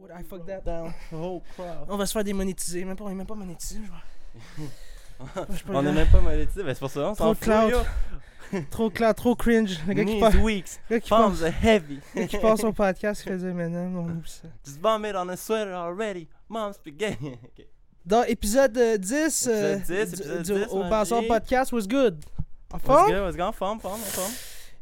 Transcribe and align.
What 0.00 0.18
I 0.18 0.22
fucked 0.22 0.64
down. 0.64 0.92
Oh 1.12 1.42
crap. 1.54 1.84
On 1.88 1.96
va 1.96 2.06
se 2.06 2.12
faire 2.12 2.24
démonétiser. 2.24 2.84
Même 2.84 2.96
pas, 2.96 3.04
on 3.04 3.10
est 3.10 3.14
même 3.14 3.26
pas 3.26 3.34
monétisé. 3.34 3.80
je 5.20 5.22
On 5.68 5.80
est 5.80 5.82
grave. 5.82 5.94
même 5.94 6.08
pas 6.10 6.20
monétisé, 6.20 6.62
mais 6.62 6.72
c'est 6.72 6.80
pour 6.80 6.90
ça, 6.90 7.10
on 7.10 7.14
Trop 7.14 7.34
yo. 7.68 7.78
Trop 8.70 8.90
clair, 8.90 9.14
trop 9.14 9.36
cringe. 9.36 9.78
Le 9.86 9.92
gars 9.92 10.04
qui, 10.04 10.18
passe, 10.18 10.34
weak, 10.34 10.64
le 10.88 10.96
gars 10.96 11.00
qui, 11.00 11.10
passe, 11.10 11.42
heavy. 11.62 12.00
le 12.16 12.20
gars 12.22 12.26
qui 12.26 12.38
passe 12.38 12.64
au 12.64 12.72
podcast, 12.72 13.22
il 13.26 13.32
faisait 13.32 13.52
maintenant. 13.52 14.00
On 14.00 14.10
oublie 14.10 14.28
ça. 14.28 14.48
Just 14.66 14.80
on 14.82 15.28
a 15.28 15.36
sweater 15.36 15.74
already. 15.74 16.26
Mom's 16.48 16.74
spaghetti. 16.76 17.32
Dans 18.04 18.24
épisode 18.24 18.76
euh, 18.76 18.96
10, 18.96 19.46
euh, 19.48 19.76
Épisode 19.76 19.82
10, 19.82 19.86
du- 19.86 20.22
épisode 20.22 20.42
du- 20.42 20.64
10, 20.64 21.12
au. 21.12 21.22
Podcast, 21.28 21.72
was 21.72 21.86
good? 21.86 22.24
En 22.72 22.78
forme? 22.78 23.06
good, 23.12 23.22
what's 23.22 23.36
good? 23.36 23.46
En 23.46 23.52
forme, 23.52 23.78
forme, 23.78 24.00
en 24.00 24.04
forme. 24.04 24.32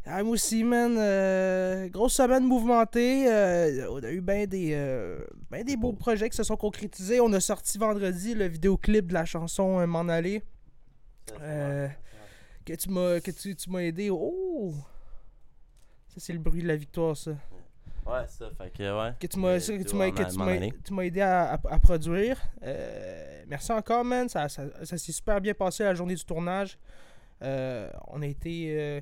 Ah, 0.07 0.23
moi 0.23 0.33
aussi, 0.33 0.65
man. 0.65 0.97
euh, 0.99 1.89
grosse 1.89 2.15
semaine 2.15 2.45
mouvementée. 2.45 3.31
euh, 3.31 3.87
on 3.91 4.03
a 4.03 4.11
eu 4.11 4.21
bien 4.23 4.47
des, 4.47 4.71
euh, 4.73 5.19
ben 5.51 5.63
des 5.65 5.77
beaux 5.77 5.93
projets 5.93 6.31
qui 6.31 6.37
se 6.37 6.43
sont 6.45 6.57
concrétisés. 6.57 7.21
On 7.21 7.31
a 7.35 7.41
sorti 7.41 7.77
vendredi 7.77 8.35
le 8.35 8.47
vidéoclip 8.47 9.07
de 9.09 9.15
la 9.15 9.25
chanson 9.27 9.87
M'en 9.87 10.09
aller. 10.09 10.43
Que 12.65 12.75
tu 12.75 12.91
m'as 12.91 13.21
que 13.21 13.31
tu, 13.31 13.55
tu 13.55 13.71
m'as 13.71 13.81
aidé. 13.81 14.09
Oh! 14.11 14.73
Ça, 16.09 16.17
c'est 16.19 16.33
le 16.33 16.39
bruit 16.39 16.63
de 16.63 16.69
la 16.69 16.77
victoire, 16.77 17.17
ça. 17.17 17.33
Ouais, 18.07 18.27
ça, 18.29 18.49
fait 18.57 18.71
que 18.73 18.83
ouais. 19.05 19.13
Que 19.21 19.27
tu 19.27 19.39
m'as 19.39 19.59
que 19.59 19.83
tu 19.83 19.95
m'as 19.95 20.11
que 20.11 20.23
tu 20.31 20.39
m'as- 20.39 20.45
aller. 20.47 20.73
tu 20.85 20.95
m'as 20.95 21.03
aidé 21.03 21.21
à, 21.21 21.53
à- 21.55 21.61
à 21.75 21.79
produire. 21.79 22.39
Euh, 22.63 23.43
merci 23.47 23.73
encore, 23.73 24.05
man. 24.05 24.29
Ça, 24.31 24.49
ça, 24.49 24.63
ça 24.85 24.97
s'est 24.97 25.13
super 25.13 25.39
bien 25.41 25.53
passé 25.53 25.85
la 25.85 25.95
journée 25.95 26.15
du 26.15 26.25
tournage. 26.25 26.79
Euh, 27.43 27.91
on 28.09 28.23
a 28.23 28.27
été. 28.27 28.69
euh, 28.79 29.01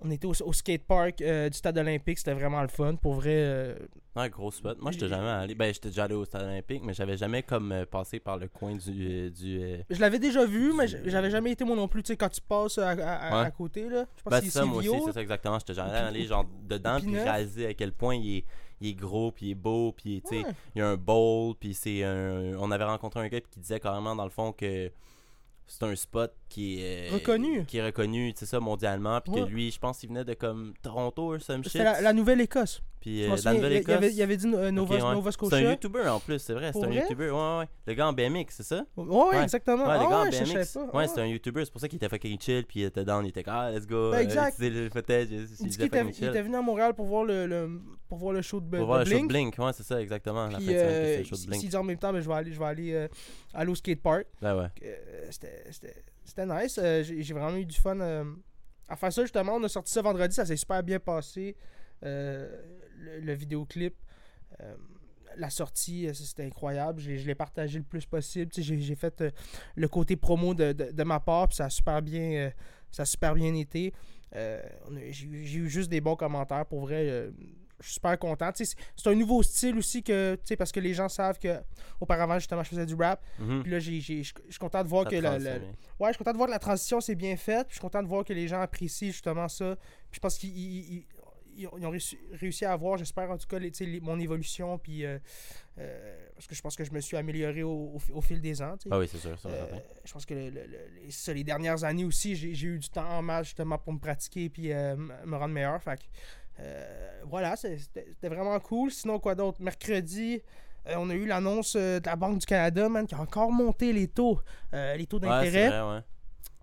on 0.00 0.10
était 0.10 0.26
au, 0.26 0.32
au 0.44 0.52
skatepark 0.52 1.20
euh, 1.22 1.48
du 1.48 1.56
stade 1.58 1.76
olympique, 1.78 2.18
c'était 2.18 2.34
vraiment 2.34 2.62
le 2.62 2.68
fun. 2.68 2.94
Pour 2.96 3.14
vrai, 3.14 3.34
euh, 3.34 3.74
Ouais, 4.16 4.28
gros 4.30 4.50
spot. 4.50 4.78
Moi, 4.80 4.90
j'étais 4.92 5.08
jamais 5.08 5.28
allé. 5.28 5.54
Ben, 5.54 5.72
j'étais 5.72 5.88
déjà 5.90 6.04
allé 6.04 6.14
au 6.14 6.24
stade 6.24 6.42
olympique, 6.42 6.82
mais 6.84 6.92
j'avais 6.92 7.16
jamais 7.16 7.42
comme 7.42 7.70
euh, 7.72 7.84
passé 7.86 8.18
par 8.18 8.36
le 8.36 8.48
coin 8.48 8.74
du. 8.74 9.06
euh, 9.08 9.30
du 9.30 9.60
je 9.90 10.00
l'avais 10.00 10.18
déjà 10.18 10.44
vu, 10.44 10.72
mais 10.72 10.86
Du- 10.86 11.08
j'avais 11.10 11.30
jamais 11.30 11.52
été 11.52 11.64
moi 11.64 11.76
non 11.76 11.86
plus. 11.88 12.02
Tu 12.02 12.08
sais, 12.08 12.16
quand 12.16 12.28
tu 12.28 12.40
passes 12.40 12.78
à, 12.78 12.90
à- 12.90 12.92
à- 12.94 13.40
Ouais. 13.42 13.46
à 13.46 13.50
côté, 13.52 13.88
là. 13.88 14.06
Je 14.16 14.22
pense 14.22 14.30
Ben, 14.32 14.38
que 14.40 14.44
c'est 14.46 14.50
ça, 14.50 14.64
moi 14.64 14.78
aussi, 14.78 14.90
c'est 15.06 15.12
ça 15.12 15.20
exactement. 15.22 15.58
J'étais 15.60 15.74
jamais 15.74 15.90
allé 15.96 16.24
genre 16.26 16.46
dedans, 16.68 16.98
puis 17.00 17.12
P9. 17.14 17.22
réaliser 17.22 17.66
à 17.66 17.74
quel 17.74 17.92
point 17.92 18.16
il 18.16 18.38
est, 18.38 18.44
il 18.80 18.88
est 18.90 18.94
gros, 18.94 19.30
puis 19.32 19.46
il 19.46 19.50
est 19.52 19.54
beau, 19.54 19.92
puis 19.92 20.20
tu 20.28 20.36
sais, 20.40 20.44
Ouais. 20.44 20.52
il 20.74 20.78
y 20.78 20.82
a 20.82 20.88
un 20.88 20.96
bowl, 20.96 21.54
puis 21.58 21.74
c'est 21.74 22.02
un. 22.04 22.56
On 22.58 22.70
avait 22.72 22.84
rencontré 22.84 23.20
un 23.20 23.28
gars 23.28 23.40
qui 23.40 23.60
disait 23.60 23.78
carrément 23.80 24.16
dans 24.16 24.24
le 24.24 24.30
fond 24.30 24.52
que 24.52 24.90
c'est 25.68 25.84
un 25.84 25.94
spot 25.94 26.34
qui 26.48 26.80
est. 26.82 27.10
euh, 27.10 27.14
Reconnu. 27.14 27.64
Qui 27.66 27.78
est 27.78 27.84
reconnu, 27.84 28.32
sais 28.36 28.46
ça, 28.46 28.58
mondialement, 28.58 29.20
puis 29.20 29.32
Ouais. 29.34 29.40
que 29.42 29.46
lui, 29.46 29.70
je 29.70 29.78
pense 29.78 29.98
qu'il 29.98 30.08
venait 30.08 30.24
de 30.24 30.34
comme 30.34 30.74
Toronto 30.82 31.34
ou 31.34 31.38
some 31.38 31.62
shit. 31.62 31.74
La, 31.76 32.00
la 32.00 32.12
Nouvelle-Écosse. 32.12 32.82
Puis 33.00 33.24
euh, 33.24 33.28
la 33.30 33.36
souviens, 33.36 33.52
il, 33.52 33.56
avait, 33.64 33.78
Nouvelle-Écosse. 33.80 34.14
il 34.14 34.22
avait 34.22 34.36
dit 34.36 34.46
euh, 34.54 34.70
Nova, 34.70 34.94
Ok, 34.96 35.02
ouais. 35.02 35.12
Nova 35.14 35.20
C'est 35.22 35.28
un 35.28 35.30
Scotia. 35.48 35.70
YouTuber 35.70 36.08
en 36.08 36.20
plus, 36.20 36.38
c'est 36.40 36.52
vrai, 36.52 36.66
c'est 36.66 36.72
Pour 36.72 36.84
un 36.84 36.86
vrai? 36.88 36.96
YouTuber. 37.00 37.30
Ouais, 37.30 37.58
ouais. 37.60 37.68
Le 37.86 37.94
gars 37.94 38.08
en 38.08 38.12
BMX, 38.12 38.46
c'est 38.50 38.62
ça? 38.64 38.84
Ouais, 38.96 39.04
ouais, 39.36 39.42
exactement. 39.42 39.86
Ouais, 39.86 39.94
le 39.94 40.00
Ah 40.04 40.10
gars 40.10 40.18
en 40.18 40.30
je 40.30 40.52
BMX. 40.52 40.72
pas. 40.74 40.80
Ouais, 40.98 41.04
Ah 41.04 41.08
c'est 41.14 41.20
un 41.20 41.26
YouTuber, 41.26 41.64
c'est 41.64 41.70
pour 41.70 41.80
ça 41.80 41.88
qu'il 41.88 41.96
était 41.96 42.08
fucking 42.08 42.40
chill, 42.40 42.64
puis 42.66 42.80
il 42.80 42.84
était 42.84 43.04
down, 43.04 43.24
il 43.24 43.28
était 43.28 43.42
comme, 43.44 43.54
ah, 43.56 43.70
let's 43.70 43.86
go. 43.86 44.10
Ben, 44.10 44.18
exact. 44.20 44.56
le 44.58 44.88
footage, 44.90 45.28
il 45.30 45.46
Il 45.60 45.82
était 45.84 46.04
il 46.18 46.24
était 46.28 46.42
venu 46.42 46.56
à 46.56 46.62
Montréal 46.62 46.94
pour 46.94 47.06
voir 47.06 47.24
le, 47.24 47.46
le- 47.46 47.80
pour 48.08 48.18
voir 48.18 48.32
le 48.32 48.42
show 48.42 48.58
de, 48.60 48.66
Pour 48.68 48.78
de 48.80 48.84
voir 48.84 48.98
le 49.00 49.04
show 49.04 49.10
de 49.10 49.26
Blink. 49.26 49.28
Blink, 49.54 49.58
ouais, 49.58 49.72
c'est 49.74 49.82
ça, 49.84 50.00
exactement. 50.00 50.46
La 50.46 50.52
fin 50.52 50.56
Puis 50.58 50.66
de 50.66 50.70
semaine, 50.72 50.88
que 50.88 51.06
c'est 51.06 51.18
le 51.18 51.24
show 51.24 51.36
de 51.36 51.40
il 51.42 51.46
Blink. 51.48 51.60
s'il 51.60 51.70
dit 51.70 51.76
en 51.76 51.84
même 51.84 51.98
temps, 51.98 52.12
mais 52.12 52.22
je 52.22 52.28
vais 52.28 52.34
aller, 52.34 52.52
je 52.52 52.58
vais 52.58 52.64
aller, 52.64 52.92
euh, 52.94 53.08
aller 53.54 53.70
au 53.70 53.74
skatepark. 53.74 54.26
Ben 54.42 54.56
ouais. 54.56 54.66
Euh, 54.82 55.28
C'était 56.24 56.46
nice. 56.46 56.80
J'ai 57.22 57.34
vraiment 57.34 57.56
eu 57.56 57.64
du 57.64 57.76
fun 57.78 57.98
à 58.88 58.96
faire 58.96 59.12
ça 59.12 59.22
justement. 59.22 59.54
On 59.56 59.62
a 59.64 59.68
sorti 59.68 59.92
ça 59.92 60.00
vendredi, 60.02 60.34
ça 60.34 60.46
s'est 60.46 60.56
super 60.56 60.82
bien 60.82 60.98
passé. 60.98 61.54
Euh, 62.04 62.48
le, 62.98 63.20
le 63.20 63.32
vidéoclip. 63.34 63.94
euh, 64.60 64.74
la 65.36 65.50
sortie, 65.50 66.08
euh, 66.08 66.14
c'était 66.14 66.44
incroyable. 66.44 67.00
J'ai- 67.00 67.18
Je 67.18 67.26
l'ai 67.26 67.34
partagé 67.34 67.78
le 67.78 67.84
plus 67.84 68.06
possible. 68.06 68.50
Tu 68.50 68.62
sais, 68.64 68.78
J'ai 68.80 68.94
fait 68.96 69.20
euh, 69.20 69.30
le 69.76 69.86
côté 69.86 70.16
promo 70.16 70.54
de, 70.54 70.72
de- 70.72 70.90
de 70.90 71.02
ma 71.04 71.20
part, 71.20 71.48
puis 71.48 71.56
ça 71.56 71.66
a 71.66 71.70
super 71.70 72.00
bien, 72.02 72.50
ça 72.90 73.02
a 73.02 73.06
super 73.06 73.34
bien 73.34 73.54
été. 73.54 73.92
J'ai 75.10 75.26
eu- 75.58 75.68
juste 75.68 75.90
des 75.90 76.00
bons 76.00 76.16
commentaires. 76.16 76.66
Pour 76.66 76.80
vrai, 76.80 77.30
je 77.80 77.84
suis 77.84 77.94
super 77.94 78.18
content. 78.18 78.50
C'est 78.54 78.74
un 79.06 79.14
nouveau 79.14 79.42
style 79.42 79.76
aussi 79.76 80.02
que, 80.02 80.34
tu 80.36 80.40
sais, 80.46 80.56
parce 80.56 80.72
que 80.72 80.80
les 80.80 80.94
gens 80.94 81.08
savent 81.08 81.38
que 81.38 81.60
auparavant 82.00 82.38
justement 82.38 82.62
je 82.64 82.70
faisais 82.70 82.86
du 82.86 82.94
rap. 82.94 83.22
Mhm. 83.38 83.62
Puis 83.62 83.70
là, 83.72 83.78
je 83.78 83.90
je 83.92 84.22
suis 84.22 84.58
content 84.58 84.82
de 84.82 84.88
voir 84.88 85.04
Ça 85.04 85.10
que 85.10 85.16
la, 85.16 85.38
la-. 85.38 85.54
Ouais, 86.00 86.08
je 86.08 86.12
suis 86.14 86.18
content 86.18 86.32
de 86.32 86.36
voir 86.36 86.48
que 86.48 86.52
la 86.54 86.58
transition 86.58 87.00
s'est 87.00 87.14
bien 87.14 87.36
faite. 87.36 87.66
Je 87.68 87.74
suis 87.74 87.80
content 87.80 88.02
de 88.02 88.08
voir 88.08 88.24
que 88.24 88.32
les 88.32 88.48
gens 88.48 88.60
apprécient 88.60 89.10
justement 89.12 89.46
ça. 89.48 89.76
Puis 90.10 90.16
je 90.16 90.20
pense 90.20 90.38
qu'ils 90.38 91.04
ils- 91.58 91.66
ont, 91.86 91.90
réussi, 92.32 92.64
à 92.64 92.74
voir, 92.76 92.96
j'espère 92.98 93.30
en 93.30 93.36
tout 93.38 93.46
cas, 93.46 93.58
les- 93.58 93.72
les- 93.80 94.00
mon 94.00 94.18
évolution. 94.18 94.78
Puis 94.78 95.04
euh, 95.04 95.18
euh, 95.78 96.26
parce 96.34 96.46
que 96.46 96.54
je 96.54 96.62
pense 96.62 96.76
que 96.76 96.84
je 96.84 96.92
me 96.92 97.00
suis 97.00 97.16
amélioré 97.16 97.62
au, 97.62 97.92
au 97.94 97.98
fi- 97.98 98.12
au 98.12 98.20
fil 98.20 98.40
des 98.40 98.62
ans. 98.62 98.76
Ah 98.90 98.98
oui, 98.98 99.08
c'est 99.10 99.18
sûr, 99.18 99.38
ça, 99.38 99.48
Euh, 99.48 99.66
je 100.04 100.12
pense 100.12 100.24
que 100.26 100.34
le- 100.34 100.50
le- 100.50 100.66
le- 100.66 100.88
les, 101.04 101.10
ça, 101.10 101.32
les 101.32 101.44
dernières 101.44 101.84
années 101.84 102.04
aussi, 102.04 102.34
j'ai 102.36 102.66
eu 102.66 102.78
du 102.78 102.88
temps 102.88 103.08
en 103.08 103.22
masse 103.22 103.46
justement 103.46 103.78
pour 103.78 103.92
me 103.92 103.98
pratiquer 103.98 104.48
puis 104.48 104.68
me 104.68 105.36
rendre 105.36 105.54
meilleur. 105.54 105.82
Fait 105.82 106.00
voilà, 107.24 107.54
c'était 107.56 108.28
vraiment 108.28 108.58
cool. 108.60 108.90
Sinon, 108.90 109.18
quoi 109.18 109.34
d'autre? 109.34 109.60
Mercredi, 109.62 110.42
on 110.86 111.10
a 111.10 111.14
eu 111.14 111.26
l'annonce 111.26 111.76
de 111.76 112.00
la 112.04 112.16
Banque 112.16 112.38
du 112.38 112.46
Canada, 112.46 112.88
man, 112.88 113.06
qui 113.06 113.14
a 113.14 113.20
encore 113.20 113.52
monté 113.52 113.92
les 113.92 114.08
taux, 114.08 114.40
les 114.72 115.06
taux 115.06 115.18
d'intérêt 115.20 115.68
ouais. 115.82 116.00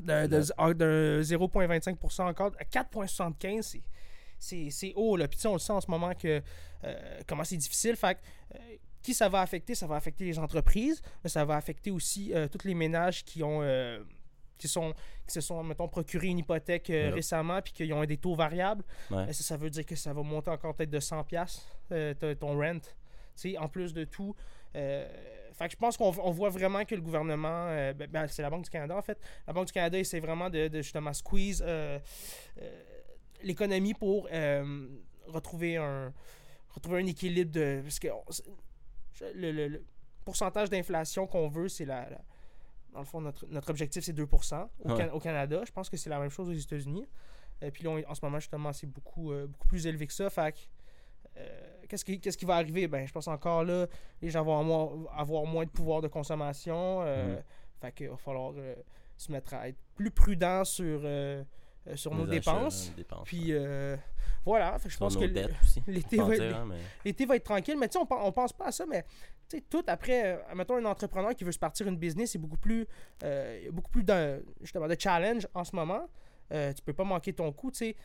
de, 0.01 0.27
de, 0.27 0.43
ah, 0.57 0.73
de 0.73 1.21
0,25% 1.23 2.23
encore 2.27 2.51
à 2.59 2.63
4,75%. 2.65 3.81
C'est- 4.69 4.93
haut, 4.95 5.15
là. 5.17 5.27
Puis 5.27 5.39
on 5.47 5.53
le 5.53 5.59
sait 5.59 5.73
en 5.73 5.81
ce 5.81 5.89
moment 5.89 6.13
que 6.13 6.41
euh, 6.83 7.21
comment 7.27 7.43
c'est 7.43 7.57
difficile. 7.57 7.95
Fait 7.95 8.17
euh, 8.55 8.57
qui 9.01 9.13
ça 9.13 9.29
va 9.29 9.41
affecter? 9.41 9.75
Ça 9.75 9.87
va 9.87 9.95
affecter 9.95 10.25
les 10.25 10.39
entreprises, 10.39 11.01
mais 11.23 11.29
ça 11.29 11.45
va 11.45 11.55
affecter 11.55 11.91
aussi 11.91 12.33
euh, 12.33 12.47
tous 12.47 12.67
les 12.67 12.73
ménages 12.75 13.23
qui 13.23 13.43
ont. 13.43 13.61
qui, 14.57 14.67
sont, 14.69 14.93
qui 15.27 15.33
se 15.33 15.41
sont, 15.41 15.61
mettons, 15.63 15.87
procuré 15.89 16.27
une 16.27 16.39
hypothèque 16.39 16.89
euh, 16.89 17.07
Yep. 17.07 17.13
récemment 17.15 17.61
puis 17.61 17.73
qui 17.73 17.91
ont 17.91 18.05
des 18.05 18.17
taux 18.17 18.35
variables. 18.35 18.83
Ouais. 19.11 19.31
Ça, 19.33 19.43
ça 19.43 19.57
veut 19.57 19.69
dire 19.69 19.85
que 19.85 19.95
ça 19.97 20.13
va 20.13 20.23
monter 20.23 20.49
encore 20.49 20.73
peut-être 20.75 20.89
de 20.89 20.99
100$ 21.01 21.61
euh, 21.91 22.13
t- 22.13 22.35
ton 22.37 22.57
rent. 22.57 22.79
En 23.59 23.67
plus 23.67 23.93
de 23.93 24.05
tout. 24.05 24.33
Euh, 24.75 25.05
fait 25.51 25.65
que 25.67 25.71
je 25.73 25.77
pense 25.77 25.97
qu'on 25.97 26.13
on 26.23 26.31
voit 26.31 26.49
vraiment 26.49 26.83
que 26.85 26.95
le 26.95 27.01
gouvernement, 27.01 27.67
ben, 27.93 28.07
ben, 28.09 28.27
c'est 28.27 28.41
la 28.41 28.49
Banque 28.49 28.63
du 28.63 28.69
Canada 28.69 28.95
en 28.97 29.01
fait, 29.01 29.17
la 29.45 29.51
Banque 29.53 29.67
du 29.67 29.73
Canada 29.73 29.97
essaie 29.99 30.19
vraiment 30.21 30.49
de, 30.49 30.67
de 30.69 30.81
justement 30.81 31.11
squeeze 31.13 31.61
l'économie 33.45 33.93
pour 33.93 34.27
euh, 34.31 34.87
retrouver 35.27 35.77
un 35.77 36.13
retrouver 36.69 37.01
un 37.01 37.05
équilibre 37.05 37.51
de 37.51 37.79
parce 37.83 37.99
que 37.99 38.07
on- 38.09 38.25
le, 39.33 39.51
le- 39.51 39.67
le 39.69 39.85
pourcentage 40.25 40.69
d'inflation 40.69 41.25
qu'on 41.27 41.47
veut 41.47 41.69
c'est 41.69 41.85
la, 41.85 42.09
la- 42.09 42.21
dans 42.91 42.99
le 42.99 43.05
fond 43.05 43.21
notre, 43.21 43.45
notre 43.47 43.69
objectif 43.69 44.03
c'est 44.03 44.13
2% 44.13 44.67
au, 44.83 44.89
Ouais. 44.91 44.97
Can- 45.07 45.13
au 45.15 45.19
Canada 45.19 45.61
je 45.65 45.71
pense 45.71 45.89
que 45.89 45.95
c'est 45.97 46.09
la 46.09 46.19
même 46.19 46.29
chose 46.29 46.49
aux 46.49 46.53
États-Unis 46.53 47.07
et 47.61 47.71
puis 47.71 47.83
là 47.83 47.91
on- 47.91 48.09
en 48.11 48.15
ce 48.15 48.25
moment 48.25 48.39
justement 48.39 48.73
c'est 48.73 48.87
beaucoup 48.87 49.31
euh, 49.31 49.47
beaucoup 49.47 49.67
plus 49.67 49.87
élevé 49.87 50.07
que 50.07 50.13
ça 50.13 50.29
fait 50.29 50.51
que, 50.53 50.59
euh, 51.37 51.81
qu'est-ce 51.87 52.03
qui 52.03 52.19
qu'est-ce 52.19 52.37
qui 52.37 52.45
va 52.45 52.55
arriver? 52.55 52.87
Ben 52.87 53.05
je 53.07 53.13
pense 53.13 53.27
encore 53.27 53.63
là 53.63 53.87
les 54.21 54.29
gens 54.29 54.43
vont 54.43 54.59
avoir, 54.59 55.17
avoir 55.19 55.45
moins 55.45 55.65
de 55.65 55.69
pouvoir 55.69 56.01
de 56.01 56.07
consommation 56.09 57.01
euh, 57.03 57.35
Mhm. 57.37 57.43
fait 57.81 57.91
qu'il 57.93 58.09
va 58.09 58.17
falloir 58.17 58.53
euh, 58.57 58.75
se 59.17 59.31
mettre 59.31 59.53
à 59.53 59.69
être 59.69 59.77
plus 59.95 60.11
prudent 60.11 60.65
sur 60.65 61.01
euh, 61.03 61.43
euh, 61.87 61.95
sur 61.95 62.11
nos 62.13 62.23
dépenses 62.31 62.91
puis 63.25 63.47
euh, 63.53 63.95
voilà, 64.45 64.77
je 64.85 64.97
pense 64.97 65.15
que 65.21 65.25
l'été 65.87 66.17
va, 66.17 66.23
être, 66.35 66.55
hein, 66.55 66.65
mais- 66.67 66.75
l'été 67.03 67.25
va 67.25 67.35
être 67.35 67.43
tranquille, 67.43 67.77
mais 67.79 67.87
tu 67.89 67.99
sais, 67.99 68.05
on, 68.09 68.25
on 68.27 68.31
pense 68.31 68.53
pas 68.53 68.65
à 68.67 68.71
ça, 68.71 68.85
mais 68.85 69.03
tu 69.49 69.57
sais, 69.57 69.63
tout 69.69 69.83
après, 69.87 70.33
euh, 70.33 70.55
mettons 70.55 70.75
un 70.77 70.85
entrepreneur 70.85 71.35
qui 71.35 71.43
veut 71.43 71.51
se 71.51 71.59
partir 71.59 71.87
une 71.87 71.97
business, 71.97 72.31
c'est 72.31 72.37
beaucoup 72.39 72.57
plus, 72.57 72.87
beaucoup 73.71 73.91
plus 73.91 74.03
de, 74.03 74.43
justement, 74.61 74.87
de 74.87 74.95
challenge 74.99 75.47
en 75.53 75.63
ce 75.63 75.75
moment. 75.75 76.07
Tu 76.49 76.81
peux 76.83 76.93
pas 76.93 77.03
manquer 77.03 77.33
ton 77.33 77.51
coup, 77.51 77.71
tu 77.71 77.77
sais. 77.77 77.95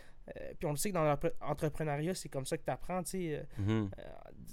Puis 0.58 0.66
on 0.66 0.70
le 0.70 0.76
sait 0.76 0.90
que 0.90 0.94
dans 0.94 1.04
l'entrepreneuriat, 1.04 2.14
c'est 2.14 2.28
comme 2.28 2.46
ça 2.46 2.56
que 2.56 2.64
tu 2.64 2.70
apprends, 2.70 3.02
tu 3.02 3.10
sais. 3.10 3.46
Mhm. 3.58 3.90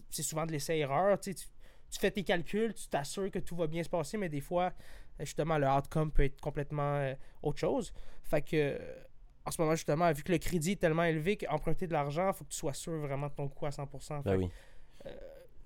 c'est 0.10 0.24
souvent 0.24 0.46
de 0.46 0.52
l'essai-erreur. 0.52 1.20
Tu, 1.20 1.32
sais, 1.32 1.36
tu- 1.36 1.48
tu 1.92 2.00
fais 2.00 2.12
tes 2.12 2.24
calculs, 2.24 2.74
tu 2.74 2.88
t'assures 2.88 3.32
que 3.32 3.40
tout 3.40 3.56
va 3.56 3.68
bien 3.68 3.84
se 3.84 3.90
passer, 3.90 4.18
mais 4.18 4.28
des 4.30 4.42
fois, 4.42 4.74
justement, 5.20 5.58
le 5.58 5.68
outcome 5.68 6.12
peut 6.12 6.24
être 6.26 6.40
complètement 6.42 6.96
euh, 6.98 7.14
autre 7.44 7.60
chose. 7.60 7.94
Fait 8.24 8.42
que, 8.42 8.56
euh, 8.56 8.78
en 9.48 9.52
ce 9.52 9.62
moment, 9.62 9.76
justement, 9.76 10.12
vu 10.12 10.24
que 10.24 10.32
le 10.34 10.38
crédit 10.40 10.74
est 10.74 10.76
tellement 10.82 11.04
élevé 11.06 11.38
qu'emprunter 11.38 11.88
de 11.88 11.94
l'argent, 11.94 12.28
il 12.30 12.34
faut 12.36 12.44
que 12.44 12.50
tu 12.52 12.58
sois 12.58 12.74
sûr 12.74 12.94
vraiment 13.00 13.28
de 13.28 13.34
ton 13.34 13.48
coût 13.48 13.66
à 13.66 13.70
100%. 13.70 14.22
Fait 14.24 14.30
Ben 14.30 14.38
oui. 14.38 14.50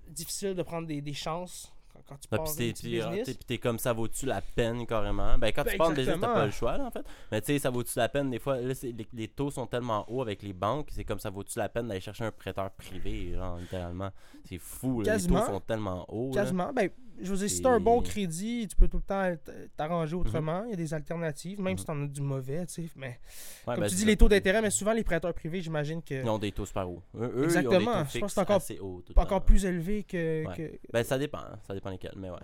difficile 0.08 0.54
de 0.54 0.62
prendre 0.62 0.86
des, 0.86 1.00
des 1.00 1.14
chances 1.14 1.72
quand, 2.08 2.16
tu 2.16 2.26
pars 2.28 2.42
puis 2.44 2.72
t'es- 2.74 3.00
ah, 3.02 3.10
puis 3.24 3.36
t'es 3.36 3.58
comme 3.58 3.78
ça 3.78 3.92
vaut-tu 3.92 4.26
la 4.26 4.40
peine 4.40 4.86
carrément? 4.86 5.36
Ben 5.38 5.52
quand 5.52 5.62
Ben, 5.62 5.72
tu 5.72 5.76
pars 5.78 5.90
de 5.90 5.94
business, 5.96 6.16
t'as 6.20 6.34
pas 6.34 6.46
le 6.46 6.50
choix 6.50 6.76
là 6.78 6.86
en 6.86 6.90
fait. 6.90 7.04
Mais 7.30 7.40
tu 7.40 7.48
sais, 7.48 7.58
ça 7.60 7.70
vaut-tu 7.70 7.96
la 7.98 8.08
peine? 8.08 8.30
Des 8.30 8.38
fois? 8.38 8.56
Là, 8.60 8.72
les, 8.82 9.06
les 9.12 9.28
taux 9.28 9.50
sont 9.50 9.66
tellement 9.66 10.04
hauts 10.10 10.22
avec 10.22 10.42
les 10.42 10.52
banques, 10.52 10.88
c'est 10.90 11.04
comme 11.04 11.18
ça 11.20 11.30
vaut-tu 11.30 11.58
la 11.58 11.68
peine 11.68 11.88
d'aller 11.88 12.00
chercher 12.00 12.24
un 12.24 12.32
prêteur 12.32 12.70
privé, 12.72 13.34
genre 13.34 13.56
littéralement? 13.58 14.10
C'est 14.44 14.58
fou, 14.58 15.02
là, 15.02 15.16
les 15.16 15.26
taux 15.26 15.38
sont 15.38 15.60
tellement 15.60 16.04
hauts. 16.08 16.30
Quasiment. 16.32 16.72
Ben, 16.72 16.88
je 17.20 17.30
veux 17.30 17.36
dire, 17.36 17.50
si 17.50 17.62
t'as 17.62 17.70
un 17.70 17.80
bon 17.80 18.00
crédit, 18.02 18.66
tu 18.68 18.76
peux 18.76 18.88
tout 18.88 18.96
le 18.98 19.02
temps 19.02 19.34
t- 19.36 19.52
t'arranger 19.76 20.14
autrement. 20.16 20.64
Il 20.64 20.70
y 20.70 20.72
a 20.72 20.76
des 20.76 20.94
alternatives, 20.94 21.60
même 21.60 21.76
si 21.78 21.84
t'en 21.84 22.02
as 22.02 22.06
du 22.06 22.20
mauvais, 22.20 22.66
tu 22.66 22.72
sais. 22.86 22.90
Mais 22.96 23.18
Ouais, 23.66 23.74
comme 23.74 23.80
ben, 23.80 23.88
tu 23.88 23.94
dis, 23.96 24.04
les 24.04 24.16
taux 24.16 24.28
d'intérêt, 24.28 24.62
mais 24.62 24.70
souvent 24.70 24.92
les 24.92 25.04
prêteurs 25.04 25.34
privés, 25.34 25.60
j'imagine 25.60 26.02
que 26.02 26.14
Ils 26.22 26.28
ont 26.28 26.38
des 26.38 26.52
taux 26.52 26.66
super 26.66 26.88
hauts. 26.88 27.02
Eux, 27.16 27.20
eux, 27.22 27.30
ils 27.30 27.36
ont 27.36 27.36
des 27.38 27.44
Exactement. 27.44 28.02
taux 28.04 28.08
Je 28.14 28.18
pense 28.18 28.34
que 28.34 28.60
c'est 28.60 28.80
encore- 28.80 29.02
encore 29.16 29.44
plus 29.44 29.64
élevé 29.64 30.02
que. 30.04 30.46
Ouais. 30.46 30.56
que- 30.56 30.78
Ben, 30.92 31.04
ça 31.04 31.18
dépend. 31.18 31.44
Ça 31.66 31.74
dépend 31.74 31.90
lesquels, 31.90 32.14
mais 32.16 32.30
ouais. 32.30 32.38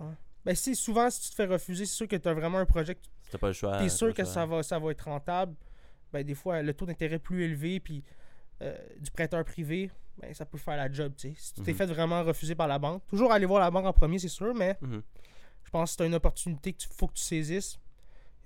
Ben, 0.45 0.55
si 0.55 0.75
souvent, 0.75 1.09
si 1.09 1.21
tu 1.21 1.29
te 1.31 1.35
fais 1.35 1.45
refuser, 1.45 1.85
c'est 1.85 1.95
sûr 1.95 2.07
que 2.07 2.15
tu 2.15 2.27
as 2.27 2.33
vraiment 2.33 2.59
un 2.59 2.65
projet 2.65 2.95
que 2.95 3.01
tu 3.01 3.09
t'as 3.31 3.37
pas 3.37 3.47
le 3.47 3.53
choix. 3.53 3.77
es 3.77 3.83
t'as 3.83 3.89
sûr 3.89 4.13
que 4.13 4.23
choix. 4.23 4.33
ça 4.33 4.45
va, 4.45 4.63
ça 4.63 4.79
va 4.79 4.91
être 4.91 5.01
rentable. 5.05 5.55
Ben, 6.13 6.23
des 6.23 6.33
fois, 6.35 6.61
le 6.61 6.73
taux 6.73 6.85
d'intérêt 6.85 7.19
plus 7.19 7.43
élevé, 7.43 7.79
puis 7.79 8.03
euh, 8.61 8.75
du 8.99 9.11
prêteur 9.11 9.43
privé, 9.45 9.91
ben, 10.21 10.33
ça 10.33 10.45
peut 10.45 10.57
faire 10.57 10.77
la 10.77 10.91
job, 10.91 11.13
tu 11.17 11.29
sais. 11.29 11.35
Si 11.37 11.53
tu 11.53 11.61
t'es 11.61 11.71
Mhm. 11.71 11.77
fait 11.77 11.85
vraiment 11.87 12.23
refuser 12.23 12.55
par 12.55 12.67
la 12.67 12.77
banque, 12.79 13.05
toujours 13.07 13.31
aller 13.31 13.45
voir 13.45 13.59
la 13.61 13.71
banque 13.71 13.85
en 13.85 13.93
premier, 13.93 14.19
c'est 14.19 14.27
sûr, 14.27 14.53
mais 14.53 14.77
Mhm. 14.81 15.01
je 15.63 15.69
pense 15.69 15.91
que 15.91 15.97
c'est 15.97 16.07
une 16.07 16.15
opportunité 16.15 16.73
qu'il 16.73 16.89
faut 16.93 17.07
que 17.07 17.13
tu 17.13 17.23
saisisses. 17.23 17.79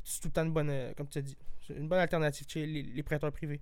C'est 0.04 0.20
tout 0.22 0.28
le 0.28 0.34
temps 0.34 0.44
une 0.44 0.52
bonne, 0.54 0.70
euh, 0.70 0.94
comme 0.96 1.08
tu 1.08 1.18
as 1.20 1.22
dit, 1.22 1.38
une 1.70 1.88
bonne 1.88 2.00
alternative 2.00 2.46
chez 2.50 2.66
les, 2.66 2.84
les 2.84 3.04
prêteurs 3.04 3.32
privés. 3.32 3.62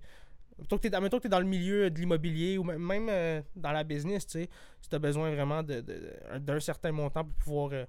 Mettons 0.58 0.76
que 0.76 0.82
tu 0.82 0.88
es, 1.26 1.30
dans 1.30 1.40
le 1.40 1.46
milieu 1.46 1.88
de 1.90 1.98
l'immobilier 1.98 2.58
ou 2.58 2.64
même- 2.64 3.08
euh, 3.08 3.40
dans 3.56 3.72
la 3.72 3.84
business, 3.84 4.26
tu 4.26 4.32
sais, 4.42 4.48
si 4.80 4.88
tu 4.88 4.94
as 4.94 4.98
besoin 4.98 5.30
vraiment 5.34 5.62
de- 5.62 5.80
de- 5.80 6.38
d'un 6.38 6.60
certain 6.60 6.92
montant 6.92 7.24
pour 7.24 7.34
pouvoir. 7.34 7.70
euh, 7.72 7.84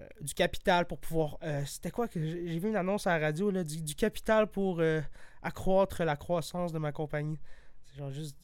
euh, 0.00 0.08
du 0.22 0.34
capital 0.34 0.86
pour 0.86 0.98
pouvoir. 0.98 1.38
C'était 1.66 1.92
quoi 1.92 2.08
que 2.08 2.18
j'ai 2.20 2.58
vu 2.58 2.68
une 2.68 2.74
annonce 2.74 3.06
à 3.06 3.16
la 3.16 3.26
radio, 3.26 3.52
là, 3.52 3.62
du, 3.62 3.80
du 3.80 3.94
capital 3.94 4.48
pour 4.48 4.82
accroître 5.42 6.02
la 6.02 6.16
croissance 6.16 6.72
de 6.72 6.78
ma 6.80 6.90
compagnie. 6.90 7.38
C'est 7.84 7.98
genre 7.98 8.10
juste, 8.10 8.36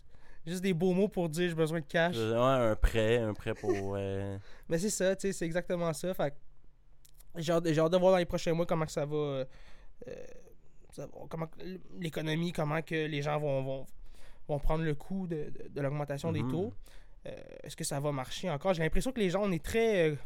juste 0.51 0.63
des 0.63 0.75
beaux 0.75 0.93
mots 0.93 1.09
pour 1.09 1.29
dire 1.29 1.49
j'ai 1.49 1.55
besoin 1.55 1.81
de 1.81 1.87
cash. 1.87 2.17
Ouais, 2.17 2.35
un 2.35 2.77
prêt, 2.77 3.19
un 3.19 3.33
prêt 3.35 3.55
pour. 3.55 3.71
euh, 3.97 4.39
Mais 4.69 4.79
c'est 4.79 4.91
ça, 4.91 5.17
tu 5.17 5.29
sais, 5.29 5.33
c'est 5.33 5.47
exactement 5.47 5.93
ça. 5.93 6.13
Fait 6.15 6.35
j'ai 7.37 7.53
hâte, 7.53 7.63
de 7.65 7.97
voir 7.97 8.13
dans 8.13 8.17
les 8.19 8.25
prochains 8.27 8.53
mois 8.53 8.67
comment 8.67 8.85
que 8.87 8.93
ça 8.93 9.07
va. 9.07 9.17
euh, 9.17 9.45
euh, 10.09 10.25
ça 10.91 11.07
va- 11.07 11.13
comment 11.29 11.49
l'économie, 11.99 12.53
comment 12.53 12.83
que 12.83 12.95
les 13.07 13.23
gens 13.23 13.39
vont, 13.39 13.63
vont, 13.63 13.87
vont 14.49 14.59
prendre 14.59 14.83
le 14.85 14.95
coup 14.97 15.27
de, 15.29 15.37
de- 15.51 15.69
de 15.69 15.81
l'augmentation 15.81 16.33
des 16.33 16.43
Mhm. 16.43 16.51
taux. 16.51 16.75
Euh, 17.27 17.31
Est-ce 17.63 17.77
que 17.77 17.85
ça 17.85 18.01
va 18.01 18.11
marcher 18.13 18.51
encore? 18.51 18.75
J'ai 18.75 18.83
l'impression 18.83 19.13
que 19.13 19.21
les 19.21 19.31
gens, 19.31 19.43
on 19.45 19.53
est 19.53 19.65
très. 19.65 20.17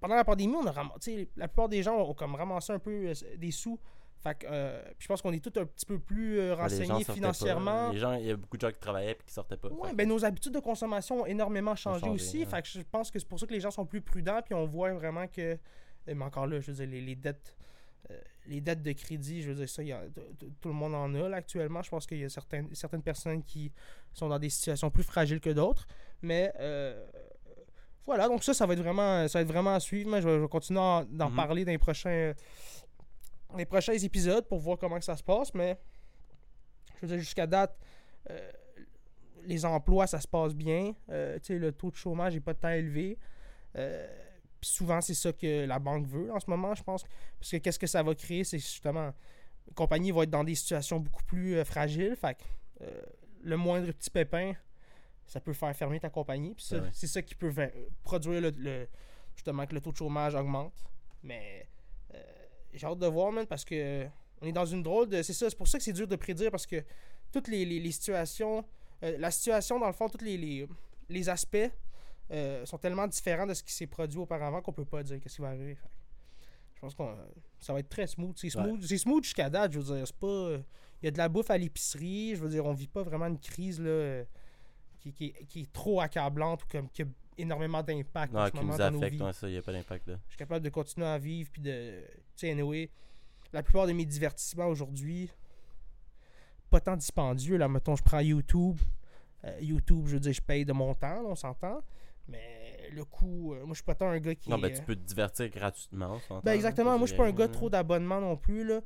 pendant 0.00 0.14
la 0.14 0.24
pandémie, 0.24 0.54
on 0.54 0.66
a 0.66 0.70
ram- 0.70 0.92
tu 1.00 1.10
sais, 1.12 1.28
la 1.36 1.48
plupart 1.48 1.68
des 1.68 1.82
gens 1.82 1.96
ont 1.98 2.14
comme 2.14 2.34
ramassé 2.36 2.72
un 2.72 2.78
peu 2.78 3.12
des 3.36 3.50
sous. 3.50 3.78
Fait 4.20 4.36
que, 4.36 4.46
euh, 4.50 4.82
je 4.98 5.06
pense 5.06 5.22
qu'on 5.22 5.32
est 5.32 5.38
tous 5.44 5.60
un 5.60 5.64
petit 5.66 5.86
peu 5.86 5.98
plus 6.00 6.38
euh, 6.40 6.48
les 6.48 6.52
renseignés 6.54 7.04
financièrement. 7.04 7.86
pas. 7.88 7.92
Les 7.92 7.98
gens, 7.98 8.14
il 8.14 8.26
y 8.26 8.30
a 8.32 8.36
beaucoup 8.36 8.56
de 8.56 8.62
gens 8.62 8.72
qui 8.72 8.78
travaillaient 8.80 9.12
et 9.12 9.18
qui 9.24 9.32
sortaient 9.32 9.56
pas. 9.56 9.68
Fait 9.68 9.94
ben 9.94 10.04
que- 10.04 10.12
nos 10.12 10.24
habitudes 10.24 10.52
de 10.54 10.58
consommation 10.60 11.20
ont 11.22 11.26
énormément 11.26 11.76
changé, 11.76 12.00
changé, 12.00 12.12
aussi. 12.14 12.44
Fait 12.46 12.60
que 12.62 12.68
je 12.68 12.80
pense 12.80 13.10
que 13.10 13.18
c'est 13.18 13.28
pour 13.28 13.38
ça 13.38 13.46
que 13.46 13.52
les 13.52 13.60
gens 13.60 13.70
sont 13.70 13.86
plus 13.86 14.00
prudents, 14.00 14.40
puis 14.44 14.54
on 14.54 14.66
voit 14.66 14.92
vraiment 14.92 15.26
que. 15.28 15.40
euh, 15.52 15.56
Mais 16.14 16.24
encore 16.24 16.46
là, 16.46 16.58
je 16.60 16.70
veux 16.72 16.76
dire, 16.84 16.88
les, 16.88 17.00
les 17.00 17.14
dettes. 17.16 17.54
euh, 18.10 18.18
les 18.46 18.60
dettes 18.62 18.82
de 18.82 18.92
crédit, 18.92 19.42
je 19.42 19.48
veux 19.50 19.54
dire, 19.56 19.68
ça, 19.68 19.82
y 19.82 19.92
a- 19.92 20.02
tout 20.60 20.68
le 20.68 20.74
monde 20.74 20.94
en 20.94 21.14
a 21.14 21.28
là, 21.28 21.36
actuellement. 21.36 21.82
Je 21.82 21.90
pense 21.90 22.06
qu'il 22.06 22.18
y 22.18 22.24
a 22.24 22.28
certaines, 22.30 22.74
certaines 22.74 23.02
personnes 23.02 23.42
qui 23.44 23.70
sont 24.14 24.28
dans 24.28 24.38
des 24.38 24.48
situations 24.50 24.90
plus 24.90 25.02
fragiles 25.02 25.40
que 25.40 25.50
d'autres. 25.50 25.86
Mais 26.22 26.52
voilà, 28.06 28.26
donc 28.26 28.42
ça, 28.42 28.54
ça 28.54 28.64
va 28.64 28.72
être 28.72 28.80
vraiment, 28.80 29.28
ça 29.28 29.38
va 29.38 29.42
être 29.42 29.48
vraiment 29.52 29.74
à 29.74 29.80
suivre. 29.80 30.10
Mais 30.10 30.22
je 30.22 30.28
vais, 30.28 30.36
je 30.36 30.40
vais 30.40 30.48
continuer 30.48 30.80
d'en 31.10 31.28
Mhm. 31.28 31.36
parler 31.36 31.64
dans 31.66 31.72
les 31.72 31.78
prochains, 31.78 32.32
les 33.56 33.64
prochains 33.66 33.94
épisodes 33.94 34.46
pour 34.46 34.58
voir 34.58 34.78
comment 34.78 34.98
que 34.98 35.04
ça 35.04 35.16
se 35.16 35.22
passe. 35.22 35.52
Mais 35.54 35.78
je 36.96 37.06
veux 37.06 37.08
dire, 37.08 37.18
jusqu'à 37.18 37.46
date, 37.46 37.78
euh, 38.30 38.50
les 39.44 39.64
emplois, 39.64 40.06
ça 40.06 40.20
se 40.20 40.28
passe 40.28 40.54
bien. 40.54 40.94
Euh, 41.10 41.38
le 41.48 41.72
taux 41.72 41.90
de 41.90 41.96
chômage 41.96 42.34
n'est 42.34 42.40
pas 42.40 42.54
tant 42.54 42.70
élevé. 42.70 43.18
Euh, 43.76 44.06
puis 44.60 44.70
souvent, 44.70 45.00
c'est 45.00 45.14
ça 45.14 45.32
que 45.32 45.64
la 45.66 45.78
banque 45.78 46.06
veut 46.06 46.32
en 46.32 46.40
ce 46.40 46.50
moment, 46.50 46.74
je 46.74 46.82
pense. 46.82 47.04
Parce 47.38 47.50
que 47.50 47.56
qu'est-ce 47.58 47.78
que 47.78 47.86
ça 47.86 48.02
va 48.02 48.14
créer, 48.14 48.44
c'est 48.44 48.58
justement, 48.58 49.12
les 49.66 49.74
compagnies 49.74 50.10
vont 50.10 50.22
être 50.22 50.30
dans 50.30 50.44
des 50.44 50.54
situations 50.56 50.98
beaucoup 50.98 51.24
plus 51.24 51.64
fragiles. 51.64 52.16
Fait 52.16 52.34
que, 52.34 52.84
le 53.42 53.56
moindre 53.56 53.90
petit 53.92 54.10
pépin, 54.10 54.52
ça 55.26 55.40
peut 55.40 55.52
faire 55.52 55.74
fermer 55.76 56.00
ta 56.00 56.10
compagnie. 56.10 56.54
Puis 56.54 56.70
c'est 56.92 57.06
ça 57.06 57.22
qui 57.22 57.34
peut 57.36 57.52
produire 58.02 58.40
le, 58.40 58.50
le- 58.50 58.88
justement 59.36 59.64
que 59.66 59.74
le 59.74 59.80
taux 59.80 59.92
de 59.92 59.96
chômage 59.96 60.34
augmente. 60.34 60.74
Mais 61.22 61.68
j'ai 62.72 62.86
hâte 62.86 62.98
de 62.98 63.06
voir, 63.06 63.32
man, 63.32 63.46
parce 63.46 63.64
que 63.64 64.06
on 64.40 64.46
est 64.46 64.52
dans 64.52 64.66
une 64.66 64.82
drôle 64.82 65.08
de. 65.08 65.22
C'est 65.22 65.32
ça, 65.32 65.48
c'est 65.50 65.56
pour 65.56 65.68
ça 65.68 65.78
que 65.78 65.84
c'est 65.84 65.92
dur 65.92 66.06
de 66.06 66.16
prédire 66.16 66.50
parce 66.50 66.66
que 66.66 66.82
toutes 67.32 67.48
les, 67.48 67.64
les- 67.64 67.80
les 67.80 67.90
situations. 67.92 68.64
euh, 69.02 69.16
la 69.18 69.30
situation, 69.30 69.78
dans 69.78 69.86
le 69.86 69.92
fond, 69.92 70.08
tous 70.08 70.24
les, 70.24 70.36
les, 70.36 70.66
les 71.08 71.28
aspects 71.28 71.56
euh, 72.30 72.64
sont 72.66 72.78
tellement 72.78 73.06
différents 73.06 73.46
de 73.46 73.54
ce 73.54 73.62
qui 73.62 73.72
s'est 73.72 73.86
produit 73.86 74.18
auparavant 74.18 74.60
qu'on 74.60 74.72
peut 74.72 74.84
pas 74.84 75.02
dire 75.02 75.18
qu'est-ce 75.20 75.36
qui 75.36 75.42
va 75.42 75.48
arriver. 75.48 75.74
Fait 75.74 75.88
je 76.74 76.80
pense 76.80 76.94
que 76.94 77.02
ça 77.58 77.72
va 77.72 77.80
être 77.80 77.88
très 77.88 78.06
smooth. 78.06 78.36
C'est 78.38 78.50
smooth, 78.50 78.84
smooth 78.98 79.24
jusqu'à 79.24 79.50
date, 79.50 79.72
je 79.72 79.80
veux 79.80 79.96
dire. 79.96 80.06
C'est 80.06 80.16
pas. 80.16 80.56
Il 81.02 81.04
y 81.06 81.08
a 81.08 81.10
de 81.10 81.18
la 81.18 81.28
bouffe 81.28 81.50
à 81.50 81.58
l'épicerie. 81.58 82.36
Je 82.36 82.40
veux 82.42 82.48
dire, 82.48 82.64
on 82.66 82.72
vit 82.72 82.86
pas 82.88 83.02
vraiment 83.02 83.26
une 83.26 83.38
crise 83.40 83.80
là, 83.80 83.88
euh, 83.88 84.24
qui, 85.00 85.12
qui 85.12 85.26
est- 85.26 85.44
qui 85.46 85.60
est 85.62 85.72
trop 85.72 86.00
accablante 86.00 86.62
ou 86.64 86.66
comme 86.68 86.88
qui 86.90 87.02
a 87.02 87.06
énormément 87.38 87.82
d'impact 87.82 88.34
en 88.34 88.46
ce 88.46 88.50
qui 88.50 88.56
moment 88.58 88.72
nous 88.72 88.78
dans 88.78 88.90
nos 88.90 88.98
affecte, 88.98 89.16
vies. 89.16 89.22
ouais, 89.22 89.32
ça, 89.32 89.48
il 89.48 89.52
n'y 89.52 89.58
a 89.58 89.62
pas 89.62 89.72
d'impact 89.72 90.08
là. 90.08 90.14
je 90.26 90.30
suis 90.30 90.38
capable 90.38 90.64
de 90.64 90.70
continuer 90.70 91.06
à 91.06 91.18
vivre 91.18 91.50
puis 91.52 91.62
de 91.62 92.02
tu 92.36 92.46
sais 92.46 92.50
anyway, 92.50 92.90
la 93.52 93.62
plupart 93.62 93.86
de 93.86 93.92
mes 93.92 94.04
divertissements 94.04 94.66
aujourd'hui 94.66 95.30
pas 96.70 96.80
tant 96.80 96.96
dispendieux 96.96 97.56
là. 97.56 97.66
Mettons 97.68 97.96
je 97.96 98.02
prends 98.02 98.20
YouTube. 98.20 98.78
Euh, 99.44 99.58
YouTube 99.60 100.06
je 100.06 100.14
veux 100.14 100.20
dire 100.20 100.32
je 100.32 100.42
paye 100.42 100.64
de 100.64 100.72
mon 100.72 100.94
temps 100.94 101.22
là, 101.22 101.28
on 101.28 101.34
s'entend. 101.34 101.80
Mais 102.26 102.90
le 102.92 103.04
coût 103.04 103.54
euh, 103.54 103.60
moi 103.60 103.70
je 103.70 103.76
suis 103.76 103.84
pas 103.84 103.94
tant 103.94 104.08
un 104.08 104.18
gars 104.18 104.34
qui 104.34 104.50
Non, 104.50 104.58
ben 104.58 104.70
tu 104.72 104.80
euh, 104.80 104.84
peux 104.84 104.96
te 104.96 105.00
divertir 105.00 105.48
gratuitement. 105.48 106.20
on 106.30 106.40
ben 106.40 106.52
exactement. 106.52 106.98
moi 106.98 107.06
je 107.06 107.12
suis 107.12 107.16
pas 107.16 107.26
un 107.26 107.32
gars 107.32 107.48
trop 107.48 107.70
d'abonnement 107.70 108.20
non 108.20 108.36
plus 108.36 108.64
là. 108.64 108.80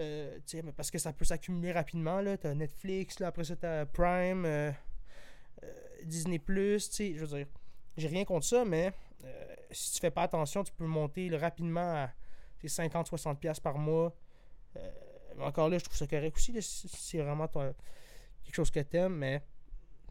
Euh, 0.00 0.38
tu 0.46 0.62
parce 0.76 0.90
que 0.90 0.98
ça 0.98 1.12
peut 1.12 1.24
s'accumuler 1.24 1.72
rapidement 1.72 2.20
là. 2.20 2.38
T'as 2.38 2.54
Netflix 2.54 3.20
là 3.20 3.28
après 3.28 3.44
ça 3.44 3.54
t'as 3.56 3.84
Prime 3.84 4.44
euh, 4.46 4.70
euh, 5.62 5.66
Disney 6.04 6.38
Plus 6.38 6.88
tu 6.88 6.96
sais 6.96 7.14
je 7.14 7.24
veux 7.24 7.36
dire 7.36 7.46
j'ai 8.00 8.08
rien 8.08 8.24
contre 8.24 8.46
ça 8.46 8.64
mais 8.64 8.92
euh, 9.24 9.54
si 9.70 9.92
tu 9.92 10.00
fais 10.00 10.10
pas 10.10 10.22
attention 10.22 10.64
tu 10.64 10.72
peux 10.72 10.86
monter 10.86 11.34
rapidement 11.36 12.04
à 12.04 12.10
50-60$ 12.64 13.36
piastres 13.36 13.62
par 13.62 13.78
mois. 13.78 14.14
Euh, 14.76 14.90
encore 15.40 15.68
là 15.68 15.78
je 15.78 15.84
trouve 15.84 15.96
ça 15.96 16.06
correct 16.06 16.36
aussi 16.36 16.54
c'est 16.60 17.18
vraiment 17.18 17.48
quelque 17.48 18.54
chose 18.54 18.70
que 18.70 18.80
t'aimes 18.80 19.16
mais 19.16 19.42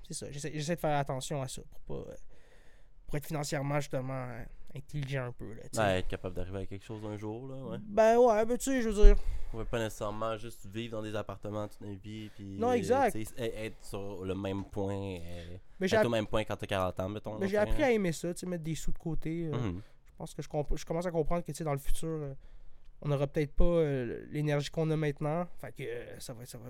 c'est 0.08 0.14
ça 0.14 0.32
j'essaie 0.32 0.76
de 0.76 0.80
faire 0.80 0.98
attention 0.98 1.42
à 1.42 1.48
ça 1.48 1.62
pour 1.86 2.04
pas 2.04 2.12
euh, 2.12 2.16
pour 3.06 3.18
être 3.18 3.26
financièrement 3.26 3.80
justement 3.80 4.28
intelligent 4.76 5.26
un 5.26 5.32
peu 5.32 5.54
là. 5.54 5.62
Ouais, 5.78 6.00
être 6.00 6.08
capable 6.08 6.36
d'arriver 6.36 6.60
à 6.60 6.66
quelque 6.66 6.86
chose 6.86 7.04
un 7.06 7.18
jour, 7.18 7.48
là, 7.48 7.56
ouais. 7.56 7.78
ben 7.82 8.18
ouais 8.18 8.46
ben 8.46 8.58
tu 8.58 8.66
sais 8.72 8.82
je 8.82 8.90
veux 8.90 9.04
dire 9.06 9.16
On 9.54 9.58
veut 9.58 9.66
pas 9.66 9.80
nécessairement 9.80 10.38
juste 10.38 10.66
vivre 10.68 10.98
dans 10.98 11.04
des 11.04 11.16
appartements 11.16 11.68
toute 11.68 11.82
notre 11.82 12.02
vie, 12.02 12.30
puis... 12.36 12.58
Non, 12.58 12.72
exact. 12.74 13.14
tu 13.14 13.26
sais, 13.26 13.34
e- 13.40 13.66
Être 13.66 13.84
sur 13.84 14.24
le 14.24 14.36
même 14.36 14.64
point, 14.66 14.96
euh, 15.22 15.58
mais 15.80 15.88
être 15.92 16.06
au 16.06 16.10
même 16.10 16.28
point 16.28 16.44
quand 16.44 16.56
t'as 16.56 16.68
40 16.68 17.00
ans, 17.00 17.10
mettons. 17.10 17.40
mais 17.40 17.48
j'ai 17.48 17.58
appris 17.58 17.84
à 17.84 17.92
aimer 17.92 18.12
ça 18.12 18.34
tu 18.34 18.42
sais 18.42 18.46
mettre 18.46 18.64
des 18.64 18.76
sous 18.76 18.92
de 18.92 18.98
côté 19.00 19.46
euh, 19.52 19.58
Mhm. 19.58 19.82
Je 20.06 20.24
pense 20.24 20.34
que 20.34 20.42
je, 20.42 20.50
comp- 20.50 20.76
je 20.76 20.86
commence 20.86 21.06
à 21.06 21.12
comprendre 21.12 21.44
que 21.46 21.52
tu 21.54 21.58
sais, 21.60 21.64
dans 21.64 21.72
le 21.72 21.80
futur, 21.80 22.10
euh, 22.10 22.34
on 23.02 23.08
n'aura 23.08 23.26
peut-être 23.26 23.54
pas 23.54 23.64
euh, 23.64 24.26
l'énergie 24.32 24.70
qu'on 24.70 24.90
a 24.92 24.98
maintenant. 24.98 25.48
Fait 25.62 25.72
que 25.72 25.84
euh, 25.84 26.20
ça 26.20 26.34
va 26.34 26.44
être. 26.44 26.50
Ça 26.50 26.58
va, 26.58 26.66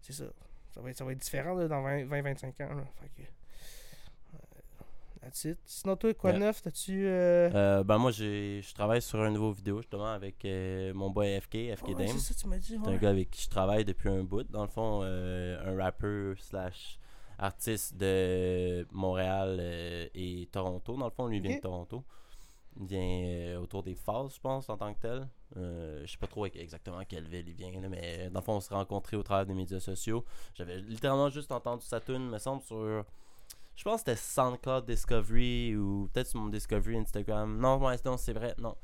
c'est 0.00 0.12
ça. 0.12 0.26
Ça 0.70 0.80
va 0.80 0.90
être, 0.90 0.96
ça 0.96 1.04
va 1.04 1.10
être 1.10 1.18
différent 1.18 1.54
là, 1.54 1.66
dans 1.66 1.82
20-25 1.82 2.46
ans. 2.64 2.74
là. 2.76 2.84
Fait 3.00 3.08
que. 3.08 3.28
That's 5.20 5.44
it. 5.44 5.58
Sinon, 5.64 5.96
toi, 5.96 6.12
quoi 6.14 6.32
de 6.32 6.38
Yeah. 6.38 6.46
neuf? 6.46 6.62
T'as-tu. 6.62 7.06
euh, 7.06 7.50
Euh, 7.54 7.84
ben 7.84 7.98
moi, 7.98 8.10
j'ai- 8.10 8.62
je 8.62 8.74
travaille 8.74 9.02
sur 9.02 9.20
un 9.20 9.30
nouveau 9.30 9.52
vidéo, 9.52 9.78
justement, 9.78 10.06
avec 10.12 10.44
euh, 10.44 10.92
mon 10.94 11.10
boy 11.10 11.28
FK, 11.40 11.70
FK 11.76 11.94
Dame. 11.96 12.08
c'est 12.08 12.18
ça, 12.18 12.34
tu 12.34 12.46
m'as 12.48 12.58
dit. 12.58 12.78
C'est 12.82 12.90
un 12.90 12.96
gars 12.96 13.10
avec 13.10 13.30
qui 13.30 13.42
je 13.42 13.48
travaille 13.50 13.84
depuis 13.84 14.08
un 14.08 14.22
bout. 14.22 14.44
Dans 14.50 14.62
le 14.62 14.68
fond, 14.68 15.00
euh, 15.02 15.58
un 15.64 15.82
rappeur 15.82 16.36
slash 16.38 16.98
artiste 17.38 17.96
de 17.96 18.86
Montréal 18.92 19.60
et 20.14 20.48
Toronto. 20.52 20.96
Dans 20.96 21.06
le 21.06 21.10
fond, 21.10 21.26
lui 21.26 21.40
vient 21.40 21.56
de 21.56 21.60
Toronto. 21.60 22.04
Il 22.80 22.86
vient 22.86 23.58
autour 23.60 23.82
des 23.82 23.94
phases, 23.96 24.34
je 24.34 24.40
pense, 24.40 24.68
en 24.70 24.76
tant 24.76 24.92
que 24.94 25.00
tel. 25.00 25.28
Euh, 25.56 26.02
je 26.06 26.12
sais 26.12 26.18
pas 26.18 26.28
trop 26.28 26.46
exactement 26.46 27.00
quelle 27.08 27.26
ville 27.26 27.48
il 27.48 27.54
vient, 27.54 27.80
là, 27.80 27.88
mais 27.88 28.30
dans 28.30 28.38
le 28.40 28.44
fond, 28.44 28.54
on 28.54 28.60
s'est 28.60 28.72
rencontrés 28.74 29.16
au 29.16 29.22
travers 29.24 29.44
des 29.44 29.54
médias 29.54 29.80
sociaux. 29.80 30.24
J'avais 30.54 30.76
littéralement 30.78 31.28
juste 31.30 31.50
entendu 31.50 31.84
sa 31.84 31.98
tune, 32.00 32.28
me 32.28 32.38
semble, 32.38 32.62
sur. 32.62 33.04
Je 33.80 33.84
pense 33.84 34.02
que 34.02 34.10
c'était 34.10 34.20
SoundCloud 34.20 34.84
Discovery 34.84 35.74
ou 35.74 36.10
peut-être 36.12 36.26
sur 36.26 36.38
mon 36.38 36.50
Discovery 36.50 36.98
Instagram. 36.98 37.56
Non, 37.58 37.82
ouais, 37.82 37.96
non, 38.04 38.18
c'est 38.18 38.34
vrai, 38.34 38.54
non. 38.58 38.76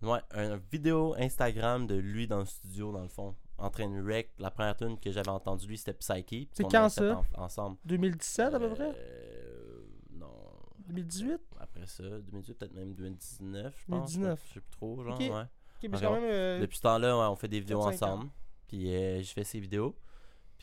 Ouais, 0.00 0.20
une 0.34 0.56
vidéo 0.72 1.14
Instagram 1.18 1.86
de 1.86 1.96
lui 1.96 2.26
dans 2.26 2.38
le 2.38 2.46
studio, 2.46 2.92
dans 2.92 3.02
le 3.02 3.08
fond, 3.10 3.34
en 3.58 3.68
train 3.68 3.90
de 3.90 4.02
rec. 4.02 4.32
La 4.38 4.50
première 4.50 4.74
tune 4.74 4.98
que 4.98 5.10
j'avais 5.12 5.28
entendue, 5.28 5.66
lui, 5.66 5.76
c'était 5.76 5.92
Psyche. 5.92 6.24
puis 6.24 6.48
C'est 6.52 6.62
quand 6.64 6.88
ça? 6.88 7.22
en- 7.36 7.42
ensemble. 7.44 7.76
2017 7.84 8.54
à 8.54 8.58
peu 8.58 8.70
près? 8.70 8.94
Euh, 8.96 9.82
Non. 10.12 10.32
2018 10.88 11.38
Après 11.60 11.84
ça, 11.86 12.02
2018, 12.04 12.54
peut-être 12.54 12.72
même 12.74 12.94
2019, 12.94 13.74
je 13.78 13.84
pense. 13.84 14.12
2019. 14.14 14.42
Je 14.48 14.54
sais 14.54 14.60
plus 14.60 14.70
trop, 14.70 15.04
genre, 15.04 15.18
ouais. 15.20 15.28
Mais 15.28 16.00
quand 16.00 16.12
même. 16.14 16.24
euh, 16.24 16.60
Depuis 16.62 16.78
ce 16.78 16.82
temps-là, 16.82 17.18
ouais, 17.18 17.26
on 17.26 17.36
fait 17.36 17.48
des 17.48 17.60
vidéos 17.60 17.80
4-5 17.80 17.84
ans. 17.84 18.12
ensemble. 18.14 18.30
Puis 18.66 18.94
euh, 18.96 19.22
je 19.22 19.30
fais 19.30 19.44
ses 19.44 19.60
vidéos. 19.60 19.94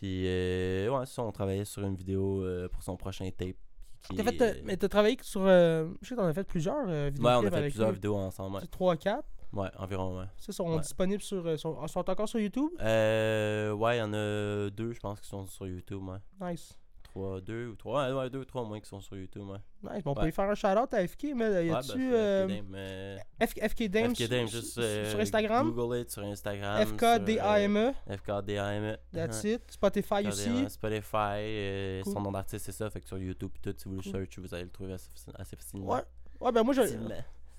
Puis 0.04 0.24
euh, 0.28 0.90
ouais, 0.90 1.06
ça, 1.06 1.22
on 1.24 1.32
travaillait 1.32 1.64
sur 1.64 1.82
une 1.84 1.96
vidéo 1.96 2.44
euh, 2.44 2.68
pour 2.68 2.84
son 2.84 2.98
prochain 2.98 3.24
tape 3.32 3.56
qui 4.02 4.16
T'as 4.18 4.24
fait, 4.26 4.36
est- 4.36 4.42
euh, 4.42 4.62
mais 4.66 4.76
t'as 4.76 4.90
travaillé 4.90 5.18
sur. 5.22 5.44
euh, 5.46 5.88
je 6.02 6.10
sais 6.10 6.16
que 6.16 6.20
t'en 6.20 6.28
as 6.28 6.34
fait 6.34 6.44
plusieurs 6.44 6.86
vidéos. 6.86 7.24
Ouais, 7.26 7.34
on 7.36 7.46
a 7.46 7.50
fait 7.52 7.62
plusieurs 7.62 7.94
vidéos 7.94 8.18
ensemble. 8.18 8.58
Ouais, 8.58 8.68
3 8.70 8.98
4. 8.98 9.24
ouais 9.54 9.70
environ, 9.78 10.20
ouais. 10.20 10.26
Ça, 10.36 10.52
sont 10.52 10.74
Ouais. 10.74 10.82
disponibles 10.82 11.22
sur. 11.24 11.58
sont, 11.58 11.88
sont 11.88 12.10
encore 12.10 12.28
sur 12.28 12.42
YouTube? 12.42 12.70
Euh, 12.82 13.72
ouais, 13.72 13.96
il 13.96 14.00
y 14.00 14.04
en 14.04 14.12
a 14.14 14.70
deux, 14.72 14.92
je 14.92 15.00
pense, 15.00 15.22
qui 15.22 15.30
sont 15.30 15.46
sur 15.46 15.68
YouTube, 15.68 16.02
ouais. 16.06 16.18
Nice. 16.52 16.78
Trois, 17.14 17.42
deux 17.42 17.68
ou 17.68 17.76
trois, 17.76 18.08
ouais, 18.10 18.18
ouais, 18.22 18.30
deux 18.32 18.40
ou 18.40 18.46
trois 18.46 18.64
moins 18.64 18.80
qui 18.80 18.88
sont 18.90 19.00
sur 19.00 19.16
YouTube, 19.16 19.44
ouais. 19.48 19.60
Nice. 19.84 20.04
Bon, 20.04 20.12
on 20.12 20.14
peut 20.16 20.26
lui 20.26 20.32
faire 20.32 20.50
un 20.50 20.56
shout-out 20.56 20.92
à 20.96 21.08
FK, 21.08 21.28
mais 21.36 21.44
euh, 21.46 21.64
y 21.64 21.70
a-tu. 21.72 22.10
ben, 22.10 22.66
euh, 22.74 23.18
FK 23.40 23.84
Dame, 23.88 24.16
FK 24.16 24.28
Dame, 24.30 24.48
sur, 24.48 24.60
juste 24.60 24.74
sur- 24.74 24.82
euh, 24.84 25.12
sur 25.12 25.20
Instagram? 25.20 25.72
Google 25.72 25.98
it 26.00 26.10
sur 26.10 26.24
Instagram. 26.24 26.84
FKDAME. 26.88 27.78
euh, 27.78 28.18
FKDAME. 28.18 28.98
That's 29.14 29.44
it. 29.44 29.62
Spotify 29.72 30.28
aussi. 30.28 30.50
FKDAME, 30.50 30.70
Spotify, 30.70 31.38
euh, 31.40 32.04
son 32.04 32.20
nom 32.22 32.32
d'artiste, 32.32 32.66
c'est 32.66 32.72
ça. 32.72 32.90
Fait 32.90 33.00
que 33.02 33.08
sur 33.08 33.20
YouTube, 33.20 33.52
tout, 33.62 33.76
si 33.78 33.88
vous 33.88 33.96
le 33.98 34.02
search, 34.02 34.40
vous 34.40 34.52
allez 34.56 34.64
le 34.64 34.70
trouver 34.72 34.94
assez, 34.94 35.10
faci- 35.12 35.36
assez 35.40 35.56
facilement. 35.56 35.94
Ouais. 35.94 36.02
Ouais, 36.42 36.52
ben 36.52 36.64
moi, 36.64 36.74
je, 36.74 36.82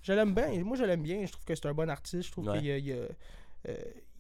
je 0.03 0.13
l'aime 0.13 0.35
bien. 0.35 0.65
Moi, 0.65 0.77
je 0.77 0.85
l'aime 0.85 1.03
bien. 1.03 1.25
Je 1.25 1.31
trouve 1.31 1.45
que 1.45 1.55
c'est 1.55 1.67
un 1.67 1.75
bon 1.75 1.89
artiste. 1.89 2.27
Je 2.27 2.33
trouve 2.33 2.47
qu'il 2.55 2.67
y 2.67 2.73
a- 2.73 2.79
y 2.79 2.91
euh, 2.91 3.07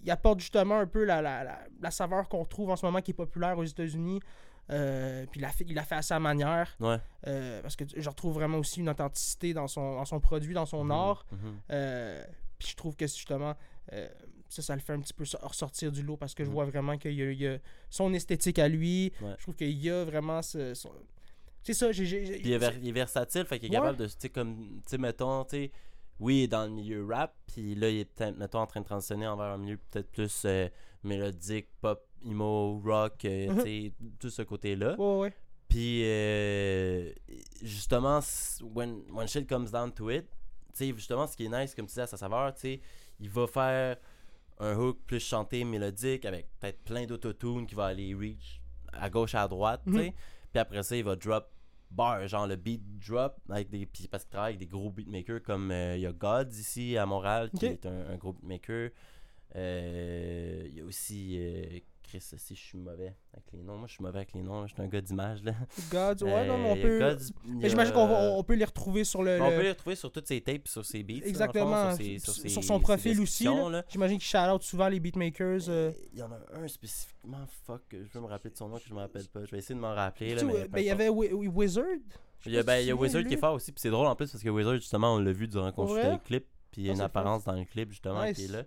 il 0.04 0.10
apporte 0.10 0.38
justement 0.40 0.78
un 0.78 0.86
peu 0.86 1.02
la, 1.04 1.20
la, 1.20 1.42
la, 1.44 1.58
la 1.80 1.90
saveur 1.90 2.28
qu'on 2.28 2.44
trouve 2.44 2.70
en 2.70 2.76
ce 2.76 2.86
moment 2.86 3.00
qui 3.00 3.10
est 3.10 3.14
populaire 3.14 3.58
aux 3.58 3.64
États-Unis. 3.64 4.20
Euh, 4.70 5.26
puis 5.30 5.40
il 5.40 5.42
l'a 5.42 5.50
fait, 5.50 5.64
il 5.68 5.74
l'a 5.74 5.84
fait 5.84 5.94
à 5.96 6.02
sa 6.02 6.18
manière. 6.18 6.74
Ouais. 6.80 6.96
Euh, 7.26 7.60
parce 7.62 7.76
que 7.76 7.84
je 7.94 8.08
retrouve 8.08 8.34
vraiment 8.34 8.58
aussi 8.58 8.80
une 8.80 8.88
authenticité 8.88 9.52
dans 9.54 9.68
son, 9.68 9.96
dans 9.96 10.04
son 10.04 10.20
produit, 10.20 10.54
dans 10.54 10.66
son 10.66 10.88
art. 10.90 11.26
Mhm. 11.32 11.38
Euh, 11.70 12.24
puis 12.58 12.68
je 12.70 12.76
trouve 12.76 12.96
que 12.96 13.06
justement, 13.06 13.54
ça, 14.48 14.62
ça 14.62 14.74
le 14.74 14.80
fait 14.80 14.92
un 14.92 15.00
petit 15.00 15.12
peu 15.12 15.24
so- 15.24 15.38
ressortir 15.42 15.90
du 15.92 16.02
lot 16.02 16.16
parce 16.16 16.34
que 16.34 16.44
je 16.44 16.48
Mhm. 16.48 16.54
vois 16.54 16.64
vraiment 16.64 16.96
qu'il 16.96 17.12
y 17.12 17.22
a, 17.22 17.30
y 17.32 17.46
a 17.46 17.58
son 17.90 18.12
esthétique 18.14 18.58
à 18.58 18.68
lui. 18.68 19.12
Ouais. 19.20 19.34
Je 19.38 19.42
trouve 19.42 19.56
qu'il 19.56 19.70
y 19.72 19.90
a 19.90 20.04
vraiment 20.04 20.40
ce. 20.42 20.72
son- 20.74 20.92
C'est 21.62 21.74
ça, 21.74 21.90
j'ai. 21.92 22.40
il 22.40 22.52
est, 22.52 22.58
ver- 22.58 22.76
il 22.80 22.88
est 22.88 22.92
versatile, 22.92 23.44
fait 23.46 23.58
qu'il 23.58 23.68
est 23.72 23.76
Ouais. 23.78 23.82
capable 23.82 23.98
de, 23.98 24.06
tu 24.06 24.12
sais, 24.18 24.28
comme, 24.28 24.80
tu 24.84 24.90
sais, 24.90 24.98
mettons, 24.98 25.44
tu 25.44 25.56
sais, 25.56 25.72
oui, 26.20 26.38
il 26.38 26.42
est 26.44 26.48
dans 26.48 26.64
le 26.64 26.70
milieu 26.70 27.04
rap, 27.06 27.34
puis 27.46 27.74
là, 27.74 27.88
il 27.90 27.98
est 27.98 28.04
peut-être, 28.04 28.36
mettons, 28.36 28.60
en 28.60 28.66
train 28.66 28.80
de 28.80 28.86
transitionner 28.86 29.26
envers 29.26 29.46
un 29.46 29.58
milieu 29.58 29.78
peut-être 29.90 30.10
plus 30.10 30.42
euh, 30.44 30.68
mélodique, 31.02 31.68
pop, 31.80 32.06
emo, 32.24 32.80
rock, 32.84 33.24
euh, 33.24 33.48
Mhm. 33.50 33.56
tu 33.56 33.62
sais, 33.62 33.92
tout 34.18 34.30
ce 34.30 34.42
côté-là. 34.42 34.94
Ouais, 34.98 35.18
ouais. 35.20 35.32
Puis, 35.68 36.02
euh, 36.04 37.10
justement, 37.62 38.20
when, 38.62 39.02
when 39.10 39.26
shit 39.28 39.48
comes 39.48 39.70
down 39.70 39.92
to 39.92 40.10
it, 40.10 40.26
tu 40.72 40.86
sais, 40.86 40.92
justement, 40.94 41.26
ce 41.26 41.36
qui 41.36 41.46
est 41.46 41.48
nice, 41.48 41.74
comme 41.74 41.86
tu 41.86 41.90
disais, 41.90 42.02
à 42.02 42.06
sa 42.06 42.16
saveur, 42.16 42.54
tu 42.54 42.60
sais, 42.60 42.80
il 43.20 43.28
va 43.30 43.46
faire 43.46 43.96
un 44.60 44.76
hook 44.76 44.98
plus 45.06 45.20
chanté, 45.20 45.64
mélodique, 45.64 46.24
avec 46.24 46.46
peut-être 46.60 46.82
plein 46.84 47.06
d'autotune 47.06 47.66
qui 47.66 47.74
va 47.74 47.86
aller 47.86 48.14
reach 48.14 48.60
à 48.92 49.10
gauche, 49.10 49.34
à 49.34 49.48
droite, 49.48 49.82
tu 49.86 49.92
sais. 49.94 50.06
Mhm. 50.06 50.12
Puis 50.52 50.58
après 50.60 50.82
ça, 50.84 50.96
il 50.96 51.02
va 51.04 51.16
drop 51.16 51.48
bar, 51.94 52.26
genre 52.28 52.46
le 52.46 52.56
beat 52.56 52.82
drop, 53.06 53.38
avec 53.48 53.70
des, 53.70 53.86
parce 54.10 54.24
qu'il 54.24 54.30
travaille 54.30 54.54
avec 54.54 54.60
des 54.60 54.66
gros 54.66 54.90
beatmakers 54.90 55.42
comme 55.42 55.70
euh, 55.70 55.96
il 55.96 56.02
y 56.02 56.06
a 56.06 56.12
Gods 56.12 56.50
ici 56.52 56.96
à 56.96 57.06
Montréal, 57.06 57.50
qui 57.56 57.66
est 57.66 57.86
un, 57.86 58.08
un 58.10 58.16
gros 58.16 58.32
beatmaker. 58.32 58.90
Euh, 59.56 60.64
Il 60.68 60.74
y 60.74 60.80
a 60.80 60.84
aussi 60.84 61.36
euh, 61.38 61.78
Chris, 62.18 62.38
si 62.38 62.54
je 62.54 62.60
suis 62.60 62.78
mauvais 62.78 63.16
avec 63.32 63.44
les 63.52 63.62
noms. 63.62 63.76
Moi, 63.76 63.86
je 63.88 63.94
suis 63.94 64.02
mauvais 64.04 64.18
avec 64.18 64.32
les 64.34 64.42
noms. 64.42 64.66
Je 64.66 64.72
suis 64.74 64.82
un 64.82 64.86
gars 64.86 65.00
d'image. 65.00 65.42
là. 65.42 65.52
Gods, 65.90 66.24
ouais, 66.24 66.46
non, 66.46 66.58
mais 66.58 66.68
Euh, 66.68 66.72
on 66.72 66.72
a 66.72 66.76
peut. 66.82 66.98
Gods, 67.00 67.24
mais 67.44 67.68
j'imagine 67.68 67.92
qu'on 67.92 68.06
va- 68.06 68.20
on 68.32 68.44
peut 68.44 68.54
les 68.54 68.64
retrouver 68.64 69.02
sur 69.04 69.22
le. 69.22 69.40
on 69.40 69.50
le- 69.50 69.56
peut 69.56 69.62
les 69.62 69.70
retrouver 69.70 69.96
sur 69.96 70.12
toutes 70.12 70.28
ses 70.28 70.40
tapes, 70.40 70.68
sur 70.68 70.84
ses 70.84 71.02
beats. 71.02 71.14
là, 71.14 71.20
dans 71.20 71.26
le 71.26 71.30
fond, 71.30 71.30
Exactement. 71.30 71.88
sur, 71.90 71.96
ses- 72.04 72.18
sur 72.20 72.32
Sur, 72.34 72.42
ses- 72.42 72.48
sur 72.50 72.64
son 72.64 72.76
ses 72.78 72.82
profil 72.82 73.20
aussi. 73.20 73.44
descriptions, 73.44 73.68
là. 73.68 73.78
là. 73.78 73.84
J'imagine 73.88 74.18
qu'il 74.18 74.26
shout 74.28 74.38
out 74.54 74.62
souvent 74.62 74.88
les 74.88 75.00
beatmakers. 75.00 75.68
euh, 75.68 75.92
Il 76.12 76.18
y 76.18 76.22
en 76.22 76.30
a 76.30 76.38
un 76.52 76.68
spécifiquement, 76.68 77.44
fuck, 77.66 77.82
je 77.90 77.96
veux 78.12 78.20
me 78.20 78.26
rappeler 78.26 78.50
de 78.50 78.56
son 78.56 78.68
nom 78.68 78.76
que 78.78 78.84
je 78.88 78.94
me 78.94 79.00
rappelle 79.00 79.26
pas. 79.26 79.44
Je 79.44 79.50
vais 79.50 79.58
essayer 79.58 79.74
de 79.74 79.80
m'en 79.80 79.94
rappeler. 79.94 80.34
Là, 80.34 80.40
tu- 80.40 80.46
mais 80.46 80.54
euh, 80.56 80.62
peu 80.62 80.68
ben, 80.68 80.78
il 80.80 80.84
y 80.86 80.90
importe. 80.90 81.00
avait 81.00 81.08
Wi- 81.10 81.32
Wi- 81.32 81.48
Wizard. 81.48 81.84
Je 82.38 82.44
sais 82.44 82.50
Il 82.50 82.52
y 82.54 82.58
a, 82.58 82.62
pas 82.62 82.72
ben, 82.72 82.76
si 82.78 82.84
il 82.84 82.88
y 82.88 82.90
a 82.92 82.94
tu 82.94 83.00
Wizard 83.00 83.24
qui 83.24 83.34
est 83.34 83.38
fort 83.38 83.54
aussi, 83.54 83.72
puis 83.72 83.80
c'est 83.80 83.90
drôle 83.90 84.06
en 84.06 84.14
plus 84.14 84.30
parce 84.30 84.42
que 84.44 84.48
Wizard, 84.50 84.76
justement, 84.76 85.14
on 85.14 85.18
l'a 85.18 85.32
vu 85.32 85.48
durant 85.48 85.72
qu'on 85.72 85.86
Pour 85.86 85.96
shootait 85.96 86.02
vrai? 86.02 86.12
le 86.12 86.18
clip, 86.24 86.46
puis 86.70 86.82
il 86.82 86.84
y 86.84 86.88
a 86.88 86.90
Ah, 86.90 86.92
une 86.92 86.98
c'est 86.98 87.04
apparence 87.04 87.42
dans 87.44 87.54
le 87.54 87.64
clip, 87.64 87.90
justement, 87.90 88.24
Nice. 88.24 88.36
qui 88.36 88.44
est 88.44 88.48
là. 88.48 88.62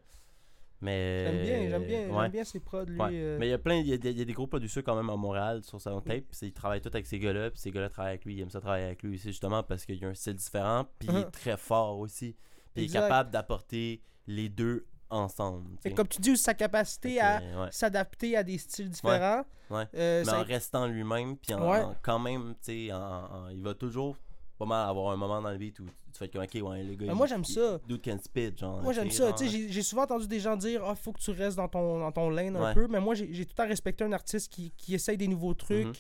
Mais. 0.82 1.26
J'aime 1.26 1.42
bien, 1.44 1.70
j'aime 1.70 1.84
bien, 1.88 2.00
ouais. 2.16 2.22
j'aime 2.24 2.32
bien 2.32 2.44
ses 2.44 2.60
prods, 2.60 2.86
lui. 2.86 3.00
Ouais. 3.00 3.10
euh. 3.14 3.38
Mais 3.40 3.48
il 3.48 3.50
y 3.50 3.54
a 3.54 3.58
plein, 3.58 3.76
il 3.76 3.88
y 3.88 3.94
a, 3.94 3.98
des- 3.98 4.12
il 4.12 4.20
y 4.20 4.22
a 4.22 4.26
des 4.26 4.34
gros 4.34 4.46
producteurs 4.48 4.84
quand 4.84 4.96
même 4.96 5.10
à 5.10 5.16
Montréal 5.16 5.64
sur 5.64 5.82
son 5.82 6.00
tape, 6.02 6.24
puis 6.30 6.38
il 6.44 6.54
travaille 6.54 6.82
tout 6.82 6.90
avec 6.90 7.08
ces 7.08 7.18
gars-là, 7.20 7.50
puis 7.50 7.60
ces 7.60 7.72
gars-là 7.72 7.90
travaillent 7.90 8.12
avec 8.14 8.26
lui, 8.26 8.36
il 8.36 8.42
aime 8.42 8.50
ça 8.52 8.62
travailler 8.62 8.86
avec 8.86 9.02
lui 9.04 9.16
aussi 9.16 9.28
justement 9.30 9.64
parce 9.64 9.86
qu'il 9.86 10.04
a 10.06 10.08
un 10.10 10.14
style 10.14 10.36
différent, 10.36 10.86
puis 11.00 11.10
il 11.12 11.16
est 11.16 11.26
Mhm. 11.26 11.32
très 11.32 11.58
fort 11.58 11.98
aussi, 12.00 12.36
puis 12.76 12.84
il 12.86 12.90
est 12.90 12.94
capable 12.94 13.32
d'apporter 13.32 14.02
les 14.28 14.50
deux 14.50 14.86
ensemble. 15.10 15.78
comme 15.96 16.08
tu 16.08 16.20
dis, 16.22 16.36
sa 16.38 16.54
capacité 16.54 17.20
à 17.22 17.38
ouais. 17.40 17.68
s'adapter 17.72 18.36
à 18.36 18.44
des 18.44 18.58
styles 18.58 18.90
différents. 18.90 19.44
Ouais. 19.70 19.84
euh, 19.96 20.20
Mais 20.20 20.26
ça- 20.26 20.40
en 20.40 20.44
restant 20.44 20.86
lui-même, 20.88 21.38
puis 21.38 21.54
en, 21.54 21.96
quand 22.02 22.20
même, 22.20 22.54
tu 22.64 22.88
sais, 22.88 22.94
en- 22.94 22.98
en- 23.00 23.50
il 23.50 23.62
va 23.62 23.74
toujours 23.74 24.16
pas 24.58 24.66
mal 24.66 24.90
avoir 24.90 25.12
un 25.12 25.16
moment 25.18 25.42
dans 25.42 25.52
le 25.52 25.58
beat 25.58 25.80
où 25.80 25.86
tu 25.86 25.92
fais 26.20 26.28
comme, 26.30 26.44
ok, 26.44 26.70
ouais, 26.70 26.84
le 26.84 26.96
gars. 26.96 27.14
Moi, 27.14 27.28
j'aime 27.28 27.46
ça. 27.46 27.80
Dude 27.88 28.02
can 28.04 28.18
spit, 28.24 28.52
genre. 28.58 28.82
Moi, 28.82 28.94
j'aime 28.94 29.12
ça. 29.12 29.32
Tu 29.34 29.48
sais, 29.50 29.68
j'ai- 29.70 29.82
souvent 29.84 30.04
entendu 30.04 30.28
des 30.28 30.40
gens 30.40 30.56
dire 30.56 30.84
Ah, 30.86 30.96
faut 30.96 31.12
que 31.14 31.20
tu 31.20 31.32
restes 31.32 31.58
dans 31.58 31.68
ton, 31.68 32.00
dans 32.00 32.12
ton 32.12 32.30
lane 32.30 32.56
un 32.56 32.64
Ouais. 32.70 32.74
peu. 32.74 32.88
Mais 32.88 33.00
moi, 33.00 33.14
j'ai 33.16 33.28
tout 33.28 33.52
le 33.52 33.56
temps 33.56 33.68
respecté 33.68 34.04
un 34.04 34.12
artiste 34.12 34.52
qui, 34.52 34.72
qui 34.78 34.96
essaye 34.96 35.18
des 35.18 35.28
nouveaux 35.28 35.54
trucs, 35.54 35.86
Mhm. 35.86 35.94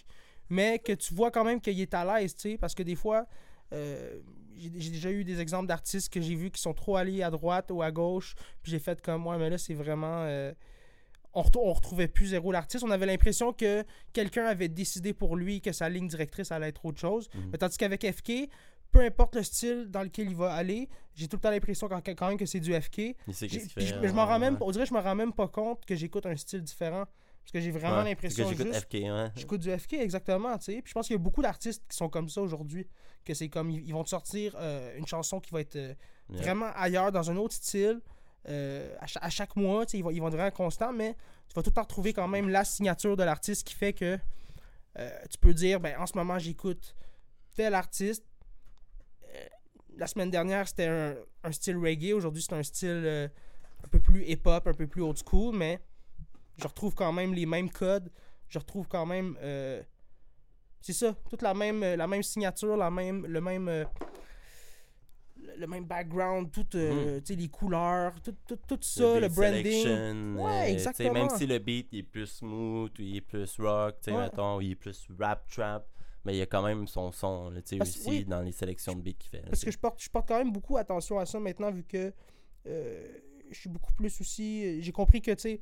mais 0.49 0.79
que 0.79 0.93
tu 0.93 1.13
vois 1.13 1.29
quand 1.31 1.43
même 1.43 1.61
qu'il 1.61 1.79
est 1.79 1.93
à 1.93 2.03
l'aise, 2.19 2.33
tu 2.35 2.41
sais. 2.51 2.57
Parce 2.57 2.73
que 2.73 2.83
des 2.83 2.95
fois, 2.95 3.25
euh, 3.73 4.19
j'ai 4.55 4.89
déjà 4.89 5.11
eu 5.11 5.23
des 5.23 5.39
exemples 5.39 5.67
d'artistes 5.67 6.11
que 6.11 6.19
j'ai 6.19 6.33
vus 6.33 6.49
qui 6.49 6.59
sont 6.61 6.73
trop 6.73 6.95
allés 6.97 7.21
à 7.21 7.29
droite 7.29 7.69
ou 7.71 7.81
à 7.83 7.91
gauche. 7.91 8.33
Puis 8.63 8.71
j'ai 8.71 8.79
fait 8.79 8.99
comme 9.01 9.21
moi, 9.21 9.37
mais 9.37 9.49
là, 9.51 9.57
c'est 9.57 9.75
vraiment. 9.75 10.23
euh, 10.23 10.51
on, 11.55 11.73
retrouvait 11.73 12.07
plus 12.07 12.27
zéro 12.27 12.51
l'artiste. 12.51 12.83
On 12.83 12.91
avait 12.91 13.05
l'impression 13.05 13.53
que 13.53 13.83
quelqu'un 14.13 14.45
avait 14.45 14.67
décidé 14.67 15.13
pour 15.13 15.35
lui 15.35 15.61
que 15.61 15.71
sa 15.71 15.89
ligne 15.89 16.07
directrice 16.07 16.51
allait 16.51 16.69
être 16.69 16.85
autre 16.85 16.99
chose. 16.99 17.29
Mhm. 17.33 17.49
Mais 17.51 17.57
tandis 17.57 17.77
qu'avec 17.77 18.05
FK, 18.05 18.49
peu 18.91 19.01
importe 19.01 19.35
le 19.35 19.43
style 19.43 19.87
dans 19.89 20.03
lequel 20.03 20.29
il 20.29 20.35
va 20.35 20.53
aller, 20.53 20.89
j'ai 21.15 21.27
tout 21.27 21.37
le 21.37 21.41
temps 21.41 21.51
l'impression 21.51 21.87
quand, 21.87 22.01
quand 22.07 22.27
même 22.27 22.37
que 22.37 22.45
c'est 22.45 22.59
du 22.59 22.73
FK. 22.73 23.15
Il 23.27 23.33
sait 23.33 23.47
fait. 23.47 23.81
je, 23.81 24.13
m'en 24.13 24.25
rends 24.25 24.39
même, 24.39 24.57
on 24.61 24.71
dirait 24.71 24.85
que 24.85 24.89
je 24.89 24.93
me 24.93 24.99
rends 24.99 25.15
même 25.15 25.33
pas 25.33 25.47
compte 25.47 25.85
que 25.85 25.95
j'écoute 25.95 26.25
un 26.25 26.35
style 26.35 26.61
différent. 26.61 27.05
Parce 27.43 27.51
que 27.53 27.61
j'ai 27.61 27.71
vraiment 27.71 27.99
Ouais, 27.99 28.09
l'impression 28.09 28.49
que 28.49 28.57
j'écoute. 28.57 28.73
FK, 28.73 28.93
ouais. 28.93 29.27
J'écoute 29.37 29.61
du 29.61 29.71
FK, 29.71 29.93
exactement. 29.93 30.57
Puis 30.57 30.81
je 30.83 30.91
pense 30.91 31.07
qu'il 31.07 31.15
y 31.15 31.19
a 31.19 31.21
beaucoup 31.21 31.41
d'artistes 31.41 31.81
qui 31.89 31.95
sont 31.95 32.09
comme 32.09 32.27
ça 32.27 32.41
aujourd'hui. 32.41 32.85
Que 33.23 33.33
c'est 33.33 33.47
comme, 33.47 33.69
ils, 33.69 33.87
ils 33.87 33.93
vont 33.93 34.03
te 34.03 34.09
sortir 34.09 34.53
euh, 34.59 34.97
une 34.97 35.07
chanson 35.07 35.39
qui 35.39 35.51
va 35.51 35.61
être 35.61 35.77
euh, 35.77 35.93
Yeah. 36.29 36.41
vraiment 36.41 36.69
ailleurs, 36.75 37.11
dans 37.11 37.31
un 37.31 37.37
autre 37.37 37.53
style, 37.53 38.01
euh, 38.49 38.95
à, 38.99 39.07
cha- 39.07 39.19
à 39.21 39.29
chaque 39.29 39.55
mois, 39.55 39.85
ils 39.93 40.03
vont, 40.03 40.09
ils 40.09 40.21
vont 40.21 40.31
être 40.31 40.55
constants, 40.55 40.93
mais 40.93 41.15
tu 41.47 41.53
vas 41.55 41.63
tout 41.63 41.69
le 41.69 41.75
temps 41.75 41.81
retrouver 41.81 42.13
quand 42.13 42.27
même 42.27 42.49
la 42.49 42.63
signature 42.63 43.17
de 43.17 43.23
l'artiste 43.23 43.67
qui 43.67 43.73
fait 43.73 43.93
que 43.93 44.17
euh, 44.99 45.09
tu 45.29 45.37
peux 45.37 45.53
dire, 45.53 45.79
ben 45.79 45.97
en 45.99 46.05
ce 46.05 46.15
moment, 46.15 46.39
j'écoute 46.39 46.95
tel 47.55 47.73
artiste. 47.73 48.23
Euh, 49.25 49.45
la 49.97 50.07
semaine 50.07 50.31
dernière, 50.31 50.67
c'était 50.67 50.87
un, 50.87 51.51
style 51.51 51.77
reggae. 51.77 52.13
Aujourd'hui, 52.13 52.41
c'est 52.41 52.53
un 52.53 52.63
style 52.63 53.31
un 53.83 53.87
peu 53.89 53.99
plus 53.99 54.23
hip-hop, 54.25 54.67
un 54.67 54.73
peu 54.73 54.87
plus 54.87 55.01
old 55.01 55.17
school, 55.17 55.55
mais 55.55 55.79
je 56.57 56.67
retrouve 56.67 56.93
quand 56.95 57.11
même 57.11 57.33
les 57.33 57.45
mêmes 57.45 57.69
codes. 57.69 58.11
Je 58.49 58.59
retrouve 58.59 58.87
quand 58.87 59.05
même. 59.05 59.37
c'est 60.81 60.93
ça, 60.93 61.13
toute 61.29 61.41
la 61.41 61.53
même, 61.53 61.81
la 61.81 62.07
même 62.07 62.23
signature, 62.23 62.77
la 62.77 62.91
même, 62.91 63.25
le 63.25 63.41
même. 63.41 63.85
Le 65.57 65.67
même 65.67 65.85
background, 65.85 66.51
tout, 66.51 66.65
euh, 66.75 67.19
sais, 67.23 67.35
les 67.35 67.47
couleurs, 67.47 68.19
tout, 68.21 68.35
tout, 68.47 68.57
tout 68.67 68.77
ça, 68.81 69.19
le, 69.19 69.27
branding. 69.29 70.35
Ouais, 70.37 70.69
euh, 70.69 70.73
exactement. 70.73 71.13
Même 71.13 71.29
si 71.29 71.45
le 71.45 71.59
beat 71.59 71.87
il 71.91 71.99
est 71.99 72.03
plus 72.03 72.27
smooth, 72.27 72.91
ou 72.99 73.01
il 73.01 73.17
est 73.17 73.21
plus 73.21 73.57
rock, 73.59 73.95
Ouais. 74.07 74.13
mettons, 74.13 74.57
ou 74.57 74.61
il 74.61 74.71
est 74.71 74.75
plus 74.75 75.07
rap 75.19 75.47
trap, 75.49 75.87
mais 76.25 76.35
il 76.35 76.37
y 76.39 76.41
a 76.41 76.45
quand 76.45 76.63
même 76.63 76.87
son 76.87 77.11
son, 77.11 77.49
là, 77.49 77.61
Parce- 77.77 77.89
aussi 77.97 78.09
oui. 78.09 78.25
dans 78.25 78.41
les 78.41 78.51
sélections 78.51 78.93
de 78.93 79.01
beats 79.01 79.13
qu'il 79.13 79.29
fait. 79.29 79.41
là, 79.41 79.49
Parce 79.49 79.63
que 79.63 79.71
je 79.71 79.77
porte, 79.77 80.01
je 80.01 80.09
porte 80.09 80.27
quand 80.27 80.37
même 80.37 80.51
beaucoup 80.51 80.77
attention 80.77 81.19
à 81.19 81.25
ça 81.25 81.39
maintenant, 81.39 81.71
vu 81.71 81.83
que 81.83 82.11
euh, 82.67 83.07
je 83.49 83.57
suis 83.59 83.69
beaucoup 83.69 83.93
plus 83.93 84.19
aussi. 84.19 84.81
J'ai 84.81 84.91
compris 84.91 85.21
que, 85.21 85.31
tu 85.31 85.41
sais, 85.41 85.61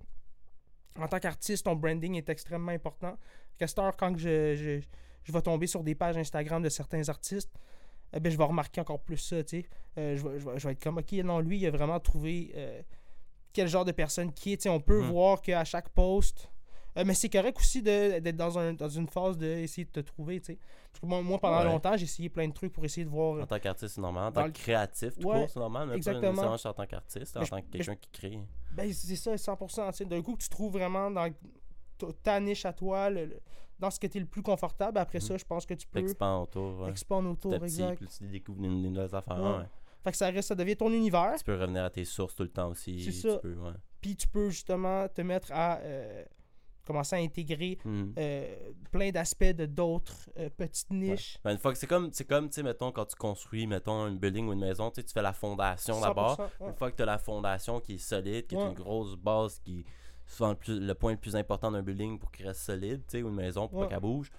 en 0.99 1.07
tant 1.07 1.19
qu'artiste, 1.19 1.65
ton 1.65 1.75
branding 1.75 2.15
est 2.15 2.29
extrêmement 2.29 2.71
important. 2.71 3.17
Heure, 3.77 3.95
quand 3.95 4.17
je, 4.17 4.55
je, 4.55 4.79
je 5.23 5.31
vais 5.31 5.41
tomber 5.41 5.67
sur 5.67 5.83
des 5.83 5.95
pages 5.95 6.17
Instagram 6.17 6.61
de 6.63 6.69
certains 6.69 7.07
artistes, 7.09 7.51
eh 8.15 8.19
ben, 8.19 8.31
je 8.31 8.37
vais 8.37 8.43
remarquer 8.43 8.81
encore 8.81 8.99
plus 8.99 9.17
ça, 9.17 9.43
tu 9.43 9.61
sais. 9.61 9.65
Euh, 9.97 10.15
je, 10.17 10.27
vais, 10.27 10.39
je 10.39 10.45
vais- 10.49 10.57
je 10.59 10.67
vais 10.67 10.73
être 10.73 10.83
comme, 10.83 10.97
ok, 10.97 11.11
non, 11.23 11.39
lui, 11.39 11.59
il 11.59 11.67
a 11.67 11.71
vraiment 11.71 11.99
trouvé 11.99 12.51
euh, 12.55 12.81
quel 13.53 13.67
genre 13.67 13.85
de 13.85 13.91
personne 13.91 14.31
qui 14.33 14.53
est. 14.53 14.57
Tu 14.57 14.63
sais, 14.63 14.69
on 14.69 14.79
peut 14.79 15.01
Mhm. 15.01 15.09
voir 15.11 15.41
qu'à 15.41 15.63
chaque 15.63 15.89
post. 15.89 16.49
euh, 16.97 17.03
mais 17.05 17.13
c'est 17.13 17.27
correct 17.27 17.57
aussi 17.59 17.81
de- 17.81 18.19
d'être 18.19 18.37
dans, 18.37 18.57
un, 18.57 18.71
dans 18.73 18.87
une 18.87 19.07
phase 19.09 19.37
d'essayer 19.37 19.83
de 19.83 19.91
te 19.91 19.99
trouver, 19.99 20.39
tu 20.39 20.53
sais. 20.53 20.59
Parce 20.93 21.01
que 21.01 21.05
moi, 21.05 21.21
moi, 21.21 21.37
pendant 21.39 21.57
Ouais. 21.59 21.65
longtemps, 21.65 21.97
j'ai 21.97 22.05
essayé 22.05 22.29
plein 22.29 22.47
de 22.47 22.53
trucs 22.53 22.71
pour 22.71 22.85
essayer 22.85 23.03
de 23.03 23.09
voir. 23.09 23.41
En 23.43 23.45
tant 23.45 23.59
qu'artiste, 23.59 23.95
c'est 23.95 24.01
normal. 24.01 24.27
En 24.27 24.31
tant 24.31 24.45
que 24.49 24.57
créatif, 24.57 25.17
tout 25.19 25.27
Ouais, 25.27 25.45
c'est 25.49 25.59
normal. 25.59 25.91
Exactement. 25.93 26.41
pas 26.41 26.69
en 26.69 26.73
tant 26.73 26.85
qu'artiste, 26.85 27.35
en 27.35 27.43
tant 27.43 27.61
que 27.61 27.67
quelqu'un 27.67 27.95
qui 27.97 28.09
crée. 28.13 28.39
Ben, 28.71 28.93
c'est 28.93 29.17
ça, 29.17 29.35
100%. 29.37 29.91
tu 29.91 29.97
sais. 29.97 30.05
D'un 30.05 30.21
coup, 30.21 30.37
tu 30.37 30.47
trouves 30.47 30.71
vraiment 30.71 31.11
dans 31.11 31.29
ta- 32.23 32.39
niche 32.39 32.65
à 32.65 32.73
toi, 32.73 33.09
le- 33.09 33.25
le- 33.25 33.39
dans 33.79 33.91
ce 33.91 33.99
que 33.99 34.07
tu 34.07 34.17
es 34.17 34.21
le 34.21 34.27
plus 34.27 34.41
confortable. 34.41 34.97
Après 34.97 35.17
Mhm. 35.19 35.23
ça, 35.25 35.37
je 35.37 35.45
pense 35.45 35.65
que 35.65 35.73
tu 35.73 35.87
peux 35.87 35.99
T'expands 35.99 36.43
autour. 36.43 36.79
Ouais. 36.81 36.91
Petit 36.91 37.05
autour. 37.09 37.51
petit, 37.53 37.63
Exact. 37.63 37.97
plus 37.97 38.07
tu 38.17 38.27
découvres 38.27 38.61
des, 38.61 38.67
nouvelles 38.69 39.13
affaires. 39.15 39.37
Ouais. 39.41 39.57
ouais. 39.57 39.65
Fait 40.03 40.11
que 40.11 40.17
ça 40.17 40.29
reste, 40.29 40.47
ça 40.49 40.55
devient 40.55 40.77
ton 40.77 40.91
univers. 40.91 41.33
Tu 41.37 41.43
peux 41.43 41.59
revenir 41.59 41.83
à 41.83 41.89
tes 41.89 42.05
sources 42.05 42.35
tout 42.35 42.43
le 42.43 42.49
temps 42.49 42.69
aussi. 42.69 43.03
C'est 43.03 43.11
ça. 43.29 43.37
peux. 43.39 43.55
Puis 44.01 44.15
tu 44.15 44.27
peux 44.27 44.49
justement 44.49 45.07
te 45.07 45.21
mettre 45.21 45.51
à. 45.51 45.79
euh, 45.79 46.23
commencer 46.85 47.15
à 47.15 47.19
intégrer 47.19 47.79
Mhm. 47.83 48.13
euh, 48.19 48.55
plein 48.91 49.09
d'aspects 49.09 49.43
de 49.43 49.65
d'autres 49.65 50.29
euh, 50.37 50.51
petites 50.55 50.91
niches. 50.91 51.35
Ben, 51.43 51.53
une 51.53 51.57
fois 51.57 51.73
que 51.73 51.79
c'est 51.79 51.87
comme, 51.87 52.11
c'est 52.13 52.25
comme, 52.25 52.47
tu 52.47 52.53
sais, 52.53 52.61
mettons, 52.63 52.91
quand 52.91 53.05
tu 53.05 53.15
construis, 53.15 53.65
mettons, 53.65 54.05
une 54.07 54.19
building 54.19 54.47
ou 54.47 54.53
une 54.53 54.59
maison, 54.59 54.91
tu 54.91 55.01
fais 55.11 55.23
la 55.23 55.33
fondation 55.33 55.99
d'abord. 55.99 56.35
100%, 56.37 56.43
ouais. 56.59 56.69
Une 56.69 56.75
fois 56.75 56.91
que 56.91 56.95
tu 56.97 57.01
as 57.01 57.07
la 57.07 57.17
fondation 57.17 57.79
qui 57.79 57.95
est 57.95 57.97
solide, 57.97 58.45
qui 58.45 58.53
est 58.53 58.59
une 58.59 58.75
grosse 58.75 59.15
base, 59.15 59.57
qui 59.65 59.79
est 59.79 59.85
souvent 60.25 60.49
le, 60.49 60.55
plus- 60.55 60.79
le 60.79 60.93
point 60.95 61.11
le 61.11 61.17
plus 61.17 61.35
important 61.35 61.71
d'un 61.71 61.81
building 61.83 62.19
pour 62.19 62.31
qu'il 62.31 62.45
reste 62.47 62.61
solide, 62.61 63.01
tu 63.07 63.17
sais, 63.17 63.23
ou 63.23 63.29
une 63.29 63.35
maison 63.35 63.67
pour 63.67 63.79
Ouais. 63.79 63.85
pas 63.87 63.91
qu'elle 63.93 64.01
bouge. 64.01 64.31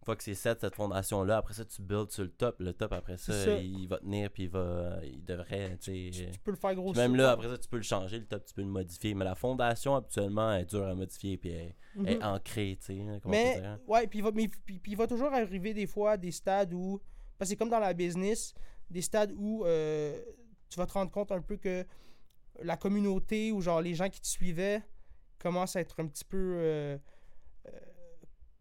Une 0.00 0.04
fois 0.06 0.16
que 0.16 0.22
c'est 0.22 0.34
set, 0.34 0.60
cette 0.62 0.74
fondation-là, 0.76 1.36
après 1.36 1.52
ça, 1.52 1.62
tu 1.66 1.82
builds 1.82 2.10
sur 2.10 2.22
le 2.22 2.30
top. 2.30 2.56
Le 2.58 2.72
top, 2.72 2.90
après 2.94 3.18
ça, 3.18 3.58
il 3.58 3.86
va 3.86 3.98
tenir, 3.98 4.30
puis 4.30 4.44
il 4.44 4.48
va, 4.48 4.98
il 5.04 5.22
devrait, 5.22 5.76
tu 5.78 6.10
peux 6.42 6.52
le 6.52 6.56
faire 6.56 6.74
grossir. 6.74 7.02
même 7.02 7.16
là, 7.16 7.32
après 7.32 7.48
ça, 7.48 7.58
tu 7.58 7.68
peux 7.68 7.76
le 7.76 7.82
changer, 7.82 8.18
le 8.18 8.24
top, 8.24 8.42
tu 8.46 8.54
peux 8.54 8.62
le 8.62 8.68
modifier. 8.68 9.12
Mais 9.12 9.26
la 9.26 9.34
fondation, 9.34 9.94
habituellement, 9.94 10.52
elle 10.52 10.62
est 10.62 10.70
dure 10.70 10.86
à 10.86 10.94
modifier, 10.94 11.36
puis 11.36 11.50
elle, 11.50 11.74
elle 11.98 12.08
est 12.08 12.16
Mhm. 12.16 12.22
ancrée, 12.24 12.78
tu 12.80 12.86
sais, 12.86 13.20
peut 13.22 13.28
Mais, 13.28 13.60
hein. 13.62 13.78
ouais, 13.88 14.06
puis 14.06 14.20
il, 14.20 14.22
va, 14.22 14.30
mais- 14.32 14.48
puis- 14.48 14.78
puis 14.78 14.92
il 14.92 14.96
va 14.96 15.06
toujours 15.06 15.34
arriver 15.34 15.74
des 15.74 15.86
fois 15.86 16.16
des 16.16 16.32
stades 16.32 16.72
où. 16.72 16.98
Parce 17.38 17.48
que 17.48 17.52
c'est 17.52 17.56
comme 17.56 17.68
dans 17.70 17.78
la 17.78 17.92
business, 17.92 18.54
des 18.88 19.02
stades 19.02 19.32
où 19.36 19.64
euh, 19.66 20.18
tu 20.70 20.78
vas 20.78 20.86
te 20.86 20.92
rendre 20.94 21.10
compte 21.10 21.30
un 21.30 21.42
peu 21.42 21.56
que 21.58 21.84
la 22.62 22.78
communauté 22.78 23.52
ou 23.52 23.60
genre 23.60 23.82
les 23.82 23.94
gens 23.94 24.08
qui 24.08 24.20
te 24.20 24.26
suivaient 24.26 24.82
commencent 25.40 25.76
à 25.76 25.80
être 25.80 25.98
un 26.00 26.06
petit 26.06 26.24
peu. 26.24 26.36
euh, 26.58 26.98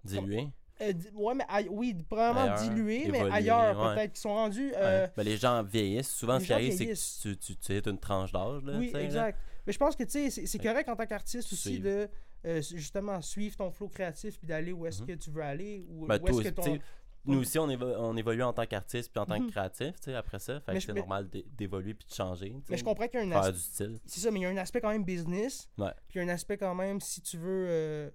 Dilué. 0.03 0.48
euh, 0.81 0.93
ouais, 1.15 1.33
mais 1.36 1.45
oui, 1.69 1.93
probablement 2.07 2.55
Ailleurs, 2.55 2.59
dilués, 2.74 3.07
mais 3.12 3.19
ailleurs 3.31 3.79
ouais. 3.79 3.95
peut-être, 3.95 4.13
qui 4.13 4.21
sont 4.21 4.33
rendus. 4.33 4.71
euh, 4.75 5.05
Ouais. 5.05 5.12
Ben, 5.17 5.24
les 5.24 5.38
gens 5.38 5.62
vieillissent. 5.63 6.09
Souvent, 6.12 6.36
les 6.36 6.41
ce 6.41 6.45
qui 6.48 6.53
arrive, 6.53 6.74
c'est 6.75 6.86
que 6.88 7.21
tu, 7.21 7.38
tu, 7.38 7.55
tu 7.57 7.74
es 7.74 7.79
une 7.79 8.00
tranche 8.00 8.31
d'âge. 8.31 8.63
là, 8.63 8.77
oui, 8.77 8.91
là. 8.91 9.01
exact. 9.03 9.38
Mais 9.67 9.74
je 9.74 9.77
pense 9.77 9.95
que 9.95 10.03
tu 10.03 10.29
sais, 10.31 10.45
c'est- 10.48 10.57
correct 10.59 10.88
en 10.89 10.95
tant 10.95 11.05
qu'artiste 11.05 11.51
aussi 11.51 11.69
Suivre. 11.75 11.83
de 11.83 12.09
euh, 12.45 12.62
justement 12.62 13.21
suivre 13.21 13.57
ton 13.57 13.69
flow 13.69 13.89
créatif 13.89 14.38
puis 14.39 14.48
d'aller 14.48 14.71
où 14.71 14.86
est-ce 14.88 15.01
Mhm. 15.01 15.07
que 15.07 15.13
tu 15.13 15.29
veux 15.29 15.43
aller. 15.43 15.83
Ou 15.89 16.05
Ben, 16.07 16.17
où 16.24 16.29
est-ce 16.39 16.50
que 16.50 16.53
ton. 16.55 16.79
Nous 17.26 17.40
aussi, 17.40 17.60
on, 17.60 17.68
évo- 17.68 17.96
on 17.98 18.16
évolue 18.18 18.44
en 18.44 18.54
tant 18.54 18.66
qu'artiste 18.66 19.12
puis 19.12 19.20
en 19.22 19.26
tant 19.26 19.40
Mhm. 19.40 19.48
que 19.48 19.52
créatif, 19.52 19.96
tu 20.00 20.04
sais, 20.06 20.16
après 20.16 20.40
ça. 20.40 20.60
Fait 20.62 20.74
Mais 20.74 20.80
que 20.80 20.86
c'est 20.86 20.94
normal 20.94 21.30
d'é- 21.30 21.46
d'évoluer 21.52 21.94
puis 21.94 22.08
de 22.08 22.14
changer. 22.14 22.56
Mais 22.70 22.78
je 22.78 22.84
comprends 22.84 23.08
qu'il 23.08 23.20
y 23.20 23.24
a 23.24 23.26
un 23.26 23.32
aspect. 23.32 23.52
du 23.54 23.60
style. 23.60 24.00
C'est 24.06 24.20
ça, 24.22 24.32
mais 24.32 24.40
il 24.40 24.44
y 24.44 24.46
a 24.46 24.50
un 24.50 24.58
aspect 24.58 24.82
quand 24.82 24.90
même 24.90 25.04
business. 25.04 25.70
Ouais. 25.78 25.92
Puis 26.08 26.20
il 26.20 26.26
y 26.26 26.28
a 26.28 26.32
un 26.32 26.34
aspect 26.34 26.58
quand 26.58 26.74
même, 26.76 27.00
si 27.02 27.22
tu 27.22 27.38
veux, 27.38 27.66
euh, 27.70 28.10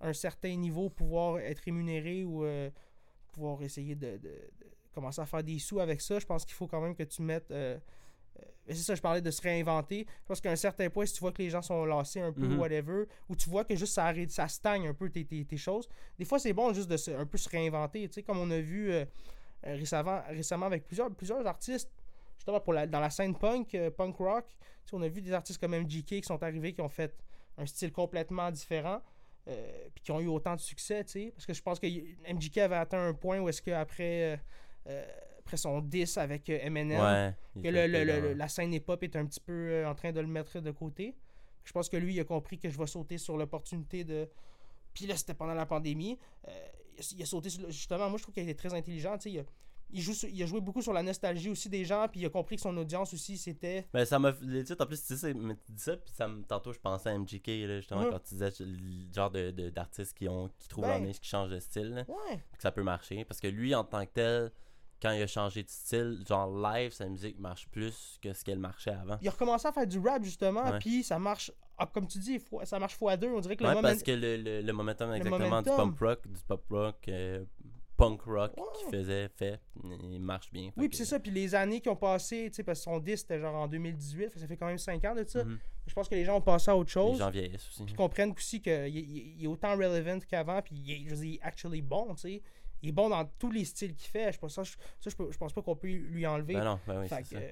un 0.00 0.12
certain 0.12 0.54
niveau, 0.54 0.88
pouvoir 0.88 1.38
être 1.40 1.58
rémunéré 1.60 2.24
ou 2.24 2.44
euh, 2.44 2.70
pouvoir 3.32 3.60
essayer 3.62 3.94
de, 3.96 4.16
de- 4.18 4.28
de 4.28 4.66
commencer 4.94 5.20
à 5.20 5.26
faire 5.26 5.42
des 5.42 5.58
sous 5.58 5.80
avec 5.80 6.00
ça, 6.00 6.18
je 6.20 6.26
pense 6.26 6.44
qu'il 6.44 6.54
faut 6.54 6.68
quand 6.68 6.80
même 6.80 6.94
que 6.94 7.02
tu 7.02 7.22
mettes. 7.22 7.50
euh, 7.50 7.76
c'est 8.68 8.74
ça, 8.74 8.94
je 8.94 9.02
parlais 9.02 9.20
de 9.20 9.30
se 9.30 9.42
réinventer. 9.42 10.06
Je 10.22 10.26
pense 10.26 10.40
qu'à 10.40 10.50
un 10.50 10.56
certain 10.56 10.88
point, 10.90 11.04
si 11.06 11.14
tu 11.14 11.20
vois 11.20 11.32
que 11.32 11.42
les 11.42 11.50
gens 11.50 11.62
sont 11.62 11.84
lassés 11.84 12.20
un 12.20 12.32
peu, 12.32 12.46
Mhm. 12.46 12.58
whatever, 12.58 13.04
ou 13.28 13.36
tu 13.36 13.48
vois 13.50 13.64
que 13.64 13.76
juste 13.76 13.94
ça, 13.94 14.06
arrête, 14.06 14.30
ça 14.30 14.48
stagne 14.48 14.86
un 14.88 14.94
peu 14.94 15.10
tes, 15.10 15.24
tes- 15.24 15.44
tes 15.44 15.56
choses, 15.56 15.88
des 16.18 16.24
fois 16.24 16.38
c'est 16.38 16.52
bon 16.52 16.72
juste 16.72 16.88
de 16.88 16.96
se, 16.96 17.10
un 17.10 17.26
peu 17.26 17.36
se 17.38 17.48
réinventer. 17.48 18.08
Tu 18.08 18.14
sais, 18.14 18.22
comme 18.22 18.38
on 18.38 18.50
a 18.50 18.60
vu 18.60 18.90
euh, 18.92 19.04
euh, 19.66 19.74
récemment, 19.76 20.22
récemment 20.28 20.66
avec 20.66 20.86
plusieurs, 20.86 21.10
plusieurs 21.10 21.46
artistes, 21.46 21.90
justement 22.36 22.60
pour 22.60 22.72
la, 22.72 22.86
dans 22.86 23.00
la 23.00 23.10
scène 23.10 23.36
punk, 23.36 23.74
euh, 23.74 23.90
punk 23.90 24.16
rock, 24.16 24.46
tu 24.48 24.90
sais, 24.90 24.96
on 24.96 25.02
a 25.02 25.08
vu 25.08 25.20
des 25.22 25.32
artistes 25.32 25.60
comme 25.60 25.74
MGK 25.74 26.06
qui 26.20 26.22
sont 26.22 26.42
arrivés, 26.42 26.72
qui 26.72 26.80
ont 26.80 26.88
fait 26.88 27.14
un 27.56 27.66
style 27.66 27.92
complètement 27.92 28.50
différent, 28.50 29.00
euh, 29.48 29.88
puis 29.94 30.02
qui 30.04 30.10
ont 30.10 30.20
eu 30.20 30.26
autant 30.26 30.54
de 30.54 30.60
succès, 30.60 31.04
tu 31.04 31.10
sais. 31.12 31.32
Parce 31.36 31.46
que 31.46 31.52
je 31.54 31.62
pense 31.62 31.78
que 31.78 31.86
MGK 32.26 32.58
avait 32.58 32.76
atteint 32.76 33.08
un 33.08 33.14
point 33.14 33.38
où 33.40 33.48
est-ce 33.48 33.60
qu'après 33.62 34.40
après 35.44 35.56
son 35.58 35.80
10 35.80 36.16
avec 36.18 36.48
euh, 36.48 36.58
Eminem, 36.62 37.00
Ouais. 37.00 37.34
il 37.56 37.62
que 37.62 37.68
le- 37.68 38.32
la 38.34 38.48
scène 38.48 38.72
hip-hop 38.72 39.02
est 39.02 39.14
un 39.16 39.26
petit 39.26 39.40
peu 39.40 39.52
euh, 39.52 39.88
en 39.88 39.94
train 39.94 40.10
de 40.12 40.20
le 40.20 40.26
mettre 40.26 40.60
de 40.60 40.70
côté. 40.70 41.14
Je 41.64 41.72
pense 41.72 41.88
que 41.88 41.96
lui, 41.96 42.14
il 42.14 42.20
a 42.20 42.24
compris 42.24 42.58
que 42.58 42.68
je 42.70 42.78
vais 42.78 42.86
sauter 42.86 43.18
sur 43.18 43.36
l'opportunité 43.36 44.04
de. 44.04 44.28
Puis 44.94 45.06
là, 45.06 45.16
c'était 45.16 45.34
pendant 45.34 45.54
la 45.54 45.66
pandémie. 45.66 46.18
Euh, 46.48 46.50
il, 47.16 47.22
a, 47.22 47.26
sauté 47.26 47.50
sur 47.50 47.62
le- 47.62 47.70
Justement, 47.70 48.08
moi, 48.08 48.16
je 48.18 48.22
trouve 48.22 48.34
qu'il 48.34 48.46
a 48.46 48.50
été 48.50 48.54
très 48.54 48.72
intelligent. 48.74 49.16
tu 49.18 49.22
sais, 49.24 49.30
Il 49.32 49.38
a, 49.40 49.44
il, 49.90 50.00
joue 50.00 50.12
sur- 50.14 50.28
il 50.28 50.42
a 50.42 50.46
joué 50.46 50.60
beaucoup 50.60 50.80
sur 50.82 50.92
la 50.92 51.02
nostalgie 51.02 51.50
aussi 51.50 51.68
des 51.68 51.84
gens. 51.84 52.06
Puis 52.10 52.20
il 52.20 52.26
a 52.26 52.30
compris 52.30 52.56
que 52.56 52.62
son 52.62 52.76
audience 52.76 53.12
aussi, 53.14 53.36
c'était. 53.38 53.86
Ben, 53.92 54.04
ça 54.04 54.18
m'a. 54.18 54.34
Les 54.42 54.62
titres, 54.64 54.82
en 54.82 54.86
plus, 54.86 55.02
tu 55.04 55.16
sais, 55.16 55.34
mais 55.34 55.54
tu 55.56 55.72
dis 55.72 55.82
ça, 55.82 55.96
puis 55.96 56.12
ça 56.14 56.26
me... 56.28 56.42
tantôt, 56.42 56.72
je 56.72 56.78
pensais 56.80 57.08
à 57.10 57.18
MGK, 57.18 57.46
là, 57.66 57.76
justement, 57.80 58.02
Ouais. 58.02 58.10
quand 58.10 58.20
tu 58.20 58.34
disais 58.34 58.50
le 58.60 59.12
genre 59.12 59.30
de, 59.30 59.50
de- 59.50 59.68
d'artistes 59.70 60.16
qui, 60.16 60.28
ont, 60.28 60.48
qui 60.58 60.68
trouvent 60.68 60.84
Ben. 60.84 60.90
leur 60.92 61.00
niche, 61.00 61.20
qui 61.20 61.28
changent 61.28 61.50
de 61.50 61.58
style, 61.60 61.90
là, 61.90 62.04
Ouais. 62.08 62.36
que 62.56 62.62
ça 62.62 62.72
peut 62.72 62.82
marcher. 62.82 63.24
Parce 63.24 63.40
que 63.40 63.48
lui, 63.48 63.74
en 63.74 63.84
tant 63.84 64.04
que 64.06 64.10
tel, 64.12 64.52
quand 65.04 65.12
il 65.12 65.22
a 65.22 65.26
changé 65.26 65.62
de 65.62 65.68
style, 65.68 66.24
genre 66.26 66.48
live, 66.72 66.92
sa 66.92 67.06
musique 67.08 67.38
marche 67.38 67.68
plus 67.68 68.18
que 68.22 68.32
ce 68.32 68.42
qu'elle 68.42 68.58
marchait 68.58 68.90
avant. 68.90 69.18
Il 69.20 69.28
a 69.28 69.30
recommencé 69.30 69.68
à 69.68 69.72
faire 69.72 69.86
du 69.86 69.98
rap, 69.98 70.24
justement. 70.24 70.78
Puis 70.80 71.02
ça 71.04 71.18
marche. 71.18 71.52
ah, 71.76 71.86
comme 71.92 72.06
tu 72.08 72.18
dis, 72.18 72.40
ça 72.64 72.78
marche 72.78 72.96
fois 72.96 73.16
deux. 73.16 73.28
On 73.28 73.40
dirait 73.40 73.56
que 73.56 73.62
le 73.62 73.68
Ouais, 73.68 73.74
moment. 73.74 73.88
parce 73.88 74.02
que 74.02 74.12
le, 74.12 74.36
le, 74.38 74.62
le 74.62 74.72
momentum 74.72 75.12
exactement 75.12 75.38
momentum. 75.38 75.74
du 75.74 75.76
punk 75.76 75.98
rock, 76.00 76.26
du 76.28 76.40
pop 76.48 76.64
rock, 76.70 77.08
euh, 77.08 77.44
punk 77.96 78.22
rock 78.22 78.52
Ouais. 78.56 78.62
qu'il 78.80 78.90
faisait, 78.98 79.28
fait, 79.36 79.60
il 79.84 80.20
marche 80.20 80.50
bien. 80.50 80.70
Oui, 80.76 80.88
puis 80.88 80.96
c'est 80.96 81.04
ça. 81.04 81.20
Puis 81.20 81.30
les 81.30 81.54
années 81.54 81.80
qui 81.80 81.88
ont 81.88 81.94
passé, 81.96 82.46
tu 82.50 82.54
sais, 82.56 82.62
parce 82.64 82.78
que 82.80 82.84
son 82.84 82.98
10 82.98 83.16
c'était 83.18 83.38
genre 83.38 83.54
en 83.54 83.68
2018. 83.68 84.28
fait 84.28 84.30
que 84.34 84.40
Ça 84.40 84.46
fait 84.48 84.56
quand 84.56 84.66
même 84.66 84.78
5 84.78 85.04
ans 85.04 85.14
de 85.14 85.24
ça. 85.28 85.44
Mhm. 85.44 85.58
Je 85.86 85.92
pense 85.94 86.08
que 86.08 86.14
les 86.14 86.24
gens 86.24 86.36
ont 86.36 86.40
passé 86.40 86.70
à 86.70 86.76
autre 86.76 86.88
Les 86.88 86.92
chose. 86.92 87.18
gens 87.18 87.30
vieillissent 87.30 87.68
aussi. 87.68 87.84
Puis 87.84 87.94
comprennent 87.94 88.32
aussi 88.36 88.60
qu'il 88.62 88.72
il, 88.88 88.96
il- 88.98 89.34
il 89.38 89.44
est 89.44 89.48
autant 89.48 89.72
relevant 89.76 90.18
qu'avant, 90.28 90.60
puis 90.62 90.74
il 90.76 91.34
est 91.34 91.38
actually 91.42 91.82
bon, 91.82 92.14
tu 92.14 92.22
sais. 92.22 92.42
Il 92.84 92.88
est 92.90 92.92
bon 92.92 93.08
dans 93.08 93.24
tous 93.38 93.50
les 93.50 93.64
styles 93.64 93.94
qu'il 93.94 94.10
fait. 94.10 94.30
Je 94.32 94.38
pense, 94.38 94.52
ça, 94.54 94.62
je, 94.62 94.72
ça, 95.00 95.10
je, 95.10 95.36
pense 95.38 95.52
pas 95.54 95.62
qu'on 95.62 95.74
peut 95.74 95.88
lui 95.88 96.26
enlever. 96.26 96.52
Ben 96.54 96.64
non, 96.64 96.78
ben 96.86 97.00
oui, 97.00 97.08
Fait 97.08 97.16
c'est 97.16 97.22
que, 97.22 97.28
ça. 97.30 97.36
euh, 97.38 97.50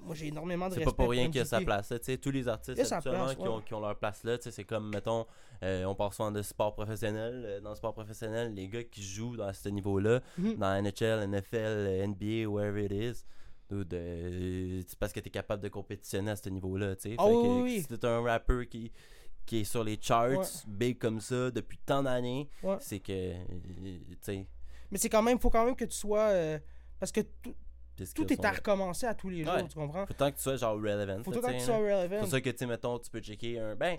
moi, 0.00 0.14
j'ai 0.14 0.28
énormément 0.28 0.68
de 0.68 0.72
C'est 0.74 0.78
respect 0.80 0.92
pas 0.96 1.02
pour 1.02 1.10
rien 1.10 1.26
qu'il 1.26 1.36
y 1.36 1.40
a 1.40 1.44
sa 1.44 1.60
place 1.60 1.90
là, 1.90 1.98
tu 1.98 2.18
tous 2.18 2.30
les 2.30 2.48
artistes 2.48 2.78
Il 2.78 2.78
y 2.78 2.80
a 2.80 2.84
sa 2.86 2.96
habituellement, 2.96 3.24
place, 3.26 3.36
qui, 3.36 3.42
ont, 3.42 3.56
ouais. 3.58 3.62
qui 3.66 3.74
ont 3.74 3.80
leur 3.80 3.98
place 3.98 4.24
là, 4.24 4.38
tu 4.38 4.50
c'est 4.50 4.64
comme, 4.64 4.88
mettons, 4.88 5.26
euh, 5.62 5.84
on 5.84 5.94
parle 5.94 6.12
souvent 6.14 6.30
de 6.32 6.40
sport 6.40 6.72
professionnel, 6.74 7.42
euh, 7.46 7.60
dans 7.60 7.70
le 7.70 7.76
sport 7.76 7.92
professionnel, 7.92 8.54
les 8.54 8.68
gars 8.68 8.84
qui 8.84 9.02
jouent 9.02 9.36
dans 9.36 9.52
ce 9.52 9.68
niveau-là, 9.68 10.20
Mhm. 10.38 10.54
dans 10.56 10.82
NHL, 10.82 11.24
NFL, 11.28 12.08
NBA, 12.08 12.48
wherever 12.48 12.82
it 12.86 12.92
is, 12.92 13.24
c'est 13.70 14.98
parce 14.98 15.12
que 15.12 15.20
t'es 15.20 15.30
capable 15.30 15.62
de 15.62 15.68
compétitionner 15.68 16.30
à 16.30 16.36
ce 16.36 16.48
niveau-là, 16.48 16.96
tu 16.96 17.10
sais, 17.10 17.14
Ah 17.18 17.26
oui, 17.28 17.80
si 17.82 17.86
t'es 17.86 18.06
un 18.06 18.22
rappeur 18.22 18.66
qui, 18.66 18.90
qui 19.48 19.60
est 19.60 19.64
sur 19.64 19.82
les 19.82 19.98
charts, 20.00 20.28
Ouais. 20.38 20.44
big 20.66 20.98
comme 20.98 21.20
ça, 21.20 21.50
depuis 21.50 21.78
tant 21.78 22.02
d'années, 22.02 22.48
Ouais. 22.62 22.76
c'est 22.80 23.00
que, 23.00 23.12
euh, 23.12 24.42
Mais 24.90 24.98
c'est 24.98 25.08
quand 25.08 25.22
même, 25.22 25.38
faut 25.40 25.50
quand 25.50 25.64
même 25.64 25.74
que 25.76 25.84
tu 25.86 25.96
sois. 25.96 26.28
euh, 26.28 26.58
parce 27.00 27.12
que 27.12 27.20
tout, 28.14 28.32
est 28.32 28.44
à 28.44 28.52
recommencer 28.52 29.06
à 29.06 29.14
tous 29.14 29.28
les 29.28 29.42
jours, 29.44 29.54
Ouais. 29.54 29.66
tu 29.66 29.74
comprends? 29.74 30.06
Faut 30.06 30.14
tant 30.14 30.30
que 30.30 30.36
tu 30.36 30.42
sois 30.42 30.56
genre 30.56 30.74
relevant, 30.76 31.22
Faut 31.24 31.30
là, 31.32 31.38
tu 31.40 31.46
que 31.46 31.52
tu 31.52 31.60
sois 31.60 31.76
relevant. 31.78 32.18
pour 32.20 32.28
ça 32.28 32.40
que, 32.40 32.50
tu 32.50 32.56
sais, 32.58 32.66
mettons, 32.66 32.98
tu 32.98 33.10
peux 33.10 33.20
checker 33.20 33.58
un. 33.58 33.74
Ben, 33.74 33.98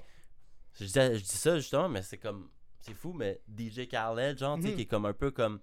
je 0.79 0.85
dis, 0.85 0.91
je 0.93 1.17
dis 1.19 1.25
ça 1.25 1.57
justement, 1.57 1.89
mais 1.89 2.01
c'est 2.01 2.17
comme. 2.17 2.49
C'est 2.81 2.93
fou, 2.93 3.11
mais 3.11 3.41
DJ 3.47 3.87
Khaled, 3.87 4.37
genre, 4.37 4.55
tu 4.57 4.63
sais, 4.63 4.69
Mhm. 4.69 4.75
qui 4.75 4.81
est 4.83 4.85
comme 4.85 5.05
un 5.05 5.13
peu 5.13 5.31
comme. 5.31 5.59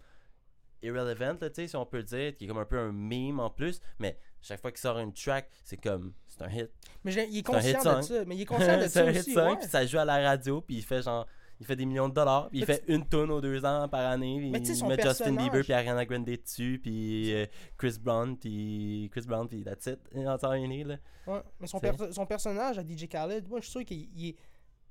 Irrelevant, 0.86 1.36
là, 1.40 1.48
si 1.66 1.76
on 1.76 1.86
peut 1.86 2.02
dire, 2.02 2.36
qui 2.36 2.44
est 2.44 2.48
comme 2.48 2.58
un 2.58 2.64
peu 2.64 2.78
un 2.78 2.92
meme 2.92 3.40
en 3.40 3.50
plus, 3.50 3.80
mais 3.98 4.18
chaque 4.42 4.60
fois 4.60 4.70
qu'il 4.70 4.80
sort 4.80 4.98
une 4.98 5.12
track, 5.12 5.48
c'est 5.64 5.76
comme. 5.76 6.12
C'est 6.28 6.42
un 6.42 6.50
hit. 6.50 6.70
Mais 7.04 7.12
il 7.12 7.18
est 7.18 7.22
C'est 7.24 7.30
hit 7.38 7.44
conscient 7.44 7.96
de 7.98 8.02
ça. 8.02 8.24
Mais 8.26 8.36
il 8.36 8.42
est 8.42 8.44
conscient 8.46 8.76
de 8.76 8.82
c'est 8.82 8.88
ça 8.88 9.04
un 9.04 9.10
hit 9.10 9.22
song, 9.34 9.56
puis 9.58 9.68
ça 9.68 9.86
joue 9.86 9.98
à 9.98 10.04
la 10.04 10.18
radio, 10.28 10.60
puis 10.60 10.76
il 10.76 10.82
fait 10.84 11.02
genre. 11.02 11.26
Il 11.58 11.64
fait 11.64 11.74
des 11.76 11.86
millions 11.86 12.10
de 12.10 12.12
dollars, 12.12 12.50
puis 12.50 12.58
il 12.58 12.66
fait 12.66 12.84
une 12.86 13.06
tonne 13.08 13.30
aux 13.30 13.40
deux 13.40 13.64
ans 13.64 13.88
par 13.88 14.04
année, 14.10 14.36
puis 14.36 14.48
il 14.48 14.52
met 14.52 14.62
Justin 14.62 14.94
personnage- 14.94 15.42
Bieber 15.44 15.62
puis 15.64 15.72
Ariana 15.72 16.04
Grande 16.04 16.26
dessus, 16.26 16.78
puis 16.82 17.32
euh, 17.32 17.46
Chris 17.78 17.96
Brown, 17.98 18.36
puis 18.36 19.08
Chris 19.10 19.22
Brown, 19.26 19.48
puis 19.48 19.64
that's 19.64 19.86
it, 19.86 19.98
en 20.14 20.52
unique, 20.52 20.86
là. 20.86 20.96
Ouais, 21.26 21.40
mais 21.58 21.66
son, 21.66 21.78
T'sais. 21.78 21.92
perso- 21.92 22.12
son 22.12 22.26
personnage 22.26 22.76
à 22.78 22.82
DJ 22.82 23.08
Khaled, 23.08 23.48
moi 23.48 23.60
je 23.60 23.64
suis 23.64 23.72
sûr 23.72 23.84
qu'il 23.86 24.06
il 24.14 24.28
est 24.28 24.36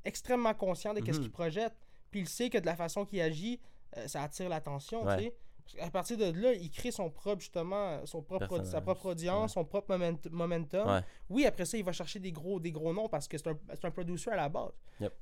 extrêmement 0.04 0.56
conscient 0.56 0.92
de 0.96 1.02
ce 1.06 1.12
Mhm. 1.12 1.20
qu'il 1.20 1.32
projette. 1.32 1.74
Puis 2.10 2.22
il 2.22 2.28
sait 2.30 2.50
que 2.50 2.58
de 2.58 2.66
la 2.66 2.76
façon 2.76 3.06
qu'il 3.06 3.22
agit, 3.22 3.60
euh, 3.98 4.08
ça 4.08 4.24
attire 4.24 4.50
l'attention. 4.50 5.04
Ouais. 5.04 5.18
tu 5.18 5.24
sais. 5.26 5.36
Qu'à 5.68 5.90
partir 5.90 6.16
de 6.18 6.26
là, 6.26 6.54
il 6.54 6.70
crée 6.70 6.92
son 6.92 7.10
propre, 7.10 7.42
justement, 7.42 8.06
son 8.06 8.22
propre, 8.22 8.64
sa 8.66 8.82
propre 8.82 9.08
audience, 9.08 9.54
son 9.54 9.66
propre 9.66 9.98
moment- 9.98 10.20
momentum. 10.32 10.88
Ouais. 10.88 11.02
Oui, 11.30 11.46
après 11.46 11.66
ça, 11.66 11.78
il 11.78 11.84
va 11.84 11.92
chercher 11.92 12.20
des 12.20 12.32
gros, 12.32 12.60
des 12.60 12.72
gros 12.72 12.94
noms 12.94 13.10
parce 13.10 13.28
que 13.28 13.38
c'est 13.38 13.48
un, 13.48 13.58
un 13.84 13.92
producer 13.92 14.30
à 14.32 14.36
la 14.36 14.50
base. 14.50 14.74
Yep. 15.02 15.14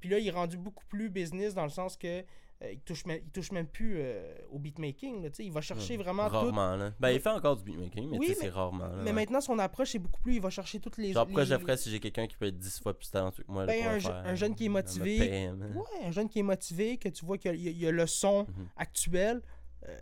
Puis 0.00 0.08
là, 0.10 0.18
il 0.18 0.26
est 0.28 0.30
rendu 0.30 0.58
beaucoup 0.58 0.84
plus 0.86 1.08
business 1.08 1.54
dans 1.54 1.64
le 1.64 1.70
sens 1.70 1.96
que 1.96 2.22
euh, 2.62 2.72
il, 2.72 2.80
touche 2.80 3.04
même, 3.04 3.20
il 3.22 3.30
touche 3.30 3.52
même 3.52 3.66
plus 3.66 3.96
euh, 3.98 4.34
au 4.50 4.58
beatmaking. 4.58 5.22
là, 5.22 5.28
il 5.40 5.52
va 5.52 5.60
chercher 5.60 5.98
vraiment 5.98 6.26
tout. 6.28 6.36
Rarement, 6.36 6.74
là. 6.76 6.92
Ben, 6.98 7.10
il 7.10 7.20
fait 7.20 7.28
encore 7.28 7.54
du 7.56 7.64
beatmaking, 7.64 8.08
mais 8.10 8.18
Oui, 8.18 8.26
mais- 8.30 8.34
c'est 8.34 8.48
rarement. 8.48 8.86
là, 8.86 8.96
Mais 8.98 9.04
ouais. 9.10 9.12
maintenant, 9.12 9.42
son 9.42 9.58
approche 9.58 9.94
est 9.94 9.98
beaucoup 9.98 10.22
plus. 10.22 10.36
Il 10.36 10.40
va 10.40 10.48
chercher 10.48 10.80
toutes 10.80 10.96
les. 10.96 11.12
Genre, 11.12 11.26
pourquoi 11.26 11.44
les- 11.44 11.50
je 11.50 11.58
ferais 11.58 11.76
si 11.76 11.90
j'ai 11.90 12.00
quelqu'un 12.00 12.26
qui 12.26 12.34
peut 12.36 12.46
être 12.46 12.56
10 12.58 12.80
fois 12.80 12.96
plus 12.96 13.10
talentueux 13.10 13.44
que 13.44 13.52
moi? 13.52 13.66
Ben, 13.66 13.86
un 13.86 14.00
faire? 14.00 14.36
jeune 14.36 14.54
qui 14.54 14.64
est 14.66 14.68
motivé. 14.70 15.50
Ouais, 15.50 16.06
un 16.06 16.10
jeune 16.12 16.28
qui 16.30 16.38
est 16.38 16.42
motivé, 16.42 16.96
que 16.96 17.10
tu 17.10 17.26
vois 17.26 17.36
qu'il 17.36 17.54
y, 17.56 17.68
a- 17.68 17.70
il 17.70 17.78
y 17.78 17.86
a 17.86 17.90
le 17.90 18.06
son 18.06 18.44
Mhm. 18.44 18.68
actuel. 18.76 19.42
Euh, 19.88 19.96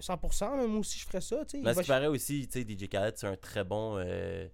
100%, 0.00 0.56
là, 0.56 0.66
moi 0.66 0.80
aussi 0.80 0.98
je 0.98 1.06
ferais 1.06 1.20
ça. 1.20 1.42
Mais 1.62 1.74
ce 1.74 1.80
qui 1.80 1.86
paraît 1.88 2.06
aussi, 2.06 2.44
DJ 2.44 2.88
Khaled, 2.88 3.16
c'est 3.16 3.26
un 3.26 3.36
très 3.36 3.64
bon 3.64 3.96
euh, 3.98 4.46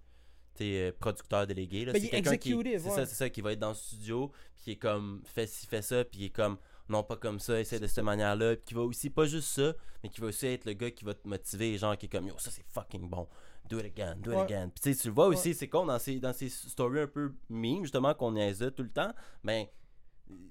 euh, 0.61 0.91
producteur 0.99 1.47
délégué. 1.47 1.85
Là. 1.85 1.93
Ben, 1.93 2.01
c'est 2.01 2.09
quelqu'un 2.09 2.37
qui. 2.37 2.51
executive, 2.51 2.81
C'est 2.81 2.89
ouais. 2.89 2.95
ça, 2.95 3.05
c'est 3.05 3.15
ça, 3.15 3.29
qui 3.29 3.41
va 3.41 3.53
être 3.53 3.59
dans 3.59 3.69
le 3.69 3.75
studio, 3.75 4.31
puis 4.55 4.63
qui 4.63 4.71
est 4.71 4.75
comme, 4.77 5.21
fait 5.25 5.47
ci, 5.47 5.67
fait 5.67 5.81
ça, 5.81 6.03
puis 6.03 6.19
qui 6.19 6.25
est 6.25 6.29
comme, 6.29 6.57
non, 6.89 7.03
pas 7.03 7.15
comme 7.17 7.39
ça, 7.39 7.59
essaie 7.59 7.79
de 7.79 7.87
cette 7.87 8.03
manière-là. 8.03 8.55
Puis 8.55 8.65
qui 8.67 8.73
va 8.73 8.81
aussi, 8.81 9.09
pas 9.09 9.25
juste 9.25 9.49
ça, 9.49 9.73
mais 10.03 10.09
qui 10.09 10.19
va 10.21 10.27
aussi 10.27 10.47
être 10.47 10.65
le 10.65 10.73
gars 10.73 10.91
qui 10.91 11.05
va 11.05 11.13
te 11.13 11.27
motiver, 11.27 11.77
genre, 11.77 11.97
qui 11.97 12.07
est 12.07 12.09
comme, 12.09 12.27
yo, 12.27 12.35
ça 12.37 12.51
c'est 12.51 12.65
fucking 12.73 13.09
bon. 13.09 13.27
Do 13.69 13.79
it 13.79 13.85
again, 13.85 14.15
do 14.17 14.31
it 14.31 14.37
Ouais. 14.37 14.43
again. 14.43 14.69
Puis 14.69 14.95
tu 14.95 15.07
le 15.07 15.13
vois 15.13 15.27
aussi, 15.27 15.53
c'est 15.53 15.67
con 15.67 15.85
dans 15.85 15.99
ces, 15.99 16.19
dans 16.21 16.31
ces 16.33 16.47
stories 16.49 17.01
un 17.01 17.07
peu 17.07 17.33
meme, 17.49 17.83
justement, 17.83 18.13
qu'on 18.13 18.31
niaisait 18.31 18.71
tout 18.71 18.83
le 18.83 18.89
temps, 18.91 19.13
mais 19.43 19.63
it's 19.63 19.86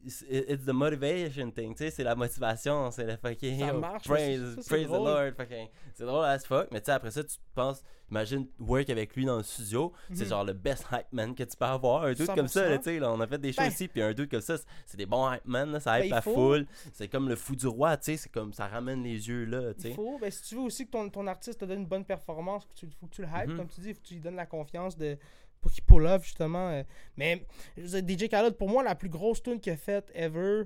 it's 0.05 0.65
the 0.65 0.73
motivation 0.73 1.51
thing, 1.51 1.75
tu 1.75 1.85
sais, 1.85 1.91
c'est 1.91 2.05
la 2.05 2.15
motivation, 2.15 2.91
c'est 2.91 3.05
le 3.05 3.17
fucking 3.17 3.59
Ça 3.61 3.73
marche, 3.73 4.05
praise, 4.09 4.55
ça, 4.61 4.63
praise 4.69 4.87
the. 4.87 4.91
Lord, 4.93 5.33
fucking. 5.37 5.69
C'est 5.95 6.05
drôle 6.05 6.25
as 6.25 6.39
fuck, 6.45 6.69
mais 6.71 6.81
tu 6.81 6.87
sais, 6.87 6.93
après 6.93 7.11
ça, 7.11 7.25
tu 7.25 7.37
penses, 7.55 7.83
imagine 8.11 8.47
work 8.61 8.89
avec 8.91 9.17
lui 9.17 9.25
dans 9.25 9.39
le 9.39 9.43
studio, 9.43 9.93
c'est 10.13 10.25
Mhm. 10.25 10.29
genre 10.31 10.45
le 10.45 10.53
best 10.53 10.87
hype 10.93 11.13
man 11.13 11.35
que 11.35 11.43
tu 11.43 11.57
peux 11.57 11.65
avoir, 11.65 12.05
un 12.05 12.13
dude 12.13 12.27
comme 12.27 12.47
ça, 12.49 12.61
100%. 12.61 12.71
là, 12.71 12.79
tu 12.79 12.85
sais, 12.85 13.03
on 13.05 13.21
a 13.21 13.27
fait 13.27 13.39
des 13.39 13.53
Ben- 13.53 13.67
ici, 13.69 13.89
puis 13.89 14.01
un 14.03 14.13
dude 14.13 14.31
comme 14.31 14.41
ça, 14.41 14.57
c'est- 14.87 14.97
des 14.97 15.07
bons 15.07 15.33
hype 15.33 15.45
man, 15.45 15.73
là, 15.73 15.81
ça 15.81 15.97
hype 15.99 16.03
Ben, 16.03 16.07
il 16.07 16.11
la 16.11 16.23
faut. 16.23 16.35
foule, 16.35 16.67
c'est 16.93 17.09
comme 17.09 17.29
le 17.29 17.35
fou 17.37 17.57
du 17.57 17.67
roi, 17.67 17.97
tu 17.97 18.05
sais, 18.13 18.17
c'est 18.17 18.31
comme, 18.33 18.53
ça 18.53 18.69
ramène 18.69 19.03
les 19.03 19.29
yeux 19.29 19.45
là, 19.47 19.75
tu 19.75 19.81
Il 19.81 19.83
sais. 19.83 19.95
faut, 19.95 20.19
ben, 20.21 20.31
si 20.31 20.43
tu 20.45 20.55
veux 20.55 20.61
aussi 20.63 20.87
que 20.87 20.93
ton, 20.93 21.09
ton 21.11 21.27
artiste 21.27 21.61
te 21.61 21.65
donne 21.65 21.81
une 21.81 21.87
bonne 21.87 22.05
performance, 22.05 22.67
il 22.83 22.91
faut 22.93 23.07
que 23.07 23.15
tu 23.15 23.23
le 23.23 23.29
hype, 23.29 23.49
Mhm. 23.51 23.57
comme 23.57 23.69
tu 23.69 23.81
dis, 23.81 23.93
faut 23.93 24.01
que 24.01 24.07
tu 24.07 24.15
lui 24.15 24.21
donnes 24.21 24.37
la 24.37 24.47
confiance 24.47 24.97
de, 24.97 25.19
pour 25.67 25.73
qu'il 25.73 25.83
pull 25.85 26.07
off, 26.07 26.23
justement. 26.25 26.69
euh. 26.71 26.85
Mais 27.17 27.45
DJ 27.77 28.29
Khaled, 28.29 28.55
pour 28.57 28.69
moi, 28.69 28.85
la 28.85 28.95
plus 28.95 29.09
grosse 29.09 29.43
tune 29.43 29.59
qu'il 29.61 29.73
a 29.73 29.77
faite 29.77 30.11
ever, 30.15 30.63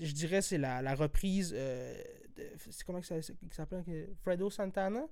je 0.00 0.12
dirais, 0.12 0.40
c'est 0.40 0.56
la, 0.58 0.80
la 0.80 0.94
reprise. 0.94 1.52
euh, 1.54 1.94
de, 2.34 2.44
c'est 2.70 2.82
comment 2.84 3.00
que 3.00 3.06
ça, 3.06 3.20
ça 3.20 3.32
s'appelle 3.50 3.84
Fredo 4.22 4.48
Santana 4.48 5.06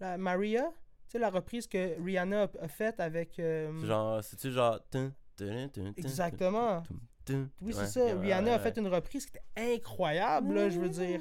La 0.00 0.16
Maria 0.16 0.62
Tu 1.06 1.12
sais, 1.12 1.18
la 1.18 1.28
reprise 1.28 1.66
que 1.66 2.00
Rihanna 2.02 2.44
a, 2.44 2.64
a 2.64 2.68
faite 2.68 2.98
avec. 3.00 3.38
euh, 3.38 3.70
C'est 3.80 3.86
genre, 3.86 4.24
c'est-tu 4.24 4.50
genre. 4.52 4.80
exactement. 5.96 6.82
Oui, 7.60 7.74
c'est 7.74 7.86
ça. 7.86 8.00
Rihanna 8.18 8.54
a 8.54 8.58
fait 8.58 8.76
une 8.78 8.88
reprise 8.88 9.26
qui 9.26 9.32
était 9.36 9.74
incroyable, 9.74 10.54
là, 10.54 10.70
je 10.70 10.80
veux 10.80 10.88
dire. 10.88 11.20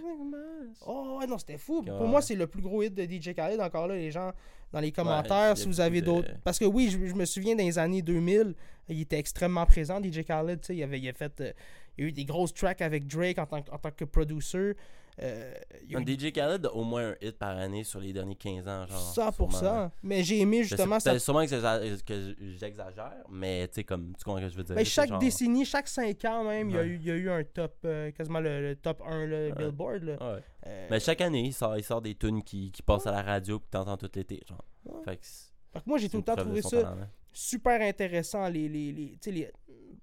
Oh, 0.85 1.17
ouais, 1.19 1.27
non, 1.27 1.37
c'était 1.37 1.57
fou. 1.57 1.81
Pour 1.97 2.07
moi, 2.07 2.21
c'est 2.21 2.35
le 2.35 2.47
plus 2.47 2.61
gros 2.61 2.81
hit 2.81 2.93
de 2.93 3.03
DJ 3.03 3.33
Khaled. 3.35 3.59
Encore 3.59 3.87
là, 3.87 3.95
les 3.95 4.09
gens, 4.11 4.31
dans 4.71 4.79
les 4.79 4.91
commentaires, 4.91 5.57
si 5.57 5.65
vous 5.67 5.79
avez 5.79 6.01
de- 6.01 6.05
d'autres. 6.05 6.31
Parce 6.43 6.59
que 6.59 6.65
oui, 6.65 6.89
je, 6.89 7.07
je 7.07 7.13
me 7.13 7.25
souviens 7.25 7.55
dans 7.55 7.63
les 7.63 7.77
années 7.79 8.01
2000, 8.01 8.53
il 8.89 9.01
était 9.01 9.17
extrêmement 9.19 9.65
présent, 9.65 10.01
DJ 10.01 10.23
Khaled. 10.25 10.59
Il, 10.69 10.83
avait, 10.83 10.99
il, 10.99 11.07
a 11.09 11.13
fait, 11.13 11.39
euh, 11.41 11.51
il 11.97 12.05
a 12.05 12.07
eu 12.07 12.11
des 12.11 12.25
grosses 12.25 12.53
tracks 12.53 12.81
avec 12.81 13.07
Drake 13.07 13.37
en 13.39 13.45
tant, 13.45 13.57
en 13.71 13.77
tant 13.77 13.91
que 13.91 14.05
producer. 14.05 14.73
Euh, 15.19 15.53
Un 15.95 16.01
eu 16.05 16.17
DJ 16.17 16.31
Khaled 16.31 16.65
a 16.65 16.71
au 16.73 16.83
moins 16.83 17.09
un 17.11 17.15
hit 17.21 17.37
par 17.39 17.57
année 17.57 17.83
sur 17.83 17.99
les 17.99 18.13
derniers 18.13 18.35
15 18.35 18.67
ans, 18.67 18.85
genre. 18.85 18.99
ça 19.15 19.31
pour 19.31 19.51
sûrement, 19.51 19.67
là. 19.75 19.87
ça. 19.89 19.91
Mais 20.03 20.23
j'ai 20.23 20.39
aimé 20.41 20.63
justement 20.63 20.99
ça. 20.99 21.09
peut-être 21.11 21.23
sûrement 21.23 21.41
que 21.43 21.47
j'exa- 21.49 22.03
que 22.05 22.35
j'exagère, 22.59 23.23
mais 23.29 23.67
tu 23.67 23.75
sais, 23.75 23.83
comme, 23.83 24.13
tu 24.15 24.23
comprends 24.23 24.39
ce 24.41 24.45
que 24.45 24.51
je 24.51 24.57
veux 24.57 24.63
dire. 24.63 24.75
Ben, 24.75 24.85
c'est 24.85 24.91
chaque 24.91 25.09
genre- 25.09 25.19
décennie, 25.19 25.65
chaque 25.65 25.87
5 25.87 26.23
ans 26.25 26.43
même, 26.43 26.69
il, 26.69 26.75
y 26.75 26.79
a 26.79 26.83
eu, 26.83 26.95
il 26.97 27.03
y 27.05 27.09
a 27.11 27.15
eu 27.15 27.29
un 27.31 27.43
top, 27.43 27.77
euh, 27.85 28.11
quasiment 28.11 28.39
le, 28.39 28.61
le 28.61 28.75
top 28.75 29.01
1 29.07 29.25
là, 29.25 29.51
Billboard. 29.55 30.03
Là. 30.03 30.33
Ouais. 30.35 30.41
Euh, 30.67 30.87
Mais 30.91 30.99
chaque 30.99 31.21
année, 31.21 31.45
il 31.47 31.53
sort, 31.53 31.75
il 31.77 31.83
sort 31.83 32.01
des 32.01 32.13
tunes 32.13 32.43
qui, 32.43 32.71
qui 32.71 32.83
passent 32.83 33.07
à 33.07 33.11
la 33.11 33.23
radio 33.23 33.59
que 33.59 33.65
t'entends 33.71 33.97
tout 33.97 34.11
l'été, 34.13 34.41
genre. 34.47 34.63
Fait 35.03 35.15
que 35.17 35.25
c'est 35.25 35.47
fait 35.73 35.79
que 35.79 35.89
moi, 35.89 35.97
j'ai 35.97 36.09
tout 36.09 36.17
le 36.17 36.23
temps 36.23 36.35
trouvé 36.35 36.61
ça 36.61 36.81
talent, 36.83 36.95
là. 36.95 37.07
super 37.33 37.81
intéressant 37.81 38.47
les, 38.49 38.69
les, 38.69 39.17
tu 39.21 39.31
les- 39.31 39.51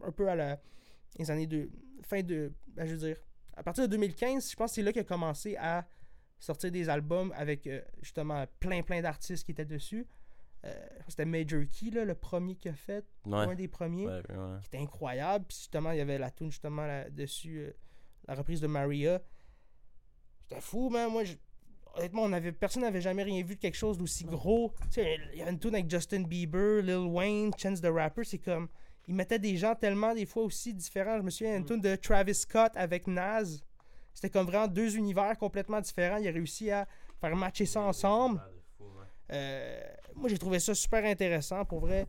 un 0.03 0.11
peu 0.13 0.29
à 0.29 0.35
la 0.35 0.59
les 1.19 1.31
années 1.31 1.47
de 1.47 1.71
fin 2.03 2.21
de 2.23 2.53
ben, 2.69 2.85
je 2.87 2.93
veux 2.93 2.99
dire 2.99 3.17
à 3.57 3.63
partir 3.63 3.85
de 3.85 3.91
2015 3.91 4.51
je 4.51 4.57
pense 4.57 4.71
que 4.71 4.75
c'est 4.77 4.83
là 4.83 4.93
qu'il 4.93 5.01
a 5.03 5.05
commencé 5.05 5.57
à 5.57 5.87
sortir 6.39 6.71
des 6.71 6.89
albums 6.89 7.33
avec 7.37 7.67
euh, 7.67 7.81
justement 8.03 8.45
plein 8.61 8.83
plein 8.83 9.01
d'artistes 9.01 9.45
qui 9.45 9.53
étaient 9.53 9.65
dessus. 9.65 10.07
Euh, 10.65 10.73
c'était 11.09 11.27
Major 11.27 11.61
Key 11.71 11.91
là, 11.91 12.05
le 12.07 12.15
premier 12.15 12.57
qu'il 12.57 12.71
a 12.71 12.75
fait. 12.75 13.05
Ouais. 13.27 13.37
un 13.37 13.55
des 13.55 13.69
premiers. 13.69 14.07
Ouais, 14.07 14.23
ouais. 14.31 14.61
qui 14.63 14.67
était 14.69 14.79
incroyable. 14.79 15.45
Puis 15.47 15.59
justement 15.59 15.91
il 15.93 15.99
y 15.99 16.01
avait 16.01 16.19
la 16.19 16.31
tune 16.31 16.51
justement 16.51 16.87
là, 16.87 17.09
dessus 17.11 17.59
euh, 17.59 17.71
la 18.27 18.35
reprise 18.35 18.61
de 18.61 18.67
Maria. 18.67 19.21
C'était 20.43 20.61
fou 20.61 20.89
man. 20.91 21.11
Moi 21.11 21.25
je- 21.25 21.35
honnêtement 21.97 22.23
on 22.23 22.33
avait 22.33 22.53
personne 22.53 22.83
n'avait 22.83 23.01
jamais 23.01 23.23
rien 23.23 23.43
vu 23.45 23.55
de 23.57 23.61
quelque 23.61 23.77
chose 23.77 23.97
d'aussi 23.99 24.25
gros. 24.25 24.73
Tu 24.85 24.93
sais 25.03 25.19
il 25.33 25.39
y 25.39 25.43
avait 25.43 25.51
une 25.53 25.59
tune 25.61 25.75
avec 25.75 25.89
Justin 25.91 26.23
Bieber 26.23 26.83
Lil 26.83 27.07
Wayne 27.09 27.53
Chance 27.59 27.81
the 27.81 27.87
Rapper. 27.87 28.25
C'est 28.25 28.39
comme 28.39 28.69
ils 29.07 29.15
mettaient 29.15 29.39
des 29.39 29.57
gens 29.57 29.75
tellement 29.75 30.15
des 30.15 30.27
fois 30.27 30.45
aussi 30.45 30.73
différents 30.73 31.19
je 31.19 31.23
me 31.23 31.31
souviens 31.31 31.51
il 31.51 31.53
y 31.53 31.57
a 31.57 31.59
une 31.59 31.67
tune 31.67 31.81
de 31.81 31.97
Travis 31.97 32.35
Scott 32.35 32.73
avec 32.75 33.07
Nas 33.07 33.61
c'était 34.13 34.31
comme 34.31 34.47
vraiment 34.47 34.69
deux 34.69 34.97
univers 34.97 35.37
complètement 35.39 35.81
différents 35.81 36.17
il 36.17 36.29
a 36.29 36.31
réussi 36.33 36.71
à 36.71 36.87
faire 37.21 37.37
matcher 37.37 37.67
ça 37.67 37.81
ensemble 37.81 38.41
euh, 39.33 39.81
moi, 40.15 40.29
j'ai 40.29 40.39
trouvé 40.39 40.61
ça 40.61 40.75
super 40.75 41.05
intéressant, 41.05 41.65
pour 41.65 41.81
vrai. 41.81 42.07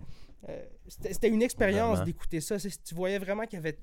Euh, 0.49 0.65
c'était 0.88 1.29
une 1.29 1.41
expérience 1.41 2.03
d'écouter 2.03 2.41
ça. 2.41 2.58
Tu 2.58 2.95
voyais 2.95 3.19
vraiment 3.19 3.45
qu'il 3.45 3.58
y 3.58 3.62
avait... 3.62 3.77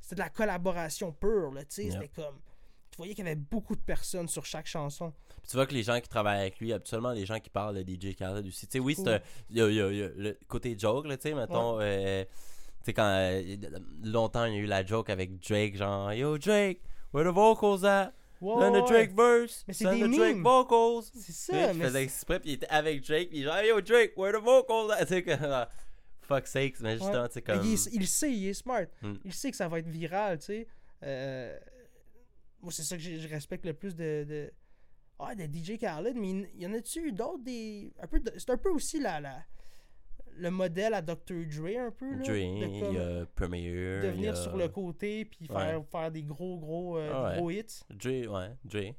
C'était 0.00 0.16
de 0.16 0.20
la 0.20 0.28
collaboration 0.28 1.12
pure, 1.12 1.52
là, 1.52 1.64
tu 1.64 1.74
sais. 1.74 1.84
Yep. 1.84 1.92
C'était 1.92 2.08
comme... 2.08 2.38
Tu 2.96 3.02
voyais 3.02 3.14
qu'il 3.14 3.24
y 3.24 3.28
avait 3.28 3.36
beaucoup 3.36 3.76
de 3.76 3.80
personnes 3.82 4.26
sur 4.26 4.46
chaque 4.46 4.66
chanson. 4.66 5.12
Puis 5.42 5.50
tu 5.50 5.56
vois 5.58 5.66
que 5.66 5.74
les 5.74 5.82
gens 5.82 6.00
qui 6.00 6.08
travaillent 6.08 6.40
avec 6.40 6.58
lui, 6.60 6.72
habituellement, 6.72 7.12
les 7.12 7.26
gens 7.26 7.38
qui 7.38 7.50
parlent 7.50 7.74
de 7.74 7.82
DJ 7.82 8.16
Khaled 8.16 8.46
aussi. 8.46 8.66
Tu 8.66 8.72
sais, 8.72 8.78
oui, 8.78 8.94
c'est 8.96 9.06
un. 9.08 9.20
Y 9.50 9.60
a, 9.60 9.68
y 9.70 9.80
a- 9.82 9.90
il 9.92 9.96
y 9.98 10.02
a 10.02 10.08
le 10.16 10.38
côté 10.48 10.74
joke, 10.78 11.06
là, 11.06 11.18
tu 11.18 11.28
sais, 11.28 11.34
mettons. 11.34 11.78
euh, 11.80 12.24
tu 12.24 12.30
sais, 12.84 12.92
quand. 12.94 13.04
euh, 13.06 13.56
longtemps, 14.02 14.46
il 14.46 14.54
y 14.54 14.56
a 14.56 14.60
eu 14.60 14.66
la 14.66 14.82
joke 14.84 15.10
avec 15.10 15.38
Drake, 15.46 15.76
genre, 15.76 16.10
Yo, 16.14 16.38
Drake, 16.38 16.80
where 17.12 17.30
the 17.30 17.34
vocals 17.34 17.84
at? 17.84 18.12
Wow, 18.40 18.60
the 18.60 18.72
ouais. 18.74 18.82
Drake 18.88 19.12
verse. 19.14 19.62
Mais 19.68 19.74
c'est 19.74 19.90
des 19.90 20.00
the 20.02 20.16
Drake 20.16 20.38
vocals. 20.42 21.04
C'est 21.14 21.32
ça, 21.32 21.72
il 21.72 21.82
faisait 21.82 22.02
exprès, 22.02 22.40
puis 22.40 22.50
il 22.50 22.54
était 22.54 22.68
avec 22.68 23.06
Drake, 23.06 23.28
puis 23.28 23.42
genre, 23.42 23.60
Yo, 23.60 23.80
Drake, 23.82 24.12
where 24.16 24.32
the 24.32 24.42
vocals 24.42 24.90
at? 24.92 25.04
Tu 25.06 25.14
sais, 25.14 25.22
que. 25.22 25.32
Fuck 26.22 26.46
sakes, 26.46 26.80
mais 26.80 26.94
justement, 26.98 27.22
Ouais. 27.22 27.28
tu 27.28 27.34
sais, 27.34 27.42
comme. 27.42 27.60
il, 27.62 27.78
il 27.92 28.00
le 28.00 28.06
sait, 28.06 28.32
il 28.32 28.48
est 28.48 28.54
smart. 28.54 28.86
Hmm. 29.02 29.14
Il 29.24 29.32
sait 29.34 29.50
que 29.50 29.56
ça 29.56 29.68
va 29.68 29.78
être 29.78 29.86
viral, 29.86 30.38
tu 30.38 30.46
sais. 30.46 30.66
Euh, 31.04 31.56
moi, 32.66 32.72
c'est 32.72 32.82
ça 32.82 32.96
que 32.96 33.02
je, 33.02 33.28
respecte 33.28 33.64
le 33.64 33.74
plus 33.74 33.94
de, 33.94 34.24
de, 34.28 34.52
ah, 35.20 35.36
de 35.36 35.44
DJ 35.44 35.78
Khaled. 35.78 36.16
Mais 36.16 36.30
il 36.30 36.60
y 36.62 36.66
en 36.66 36.72
a-tu 36.74 37.08
eu 37.08 37.12
d'autres 37.12 37.44
des. 37.44 37.92
Un 38.00 38.08
peu 38.08 38.18
de- 38.18 38.32
c'est 38.36 38.50
un 38.50 38.56
peu 38.56 38.70
aussi 38.70 38.98
la, 39.00 39.20
la, 39.20 39.38
le 40.36 40.50
modèle 40.50 40.92
à 40.94 41.00
Dr. 41.00 41.44
Dre, 41.46 41.78
un 41.78 41.90
peu. 41.92 42.10
Là, 42.16 42.22
Dre, 42.24 42.32
de 42.32 42.36
il 42.38 42.80
comme 42.80 42.94
y 42.94 42.98
a 42.98 43.26
Premier. 43.26 43.70
de 43.70 44.08
venir 44.08 44.32
a- 44.32 44.36
sur 44.36 44.56
le 44.56 44.66
côté 44.68 45.24
puis 45.26 45.46
faire, 45.46 45.80
faire 45.86 46.10
des 46.10 46.24
gros, 46.24 46.58
gros, 46.58 46.98
euh, 46.98 47.10
Ah 47.14 47.28
ouais. 47.30 47.36
gros 47.38 47.50
hits. 47.52 47.82
Dre, 47.90 48.32
ouais, 48.34 48.50
Dre. 48.64 48.94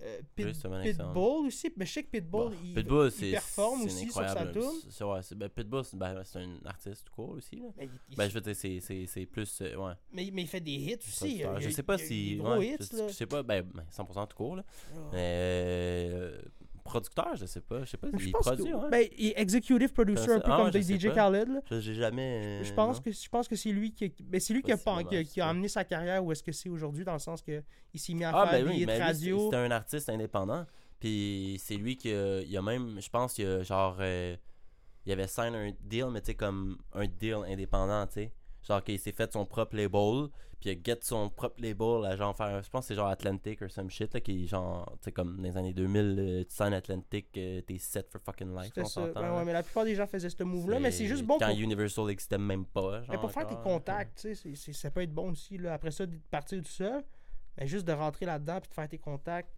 Euh, 0.00 0.20
Pit-. 0.36 0.46
Pitbull 0.82 1.46
aussi. 1.46 1.72
Mais 1.76 1.84
je 1.86 1.92
sais 1.92 2.02
que 2.04 2.10
Pitbull, 2.10 2.50
Bon, 2.50 2.56
il, 2.62 2.74
Pitbull, 2.74 3.06
il 3.06 3.12
c'est 3.12 3.30
performe 3.32 3.82
aussi 3.82 4.04
sur 4.04 4.14
sa 4.14 4.30
incroyable. 4.30 4.60
C'est- 4.90 5.04
ouais, 5.04 5.22
c'est- 5.22 5.34
ben, 5.34 5.48
Pitbull, 5.48 5.84
c'est 5.84 5.96
ben, 5.96 6.22
c'est 6.24 6.38
un 6.38 6.58
artiste 6.64 7.04
tout 7.06 7.12
court 7.14 7.30
aussi. 7.30 7.56
Là. 7.56 7.66
Mais 7.76 7.88
il, 8.08 8.16
Ben, 8.16 8.28
je 8.28 8.34
veux 8.34 8.40
dire, 8.40 8.54
c'est- 8.54 8.80
c'est 8.80 9.06
c'est 9.06 9.26
plus. 9.26 9.60
euh, 9.62 9.74
ouais. 9.76 9.92
mais, 10.12 10.30
mais 10.32 10.42
il 10.42 10.48
fait 10.48 10.60
des 10.60 10.72
hits 10.72 10.98
aussi. 10.98 11.42
je 11.58 11.70
sais 11.70 11.82
pas 11.82 11.98
si. 11.98 12.30
des 12.30 12.36
gros 12.36 12.58
ouais, 12.58 12.68
hits, 12.68 12.76
je, 12.92 12.96
là. 12.96 13.08
je 13.08 13.12
sais 13.12 13.26
pas, 13.26 13.42
ben, 13.42 13.62
ben, 13.62 13.84
100% 13.90 14.26
tout 14.28 14.36
court. 14.36 14.56
Là. 14.56 14.64
Ah. 14.94 14.98
Mais. 15.12 16.08
euh, 16.12 16.42
producteur, 16.88 17.36
je 17.36 17.46
sais 17.46 17.60
pas. 17.60 17.84
Je 17.84 17.90
sais 17.90 17.96
pas. 17.96 18.08
Je 18.16 18.26
Il 18.26 18.32
pense 18.32 18.42
produit, 18.42 18.72
ouais. 18.74 18.90
ben, 18.90 19.06
il 19.16 19.26
est 19.28 19.38
executive 19.40 19.92
producer 19.92 20.30
un 20.32 20.40
peu 20.40 20.50
ah 20.52 20.56
comme 20.70 20.82
sais 20.82 20.98
DJ 20.98 21.08
pas. 21.08 21.14
Khaled. 21.14 21.48
J'ai 21.70 21.94
jamais. 21.94 22.64
Je 22.64 22.72
pense 22.72 22.96
non. 22.96 23.02
que 23.02 23.12
je 23.12 23.28
pense 23.28 23.46
que 23.48 23.56
c'est 23.56 23.70
lui 23.70 23.92
qui 23.92 24.12
ben, 24.22 24.40
c'est 24.40 24.52
lui 24.54 24.62
qui 24.62 24.72
a, 24.72 24.76
qui 24.76 24.88
a- 24.88 25.04
qui 25.04 25.40
a 25.40 25.44
c'est- 25.44 25.50
amené 25.50 25.68
sa 25.68 25.84
carrière 25.84 26.24
où 26.24 26.32
est-ce 26.32 26.42
que 26.42 26.52
c'est 26.52 26.68
aujourd'hui 26.68 27.04
dans 27.04 27.12
le 27.12 27.18
sens 27.18 27.42
que 27.42 27.62
il 27.94 28.00
s'est 28.00 28.14
mis 28.14 28.24
à 28.24 28.30
Ah, 28.34 28.46
faire 28.46 28.52
ben 28.60 28.64
des 28.64 28.70
oui, 28.70 28.80
hits 28.82 28.86
mais 28.86 28.96
c'est- 28.96 29.02
radio. 29.04 29.48
c'est 29.50 29.56
un 29.56 29.70
artiste 29.70 30.08
indépendant. 30.08 30.64
Puis 31.00 31.60
c'est 31.62 31.76
lui 31.76 31.96
qui 31.96 32.12
a, 32.12 32.40
il 32.40 32.56
a 32.56 32.62
même, 32.62 33.00
je 33.00 33.08
pense, 33.08 33.34
qu'il 33.34 33.46
a 33.46 33.62
genre. 33.62 33.96
euh, 34.00 34.36
il 35.06 35.12
avait 35.12 35.26
signé 35.28 35.48
un 35.56 35.70
deal, 35.80 36.06
mais 36.10 36.20
tu 36.20 36.26
sais, 36.26 36.34
comme 36.34 36.76
un 36.92 37.06
deal 37.06 37.36
indépendant, 37.46 38.06
tu 38.06 38.14
sais. 38.14 38.32
Genre 38.68 38.84
qu'il 38.84 38.98
s'est 38.98 39.12
fait 39.12 39.32
son 39.32 39.46
propre 39.46 39.76
label, 39.76 40.28
puis 40.60 40.68
il 40.68 40.78
a 40.78 40.82
get 40.84 40.98
son 41.00 41.30
propre 41.30 41.62
label 41.62 42.04
à 42.04 42.16
genre 42.16 42.36
faire. 42.36 42.62
Je 42.62 42.68
pense 42.68 42.82
que 42.84 42.88
c'est 42.88 42.94
genre 42.94 43.08
Atlantic 43.08 43.62
ou 43.62 43.68
some 43.70 43.88
shit, 43.88 44.12
là, 44.12 44.20
qui 44.20 44.44
est 44.44 44.46
genre, 44.46 44.84
tu 45.00 45.04
sais, 45.04 45.12
comme 45.12 45.38
dans 45.38 45.42
les 45.42 45.56
années 45.56 45.72
2000, 45.72 46.16
euh, 46.18 46.44
tu 46.44 46.54
signes 46.54 46.74
Atlantic, 46.74 47.28
euh, 47.38 47.62
t'es 47.62 47.78
set 47.78 48.10
for 48.10 48.20
fucking 48.20 48.54
life. 48.54 48.72
On 48.76 48.84
ça. 48.84 49.06
Ben 49.06 49.34
ouais, 49.36 49.44
mais 49.46 49.54
la 49.54 49.62
plupart 49.62 49.84
des 49.86 49.94
gens 49.94 50.06
faisaient 50.06 50.28
ce 50.28 50.42
move-là, 50.42 50.80
mais 50.80 50.90
c'est 50.90 51.06
juste 51.06 51.24
bon 51.24 51.38
Quand 51.38 51.48
pour, 51.48 51.58
Universal 51.58 52.10
existait 52.10 52.36
même 52.36 52.66
pas. 52.66 53.00
mais 53.00 53.06
genre, 53.06 53.20
pour 53.22 53.32
faire 53.32 53.46
tes 53.46 53.56
contacts. 53.56 54.20
tu 54.20 54.34
sais, 54.34 54.72
ça 54.74 54.90
peut 54.90 55.00
être 55.02 55.14
bon 55.14 55.30
aussi. 55.30 55.56
Là. 55.56 55.72
Après 55.72 55.90
ça, 55.90 56.04
de 56.04 56.18
partir 56.30 56.62
tout 56.62 56.68
seul, 56.68 57.02
mais 57.56 57.66
juste 57.66 57.86
de 57.86 57.92
rentrer 57.92 58.26
là-dedans 58.26 58.60
puis 58.60 58.68
de 58.68 58.74
faire 58.74 58.88
tes 58.88 58.98
contacts, 58.98 59.50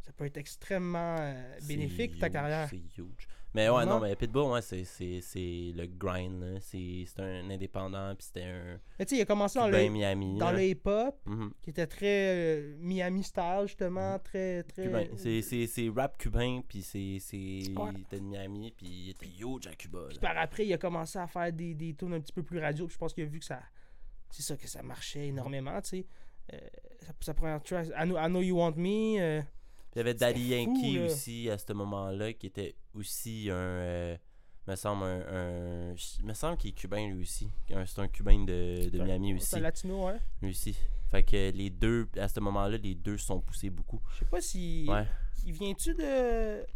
ça 0.00 0.12
peut 0.12 0.24
être 0.24 0.38
extrêmement 0.38 1.16
euh, 1.20 1.58
bénéfique 1.68 2.12
pour 2.12 2.20
ta 2.20 2.30
carrière. 2.30 2.68
C'est 2.68 2.76
huge. 2.76 3.28
Mais 3.56 3.68
ouais, 3.70 3.86
non, 3.86 3.98
mais 4.00 4.14
Pitbull, 4.14 4.52
ouais, 4.52 4.60
c'est, 4.62 4.84
c'est, 4.84 5.20
c'est 5.22 5.72
le 5.74 5.86
grind, 5.86 6.40
là. 6.40 6.60
C'est, 6.60 7.04
un 7.18 7.48
indépendant, 7.50 8.14
puis 8.14 8.26
c'était 8.26 8.44
un 8.44 8.78
Mais 8.98 9.06
tu 9.06 9.10
sais, 9.14 9.20
il 9.20 9.22
a 9.22 9.24
commencé 9.24 9.58
dans 9.58 9.66
le, 9.68 9.88
Miami. 9.88 10.36
dans 10.38 10.50
là. 10.52 10.58
le 10.58 10.62
hip-hop, 10.64 11.16
Mhm. 11.26 11.52
qui 11.62 11.70
était 11.70 11.86
très 11.86 12.34
euh, 12.36 12.76
Miami 12.78 13.22
style, 13.24 13.62
justement, 13.62 14.18
très. 14.18 14.62
très 14.64 14.82
Cubain. 14.84 15.06
C'est, 15.16 15.40
c'est, 15.42 15.66
c'est 15.66 15.90
rap 15.96 16.18
cubain, 16.18 16.60
puis 16.68 16.82
c'est, 16.82 17.16
c'est... 17.18 17.36
Ouais. 17.36 17.90
il 17.94 18.00
était 18.02 18.20
de 18.20 18.24
Miami, 18.24 18.72
puis 18.76 18.86
il 18.86 19.10
était 19.10 19.26
huge 19.26 19.66
à 19.66 19.74
Cuba. 19.74 20.00
Puis 20.10 20.18
par 20.18 20.36
après, 20.36 20.66
il 20.66 20.72
a 20.74 20.78
commencé 20.78 21.18
à 21.18 21.26
faire 21.26 21.52
des, 21.52 21.74
des 21.74 21.94
tunes 21.94 22.12
un 22.14 22.20
petit 22.20 22.32
peu 22.34 22.42
plus 22.42 22.58
radio. 22.58 22.86
Puis 22.86 22.94
je 22.94 22.98
pense 22.98 23.14
qu'il 23.14 23.24
a 23.24 23.26
vu 23.26 23.38
que 23.38 23.44
ça. 23.46 23.60
C'est 24.30 24.42
ça 24.42 24.56
que 24.56 24.68
ça 24.68 24.82
marchait 24.82 25.28
énormément, 25.28 25.80
tu 25.80 25.88
sais. 25.88 26.06
Euh, 26.52 26.58
sa, 27.00 27.12
sa 27.20 27.34
première 27.34 27.62
track, 27.62 27.86
I 27.96 28.04
know, 28.04 28.16
I 28.18 28.26
Know 28.28 28.42
You 28.42 28.56
Want 28.58 28.74
Me. 28.76 29.18
euh, 29.18 29.40
il 29.96 29.98
y 29.98 30.00
avait 30.00 30.14
Daddy 30.14 30.42
fou, 30.44 30.50
Yankee 30.52 30.98
aussi 31.00 31.50
à 31.50 31.58
ce 31.58 31.72
moment-là, 31.72 32.32
qui 32.34 32.46
était 32.46 32.74
aussi 32.94 33.48
un... 33.50 33.54
euh, 33.54 34.16
me 34.68 34.76
semble 34.76 35.04
un... 35.04 35.90
un 35.90 35.94
me 36.22 36.34
semble 36.34 36.56
qu'il 36.58 36.70
est 36.70 36.74
cubain, 36.74 37.08
lui 37.08 37.22
aussi. 37.22 37.48
C'est 37.68 37.98
un 38.00 38.08
cubain 38.08 38.44
de, 38.44 38.88
de 38.90 39.02
Miami 39.02 39.34
aussi. 39.34 39.46
C'est 39.46 39.56
un 39.56 39.60
latino, 39.60 40.06
ouais. 40.06 40.18
Lui 40.42 40.50
aussi. 40.50 40.76
Fait 41.10 41.22
que 41.22 41.50
les 41.50 41.70
deux, 41.70 42.08
à 42.16 42.28
ce 42.28 42.40
moment-là, 42.40 42.76
les 42.78 42.94
deux 42.94 43.16
se 43.16 43.26
sont 43.26 43.40
poussés 43.40 43.70
beaucoup. 43.70 44.00
Je 44.12 44.18
sais 44.20 44.24
pas 44.26 44.40
si. 44.40 44.86
Ouais. 44.88 45.06
Il 45.46 45.52
vient-tu 45.52 45.94
de. 45.94 46.66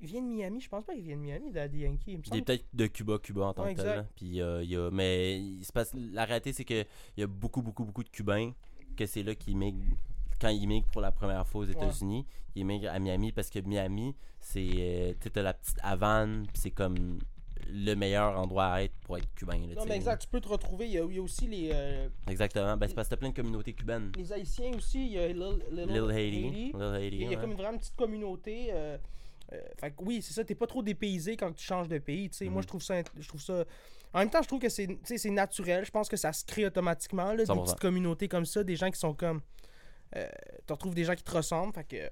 il 0.00 0.06
vient 0.08 0.20
de 0.20 0.26
Miami, 0.26 0.60
je 0.60 0.68
pense 0.68 0.84
pas 0.84 0.94
qu'il 0.94 1.04
vient 1.04 1.16
de 1.16 1.22
Miami, 1.22 1.52
Daddy 1.52 1.78
Yankee. 1.78 2.12
Il 2.12 2.18
me 2.18 2.22
Il 2.26 2.36
est 2.38 2.42
peut-être 2.42 2.66
de 2.74 2.86
Cuba, 2.88 3.18
Cuba 3.18 3.46
en 3.46 3.54
tant 3.54 3.62
Ouais, 3.64 3.74
que 3.74 3.80
tel. 3.82 3.96
là. 3.96 4.06
Puis, 4.16 4.42
euh, 4.42 4.62
il 4.64 4.70
y 4.70 4.76
a, 4.76 4.90
mais 4.90 5.40
il 5.40 5.64
se 5.64 5.72
passe, 5.72 5.92
la 5.94 6.24
réalité, 6.24 6.52
c'est 6.52 6.64
qu'il 6.64 6.84
y 7.16 7.22
a 7.22 7.26
beaucoup, 7.26 7.62
beaucoup, 7.62 7.84
beaucoup 7.84 8.02
de 8.04 8.08
Cubains 8.10 8.52
que 8.96 9.06
c'est 9.06 9.22
là 9.22 9.34
qu'ils 9.34 9.56
migrent. 9.56 9.96
Quand 10.40 10.48
ils 10.48 10.66
migrent 10.66 10.88
pour 10.92 11.00
la 11.00 11.12
première 11.12 11.46
fois 11.46 11.62
aux 11.62 11.66
États-Unis, 11.66 12.26
ils 12.54 12.64
migrent 12.64 12.90
à 12.90 12.98
Miami 12.98 13.32
parce 13.32 13.50
que 13.50 13.58
Miami, 13.60 14.14
c'est. 14.40 14.66
euh, 14.76 15.12
tu 15.20 15.30
t'as 15.30 15.42
la 15.42 15.54
petite 15.54 15.78
Havane, 15.82 16.46
c'est 16.54 16.70
comme 16.70 17.18
le 17.68 17.94
meilleur 17.94 18.38
endroit 18.38 18.66
à 18.66 18.82
être 18.82 18.94
pour 19.00 19.16
être 19.18 19.26
cubain. 19.34 19.58
là, 19.58 19.74
Non, 19.76 19.84
mais 19.88 19.96
exact, 19.96 20.22
tu 20.22 20.28
peux 20.28 20.40
te 20.40 20.48
retrouver. 20.48 20.86
Il 20.86 20.92
y 20.92 20.98
a, 20.98 21.04
il 21.04 21.16
y 21.16 21.18
a 21.18 21.22
aussi 21.22 21.46
les, 21.48 21.70
euh, 21.72 22.08
Exactement. 22.28 22.76
Ben, 22.76 22.86
c'est 22.86 22.94
parce 22.94 23.08
que 23.08 23.14
t'as 23.14 23.18
plein 23.18 23.30
de 23.30 23.34
communautés 23.34 23.72
cubaines. 23.72 24.12
les 24.16 24.32
Haïtiens 24.32 24.72
aussi. 24.76 25.04
Il 25.06 25.12
y 25.12 25.18
a 25.18 25.28
Lil 25.28 25.42
Haiti. 25.72 26.46
Haiti. 26.46 26.72
Lil 26.72 26.94
Haiti. 26.94 27.16
Il 27.16 27.22
y 27.22 27.24
a 27.24 27.28
ouais. 27.30 27.36
comme 27.36 27.50
une 27.52 27.56
vraiment 27.56 27.78
petite 27.78 27.96
communauté. 27.96 28.68
euh, 28.72 28.96
euh, 29.52 29.60
fait 29.80 29.90
que 29.90 29.96
oui, 30.04 30.22
c'est 30.22 30.32
ça, 30.34 30.44
t'es 30.44 30.54
pas 30.54 30.66
trop 30.66 30.82
dépaysé 30.82 31.36
quand 31.36 31.52
tu 31.52 31.64
changes 31.64 31.88
de 31.88 31.98
pays. 31.98 32.28
tu 32.30 32.36
sais. 32.36 32.44
Moi, 32.46 32.56
Mhm. 32.56 32.62
je 32.62 32.66
trouve 32.68 32.82
ça. 32.82 33.02
Je 33.18 33.28
trouve 33.28 33.40
ça. 33.40 33.64
En 34.14 34.20
même 34.20 34.30
temps, 34.30 34.42
je 34.42 34.48
trouve 34.48 34.60
que 34.60 34.68
c'est 34.68 35.30
naturel. 35.30 35.84
Je 35.84 35.90
pense 35.90 36.08
que 36.08 36.16
ça 36.16 36.32
se 36.32 36.44
crée 36.44 36.66
automatiquement. 36.66 37.32
Là, 37.32 37.36
des 37.38 37.46
100%. 37.46 37.64
petites 37.64 37.80
communautés 37.80 38.28
comme 38.28 38.46
ça, 38.46 38.62
des 38.62 38.76
gens 38.76 38.90
qui 38.90 38.98
sont 39.00 39.14
comme. 39.14 39.40
Euh, 40.14 40.26
tu 40.66 40.72
retrouves 40.72 40.94
des 40.94 41.04
gens 41.04 41.14
qui 41.14 41.24
te 41.24 41.30
ressemblent. 41.32 41.72
Fait 41.74 41.84
que. 41.84 42.10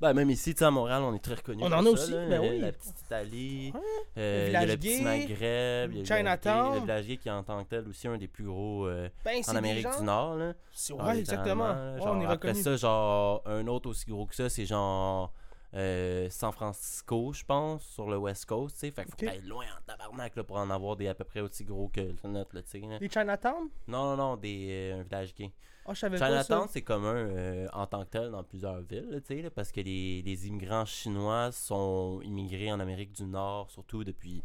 Ben, 0.00 0.14
même 0.14 0.30
ici, 0.30 0.54
tu 0.54 0.64
à 0.64 0.70
Montréal, 0.70 1.02
on 1.02 1.14
est 1.14 1.18
très 1.18 1.34
reconnus. 1.34 1.62
On 1.62 1.70
en 1.72 1.84
a 1.84 1.88
aussi, 1.90 2.10
là. 2.12 2.26
ben 2.26 2.30
La- 2.30 2.40
oui. 2.40 2.58
La 2.60 2.72
petite 2.72 3.00
Italie, 3.02 3.72
euh, 4.16 4.46
Le 4.46 4.52
le 4.52 4.60
village 4.60 4.76
petit 4.78 4.88
gay, 4.98 5.02
Maghreb, 5.02 5.90
il 5.92 5.96
y 5.96 5.98
a 5.98 6.00
le 6.00 6.04
Chinatown. 6.06 6.74
le 6.76 6.80
village 6.80 7.06
gay 7.06 7.16
qui 7.18 7.28
est 7.28 7.32
en 7.32 7.42
tant 7.42 7.62
que 7.62 7.68
tel 7.68 7.86
aussi 7.86 8.08
un 8.08 8.16
des 8.16 8.26
plus 8.28 8.44
gros 8.44 8.86
euh, 8.86 9.10
Ben, 9.26 9.42
en 9.46 9.56
Amérique 9.56 9.82
gens- 9.82 9.98
du 9.98 10.04
Nord. 10.04 10.36
Là. 10.36 10.52
Ouais, 10.92 11.18
exactement. 11.18 11.68
Ouais, 11.70 11.98
Genre, 11.98 12.14
on 12.16 12.20
est 12.22 12.24
après 12.24 12.48
reconnu. 12.48 12.62
ça, 12.62 12.76
genre, 12.76 13.42
un 13.44 13.66
autre 13.66 13.90
aussi 13.90 14.06
gros 14.10 14.24
que 14.24 14.34
ça, 14.34 14.48
c'est 14.48 14.64
genre 14.64 15.34
euh, 15.74 16.28
San 16.30 16.52
Francisco, 16.52 17.32
je 17.32 17.44
pense, 17.44 17.84
sur 17.84 18.08
le 18.10 18.16
West 18.16 18.46
Coast. 18.46 18.74
tu 18.74 18.80
sais. 18.80 18.90
Fait 18.90 19.04
qu'il 19.04 19.28
faut 19.28 19.34
aller 19.34 19.46
loin 19.46 19.64
en 19.66 19.82
tabarnak 19.86 20.34
là, 20.34 20.42
pour 20.42 20.56
en 20.56 20.68
avoir 20.70 20.96
des 20.96 21.08
à 21.08 21.14
peu 21.14 21.24
près 21.24 21.40
aussi 21.40 21.64
gros 21.64 21.88
que 21.88 22.00
le 22.00 22.28
nôtre. 22.28 22.54
Là, 22.54 22.62
tu 22.62 22.70
sais, 22.70 22.80
là. 22.80 22.98
Les 22.98 23.08
Chinatown? 23.08 23.68
Non, 23.86 24.10
non, 24.10 24.16
non, 24.16 24.36
des, 24.36 24.68
euh, 24.70 25.00
un 25.00 25.02
village 25.02 25.34
gay. 25.34 25.52
Je 25.88 25.94
savais 25.94 26.18
pas 26.18 26.28
Chinatown, 26.28 26.68
c'est 26.70 26.82
commun 26.82 27.14
euh, 27.14 27.66
en 27.72 27.86
tant 27.86 28.04
que 28.04 28.10
tel 28.10 28.30
dans 28.30 28.44
plusieurs 28.44 28.80
villes, 28.80 29.08
là, 29.10 29.20
tu 29.20 29.34
sais, 29.34 29.42
là, 29.42 29.50
parce 29.50 29.72
que 29.72 29.80
les, 29.80 30.22
les 30.22 30.46
immigrants 30.46 30.84
chinois 30.84 31.50
sont 31.50 32.20
immigrés 32.22 32.70
en 32.70 32.78
Amérique 32.78 33.12
du 33.12 33.24
Nord, 33.24 33.70
surtout 33.70 34.04
depuis. 34.04 34.42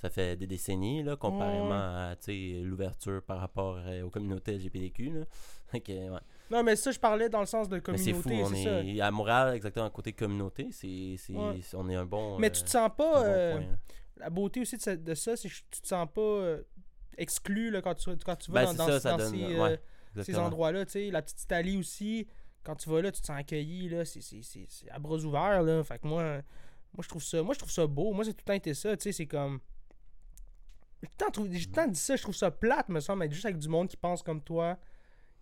Ça 0.00 0.10
fait 0.10 0.36
des 0.36 0.46
décennies, 0.46 1.02
là, 1.02 1.16
comparément 1.16 1.72
à 1.72 2.14
tu 2.16 2.26
sais, 2.26 2.60
l'ouverture 2.62 3.22
par 3.22 3.38
rapport 3.38 3.78
aux 4.04 4.10
communautés 4.10 4.56
LGBTQ. 4.58 5.10
Là. 5.10 5.24
Ouais. 5.72 6.20
Non, 6.50 6.62
mais 6.64 6.74
ça, 6.76 6.90
je 6.90 6.98
parlais 6.98 7.28
dans 7.28 7.40
le 7.40 7.46
sens 7.46 7.68
de 7.68 7.76
Mais 7.76 7.96
c'est 7.98 8.12
communauté. 8.12 8.36
fou, 8.44 8.52
on 8.52 8.64
ça. 8.64 8.82
est 8.84 9.00
à 9.00 9.10
Montréal, 9.10 9.54
exactement 9.54 9.86
à 9.86 9.90
côté 9.90 10.12
communauté, 10.12 10.68
c'est, 10.72 11.16
Ouais. 11.32 11.60
on 11.74 11.88
est 11.88 11.94
un 11.94 12.04
bon. 12.04 12.38
Mais 12.38 12.48
euh, 12.48 12.50
tu 12.50 12.62
te 12.64 12.70
sens 12.70 12.86
un 12.86 12.90
pas. 12.90 13.22
bon 13.22 13.26
euh, 13.28 13.52
point, 13.52 13.60
là. 13.66 13.76
la 14.16 14.30
beauté 14.30 14.60
aussi 14.60 14.76
de, 14.76 14.82
ça- 14.82 14.96
de 14.96 15.14
ça, 15.14 15.36
c'est 15.36 15.48
que 15.48 15.54
tu 15.70 15.80
te 15.80 15.86
sens 15.86 16.08
pas 16.12 16.20
euh, 16.20 16.62
exclu 17.16 17.70
là, 17.70 17.80
quand, 17.82 17.94
tu, 17.94 18.10
quand 18.24 18.36
tu 18.36 18.50
Ben, 18.50 18.64
vas 18.64 18.70
c'est 18.72 18.76
dans, 18.78 18.86
ça, 18.86 18.92
dans- 18.92 19.00
ça 19.00 19.10
dans 19.12 19.16
donne- 19.18 19.30
ces, 19.34 19.38
ouais, 19.38 19.60
euh, 19.60 19.76
ces 20.14 20.20
Exactement. 20.20 20.46
endroits-là. 20.46 20.84
La 21.12 21.22
petite 21.22 21.42
Italie 21.42 21.76
aussi, 21.76 22.26
quand 22.64 22.74
tu 22.74 22.90
vas 22.90 23.00
là, 23.00 23.12
tu 23.12 23.20
te 23.20 23.26
sens 23.26 23.38
accueilli. 23.38 23.88
Là, 23.88 24.04
c'est, 24.04 24.20
à 24.90 24.98
bras 24.98 25.16
ouverts. 25.18 25.62
Là. 25.62 25.84
Fait 25.84 25.98
que 26.00 26.06
moi, 26.08 26.22
moi, 26.92 27.02
je 27.02 27.08
trouve 27.08 27.22
ça, 27.22 27.42
moi, 27.44 27.54
je 27.54 27.60
trouve 27.60 27.70
ça 27.70 27.86
beau. 27.86 28.12
Moi, 28.12 28.24
c'est 28.24 28.32
tout 28.32 28.40
le 28.40 28.44
temps 28.46 28.52
été 28.54 28.74
ça. 28.74 28.94
C'est 28.98 29.26
comme. 29.26 29.60
J'ai 31.52 31.66
temps 31.66 31.86
dit 31.86 31.98
ça. 31.98 32.16
Je 32.16 32.22
trouve 32.22 32.34
ça 32.34 32.50
plate, 32.50 32.88
me 32.88 33.00
semble, 33.00 33.24
être 33.24 33.32
juste 33.32 33.46
avec 33.46 33.58
du 33.58 33.68
monde 33.68 33.88
qui 33.88 33.96
pense 33.96 34.22
comme 34.22 34.42
toi, 34.42 34.76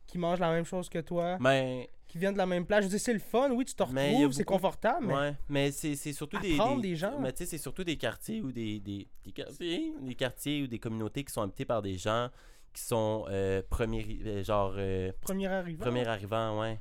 qui 0.09 0.19
mange 0.19 0.41
la 0.41 0.51
même 0.51 0.65
chose 0.65 0.89
que 0.89 0.99
toi, 0.99 1.37
Mais, 1.39 1.89
qui 2.09 2.19
vient 2.19 2.33
de 2.33 2.39
la 2.39 2.47
même 2.47 2.65
place. 2.67 2.85
Je 2.85 2.89
dire, 2.89 2.99
c'est 2.99 3.13
le 3.13 3.19
fun. 3.21 3.51
Oui, 3.53 3.65
tu 3.65 3.75
te 3.75 3.83
retrouves, 3.83 4.33
c'est 4.33 4.43
beaucoup- 4.43 4.55
confortable. 4.55 5.07
Mais... 5.07 5.15
Ouais, 5.15 5.35
mais 5.49 5.71
c'est 5.71 5.95
c'est 5.95 6.13
surtout 6.15 6.39
des, 6.41 6.57
des, 6.59 6.81
des 6.81 6.97
gens. 6.97 7.19
Mais 7.21 7.31
tu 7.33 7.39
sais, 7.39 7.47
c'est 7.47 7.59
surtout 7.59 7.85
des 7.85 7.97
quartiers 7.97 8.41
ou 8.41 8.51
des, 8.51 8.81
des, 8.81 9.07
des 9.25 9.33
quartiers, 9.33 9.93
des 10.01 10.15
quartiers 10.17 10.63
ou 10.63 10.67
des 10.67 10.79
communautés 10.81 11.23
qui 11.23 11.33
sont 11.33 11.43
habités 11.43 11.65
par 11.67 11.83
des 11.83 11.97
gens 11.97 12.31
qui 12.73 12.83
sont 12.83 13.27
euh, 13.29 13.63
premiers, 13.69 14.07
euh, 14.25 14.43
genre 14.43 14.75
euh, 14.77 15.13
Premier 15.21 15.47
arrivant. 15.47 15.85
premiers 15.85 16.07
arrivants, 16.07 16.61
ouais, 16.61 16.79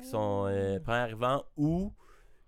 qui 0.00 0.06
sont 0.08 0.44
euh, 0.48 0.78
premiers 0.80 0.98
arrivants 0.98 1.44
ou 1.56 1.92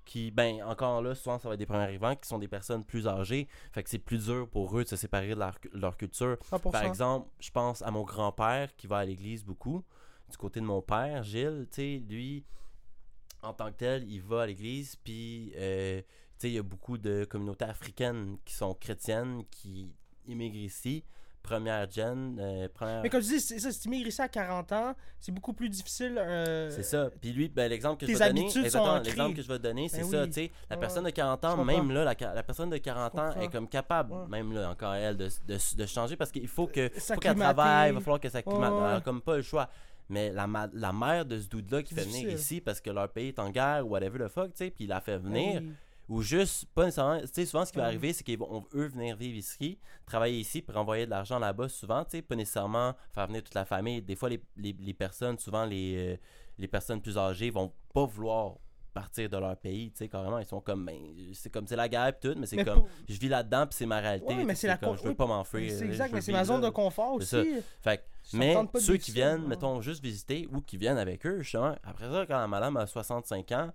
qui, 0.04 0.30
ben 0.30 0.62
encore 0.64 1.02
là, 1.02 1.14
souvent 1.14 1.38
ça 1.38 1.48
va 1.48 1.54
être 1.54 1.58
des 1.60 1.66
premiers 1.66 1.82
arrivants 1.82 2.16
qui 2.16 2.26
sont 2.26 2.38
des 2.38 2.48
personnes 2.48 2.82
plus 2.82 3.06
âgées, 3.06 3.46
fait 3.72 3.82
que 3.82 3.90
c'est 3.90 3.98
plus 3.98 4.24
dur 4.26 4.48
pour 4.48 4.76
eux 4.78 4.82
de 4.84 4.88
se 4.88 4.96
séparer 4.96 5.28
de 5.28 5.34
leur, 5.38 5.58
leur 5.74 5.96
culture. 5.98 6.38
100%. 6.50 6.70
Par 6.72 6.82
exemple, 6.84 7.28
je 7.40 7.50
pense 7.50 7.82
à 7.82 7.90
mon 7.90 8.02
grand-père 8.04 8.74
qui 8.76 8.86
va 8.86 8.98
à 8.98 9.04
l'église 9.04 9.44
beaucoup. 9.44 9.84
Du 10.30 10.36
côté 10.36 10.60
de 10.60 10.64
mon 10.66 10.82
père, 10.82 11.22
Gilles, 11.22 11.66
tu 11.70 11.76
sais, 11.76 12.02
lui, 12.08 12.44
en 13.42 13.52
tant 13.52 13.66
que 13.70 13.76
tel, 13.78 14.04
il 14.10 14.20
va 14.20 14.42
à 14.42 14.46
l'église, 14.46 14.96
puis, 14.96 15.52
euh, 15.56 16.00
tu 16.00 16.06
sais, 16.38 16.48
il 16.50 16.54
y 16.54 16.58
a 16.58 16.62
beaucoup 16.62 16.98
de 16.98 17.24
communautés 17.24 17.64
africaines 17.64 18.36
qui 18.44 18.54
sont 18.54 18.74
chrétiennes, 18.74 19.42
qui 19.50 19.94
immigrent 20.26 20.56
ici. 20.56 21.04
Première 21.40 21.90
gen, 21.90 22.36
euh, 22.40 22.68
première... 22.74 23.00
Mais 23.00 23.08
comme 23.08 23.22
tu 23.22 23.28
dis, 23.28 23.40
c'est 23.40 23.58
ça, 23.60 23.72
si 23.72 23.80
tu 23.80 23.86
immigres 23.88 24.08
ici 24.08 24.20
à 24.20 24.28
40 24.28 24.70
ans, 24.72 24.94
c'est 25.18 25.32
beaucoup 25.32 25.54
plus 25.54 25.70
difficile. 25.70 26.18
euh, 26.18 26.68
C'est 26.68 26.82
ça. 26.82 27.08
Puis 27.22 27.32
lui, 27.32 27.48
ben, 27.48 27.70
l'exemple 27.70 28.04
que 28.04 28.12
je 28.12 28.18
vais 28.18 28.26
donner, 28.28 28.48
l'exemple 29.02 29.34
que 29.34 29.40
je 29.42 29.48
vais 29.48 29.58
donner, 29.58 29.88
c'est 29.88 30.02
Ben 30.02 30.10
ça, 30.10 30.22
oui. 30.22 30.26
tu 30.26 30.32
sais, 30.34 30.50
la 30.68 30.76
Ouais. 30.76 30.80
personne 30.80 31.04
de 31.04 31.10
40 31.10 31.44
ans, 31.46 31.64
même 31.64 31.90
là, 31.92 32.04
la, 32.04 32.42
personne 32.42 32.68
de 32.68 32.76
40 32.76 33.18
ans 33.18 33.32
est 33.40 33.48
comme 33.48 33.68
capable, 33.68 34.12
Ouais. 34.12 34.26
même 34.28 34.52
là, 34.52 34.68
encore 34.68 34.92
elle, 34.94 35.16
de, 35.16 35.28
de, 35.46 35.76
de 35.76 35.86
changer 35.86 36.16
parce 36.16 36.30
qu'il 36.32 36.48
faut 36.48 36.66
que 36.66 36.90
faut 36.90 37.14
qu'elle 37.14 37.36
travaille, 37.36 37.92
il 37.92 37.94
va 37.94 38.00
falloir 38.00 38.20
qu'elle 38.20 38.32
s'acclimate. 38.32 38.72
Ouais, 38.72 38.94
ouais. 38.96 39.02
Comme 39.02 39.22
pas 39.22 39.36
le 39.36 39.42
choix. 39.42 39.70
Mais 40.08 40.30
la, 40.32 40.46
ma- 40.46 40.70
la 40.72 40.92
mère 40.92 41.24
de 41.26 41.38
ce 41.38 41.48
dude-là 41.48 41.82
qui 41.82 41.94
fait 41.94 42.04
venir 42.04 42.30
ici 42.30 42.60
parce 42.60 42.80
que 42.80 42.90
leur 42.90 43.08
pays 43.10 43.28
est 43.28 43.38
en 43.38 43.50
guerre 43.50 43.86
ou 43.86 43.90
whatever 43.90 44.18
the 44.18 44.28
fuck, 44.28 44.52
tu 44.52 44.58
sais, 44.64 44.70
puis 44.70 44.84
il 44.84 44.88
la 44.88 45.00
fait 45.00 45.18
venir, 45.18 45.60
Oui. 45.60 45.72
ou 46.08 46.22
juste, 46.22 46.64
pas 46.74 46.86
nécessairement, 46.86 47.20
tu 47.20 47.26
sais, 47.32 47.44
souvent 47.44 47.64
ce 47.66 47.72
qui 47.72 47.76
va 47.78 47.84
Ouais. 47.84 47.88
arriver, 47.88 48.12
c'est 48.14 48.24
qu'ils 48.24 48.38
vont, 48.38 48.64
eux, 48.74 48.86
venir 48.88 49.16
vivre 49.16 49.36
ici, 49.36 49.78
travailler 50.06 50.38
ici, 50.38 50.62
pour 50.62 50.76
envoyer 50.78 51.04
de 51.04 51.10
l'argent 51.10 51.38
là-bas, 51.38 51.68
souvent, 51.68 52.04
tu 52.04 52.12
sais, 52.12 52.22
pas 52.22 52.36
nécessairement 52.36 52.94
faire 53.12 53.26
venir 53.26 53.42
toute 53.42 53.54
la 53.54 53.66
famille. 53.66 54.00
Des 54.00 54.16
fois, 54.16 54.30
les, 54.30 54.40
les, 54.56 54.74
les 54.80 54.94
personnes, 54.94 55.38
souvent 55.38 55.66
les, 55.66 56.14
euh, 56.14 56.16
les 56.56 56.68
personnes 56.68 57.02
plus 57.02 57.18
âgées 57.18 57.50
vont 57.50 57.70
pas 57.92 58.06
vouloir 58.06 58.54
partir 58.94 59.28
de 59.28 59.36
leur 59.36 59.56
pays, 59.58 59.90
tu 59.92 59.98
sais, 59.98 60.08
carrément, 60.08 60.38
ils 60.38 60.46
sont 60.46 60.60
comme, 60.62 60.86
ben, 60.86 60.96
c'est 61.34 61.50
comme, 61.50 61.66
c'est 61.68 61.76
la 61.76 61.88
guerre 61.88 62.18
pis 62.18 62.26
tout, 62.28 62.34
mais 62.36 62.46
c'est 62.46 62.64
comme, 62.64 62.80
pour- 62.80 62.88
je 63.08 63.16
vis 63.20 63.28
là-dedans 63.28 63.66
puis 63.66 63.76
c'est 63.76 63.86
ma 63.86 64.00
réalité, 64.00 64.34
Ouais, 64.34 64.44
mais 64.44 64.54
c'est 64.56 64.66
la 64.66 64.76
comme, 64.78 64.96
je 64.96 65.02
veux 65.02 65.14
pas 65.14 65.26
m'enfuir. 65.26 65.70
C'est 65.70 65.84
exact, 65.84 66.12
mais 66.12 66.20
c'est 66.22 66.32
ma 66.32 66.44
zone 66.44 66.62
là. 66.62 66.68
de 66.68 66.72
confort 66.72 67.12
aussi. 67.12 67.26
Fait 67.80 67.98
que, 67.98 68.02
Ça 68.02 68.17
me 68.17 68.17
mais 68.32 68.56
ceux 68.78 68.96
qui 68.96 69.12
viennent, 69.12 69.42
ouais. 69.42 69.48
mettons, 69.48 69.80
juste 69.80 70.02
visiter 70.02 70.48
ou 70.52 70.60
qui 70.60 70.76
viennent 70.76 70.98
avec 70.98 71.26
eux, 71.26 71.42
justement, 71.42 71.74
après 71.82 72.10
ça, 72.10 72.26
quand 72.26 72.38
la 72.38 72.46
madame 72.46 72.76
a 72.76 72.86
65 72.86 73.52
ans, 73.52 73.70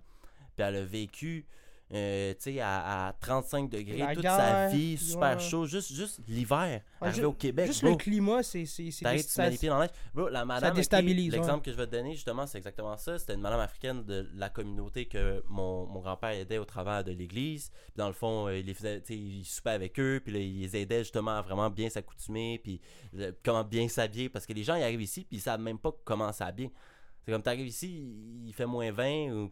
puis 0.56 0.64
elle 0.64 0.76
a 0.76 0.84
vécu, 0.84 1.46
euh, 1.94 2.34
tu 2.34 2.52
sais, 2.54 2.60
à, 2.60 3.06
à 3.08 3.12
35 3.12 3.70
degrés 3.70 3.98
La 3.98 4.14
toute 4.14 4.22
guerre, 4.22 4.36
sa 4.36 4.68
vie, 4.68 4.96
super 4.96 5.36
ouais. 5.36 5.42
chaud, 5.42 5.64
juste, 5.66 5.92
juste 5.92 6.20
l'hiver, 6.26 6.82
Ouais, 7.00 7.08
arrivé 7.08 7.20
ju- 7.20 7.24
au 7.26 7.32
Québec, 7.32 7.66
Juste 7.66 7.82
bro, 7.82 7.92
le 7.92 7.96
climat, 7.96 8.42
c'est. 8.42 8.64
des- 8.64 8.90
tu 8.90 9.04
mets 9.04 9.50
les 9.50 9.58
pieds 9.58 9.68
dans 9.68 9.78
la 9.78 9.86
neige. 9.86 9.96
Bro, 10.12 10.28
la 10.28 10.44
madame, 10.44 10.74
l'exemple 10.76 11.64
que 11.64 11.70
je 11.70 11.76
vais 11.76 11.86
te 11.86 11.92
donner, 11.92 12.14
justement, 12.14 12.46
c'est 12.46 12.58
exactement 12.58 12.96
ça. 12.96 13.18
C'était 13.18 13.34
une 13.34 13.40
madame 13.40 13.60
africaine 13.60 14.02
de 14.04 14.28
la 14.34 14.48
communauté 14.48 15.06
que 15.06 15.42
mon, 15.48 15.86
mon 15.86 16.00
grand-père 16.00 16.30
aidait 16.30 16.58
au 16.58 16.64
travers 16.64 17.04
de 17.04 17.12
l'église. 17.12 17.70
Puis 17.70 17.92
dans 17.96 18.08
le 18.08 18.12
fond, 18.14 18.48
euh, 18.48 18.58
il 18.58 18.66
les 18.66 18.74
faisait, 18.74 19.02
il 19.10 19.44
soupait 19.44 19.70
avec 19.70 19.98
eux, 20.00 20.20
puis 20.24 20.32
là, 20.32 20.40
il 20.40 20.60
les 20.60 20.76
aidait 20.76 21.00
justement 21.04 21.32
à 21.38 21.42
vraiment 21.42 21.70
bien 21.70 21.88
s'accoutumer, 21.90 22.58
puis 22.62 22.80
euh, 23.18 23.32
comment 23.44 23.62
bien 23.62 23.86
s'habiller. 23.88 24.28
Parce 24.28 24.46
que 24.46 24.52
les 24.52 24.64
gens, 24.64 24.74
ils 24.74 24.82
arrivent 24.82 25.02
ici, 25.02 25.24
puis 25.24 25.36
ils 25.36 25.40
savent 25.40 25.60
même 25.60 25.78
pas 25.78 25.92
comment 26.04 26.32
s'habiller. 26.32 26.72
C'est 27.24 27.32
comme 27.32 27.42
t'arrives 27.42 27.66
ici, 27.68 28.06
il 28.46 28.52
fait 28.52 28.66
moins 28.66 28.92
20, 28.92 29.30
ou 29.32 29.50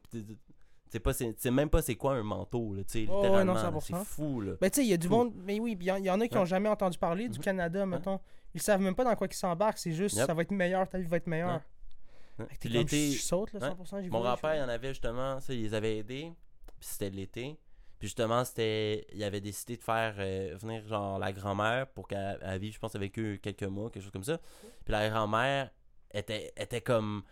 sais 0.93 1.35
c'est 1.39 1.51
même 1.51 1.71
pas 1.71 1.83
c'est 1.83 1.95
quoi 1.97 2.15
un 2.15 2.23
manteau, 2.23 2.75
là, 2.75 2.83
tu 2.85 2.91
sais, 3.05 3.07
Oh, 3.09 3.13
ouais, 3.15 3.23
littéralement. 3.23 3.55
non, 3.55 3.61
là, 3.63 3.71
100%. 3.71 3.99
c'est 3.99 4.05
fou, 4.07 4.41
là. 4.41 4.53
Ben, 4.61 4.71
tu 4.71 4.77
sais, 4.81 4.87
il 4.87 4.91
y 4.91 4.95
a 4.95 4.97
du 4.97 5.09
Cool. 5.09 5.17
monde. 5.17 5.33
Mais 5.45 5.59
oui, 5.61 5.77
il 5.81 5.87
y, 5.87 5.91
en- 5.91 5.97
y 6.03 6.09
a 6.09 6.29
qui 6.29 6.35
n'ont 6.35 6.45
jamais 6.45 6.69
entendu 6.69 6.99
parler 6.99 7.29
du 7.29 7.39
Mhm. 7.39 7.45
Canada, 7.45 7.87
mettons. 7.87 8.21
Ils 8.55 8.61
savent 8.63 8.81
même 8.81 8.95
pas 8.95 9.05
dans 9.05 9.15
quoi 9.17 9.27
ils 9.31 9.35
s'embarquent. 9.35 9.79
C'est 9.79 9.93
juste, 9.93 10.17
Yep. 10.17 10.27
ça 10.27 10.35
va 10.35 10.43
être 10.43 10.51
meilleur, 10.51 10.89
ta 10.89 10.99
vie 10.99 11.07
va 11.07 11.17
être 11.17 11.27
meilleure. 11.27 11.61
Que 12.39 12.45
t'es 12.59 12.69
comme, 12.69 12.73
l'été, 12.79 13.11
je 13.13 13.23
saute, 13.23 13.53
là, 13.53 13.61
Ouais. 13.61 13.69
100%. 13.69 14.01
j'y 14.03 14.09
Mon 14.11 14.21
grand-père, 14.21 14.55
il 14.55 14.59
fais- 14.59 14.63
en 14.65 14.69
avait 14.69 14.89
justement, 14.89 15.41
ça, 15.41 15.53
il 15.55 15.63
les 15.63 15.75
avait 15.75 15.99
aidés, 15.99 16.33
puis 16.81 16.89
c'était 16.89 17.11
l'été. 17.11 17.59
Puis 17.99 18.09
justement, 18.09 18.45
c'était, 18.45 19.07
il 19.13 19.23
avait 19.23 19.41
décidé 19.41 19.77
de 19.77 19.83
faire 19.83 20.15
euh, 20.19 20.57
venir 20.61 20.85
genre 20.89 21.19
la 21.21 21.33
grand-mère 21.33 21.87
pour 21.89 22.09
qu'elle 22.09 22.39
elle 22.43 22.59
vive, 22.59 22.75
je 22.75 22.79
pense, 22.81 22.97
avec 22.97 23.17
eux 23.19 23.39
quelques 23.41 23.63
mois, 23.63 23.91
quelque 23.91 24.03
chose 24.03 24.11
comme 24.13 24.25
ça. 24.25 24.39
Puis 24.85 24.91
la 24.93 25.09
grand-mère 25.09 25.71
était, 26.13 26.53
était 26.57 26.81
comme, 26.81 27.23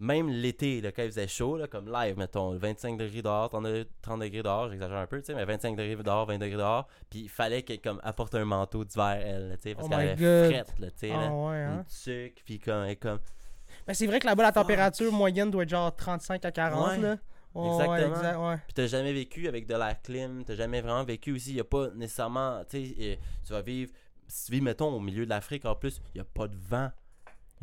même 0.00 0.28
l'été, 0.28 0.80
là, 0.80 0.90
quand 0.92 1.02
il 1.02 1.08
faisait 1.10 1.28
chaud, 1.28 1.56
là, 1.56 1.66
comme 1.68 1.90
live, 1.90 2.16
mettons, 2.18 2.56
25 2.56 2.96
degrés 2.98 3.22
dehors, 3.22 3.48
t'en 3.50 3.64
as 3.64 3.84
30 4.02 4.20
degrés 4.20 4.42
dehors, 4.42 4.68
j'exagère 4.68 4.98
un 4.98 5.06
peu, 5.06 5.20
tu 5.20 5.26
sais, 5.26 5.34
mais 5.34 5.44
25 5.44 5.76
degrés 5.76 6.02
dehors, 6.02 6.26
20 6.26 6.38
degrés 6.38 6.56
dehors. 6.56 6.86
Puis 7.08 7.20
il 7.20 7.28
fallait 7.28 7.62
qu'elle 7.62 7.80
comme, 7.80 8.00
apporte 8.02 8.34
un 8.34 8.44
manteau 8.44 8.84
d'hiver, 8.84 9.20
elle, 9.24 9.56
tu 9.56 9.62
sais, 9.62 9.74
parce 9.74 9.86
Oh 9.86 9.90
qu'elle 9.90 10.08
avait 10.10 10.50
frette, 10.50 10.74
là, 10.78 10.90
tu 10.90 10.98
sais. 10.98 11.10
Ah 11.12 11.32
ouais, 11.32 11.56
Une 11.64 11.70
hein? 11.70 12.30
puis 12.44 12.58
comme, 12.58 12.84
elle 12.84 12.90
est 12.90 12.96
comme, 12.96 13.18
Ben, 13.86 13.94
c'est 13.94 14.06
vrai 14.06 14.18
que 14.18 14.26
là-bas, 14.26 14.42
la 14.42 14.52
Fuck. 14.52 14.62
température 14.62 15.12
moyenne 15.12 15.50
doit 15.50 15.62
être 15.62 15.68
genre 15.68 15.94
35 15.94 16.44
à 16.44 16.50
40, 16.52 16.88
Ouais. 16.90 16.98
là. 16.98 17.16
Ouais, 17.54 17.68
Exactement. 17.68 17.92
Ouais, 17.92 18.08
exact, 18.08 18.36
ouais. 18.38 18.56
Puis 18.66 18.74
t'as 18.74 18.86
jamais 18.88 19.12
vécu 19.12 19.46
avec 19.46 19.66
de 19.68 19.74
la 19.76 19.94
clim, 19.94 20.42
t'as 20.44 20.56
jamais 20.56 20.80
vraiment 20.80 21.04
vécu 21.04 21.30
aussi, 21.32 21.50
il 21.50 21.56
y 21.56 21.60
a 21.60 21.64
pas 21.64 21.88
nécessairement, 21.94 22.64
tu 22.68 22.84
sais, 22.84 23.18
tu 23.46 23.52
vas 23.52 23.62
vivre, 23.62 23.92
si 24.26 24.46
tu 24.46 24.52
vis, 24.52 24.60
mettons, 24.60 24.88
au 24.92 24.98
milieu 24.98 25.24
de 25.24 25.30
l'Afrique 25.30 25.64
en 25.64 25.76
plus, 25.76 26.00
il 26.14 26.18
y 26.18 26.20
a 26.20 26.24
pas 26.24 26.48
de 26.48 26.56
vent. 26.56 26.90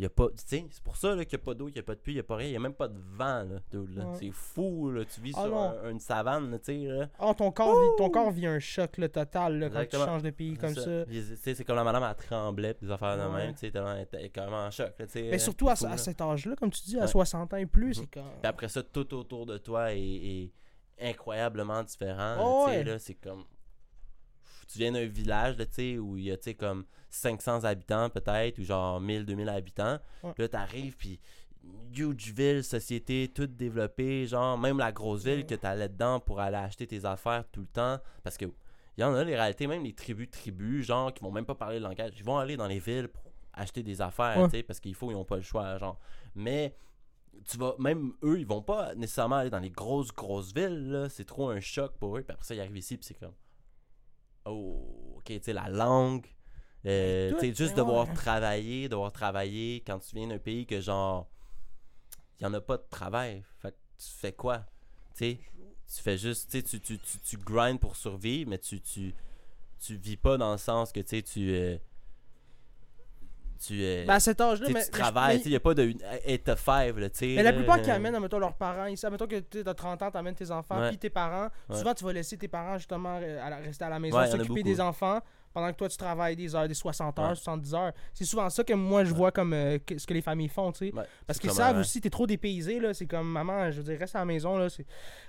Il 0.02 0.06
y 0.06 0.08
a 0.08 0.10
pas, 0.10 0.30
tu 0.30 0.34
sais, 0.48 0.66
c'est 0.72 0.82
pour 0.84 0.98
ça 0.98 1.10
qu'il 1.10 1.38
n'y 1.38 1.44
a 1.44 1.46
pas 1.46 1.54
d'eau, 1.54 1.66
qu'il 1.66 1.76
n'y 1.76 1.80
a 1.82 1.84
pas 1.84 1.94
de 1.94 2.00
pluie, 2.00 2.14
il 2.14 2.16
n'y 2.16 2.22
a 2.22 2.24
pas 2.24 2.36
rien, 2.38 2.48
il 2.48 2.52
n'y 2.52 2.56
a 2.58 2.60
même 2.60 2.74
pas 2.74 2.88
de 2.88 2.98
vent. 2.98 3.44
Là, 3.44 3.60
dude, 3.70 3.96
là. 3.96 4.06
Ouais. 4.08 4.16
C'est 4.20 4.32
fou, 4.32 4.90
là. 4.90 5.06
tu 5.06 5.22
vis 5.22 5.32
Ah 5.38 5.44
sur 5.44 5.56
un- 5.56 5.90
une 5.92 6.00
savane, 6.00 6.50
là, 6.50 6.58
tu 6.58 6.66
sais. 6.66 6.78
Là. 6.88 7.08
Ah, 7.20 7.36
ton 7.36 7.52
corps, 7.52 7.80
vit, 7.80 7.90
ton 8.00 8.10
corps 8.10 8.32
vit 8.32 8.48
un 8.48 8.58
choc 8.58 8.98
là, 8.98 9.08
total 9.10 9.60
là, 9.60 9.70
quand 9.70 9.86
tu 9.88 9.96
changes 9.98 10.24
de 10.24 10.32
pays 10.32 10.58
comme 10.58 10.74
ça. 10.74 11.06
C'est 11.36 11.64
comme 11.64 11.76
la 11.76 11.84
madame, 11.84 12.04
elle 12.04 12.16
tremblait, 12.26 12.76
des 12.82 12.90
affaires 12.90 13.16
de 13.16 13.32
Ouais. 13.32 13.46
même, 13.46 13.54
tu 13.54 13.60
sais, 13.60 13.70
tellement- 13.72 13.94
elle 13.94 14.02
était 14.02 14.28
carrément 14.30 14.66
en 14.66 14.72
choc. 14.72 14.92
Là, 14.98 15.06
Mais 15.14 15.36
euh, 15.36 15.38
surtout 15.38 15.70
à, 15.70 15.76
fou, 15.76 15.86
cet 15.98 16.20
âge-là, 16.20 16.56
comme 16.56 16.72
tu 16.72 16.82
dis, 16.82 16.98
à 16.98 17.02
Ouais. 17.02 17.08
60 17.08 17.54
ans 17.54 17.58
et 17.58 17.68
plus, 17.68 18.00
Mhm. 18.00 18.04
c'est 18.06 18.20
comme. 18.20 18.24
Puis 18.42 18.50
après 18.50 18.70
ça, 18.70 18.82
tout 18.82 19.14
autour 19.14 19.46
de 19.46 19.60
toi 19.60 19.94
est, 19.94 20.00
est 20.02 20.52
incroyablement 21.00 21.84
différent. 21.84 22.38
Oh, 22.42 22.64
tu 22.66 22.72
sais, 22.72 22.78
ouais. 22.80 22.84
là, 22.86 22.98
c'est 22.98 23.14
comme. 23.16 23.44
Tu 24.72 24.80
viens 24.80 24.92
d'un 24.92 25.06
village, 25.06 25.58
là, 25.58 25.66
tu 25.66 25.74
sais, 25.74 25.98
où 25.98 26.18
il 26.18 26.26
y 26.26 26.32
a, 26.32 26.38
tu 26.38 26.44
sais, 26.44 26.54
comme 26.54 26.86
500 27.10 27.64
habitants 27.66 28.10
peut-être, 28.10 28.58
ou 28.60 28.64
genre 28.64 29.02
1000, 29.02 29.26
2000 29.26 29.50
habitants. 29.50 30.00
Ouais. 30.24 30.34
Là, 30.38 30.48
t'arrives, 30.48 30.96
puis 30.96 31.20
huge 31.96 32.32
ville, 32.34 32.64
société, 32.64 33.30
toute 33.34 33.56
développée, 33.56 34.26
genre, 34.28 34.58
même 34.58 34.78
la 34.78 34.92
grosse 34.92 35.24
ville 35.26 35.46
que 35.46 35.56
t'allais 35.56 35.90
dedans 35.90 36.20
pour 36.20 36.40
aller 36.40 36.58
acheter 36.58 36.88
tes 36.88 37.06
affaires 37.06 37.44
tout 37.52 37.62
le 37.62 37.68
temps. 37.68 38.00
Parce 38.24 38.38
que 38.38 38.46
il 38.98 39.02
y 39.02 39.04
en 39.04 39.14
a, 39.14 39.24
les 39.24 39.36
réalités, 39.36 39.68
même 39.68 39.84
les 39.84 39.94
tribus 39.94 40.30
tribus, 40.30 40.86
genre, 40.86 41.14
qui 41.14 41.22
vont 41.24 41.32
même 41.32 41.46
pas 41.46 41.56
parler 41.56 41.80
le 41.80 41.84
langage. 41.84 42.12
Ils 42.18 42.24
vont 42.24 42.38
aller 42.38 42.58
dans 42.58 42.68
les 42.68 42.80
villes 42.80 43.08
pour 43.08 43.24
acheter 43.54 43.84
des 43.84 44.02
affaires, 44.02 44.38
Ouais. 44.38 44.46
tu 44.50 44.58
sais, 44.58 44.64
parce 44.64 44.80
qu'il 44.80 44.96
faut, 44.96 45.12
ils 45.12 45.16
ont 45.16 45.26
pas 45.26 45.36
le 45.38 45.42
choix, 45.42 45.78
genre. 45.78 46.00
Mais 46.36 46.76
tu 47.46 47.58
vas 47.58 47.74
même 47.80 48.14
eux 48.24 48.40
ils 48.40 48.46
vont 48.46 48.62
pas 48.62 48.94
nécessairement 48.94 49.38
aller 49.38 49.50
dans 49.50 49.60
les 49.60 49.70
grosses 49.72 50.12
grosses 50.14 50.54
villes 50.54 51.08
c'est 51.10 51.24
trop 51.26 51.50
un 51.50 51.62
choc 51.62 51.94
pour 51.98 52.18
eux 52.18 52.22
puis 52.22 52.34
après 52.34 52.46
ça 52.46 52.54
ils 52.54 52.60
arrivent 52.60 52.78
ici 52.78 52.98
puis 52.98 53.06
c'est 53.06 53.14
comme 53.20 53.34
oh 54.46 55.16
ok 55.18 55.26
tu 55.26 55.40
sais 55.42 55.54
la 55.54 55.70
langue 55.70 56.26
euh, 56.86 57.32
tu 57.34 57.40
sais 57.40 57.54
juste 57.54 57.76
ben 57.76 57.84
devoir 57.84 58.08
ouais. 58.08 58.14
travailler 58.14 58.90
devoir 58.90 59.12
travailler 59.12 59.84
quand 59.86 60.00
tu 60.00 60.16
viens 60.16 60.28
d'un 60.28 60.40
pays 60.40 60.66
que 60.66 60.82
genre 60.82 61.28
il 62.40 62.44
y 62.44 62.46
en 62.48 62.54
a 62.54 62.62
pas 62.62 62.78
de 62.78 62.86
travail 62.90 63.44
fait 63.60 63.72
que 63.72 64.04
tu 64.04 64.10
fais 64.10 64.34
quoi? 64.34 64.66
Tu 65.16 65.26
sais 65.26 65.40
tu 65.88 66.02
fais 66.02 66.18
juste 66.18 66.52
tu 66.52 66.64
tu, 66.64 66.80
tu, 66.80 67.20
tu, 67.20 67.38
pour 67.80 67.96
survivre 67.96 68.50
mais 68.50 68.58
tu 68.58 68.82
tu 68.82 69.14
tu 69.80 69.96
vis 69.96 70.18
pas 70.18 70.38
dans 70.38 70.52
le 70.52 70.58
sens 70.58 70.92
que 70.92 71.00
tu 71.02 71.08
sais 71.08 71.22
tu 71.22 71.52
euh, 71.52 71.78
tu 73.66 73.80
euh, 73.82 74.06
Ben, 74.06 74.16
à 74.16 74.20
cet 74.20 74.42
âge-là, 74.42 74.68
mais. 74.74 74.84
tu 74.86 74.92
travailles, 74.92 75.34
mais- 75.36 75.38
tu 75.38 75.44
sais, 75.44 75.50
il 75.50 75.52
n'y 75.54 75.56
a 75.58 75.60
pas 75.60 75.74
de 75.74 75.84
8 75.84 76.44
to 76.44 76.56
5, 76.56 76.98
là, 76.98 77.10
tu 77.10 77.18
sais. 77.20 77.34
Mais 77.36 77.44
la 77.44 77.54
plupart 77.54 77.82
qui 77.82 77.92
amènent, 77.92 78.16
admettons, 78.16 78.40
leurs 78.40 78.56
parents 78.56 78.86
ici, 78.88 79.06
admettons 79.06 79.28
que 79.28 79.40
tu 79.40 79.60
as 79.66 79.74
30 79.74 80.02
ans, 80.02 80.12
tu 80.12 80.18
amènes 80.18 80.36
tes 80.36 80.50
enfants, 80.52 80.80
Ouais. 80.80 80.90
puis 80.90 80.98
tes 80.98 81.10
parents, 81.10 81.50
Ouais. 81.70 81.76
souvent 81.78 81.94
tu 81.94 82.04
vas 82.04 82.14
laisser 82.14 82.38
tes 82.38 82.48
parents 82.48 82.78
justement 82.78 83.18
à 83.18 83.50
la- 83.50 83.58
rester 83.58 83.86
à 83.86 83.90
la 83.90 84.00
maison, 84.00 84.18
Ouais, 84.18 84.28
s'occuper 84.28 84.48
beaucoup. 84.48 84.62
des 84.64 84.82
enfants, 84.82 85.20
pendant 85.54 85.72
que 85.72 85.78
toi 85.78 85.90
tu 85.90 85.98
travailles 85.98 86.36
des 86.36 86.56
heures, 86.56 86.68
des 86.68 86.74
60 86.74 87.18
heures, 87.20 87.30
Ouais. 87.30 87.36
70 87.36 87.74
heures. 87.76 87.92
C'est 88.14 88.26
souvent 88.26 88.50
ça 88.50 88.64
que 88.64 88.74
moi 88.74 89.04
je 89.04 89.12
Ouais. 89.12 89.18
vois 89.18 89.32
comme 89.32 89.54
euh, 89.54 89.78
que- 89.86 89.98
ce 89.98 90.08
que 90.08 90.14
les 90.14 90.22
familles 90.22 90.48
font, 90.50 90.72
tu 90.72 90.88
sais. 90.90 90.94
Ouais, 90.96 91.04
Parce 91.28 91.40
qu'ils 91.40 91.52
savent 91.52 91.78
aussi, 91.80 92.00
t'es 92.02 92.10
trop 92.10 92.26
dépaysé, 92.28 92.80
là. 92.80 92.94
C'est 92.94 93.06
comme, 93.08 93.28
maman, 93.32 93.72
je 93.72 93.78
veux 93.78 93.84
dire, 93.84 94.00
reste 94.00 94.16
à 94.16 94.20
la 94.20 94.26
maison, 94.26 94.58
là. 94.58 94.70
C'est, 94.70 94.86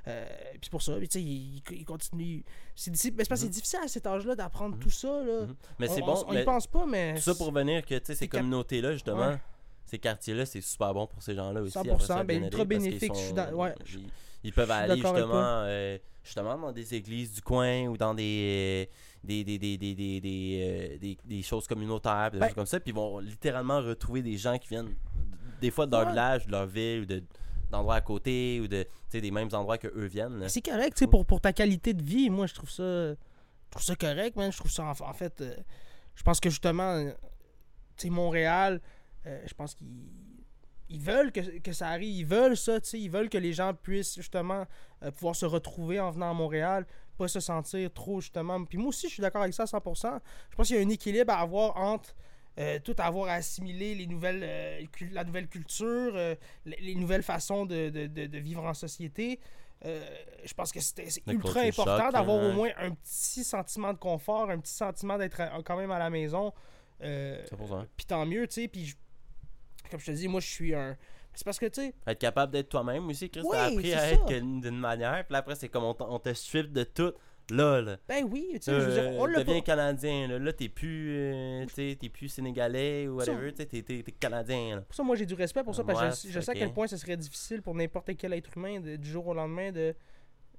euh, 0.09 0.25
puis 0.61 0.71
pour 0.71 0.83
ça, 0.83 0.95
tu 1.01 1.07
sais, 1.11 1.23
ils 1.23 1.85
continuent. 1.87 2.43
C'est, 2.75 2.91
mais 3.17 3.25
c'est 3.25 3.43
Mhm. 3.45 3.49
difficile 3.51 3.81
à 3.85 3.89
cet 3.89 4.07
âge-là 4.07 4.35
d'apprendre 4.35 4.77
Mhm. 4.77 4.83
tout 4.83 4.91
ça, 4.91 5.09
là. 5.23 5.43
Mhm. 5.43 5.55
Mais 5.79 5.89
c'est 5.89 6.03
On- 6.03 6.07
bon, 6.07 6.15
On, 6.27 6.29
on 6.29 6.33
y 6.33 6.37
mais 6.37 6.45
pense 6.45 6.67
pas, 6.67 6.87
mais. 6.87 7.15
tout 7.15 7.21
ça 7.23 7.35
pour 7.35 7.53
venir 7.53 7.85
que, 7.85 7.95
tu 7.99 8.05
sais, 8.07 8.15
ces 8.15 8.29
communautés-là, 8.29 8.93
justement, 8.93 9.37
ces 9.85 9.99
quartiers-là, 9.99 10.47
c'est 10.47 10.61
super 10.61 10.95
bon 10.95 11.07
pour 11.07 11.23
ces 11.23 11.35
gens-là 11.35 11.61
aussi. 11.61 11.73
100%, 11.73 11.95
après 11.95 12.07
ça, 12.07 12.25
ben, 12.25 12.45
ultra 12.45 12.65
bénéfique, 12.65 13.13
je 13.15 13.19
suis 13.19 13.29
sont- 13.29 13.35
dans- 13.35 13.53
ouais, 13.55 13.75
ils, 13.93 14.09
ils 14.45 14.53
peuvent 14.53 14.71
aller 14.71 14.95
justement, 14.95 15.63
euh, 15.67 15.99
justement 16.25 16.57
dans 16.57 16.73
des 16.73 16.95
églises 16.95 17.33
du 17.35 17.43
coin 17.43 17.87
ou 17.89 17.97
dans 17.99 18.15
des, 18.15 18.89
des, 19.25 19.45
des, 19.45 19.59
des, 19.59 19.77
des, 19.79 19.95
des, 19.95 20.21
des, 20.21 20.61
euh, 20.95 20.99
des- 20.99 21.19
des 21.25 21.43
choses 21.43 21.67
communautaires, 21.67 22.31
des 22.31 22.39
Ben- 22.39 22.47
choses 22.47 22.55
comme 22.55 22.67
ça, 22.67 22.81
puis 22.81 22.91
ils 22.91 22.95
vont 22.95 23.19
littéralement 23.21 23.81
retrouver 23.81 24.23
des 24.23 24.37
gens 24.37 24.59
qui 24.59 24.69
viennent 24.69 24.95
des 25.61 25.71
fois 25.71 25.87
de 25.87 25.93
leur 25.93 26.03
Ouais. 26.05 26.11
village, 26.11 26.47
de 26.47 26.51
leur 26.53 26.67
ville 26.67 27.03
ou 27.03 27.07
de 27.07 27.23
d'endroits 27.71 27.95
à 27.95 28.01
côté 28.03 28.61
ou 28.61 28.69
de 28.69 28.85
des 29.13 29.31
mêmes 29.31 29.49
endroits 29.53 29.79
que 29.79 29.89
eux 29.89 30.05
viennent. 30.05 30.47
C'est 30.49 30.61
correct, 30.61 30.95
tu 30.97 31.07
pour, 31.09 31.25
pour 31.25 31.41
ta 31.41 31.55
qualité 31.55 31.95
de 31.95 32.03
vie, 32.03 32.29
moi, 32.29 32.47
je 32.47 32.53
trouve 32.55 32.69
ça. 32.71 32.83
Je 33.13 33.17
trouve 33.71 33.83
ça 33.83 33.97
correct, 33.97 34.37
man. 34.37 34.53
Je 34.53 34.59
trouve 34.59 34.71
ça, 34.71 34.85
en, 34.85 34.91
en 34.91 35.13
fait. 35.15 35.41
euh, 35.41 35.55
je 36.15 36.23
pense 36.23 36.39
que 36.41 36.51
justement, 36.51 36.93
euh, 36.97 37.13
tu 37.97 38.11
Montréal, 38.11 38.83
euh, 39.27 39.41
je 39.47 39.55
pense 39.55 39.75
qu'ils. 39.75 39.87
Ils 40.91 41.01
veulent 41.01 41.33
que, 41.33 41.41
que 41.61 41.73
ça 41.73 41.89
arrive, 41.89 42.15
ils 42.15 42.27
veulent 42.27 42.57
ça, 42.59 42.79
tu 42.79 42.91
sais, 42.91 43.01
ils 43.01 43.11
veulent 43.11 43.31
que 43.31 43.39
les 43.39 43.55
gens 43.55 43.73
puissent 43.73 44.17
justement 44.17 44.67
euh, 45.03 45.11
pouvoir 45.11 45.35
se 45.35 45.47
retrouver 45.47 45.99
en 45.99 46.11
venant 46.11 46.31
à 46.31 46.35
Montréal, 46.35 46.87
pas 47.17 47.29
se 47.29 47.41
sentir 47.41 47.93
trop 47.93 48.21
justement. 48.21 48.65
Puis 48.65 48.79
moi 48.79 48.89
aussi, 48.89 49.09
je 49.09 49.15
suis 49.15 49.21
d'accord 49.21 49.43
avec 49.43 49.55
ça 49.55 49.65
à 49.65 49.67
100%. 49.67 50.21
Je 50.51 50.57
pense 50.57 50.67
qu'il 50.67 50.77
y 50.77 50.79
a 50.79 50.83
un 50.83 50.89
équilibre 50.89 51.33
à 51.33 51.41
avoir 51.41 51.77
entre 51.77 52.15
euh, 52.59 52.79
tout 52.81 52.95
avoir 52.99 53.31
assimilé 53.31 53.95
les 53.95 54.07
nouvelles, 54.07 54.43
euh, 54.45 54.85
la 55.13 55.25
nouvelle 55.25 55.49
culture, 55.49 56.13
euh, 56.15 56.35
les, 56.67 56.77
les 56.81 56.95
nouvelles 56.95 57.23
façons 57.23 57.65
de, 57.65 57.89
de- 57.89 58.07
de- 58.27 58.39
vivre 58.39 58.63
en 58.65 58.75
société. 58.75 59.41
Je 59.85 60.55
pense 60.55 60.71
que 60.71 60.79
c'était- 60.81 61.09
c'est 61.11 61.23
ultra 61.33 61.61
important 61.69 62.11
d'avoir 62.13 62.37
au 62.51 62.53
moins 62.53 62.71
un 62.79 62.91
petit 62.93 63.43
sentiment 63.43 63.93
de 63.93 63.99
confort, 63.99 64.51
un 64.51 64.59
petit 64.59 64.73
sentiment 64.75 65.19
d'être 65.19 65.41
quand 65.65 65.77
même 65.77 65.91
à 65.91 65.99
la 65.99 66.11
maison. 66.11 66.53
C'est 67.49 67.57
pour 67.57 67.69
ça. 67.69 67.87
puis 67.97 68.07
tant 68.07 68.25
mieux, 68.27 68.47
tu 68.47 68.55
sais. 68.63 68.69
Puis 68.69 68.95
comme 69.91 69.99
je 70.01 70.07
te 70.07 70.11
dis, 70.13 70.29
moi 70.29 70.41
je 70.41 70.47
suis 70.49 70.75
un. 70.75 70.97
C'est 71.35 71.45
parce 71.45 71.59
que 71.59 71.67
tu 71.67 71.81
sais, 71.81 71.95
Être 72.07 72.19
capable 72.19 72.53
d'être 72.53 72.69
toi-même 72.69 73.09
aussi, 73.09 73.31
Chris. 73.31 73.41
Oui, 73.43 73.49
t'as 73.53 73.65
appris 73.67 73.95
à 73.95 74.13
être 74.13 74.27
d'une 74.27 74.79
manière, 74.79 75.25
puis 75.27 75.37
après, 75.37 75.55
c'est 75.55 75.69
comme 75.69 75.85
on, 75.85 76.19
te 76.19 76.33
strip 76.35 76.73
de 76.73 76.85
tout. 76.85 77.13
Là, 77.51 77.81
là. 77.83 77.97
ben 78.09 78.25
oui, 78.31 78.51
tu 78.55 78.61
sais, 78.63 78.73
je 78.73 78.77
veux 78.87 78.93
dire, 78.93 79.11
on 79.19 79.27
Euh, 79.27 79.33
l'a 79.33 79.39
deviens 79.41 79.57
pas. 79.57 79.61
canadien, 79.63 80.29
là, 80.29 80.39
là 80.39 80.53
t'es 80.53 80.69
plus, 80.69 81.17
euh, 81.19 81.67
t'es 81.75 81.97
plus 82.09 82.29
sénégalais 82.29 83.09
ou 83.09 83.17
whatever, 83.17 83.53
t'es, 83.53 83.67
t'es, 83.67 83.83
t'es 83.83 84.03
canadien, 84.13 84.77
là. 84.77 84.83
Pour 84.83 84.95
ça, 84.95 85.03
moi 85.03 85.17
j'ai 85.17 85.27
du 85.27 85.35
respect 85.35 85.65
pour 85.65 85.75
ça, 85.75 85.83
parce 85.83 85.99
que 86.01 86.05
Ouais, 86.07 86.13
je, 86.25 86.31
je 86.31 86.41
sais 86.41 86.53
à 86.53 86.55
quel 86.55 86.73
point 86.73 86.87
ce 86.87 86.97
serait 86.97 87.17
difficile 87.17 87.61
pour 87.61 87.75
n'importe 87.75 88.17
quel 88.17 88.33
être 88.35 88.57
humain 88.57 88.81
de- 88.81 88.95
du 88.97 89.11
jour 89.11 89.27
au 89.27 89.35
lendemain 89.35 89.73
de 89.73 89.93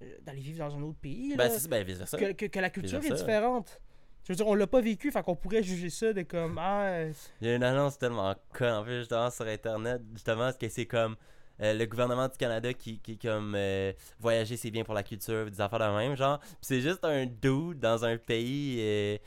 euh, 0.02 0.18
d'aller 0.24 0.42
vivre 0.42 0.60
dans 0.60 0.76
un 0.76 0.82
autre 0.84 0.98
pays. 1.00 1.36
Ben, 1.38 1.50
c'est 1.50 1.60
ça, 1.60 1.68
ben, 1.70 1.84
vice 1.86 1.98
versa. 2.00 2.18
que, 2.18 2.34
que- 2.34 2.46
que 2.48 2.60
la 2.60 2.70
culture 2.70 3.00
est 3.04 3.12
différente. 3.16 3.80
Je 4.24 4.32
veux 4.32 4.36
dire, 4.36 4.48
on 4.48 4.56
l'a 4.56 4.68
pas 4.68 4.82
vécu, 4.82 5.12
fait 5.12 5.22
qu'on 5.22 5.36
pourrait 5.36 5.64
juger 5.64 5.90
ça 5.90 6.14
de 6.14 6.22
comme 6.22 6.58
ah 6.58 6.84
euh, 6.84 7.14
Il 7.42 7.48
y 7.48 7.52
a 7.52 7.56
une 7.56 7.64
annonce 7.64 7.98
tellement 7.98 8.34
conne, 8.54 8.74
en 8.74 8.86
fait, 8.86 9.00
justement, 9.00 9.30
sur 9.30 9.46
Internet, 9.46 10.02
justement, 10.14 10.44
parce 10.44 10.58
que 10.58 10.70
c'est 10.70 10.86
comme 10.86 11.18
euh, 11.62 11.74
le 11.74 11.86
gouvernement 11.86 12.28
du 12.28 12.38
Canada 12.38 12.74
qui, 12.74 13.00
qui 13.00 13.18
comme, 13.18 13.54
euh, 13.56 13.94
voyager, 14.20 14.58
c'est 14.58 14.72
bien 14.72 14.84
pour 14.84 14.94
la 14.94 15.04
culture, 15.04 15.50
des 15.50 15.62
affaires 15.62 15.80
de 15.80 15.98
même, 15.98 16.16
genre. 16.16 16.40
C'est 16.62 16.82
juste 16.82 17.04
un 17.06 17.26
dude 17.26 17.80
dans 17.80 18.04
un 18.06 18.18
pays, 18.18 18.78
euh, 18.80 19.18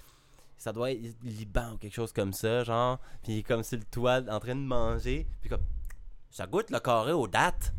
ça 0.56 0.72
doit 0.72 0.90
être 0.90 1.02
Liban 1.22 1.74
ou 1.74 1.76
quelque 1.76 1.94
chose 1.94 2.12
comme 2.12 2.32
ça, 2.32 2.64
genre. 2.64 2.98
Puis 3.22 3.42
comme 3.42 3.62
sur 3.62 3.78
le 3.78 3.84
toit, 3.84 4.22
en 4.28 4.40
train 4.40 4.56
de 4.56 4.60
manger, 4.60 5.26
puis 5.40 5.50
comme, 5.50 5.62
ça 6.30 6.46
goûte 6.46 6.70
le 6.70 6.80
carré 6.80 7.12
aux 7.12 7.28
dates. 7.28 7.72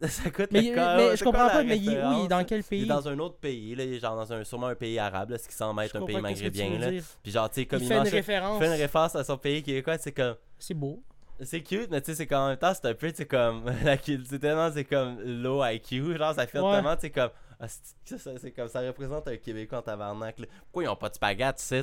ça 0.08 0.30
goûte 0.30 0.50
mais, 0.50 0.62
le 0.62 0.74
mais 0.96 1.10
c'est 1.10 1.16
je 1.18 1.24
comprends 1.24 1.48
pas, 1.50 1.62
mais 1.64 1.76
il, 1.78 1.88
oui, 1.90 2.28
dans 2.28 2.44
quel 2.44 2.60
Il 2.60 2.64
pays? 2.64 2.82
est 2.82 2.86
dans 2.86 3.08
un 3.08 3.18
autre 3.18 3.38
pays, 3.38 3.74
là, 3.74 3.84
il 3.84 3.98
genre 4.00 4.16
dans 4.16 4.32
un, 4.32 4.44
sûrement 4.44 4.68
un 4.68 4.74
pays 4.74 4.98
arabe, 4.98 5.30
là, 5.30 5.38
ce 5.38 5.48
qui 5.48 5.54
semble 5.54 5.82
être 5.82 5.96
un 5.96 6.02
pays 6.02 6.16
tu 6.16 6.22
maghrébien, 6.22 6.78
là. 6.78 6.90
Puis 7.22 7.32
genre, 7.32 7.48
tu 7.50 7.60
sais, 7.60 7.66
comme 7.66 7.80
Il 7.80 7.84
il, 7.84 7.88
fait 7.88 7.94
une 7.96 8.08
référence. 8.08 8.58
fait 8.58 8.66
une 8.66 8.72
référence 8.80 9.16
à 9.16 9.24
son 9.24 9.36
pays 9.38 9.62
qui 9.62 9.74
est 9.76 9.82
quoi? 9.82 9.98
C'est 9.98 10.12
comme 10.12 10.36
C'est 10.58 10.74
beau. 10.74 11.02
c'est 11.42 11.62
cute 11.62 11.88
mais 11.90 12.00
tu 12.00 12.06
sais 12.10 12.16
c'est 12.16 12.26
qu'en 12.26 12.48
même 12.48 12.56
temps 12.56 12.72
c'est 12.74 12.86
un 12.86 12.94
peu 12.94 13.12
c'est 13.14 13.26
comme 13.26 13.64
la 13.84 13.96
cul- 13.96 14.24
c'est 14.28 14.40
tellement 14.40 14.72
c'est 14.72 14.84
comme 14.84 15.20
low 15.22 15.62
IQ 15.64 16.16
genre 16.18 16.34
ça 16.34 16.46
fait 16.48 16.58
Ouais. 16.58 16.72
tellement 16.72 16.96
c'est 16.98 17.10
comme 17.10 17.30
ah, 17.60 17.66
c'est 17.68 18.18
ça, 18.18 18.32
c'est 18.38 18.50
comme 18.52 18.68
ça 18.68 18.80
représente 18.80 19.28
un 19.28 19.36
québécois 19.36 19.78
en 19.78 19.82
tabarnak 19.82 20.38
là. 20.40 20.46
pourquoi 20.64 20.82
ils 20.84 20.88
ont 20.88 20.96
pas 20.96 21.08
de 21.10 21.14
spaghetti 21.14 21.62
ici? 21.62 21.82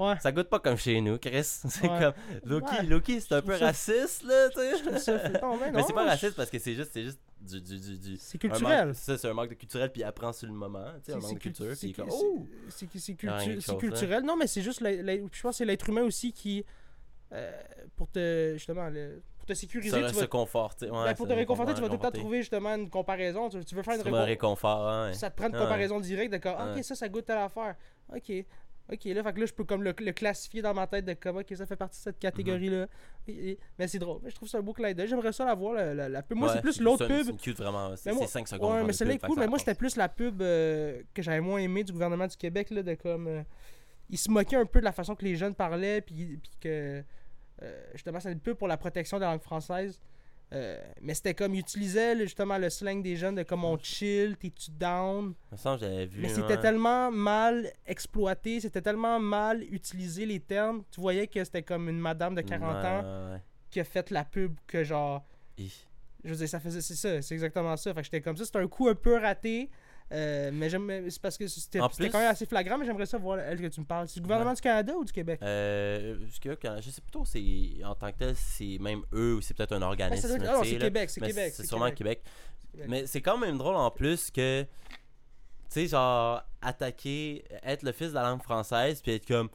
Ouais. 0.00 0.14
ça 0.20 0.32
goûte 0.32 0.48
pas 0.48 0.58
comme 0.60 0.76
chez 0.76 1.00
nous 1.00 1.18
Chris 1.18 1.42
c'est 1.44 1.88
Ouais. 1.88 1.98
comme 2.00 2.12
Loki 2.44 2.74
Ouais. 2.76 2.82
Loki 2.84 3.20
c'est 3.20 3.34
un 3.34 3.42
peu 3.42 3.56
ça- 3.58 3.66
raciste 3.66 4.22
là 4.24 4.48
tu 4.48 4.60
sais 4.60 4.98
ça 4.98 5.20
mais 5.72 5.82
c'est 5.82 5.92
pas 5.92 6.04
raciste 6.06 6.34
parce 6.36 6.50
que 6.50 6.58
c'est 6.58 6.74
juste 6.74 6.90
c'est 6.92 7.02
juste 7.04 7.20
du 7.40 7.60
du 7.60 7.78
du, 7.78 7.98
du- 7.98 8.16
C'est 8.18 8.38
culturel. 8.38 8.88
manque- 8.88 8.96
ça 8.96 9.16
c'est 9.18 9.28
un 9.28 9.32
manque 9.34 9.48
de 9.50 9.54
culturel 9.54 9.90
puis 9.92 10.00
il 10.02 10.04
apprend 10.04 10.32
sur 10.32 10.46
le 10.48 10.52
moment 10.54 10.84
tu 11.04 11.10
sais 11.10 11.16
un 11.16 11.20
C'est- 11.20 11.26
manque 11.26 11.34
de 11.36 11.42
culture 11.42 11.76
c'est 11.76 11.92
comme 11.92 12.08
oh 12.10 12.46
cultu- 12.68 13.26
là. 13.26 13.74
culturel. 13.78 14.22
Non, 14.24 14.36
mais 14.36 14.46
c'est 14.46 14.62
juste, 14.62 14.80
la- 14.80 14.92
la- 15.02 15.16
je 15.16 15.20
pense 15.20 15.40
que 15.42 15.52
c'est 15.52 15.64
l'être 15.64 15.88
humain 15.88 16.02
aussi 16.02 16.32
qui, 16.32 16.64
euh, 17.32 17.50
pour 17.96 18.08
te, 18.10 18.52
justement, 18.54 18.88
le- 18.88 19.22
pour 19.38 19.46
te 19.46 19.54
sécuriser, 19.54 19.96
tu 20.08 20.14
vas, 20.14 20.26
conforter 20.26 20.90
ouais, 20.90 21.04
ben, 21.04 21.14
pour 21.14 21.26
te 21.26 21.32
réconforter, 21.32 21.72
réconfort- 21.72 21.74
tu 21.76 21.80
vas 21.82 21.88
tout 21.88 21.94
le 21.94 22.10
temps 22.12 22.18
trouver 22.20 22.38
justement 22.38 22.74
une 22.74 22.90
comparaison. 22.90 23.48
Tu, 23.48 23.74
veux 23.74 23.82
faire 23.82 23.94
une 23.94 24.00
réconfort. 24.02 24.24
réconfort 24.26 24.88
hein, 24.88 25.08
ouais. 25.08 25.14
Ça 25.14 25.30
te 25.30 25.36
prend 25.36 25.48
une 25.48 25.54
Ouais. 25.54 25.60
comparaison 25.60 26.00
directe 26.00 26.34
ah, 26.46 26.66
Ouais. 26.72 26.78
ok, 26.78 26.84
ça, 26.84 26.94
ça 26.94 27.08
goûte 27.08 27.28
à 27.30 27.36
l'affaire. 27.36 27.74
Ok. 28.14 28.32
Ok, 28.92 29.04
là, 29.04 29.22
fait 29.22 29.32
que 29.32 29.40
là, 29.40 29.46
je 29.46 29.52
peux 29.52 29.64
comme 29.64 29.82
le, 29.84 29.94
le 29.98 30.12
classifier 30.12 30.62
dans 30.62 30.74
ma 30.74 30.86
tête 30.86 31.04
de 31.04 31.12
comme, 31.14 31.36
ok, 31.36 31.46
ça 31.54 31.64
fait 31.66 31.76
partie 31.76 31.98
de 32.00 32.02
cette 32.02 32.18
catégorie-là. 32.18 32.86
Mais 33.78 33.86
c'est 33.86 33.98
drôle. 34.00 34.20
Mais 34.24 34.30
je 34.30 34.34
trouve 34.34 34.48
ça 34.48 34.58
un 34.58 34.62
beau 34.62 34.72
clin 34.72 34.92
d'œil. 34.92 35.06
J'aimerais 35.06 35.32
ça 35.32 35.44
la 35.44 35.54
voir, 35.54 35.74
la, 35.74 35.94
la- 35.94 36.08
la 36.08 36.22
pub. 36.22 36.36
Moi, 36.36 36.48
Ouais, 36.48 36.54
c'est 36.56 36.60
plus 36.62 36.80
l'autre 36.80 37.06
pub. 37.06 37.26
C'est 37.26 37.36
cute 37.36 37.58
vraiment. 37.58 37.94
C'est 37.96 38.10
Mais 38.10 38.16
moi- 38.16 38.26
5 38.26 38.48
secondes. 38.48 38.72
Ouais, 38.74 38.82
mais 38.84 38.92
celle-là 38.92 39.14
est 39.14 39.18
cool. 39.26 39.38
Mais 39.38 39.46
moi, 39.46 39.58
c'était 39.58 39.74
plus 39.74 39.96
la 39.96 40.08
pub 40.08 40.42
euh, 40.42 41.02
que 41.14 41.22
j'avais 41.22 41.40
moins 41.40 41.60
aimée 41.60 41.84
du 41.84 41.92
gouvernement 41.92 42.26
du 42.26 42.36
Québec, 42.36 42.70
là, 42.70 42.82
de 42.82 42.94
comme. 42.94 43.28
euh, 43.28 43.42
il 44.08 44.18
se 44.18 44.28
moquait 44.30 44.56
un 44.56 44.66
peu 44.66 44.80
de 44.80 44.84
la 44.84 44.92
façon 44.92 45.14
que 45.14 45.24
les 45.24 45.36
jeunes 45.36 45.54
parlaient, 45.54 46.00
puis, 46.00 46.38
puis 46.38 46.50
que. 46.60 47.04
euh, 47.62 47.82
justement, 47.92 48.18
c'est 48.18 48.32
une 48.32 48.40
pub 48.40 48.56
pour 48.56 48.66
la 48.66 48.76
protection 48.76 49.18
de 49.18 49.22
la 49.22 49.30
langue 49.30 49.42
française. 49.42 50.00
Euh, 50.52 50.82
mais 51.00 51.14
c'était 51.14 51.34
comme, 51.34 51.54
ils 51.54 51.60
utilisaient 51.60 52.14
le- 52.14 52.24
justement 52.24 52.58
le 52.58 52.70
slang 52.70 53.02
des 53.02 53.14
jeunes 53.14 53.36
de 53.36 53.44
comme 53.44 53.64
on 53.64 53.78
chill, 53.78 54.36
t'es-tu 54.36 54.72
down. 54.72 55.34
me 55.52 55.56
semble 55.56 55.78
que 55.78 55.84
j'avais 55.86 56.06
vu. 56.06 56.20
Mais 56.20 56.28
c'était 56.28 56.42
ouais. 56.54 56.60
tellement 56.60 57.10
mal 57.12 57.70
exploité, 57.86 58.60
c'était 58.60 58.82
tellement 58.82 59.20
mal 59.20 59.62
utilisé 59.62 60.26
les 60.26 60.40
termes. 60.40 60.82
Tu 60.90 61.00
voyais 61.00 61.28
que 61.28 61.42
c'était 61.44 61.62
comme 61.62 61.88
une 61.88 62.00
madame 62.00 62.34
de 62.34 62.40
40 62.40 62.74
Ouais, 62.82 62.88
ans 62.88 63.32
ouais. 63.32 63.42
qui 63.70 63.78
a 63.80 63.84
fait 63.84 64.10
la 64.10 64.24
pub 64.24 64.56
que 64.66 64.82
genre. 64.82 65.24
Hi. 65.56 65.72
Je 66.24 66.30
veux 66.30 66.36
dire, 66.36 66.48
ça 66.48 66.58
faisait. 66.60 66.80
C'est 66.80 66.96
ça, 66.96 67.22
c'est 67.22 67.34
exactement 67.34 67.76
ça. 67.76 67.94
Fait 67.94 68.00
que 68.00 68.04
j'étais 68.04 68.20
comme 68.20 68.36
ça. 68.36 68.44
C'était 68.44 68.58
un 68.58 68.66
coup 68.68 68.88
un 68.88 68.94
peu 68.94 69.16
raté. 69.18 69.70
Euh, 70.12 70.50
mais 70.52 70.68
j'aime. 70.68 70.90
C'est 71.08 71.20
parce 71.22 71.36
que 71.38 71.46
c'était 71.46 71.78
quand 71.78 72.18
même 72.18 72.30
assez 72.30 72.46
flagrant, 72.46 72.76
mais 72.78 72.84
j'aimerais 72.86 73.06
ça 73.06 73.16
voir 73.18 73.38
elle 73.38 73.60
que 73.60 73.66
tu 73.68 73.80
me 73.80 73.86
parles. 73.86 74.08
C'est 74.08 74.18
le 74.18 74.22
gouvernement 74.22 74.50
Ouais. 74.50 74.56
du 74.56 74.62
Canada 74.62 74.92
ou 74.96 75.04
du 75.04 75.12
Québec? 75.12 75.38
Euh, 75.42 76.16
parce 76.24 76.38
que, 76.38 76.48
quand- 76.60 76.76
je 76.80 76.90
sais 76.90 77.00
plutôt, 77.00 77.24
c'est 77.24 77.84
en 77.84 77.94
tant 77.94 78.10
que 78.12 78.18
tel, 78.18 78.34
c'est 78.36 78.78
même 78.80 79.02
eux 79.12 79.36
ou 79.36 79.40
c'est 79.40 79.54
peut-être 79.54 79.72
un 79.72 79.82
organisme. 79.82 80.38
ah 80.48 80.60
c'est. 80.64 80.78
Québec, 80.78 81.10
c'est 81.10 81.20
Québec. 81.20 81.52
C'est 81.56 81.66
sûrement 81.66 81.90
Québec. 81.90 82.22
Québec. 82.72 82.88
Mais 82.88 83.06
c'est 83.06 83.20
quand 83.20 83.38
même 83.38 83.56
drôle 83.58 83.76
en 83.76 83.90
plus 83.90 84.30
que, 84.30 84.62
tu 84.62 84.68
sais, 85.68 85.86
genre, 85.88 86.42
attaquer, 86.62 87.44
être 87.62 87.82
le 87.82 87.92
fils 87.92 88.08
de 88.10 88.14
la 88.14 88.22
langue 88.22 88.42
française, 88.42 89.00
puis 89.02 89.12
être 89.12 89.26
comme, 89.26 89.48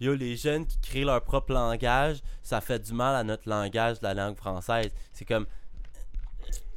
yo, 0.00 0.14
les 0.14 0.36
jeunes 0.36 0.66
qui 0.66 0.78
créent 0.80 1.04
leur 1.04 1.22
propre 1.22 1.52
langage, 1.52 2.20
ça 2.42 2.60
fait 2.60 2.78
du 2.78 2.92
mal 2.92 3.14
à 3.14 3.22
notre 3.22 3.48
langage 3.48 4.00
de 4.00 4.04
la 4.04 4.14
langue 4.14 4.36
française. 4.36 4.90
C'est 5.12 5.24
comme. 5.24 5.46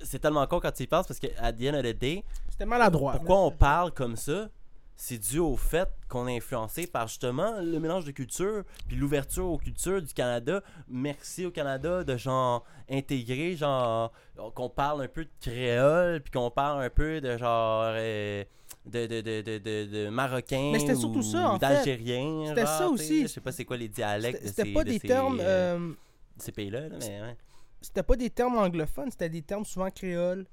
C'est 0.03 0.19
tellement 0.19 0.45
con 0.47 0.59
quand 0.59 0.71
tu 0.71 0.83
y 0.83 0.87
penses 0.87 1.07
parce 1.07 1.19
que, 1.19 1.27
à 1.37 1.53
the 1.53 1.61
end 1.63 1.75
of 1.75 1.83
the 1.83 1.97
day, 1.97 2.23
C'était 2.53 2.65
maladroit. 2.67 3.13
pourquoi 3.13 3.39
on 3.45 3.49
parle 3.51 3.91
comme 3.91 4.15
ça? 4.15 4.47
C'est 4.95 5.17
dû 5.17 5.39
au 5.39 5.57
fait 5.57 5.89
qu'on 6.07 6.27
est 6.27 6.37
influencé 6.37 6.85
par 6.85 7.07
justement 7.07 7.59
le 7.59 7.79
mélange 7.79 8.05
de 8.05 8.11
cultures 8.11 8.63
puis 8.87 8.95
l'ouverture 8.95 9.47
aux 9.49 9.57
cultures 9.57 10.03
du 10.03 10.13
Canada. 10.13 10.61
Merci 10.87 11.47
au 11.47 11.51
Canada 11.51 12.03
de 12.03 12.15
genre 12.15 12.63
intégrer 12.87 13.55
genre 13.55 14.11
qu'on 14.53 14.69
parle 14.69 15.01
un 15.01 15.07
peu 15.07 15.25
de 15.25 15.31
créole 15.41 16.21
puis 16.21 16.29
qu'on 16.29 16.51
parle 16.51 16.83
un 16.83 16.91
peu 16.91 17.19
de 17.21 17.35
genre 17.39 17.85
euh, 17.95 18.43
de, 18.85 19.07
de, 19.07 19.21
de, 19.21 19.41
de, 19.41 19.57
de, 19.57 19.85
de 20.05 20.09
marocain 20.09 20.69
Mais 20.73 20.77
c'était 20.79 20.93
surtout 20.93 21.19
ou 21.19 21.23
ça, 21.23 21.49
en 21.49 21.53
fait. 21.53 21.65
d'algérien. 21.65 22.43
C'était 22.49 22.67
ça 22.67 22.87
aussi. 22.87 23.23
Je 23.23 23.27
sais 23.29 23.41
pas 23.41 23.51
c'est 23.51 23.65
quoi 23.65 23.77
les 23.77 23.89
dialectes 23.89 24.45
C'était 24.45 24.71
pas 24.71 24.83
de 24.83 24.91
des 24.91 24.99
termes. 24.99 25.39
euh, 25.41 25.79
euh, 25.79 25.93
ces 26.37 26.51
pays-là, 26.51 26.81
là, 26.89 26.97
mais 26.99 27.19
ouais. 27.21 27.37
c'était 27.81 28.03
pas 28.03 28.15
des 28.15 28.29
termes 28.29 28.59
anglophones, 28.59 29.09
c'était 29.09 29.29
des 29.29 29.41
termes 29.41 29.65
souvent 29.65 29.89
créoles. 29.89 30.45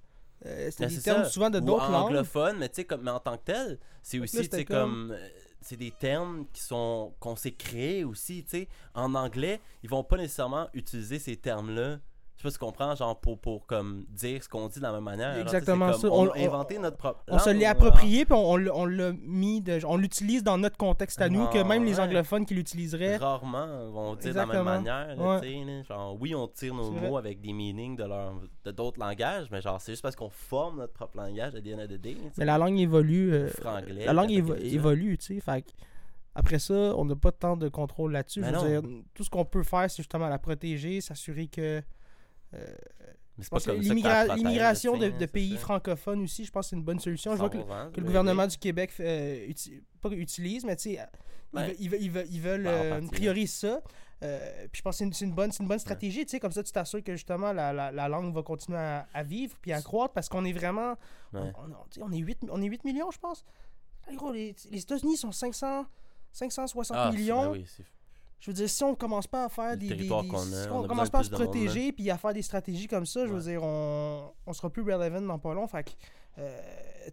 Euh, 0.46 0.70
c'était 0.70 0.84
Ben, 0.84 0.88
des 0.88 0.94
c'est 0.96 1.02
termes 1.02 1.24
ça. 1.24 1.30
souvent 1.30 1.50
de 1.50 1.60
d'autres 1.60 1.90
langues. 1.90 2.04
anglophone, 2.06 2.56
mais 2.58 2.68
tu 2.68 2.76
sais, 2.76 2.84
comme, 2.84 3.02
mais 3.02 3.10
en 3.10 3.20
tant 3.20 3.36
que 3.36 3.44
tel, 3.44 3.78
c'est 4.02 4.18
aussi, 4.18 4.36
là, 4.48 4.64
comme. 4.64 5.12
euh, 5.12 5.28
C'est 5.62 5.76
des 5.76 5.90
termes 5.90 6.46
qui 6.54 6.62
sont 6.62 7.14
qu'on 7.20 7.36
s'est 7.36 7.52
créés 7.52 8.04
aussi, 8.04 8.42
tu 8.44 8.50
sais. 8.50 8.68
En 8.94 9.14
anglais, 9.14 9.60
ils 9.82 9.90
vont 9.90 10.02
pas 10.04 10.16
nécessairement 10.16 10.68
utiliser 10.72 11.18
ces 11.18 11.36
termes-là. 11.36 11.98
Je 12.42 12.48
sais 12.48 12.48
pas 12.48 12.50
si 12.52 12.58
tu 12.58 12.64
comprends, 12.64 12.94
genre 12.94 13.20
pour, 13.20 13.38
pour 13.38 13.66
comme 13.66 14.06
dire 14.08 14.42
ce 14.42 14.48
qu'on 14.48 14.66
dit 14.68 14.78
de 14.78 14.82
la 14.82 14.92
même 14.92 15.04
manière. 15.04 15.36
Exactement 15.36 15.92
ça. 15.92 16.08
comme, 16.08 16.12
On- 16.12 16.28
On, 16.28 16.30
a 16.30 16.38
inventé 16.38 16.78
notre 16.78 16.96
propre. 16.96 17.22
On 17.28 17.38
se 17.38 17.50
l'est 17.50 17.66
approprié, 17.66 18.24
puis 18.24 18.32
on, 18.34 18.52
on 18.54 18.86
l'a- 18.86 19.12
mis, 19.20 19.60
de, 19.60 19.78
on 19.86 19.98
l'utilise 19.98 20.42
dans 20.42 20.56
notre 20.56 20.78
contexte 20.78 21.20
à 21.20 21.28
nous, 21.28 21.46
que 21.48 21.58
Ah, 21.58 21.64
même 21.64 21.84
les 21.84 21.96
ouais. 21.96 22.00
anglophones 22.00 22.46
qui 22.46 22.54
l'utiliseraient. 22.54 23.18
Rarement 23.18 23.90
vont 23.90 24.14
dire 24.14 24.32
de 24.32 24.38
la 24.38 24.46
même 24.46 24.64
manière. 24.64 25.14
là, 25.16 25.34
Ouais. 25.34 25.40
tu 25.42 25.48
sais, 25.48 25.64
là. 25.66 25.82
genre, 25.82 26.16
oui, 26.18 26.34
on 26.34 26.48
tire 26.48 26.74
nos 26.74 26.90
mots 26.90 27.18
avec 27.18 27.42
des 27.42 27.52
meanings 27.52 27.96
de 27.96 28.04
leur 28.04 28.32
de 28.64 28.70
d'autres 28.70 28.98
langages, 28.98 29.48
mais 29.50 29.60
genre, 29.60 29.78
c'est 29.78 29.92
juste 29.92 30.02
parce 30.02 30.16
qu'on 30.16 30.30
forme 30.30 30.78
notre 30.78 30.94
propre 30.94 31.18
langage 31.18 31.54
à 31.54 31.60
the 31.60 31.62
day. 31.62 32.14
tu 32.14 32.22
sais. 32.22 32.30
Mais 32.38 32.46
la 32.46 32.56
langue 32.56 32.78
évolue. 32.78 33.34
euh, 33.34 33.48
Franglais, 33.48 34.06
la 34.06 34.12
langue 34.14 34.30
évo- 34.30 34.56
évolue, 34.56 35.18
tu 35.18 35.34
sais. 35.34 35.40
Fait 35.40 35.64
après 36.34 36.58
ça, 36.58 36.72
on 36.96 37.04
n'a 37.04 37.16
pas 37.16 37.32
tant 37.32 37.56
de 37.56 37.68
contrôle 37.68 38.12
là-dessus. 38.12 38.40
Je 38.40 38.46
Mais 38.46 38.52
veux 38.52 38.80
non. 38.80 38.80
dire, 38.88 39.02
tout 39.12 39.24
ce 39.24 39.28
qu'on 39.30 39.44
peut 39.44 39.62
faire, 39.62 39.90
c'est 39.90 39.98
justement 39.98 40.28
la 40.28 40.38
protéger, 40.38 41.02
s'assurer 41.02 41.46
que. 41.48 41.82
Euh, 42.54 42.74
L'immigration 44.36 44.96
de, 44.96 45.26
pays 45.26 45.54
ça. 45.54 45.58
francophones 45.60 46.22
aussi, 46.22 46.44
je 46.44 46.50
pense 46.50 46.66
que 46.66 46.70
c'est 46.70 46.76
une 46.76 46.82
bonne 46.84 47.00
solution. 47.00 47.32
Je 47.32 47.38
vois 47.38 47.48
que, 47.50 47.58
100%, 47.58 47.62
que 47.62 47.64
oui, 47.64 47.92
le 47.96 48.02
gouvernement 48.04 48.42
oui. 48.42 48.48
du 48.48 48.58
Québec 48.58 48.92
euh, 49.00 49.46
uti- 49.48 49.82
pas 50.00 50.10
utilise, 50.10 50.64
mais 50.64 50.76
tu 50.76 50.94
sais, 50.94 50.98
ils, 51.78 51.88
veulent- 51.88 52.00
ils 52.00 52.04
ils 52.04 52.26
ils 52.34 52.42
Ben, 52.42 52.66
euh, 52.66 53.00
prioriser 53.10 53.46
ça. 53.68 53.80
Euh, 54.22 54.66
puis 54.70 54.80
je 54.80 54.82
pense 54.82 54.98
que 54.98 55.10
c'est 55.14 55.24
une, 55.24 55.30
une 55.30 55.34
bonne, 55.34 55.50
c'est 55.50 55.62
une 55.62 55.68
bonne 55.68 55.78
stratégie, 55.78 56.26
tu 56.26 56.32
sais, 56.32 56.40
comme 56.40 56.52
ça 56.52 56.62
tu 56.62 56.70
t'assures 56.72 57.02
que 57.02 57.12
justement 57.16 57.54
la, 57.54 57.72
la, 57.72 57.90
la 57.90 58.06
langue 58.08 58.34
va 58.34 58.42
continuer 58.42 58.76
à, 58.78 59.06
à 59.14 59.22
vivre 59.22 59.56
puis 59.62 59.72
à 59.72 59.80
croître 59.80 60.12
parce 60.12 60.28
qu'on 60.28 60.44
est 60.44 60.52
vraiment. 60.52 60.94
Ouais. 61.32 61.50
On, 62.02 62.12
est 62.12 62.18
8, 62.18 62.40
on 62.50 62.60
est 62.60 62.66
8 62.66 62.84
millions, 62.84 63.10
je 63.10 63.18
pense. 63.18 63.46
Gros, 64.14 64.30
les, 64.32 64.54
les 64.70 64.80
États-Unis 64.82 65.16
sont 65.16 65.32
500, 65.32 65.86
560 66.32 66.96
Ah, 67.00 67.10
millions. 67.12 67.52
ben 67.52 67.60
oui, 67.60 67.66
Je 68.40 68.50
veux 68.50 68.54
dire, 68.54 68.68
si 68.70 68.82
on 68.84 68.94
commence 68.94 69.26
pas 69.26 69.44
à 69.44 69.48
faire 69.50 69.76
des. 69.76 69.86
si 69.88 70.10
on 70.10 70.20
on 70.80 70.86
commence 70.88 71.10
pas 71.10 71.18
à 71.20 71.24
se 71.24 71.30
protéger 71.30 71.92
puis 71.92 72.10
à 72.10 72.16
faire 72.16 72.32
des 72.32 72.42
stratégies 72.42 72.86
comme 72.88 73.04
ça, 73.06 73.26
je 73.26 73.30
veux 73.32 73.36
Ouais. 73.36 73.52
dire, 73.52 73.62
on, 73.62 74.32
on 74.46 74.52
sera 74.54 74.70
plus 74.70 74.82
relevant 74.82 75.20
dans 75.20 75.38
pas 75.38 75.52
long. 75.52 75.66
Fait 75.68 75.84
que, 75.84 75.90
euh, 76.38 76.58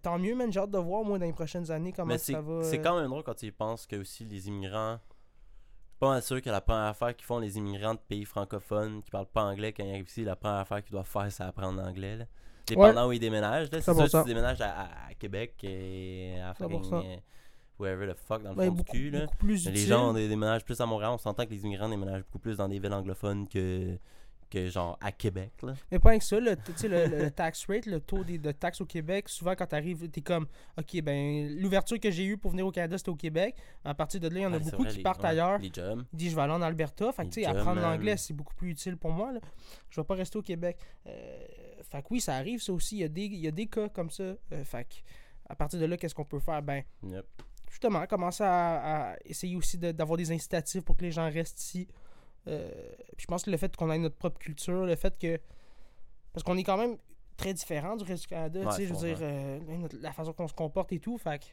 tant 0.02 0.18
mieux, 0.18 0.36
man. 0.36 0.52
J'ai 0.52 0.60
hâte 0.62 0.72
de 0.72 0.78
voir, 0.78 1.04
moi, 1.04 1.20
dans 1.20 1.26
les 1.26 1.34
prochaines 1.34 1.70
années, 1.70 1.92
comment 1.92 2.08
Mais 2.14 2.18
ça 2.18 2.40
va. 2.42 2.64
c'est 2.64 2.80
euh, 2.80 2.82
quand 2.84 2.98
même 3.00 3.10
drôle 3.10 3.24
quand 3.24 3.34
tu 3.36 3.48
y 3.48 3.52
penses 3.52 3.86
que 3.86 3.98
aussi 3.98 4.24
les 4.26 4.48
immigrants. 4.48 5.00
Je 5.00 5.92
suis 5.92 6.00
pas 6.00 6.10
mal 6.10 6.22
sûr 6.22 6.42
que 6.42 6.50
la 6.50 6.62
première 6.62 6.84
affaire 6.86 7.16
qu'ils 7.16 7.26
font 7.26 7.40
les 7.40 7.58
immigrants 7.58 7.96
de 7.96 8.00
pays 8.00 8.24
francophones 8.24 9.02
qui 9.02 9.10
parlent 9.12 9.26
pas 9.26 9.44
anglais 9.44 9.74
quand 9.74 9.84
ils 9.84 9.90
arrivent 9.90 10.08
ici, 10.08 10.24
la 10.24 10.36
première 10.36 10.60
affaire 10.60 10.82
qu'ils 10.84 10.92
doivent 10.92 11.08
faire 11.08 11.30
c'est 11.32 11.44
apprendre 11.44 11.82
l'anglais. 11.82 12.16
là. 12.18 12.26
Dépendant 12.68 13.08
où 13.08 13.12
ils 13.14 13.20
déménagent. 13.20 13.68
C'est 13.72 13.80
100%. 13.80 14.08
sûr 14.10 14.20
que 14.20 14.24
tu 14.24 14.28
déménages 14.30 14.62
à 14.62 14.88
Québec 15.18 15.56
et 15.64 16.36
à 16.40 16.54
fucking, 17.78 17.80
100%. 17.80 17.80
wherever 17.80 18.14
the 18.14 18.18
fuck 18.18 18.44
dans 18.44 18.54
le 18.54 18.66
fond 18.66 18.72
du 18.72 18.84
cul. 18.84 19.10
Là. 19.12 19.22
beaucoup 19.26 19.38
plus 19.38 19.66
Mais 19.66 19.72
utile. 19.72 19.74
les 19.84 19.88
gens 19.88 20.14
déménagent 20.14 20.66
plus 20.66 20.80
à 20.82 20.86
Montréal, 20.86 21.12
on 21.14 21.18
s'entend 21.18 21.46
que 21.46 21.52
les 21.52 21.64
immigrants 21.64 21.90
déménagent 21.90 22.24
beaucoup 22.24 22.40
plus 22.40 22.58
dans 22.58 22.68
des 22.68 22.80
villes 22.80 22.94
anglophones 22.94 23.48
que, 23.48 23.98
que 24.50 24.70
genre 24.70 24.98
à 25.02 25.12
Québec. 25.12 25.52
Là. 25.62 25.74
Mais 25.92 26.00
pas 26.00 26.18
que 26.18 26.24
ça, 26.24 26.40
le, 26.40 26.56
tu 26.56 26.72
sais, 26.78 26.88
le, 26.88 27.06
le- 27.26 27.32
tax 27.32 27.66
rate, 27.68 27.86
le 27.86 28.00
taux 28.00 28.24
des- 28.24 28.38
de 28.38 28.52
taxes 28.54 28.80
au 28.80 28.86
Québec, 28.86 29.28
souvent 29.28 29.56
quand 29.56 29.66
tu 29.68 29.76
arrives, 29.76 30.10
tu 30.10 30.20
es 30.20 30.24
comme, 30.24 30.48
OK, 30.78 31.02
ben 31.02 31.54
l'ouverture 31.60 32.00
que 32.00 32.10
j'ai 32.10 32.24
eue 32.26 32.38
pour 32.38 32.52
venir 32.52 32.66
au 32.66 32.72
Canada, 32.72 32.98
c'était 32.98 33.10
au 33.10 33.16
Québec. 33.16 33.56
À 33.84 33.94
partir 33.94 34.22
de 34.22 34.30
là, 34.30 34.40
il 34.40 34.44
y 34.44 34.46
en 34.46 34.54
a 34.54 34.60
beaucoup 34.60 34.84
vrai, 34.84 34.92
qui 34.92 34.98
les- 34.98 35.04
partent 35.04 35.22
ouais, 35.24 35.30
ailleurs. 35.30 35.60
Les 35.60 35.70
jobs. 35.74 36.02
Il 36.14 36.18
dit, 36.18 36.30
je 36.30 36.36
vais 36.36 36.42
aller 36.44 36.54
en 36.54 36.62
Alberta. 36.62 37.12
Fait 37.12 37.26
que, 37.26 37.30
tu 37.30 37.42
sais, 37.42 37.46
apprendre 37.46 37.82
l'anglais, 37.82 38.16
c'est 38.16 38.34
beaucoup 38.34 38.56
plus 38.56 38.70
utile 38.72 38.96
pour 38.96 39.12
moi. 39.12 39.34
Là. 39.34 39.42
Je 39.90 40.00
vais 40.00 40.06
pas 40.06 40.16
rester 40.16 40.38
au 40.38 40.42
Québec. 40.42 40.78
Euh, 41.08 41.46
fait 41.92 42.02
que 42.02 42.08
oui, 42.12 42.22
ça 42.22 42.36
arrive, 42.36 42.62
ça 42.62 42.72
aussi. 42.72 42.96
Il 42.96 43.00
y 43.02 43.04
a 43.04 43.10
des, 43.10 43.26
il 43.26 43.40
y 43.40 43.48
a 43.50 43.52
des 43.52 43.68
cas 43.68 43.90
comme 43.90 44.10
ça. 44.10 44.24
Euh, 44.24 44.64
fait 44.64 44.86
que, 44.86 44.96
à 45.50 45.56
partir 45.58 45.78
de 45.80 45.86
là, 45.86 45.98
qu'est-ce 45.98 46.16
qu'on 46.16 46.24
peut 46.26 46.40
faire? 46.40 46.62
Ben, 46.62 46.84
Yep. 47.04 47.26
Justement, 47.70 48.06
commencer 48.08 48.44
à, 48.44 49.12
à 49.12 49.16
essayer 49.26 49.56
aussi 49.56 49.78
de- 49.78 49.92
d'avoir 49.92 50.18
des 50.18 50.32
incitatifs 50.32 50.84
pour 50.84 50.96
que 50.98 51.04
les 51.04 51.12
gens 51.12 51.30
restent 51.30 51.62
ici. 51.62 51.88
Euh, 52.48 52.72
puis 53.18 53.24
je 53.24 53.26
pense 53.28 53.44
que 53.44 53.52
le 53.52 53.58
fait 53.58 53.76
qu'on 53.76 53.92
ait 53.92 53.98
notre 53.98 54.16
propre 54.16 54.40
culture, 54.40 54.86
le 54.86 54.96
fait 54.96 55.18
que. 55.20 55.40
Parce 56.34 56.44
qu'on 56.44 56.58
est 56.58 56.64
quand 56.64 56.78
même 56.78 56.98
très 57.36 57.54
différent 57.54 57.96
du 57.96 58.04
reste 58.04 58.24
du 58.24 58.28
Canada, 58.30 58.60
Ouais, 58.62 58.70
tu 58.70 58.76
sais, 58.76 58.86
je 58.88 58.94
veux 58.94 59.00
dire, 59.08 59.18
euh, 59.22 59.88
la 60.02 60.12
façon 60.14 60.34
qu'on 60.34 60.48
se 60.48 60.54
comporte 60.54 60.92
et 60.94 61.00
tout. 61.00 61.18
Fait 61.18 61.40
que 61.40 61.46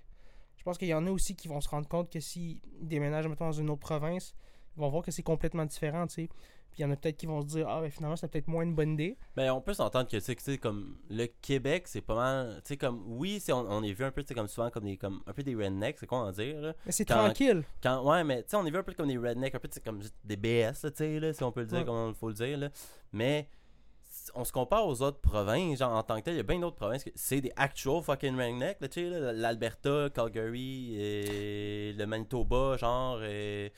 je 0.57 0.63
pense 0.63 0.79
qu'il 0.79 0.89
y 0.89 0.95
en 0.95 1.07
a 1.07 1.11
aussi 1.11 1.35
qui 1.35 1.49
vont 1.49 1.61
se 1.61 1.69
rendre 1.69 1.89
compte 1.89 2.11
que 2.11 2.21
s'ils 2.21 2.61
déménagent, 2.81 3.27
mettons, 3.29 3.47
dans 3.47 3.53
une 3.53 3.71
autre 3.71 3.81
province, 3.81 4.35
ils 4.77 4.81
vont 4.81 4.89
voir 4.89 5.03
que 5.03 5.11
c'est 5.11 5.23
complètement 5.23 5.65
différent, 5.65 6.07
tu 6.07 6.15
sais. 6.15 6.29
Puis 6.75 6.83
il 6.83 6.87
y 6.87 6.89
en 6.89 6.91
a 6.91 6.97
peut-être 6.97 7.17
qui 7.17 7.27
vont 7.27 7.41
se 7.41 7.47
dire, 7.47 7.69
ah, 7.69 7.81
ben 7.81 7.89
finalement, 7.89 8.17
c'est 8.17 8.27
peut-être 8.27 8.49
moins 8.49 8.65
une 8.65 8.75
bonne 8.75 8.95
idée. 8.95 9.17
Ben, 9.37 9.53
on 9.53 9.61
peut 9.61 9.75
s'entendre 9.75 10.09
que, 10.11 10.17
tu 10.17 10.35
sais, 10.37 10.59
comme 10.59 10.97
le 11.09 11.27
Québec, 11.27 11.85
c'est 11.87 12.01
pas 12.01 12.17
mal. 12.17 12.57
Tu 12.65 12.71
sais, 12.71 12.77
comme, 12.77 13.05
oui, 13.07 13.41
on, 13.51 13.55
on 13.55 13.83
est 13.85 13.93
vu 13.93 14.05
un 14.05 14.11
peu, 14.11 14.23
tu 14.25 14.29
sais, 14.29 14.35
comme 14.35 14.49
souvent, 14.49 14.71
comme 14.71 14.83
des, 14.83 14.97
comme, 14.97 15.23
un 15.25 15.33
peu 15.33 15.45
des 15.45 15.55
rednecks, 15.55 15.99
c'est 16.01 16.07
quoi 16.09 16.19
en 16.19 16.33
dire, 16.33 16.61
là? 16.61 16.75
Mais 16.85 16.91
c'est 16.91 17.05
tranquille. 17.05 17.63
Quand, 17.81 18.03
ouais, 18.05 18.25
mais, 18.25 18.43
tu 18.43 18.49
sais, 18.51 18.57
on 18.57 18.67
est 18.67 18.71
vu 18.73 18.77
un 18.79 18.83
peu 18.83 18.93
comme 18.93 19.07
des 19.07 19.17
rednecks, 19.19 19.55
un 19.55 19.61
peu, 19.61 19.69
comme 19.85 20.01
des 20.25 20.37
BS, 20.37 20.81
tu 20.81 20.89
sais, 20.97 21.21
là, 21.21 21.33
si 21.33 21.45
on 21.45 21.53
peut 21.53 21.61
le 21.61 21.67
dire, 21.67 21.79
Ouais. 21.79 21.85
comme 21.85 22.09
il 22.09 22.15
faut 22.15 22.29
le 22.29 22.35
dire, 22.35 22.59
là. 22.59 22.71
Mais, 23.13 23.49
on 24.35 24.45
se 24.45 24.51
compare 24.53 24.85
aux 24.87 25.01
autres 25.03 25.21
provinces, 25.21 25.79
genre, 25.79 25.93
en 25.93 26.03
tant 26.03 26.17
que 26.19 26.23
tel, 26.25 26.35
il 26.35 26.39
y 26.39 26.41
a 26.41 26.45
bien 26.45 26.59
d'autres 26.59 26.77
provinces 26.77 27.05
que 27.05 27.11
c'est 27.15 27.41
des 27.41 27.53
actual 27.55 28.03
fucking 28.03 28.37
rednecks, 28.37 28.79
tu 28.91 29.09
sais, 29.11 29.33
l'Alberta, 29.33 30.09
Calgary, 30.13 30.97
et 31.01 31.93
le 31.93 32.05
Manitoba, 32.07 32.77
genre, 32.77 33.23
et, 33.23 33.73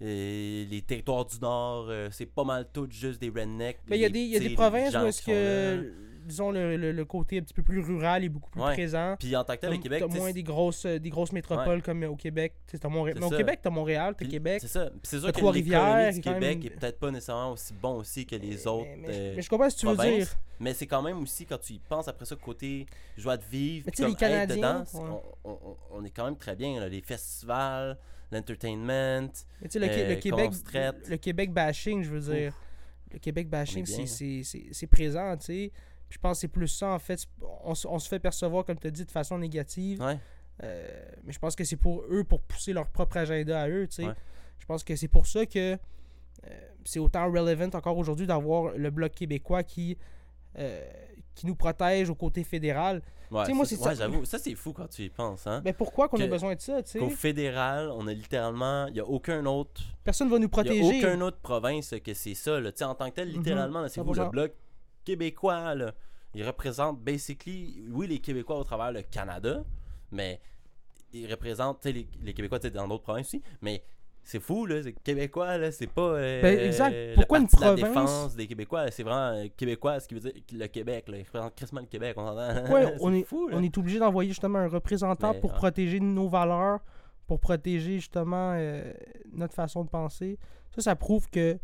et 0.00 0.66
les 0.70 0.82
territoires 0.82 1.24
du 1.26 1.38
Nord, 1.40 1.86
euh, 1.88 2.08
c'est 2.12 2.26
pas 2.26 2.44
mal 2.44 2.68
tout 2.72 2.86
juste 2.90 3.20
des 3.20 3.30
rednecks. 3.30 3.78
Mais 3.88 3.98
il 3.98 4.02
y 4.02 4.04
a 4.04 4.08
des, 4.08 4.20
y 4.20 4.36
a 4.36 4.54
provinces 4.54 4.94
où 4.94 5.06
est-ce 5.06 5.22
que, 5.22 5.92
disons, 6.24 6.50
le, 6.52 6.76
le- 6.76 6.92
le 6.92 7.04
côté 7.04 7.38
un 7.38 7.42
petit 7.42 7.54
peu 7.54 7.62
plus 7.62 7.80
rural 7.80 8.22
est 8.22 8.28
beaucoup 8.28 8.50
plus 8.50 8.60
Ouais. 8.60 8.74
présent. 8.74 9.16
Puis 9.18 9.34
en 9.34 9.42
tant 9.44 9.54
que 9.56 9.60
tel, 9.60 9.70
le 9.72 9.78
Québec, 9.78 10.04
t'as 10.08 10.14
moins 10.18 10.30
des 10.30 10.42
grosses, 10.42 10.84
euh, 10.84 10.98
des 10.98 11.08
grosses 11.10 11.32
métropoles 11.32 11.82
comme 11.82 12.02
euh, 12.04 12.10
au 12.10 12.16
Québec. 12.16 12.54
T'as 12.80 12.88
Montré- 12.88 13.14
Mais 13.14 13.24
au 13.24 13.30
ça. 13.30 13.36
Québec, 13.38 13.60
t'as 13.62 13.70
Montréal, 13.70 14.14
t'as 14.16 14.26
Québec. 14.26 14.58
C'est 14.60 14.68
ça. 14.68 14.86
Puis 14.90 15.00
c'est 15.04 15.18
sûr 15.20 15.32
que 15.32 15.38
Trois-Rivières, 15.38 16.12
du 16.12 16.20
Québec 16.20 16.58
même- 16.58 16.66
est 16.66 16.76
peut-être 16.78 16.98
pas 17.00 17.10
nécessairement 17.10 17.52
aussi 17.52 17.72
bon 17.72 17.96
aussi 17.96 18.24
que 18.26 18.36
les 18.36 18.66
autres 18.66 18.88
Mais, 18.98 19.08
euh, 19.08 19.40
je 19.40 19.48
comprends 19.48 19.68
ce 19.70 19.74
que 19.76 19.80
tu 19.80 19.86
veux 19.86 19.96
dire. 19.96 20.28
Mais 20.60 20.74
c'est 20.74 20.86
quand 20.86 21.02
même 21.02 21.18
aussi, 21.22 21.46
quand 21.46 21.58
tu 21.58 21.72
y 21.74 21.78
penses 21.78 22.08
après 22.08 22.24
ça, 22.26 22.36
côté 22.36 22.86
joie 23.16 23.36
de 23.36 23.44
vivre, 23.44 23.88
comme 23.96 24.06
les 24.08 24.14
Canadiens, 24.14 24.56
dedans, 24.56 24.84
c'est- 24.86 24.98
ouais. 24.98 25.04
on, 25.44 25.50
on- 25.50 25.76
on 25.92 26.04
est 26.04 26.10
quand 26.10 26.24
même 26.24 26.36
très 26.36 26.54
bien. 26.56 26.78
là. 26.80 26.88
Les 26.88 27.00
festivals, 27.00 27.96
l'entertainment. 28.30 29.30
Mais 29.62 29.68
tu 29.68 29.70
sais, 29.70 29.78
le, 29.78 29.86
Euh, 29.86 30.08
le 30.10 30.16
Québec, 30.16 30.50
le 31.08 31.16
Québec 31.16 31.52
bashing, 31.52 32.02
je 32.02 32.10
veux 32.10 32.20
dire. 32.34 32.54
Le 33.12 33.18
Québec 33.18 33.48
bashing, 33.48 33.86
c'est- 33.86 34.06
présent, 34.86 35.36
tu 35.36 35.44
sais. 35.46 35.72
Je 36.10 36.18
pense 36.18 36.38
que 36.38 36.40
c'est 36.42 36.48
plus 36.48 36.68
ça, 36.68 36.88
en 36.90 36.98
fait. 36.98 37.26
On, 37.64 37.74
se- 37.74 37.86
on 37.88 37.98
se 37.98 38.08
fait 38.08 38.18
percevoir, 38.18 38.64
comme 38.64 38.78
tu 38.78 38.86
as 38.86 38.90
dit, 38.90 39.04
de 39.04 39.10
façon 39.10 39.38
négative. 39.38 40.00
Ouais. 40.02 40.18
Euh, 40.62 40.88
mais 41.24 41.32
je 41.32 41.38
pense 41.38 41.54
que 41.54 41.64
c'est 41.64 41.76
pour 41.76 42.02
eux, 42.10 42.24
pour 42.24 42.40
pousser 42.42 42.72
leur 42.72 42.88
propre 42.88 43.18
agenda 43.18 43.62
à 43.62 43.68
eux, 43.68 43.86
tu 43.86 43.96
sais. 43.96 44.06
Ouais. 44.06 44.14
Je 44.58 44.66
pense 44.66 44.82
que 44.84 44.96
c'est 44.96 45.08
pour 45.08 45.26
ça 45.26 45.46
que 45.46 45.74
euh, 45.74 46.60
c'est 46.84 46.98
autant 46.98 47.30
relevant 47.30 47.68
encore 47.74 47.96
aujourd'hui 47.98 48.26
d'avoir 48.26 48.76
le 48.76 48.90
Bloc 48.90 49.12
québécois 49.12 49.62
qui 49.62 49.96
euh, 50.58 50.84
qui 51.38 51.46
nous 51.46 51.54
protège 51.54 52.10
au 52.10 52.14
côté 52.14 52.42
fédéral. 52.44 53.00
Ouais, 53.30 53.46
moi, 53.52 53.64
ça, 53.64 53.76
c'est 53.76 53.76
ouais, 53.82 53.84
ça- 53.84 53.94
j'avoue, 53.94 54.24
ça 54.24 54.38
c'est 54.38 54.54
fou 54.54 54.72
quand 54.72 54.88
tu 54.88 55.02
y 55.02 55.10
penses. 55.10 55.46
Hein? 55.46 55.60
Mais 55.64 55.72
pourquoi 55.72 56.08
qu'on 56.08 56.18
a 56.20 56.26
besoin 56.26 56.54
de 56.54 56.60
ça, 56.60 56.82
tu 56.82 56.90
sais? 56.92 56.98
Qu'au 56.98 57.10
fédéral, 57.10 57.90
on 57.94 58.06
a 58.06 58.12
littéralement, 58.12 58.86
il 58.86 58.94
n'y 58.94 59.00
a 59.00 59.04
aucun 59.06 59.44
autre 59.46 59.82
Personne 60.02 60.28
va 60.28 60.36
nous 60.36 60.42
Il 60.42 60.44
n'y 60.44 60.48
protéger. 60.48 61.04
a 61.04 61.08
aucune 61.10 61.22
autre 61.22 61.38
province 61.38 61.94
que 62.02 62.14
c'est 62.14 62.34
ça. 62.34 62.58
Là. 62.58 62.72
Tu 62.72 62.78
sais, 62.78 62.84
En 62.84 62.94
tant 62.94 63.08
que 63.10 63.14
tel, 63.16 63.28
Mhm, 63.28 63.34
littéralement, 63.36 63.86
c'est 63.88 64.00
vous, 64.00 64.14
le 64.14 64.20
100%. 64.22 64.30
bloc 64.30 64.52
québécois. 65.04 65.74
Là, 65.74 65.92
il 66.34 66.44
représente, 66.46 67.00
basically, 67.00 67.84
oui, 67.90 68.06
les 68.06 68.18
Québécois 68.18 68.58
au 68.58 68.64
travers 68.64 68.90
le 68.92 69.02
Canada, 69.02 69.62
mais 70.10 70.40
il 71.12 71.30
représente 71.30 71.80
tu 71.80 71.88
sais, 71.88 71.92
les, 71.92 72.08
les 72.22 72.34
Québécois 72.34 72.58
tu 72.58 72.68
sais, 72.68 72.70
dans 72.70 72.88
d'autres 72.88 73.02
provinces 73.04 73.26
aussi. 73.28 73.42
Mais 73.62 73.82
c'est 74.30 74.40
fou, 74.40 74.66
là, 74.66 74.82
c'est 74.82 74.92
Québécois, 74.92 75.56
là, 75.56 75.72
c'est 75.72 75.86
pas. 75.86 76.02
euh, 76.02 76.42
Ben, 76.42 76.58
exact. 76.58 76.92
le 76.92 77.14
Pourquoi 77.14 77.38
une 77.38 77.46
de 77.46 77.50
la 77.52 77.66
province? 77.72 77.80
défense 77.88 78.36
des 78.36 78.46
Québécois, 78.46 78.90
c'est 78.90 79.02
vraiment 79.02 79.36
euh, 79.38 79.46
Québécois, 79.56 80.00
ce 80.00 80.06
qui 80.08 80.14
veut 80.14 80.20
dire 80.20 80.32
le 80.52 80.66
Québec. 80.66 81.08
Là, 81.08 81.16
il 81.16 81.22
représente 81.22 81.54
crissement 81.54 81.80
le 81.80 81.86
Québec, 81.86 82.14
on 82.18 82.26
s'entend. 82.26 82.54
Pourquoi 82.60 82.82
C'est 82.86 82.96
on 83.00 83.12
est, 83.14 83.22
fou, 83.24 83.48
là. 83.48 83.56
on 83.58 83.62
est 83.62 83.78
obligé 83.78 83.98
d'envoyer 83.98 84.28
justement 84.30 84.58
un 84.58 84.68
représentant 84.68 85.32
Mais, 85.32 85.40
pour 85.40 85.50
ouais. 85.52 85.56
protéger 85.56 85.98
nos 86.00 86.28
valeurs, 86.28 86.80
pour 87.26 87.40
protéger 87.40 87.94
justement 87.94 88.52
euh, 88.54 88.92
notre 89.32 89.54
façon 89.54 89.82
de 89.84 89.88
penser. 89.88 90.38
Ça, 90.74 90.82
ça 90.82 90.94
prouve 90.96 91.28
que, 91.30 91.58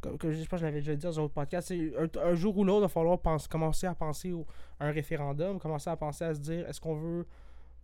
comme, 0.00 0.16
comme 0.16 0.30
je 0.30 0.38
pense 0.38 0.48
que 0.48 0.56
je 0.58 0.64
l'avais 0.64 0.78
déjà 0.80 0.94
dit 0.94 1.04
dans 1.04 1.18
un 1.18 1.22
autre 1.24 1.34
podcast, 1.34 1.68
c'est 1.68 1.92
un, 1.98 2.08
un 2.24 2.34
jour 2.34 2.56
ou 2.56 2.64
l'autre, 2.64 2.78
il 2.80 2.82
va 2.82 2.88
falloir 2.88 3.18
pense- 3.18 3.48
commencer 3.48 3.86
à 3.88 3.94
penser 3.94 4.32
au- 4.32 4.46
à 4.78 4.86
un 4.86 4.92
référendum, 4.92 5.58
commencer 5.58 5.90
à 5.90 5.96
penser 5.96 6.24
à 6.24 6.34
se 6.34 6.40
dire 6.40 6.68
est-ce 6.68 6.80
qu'on 6.80 6.94
veut. 6.94 7.26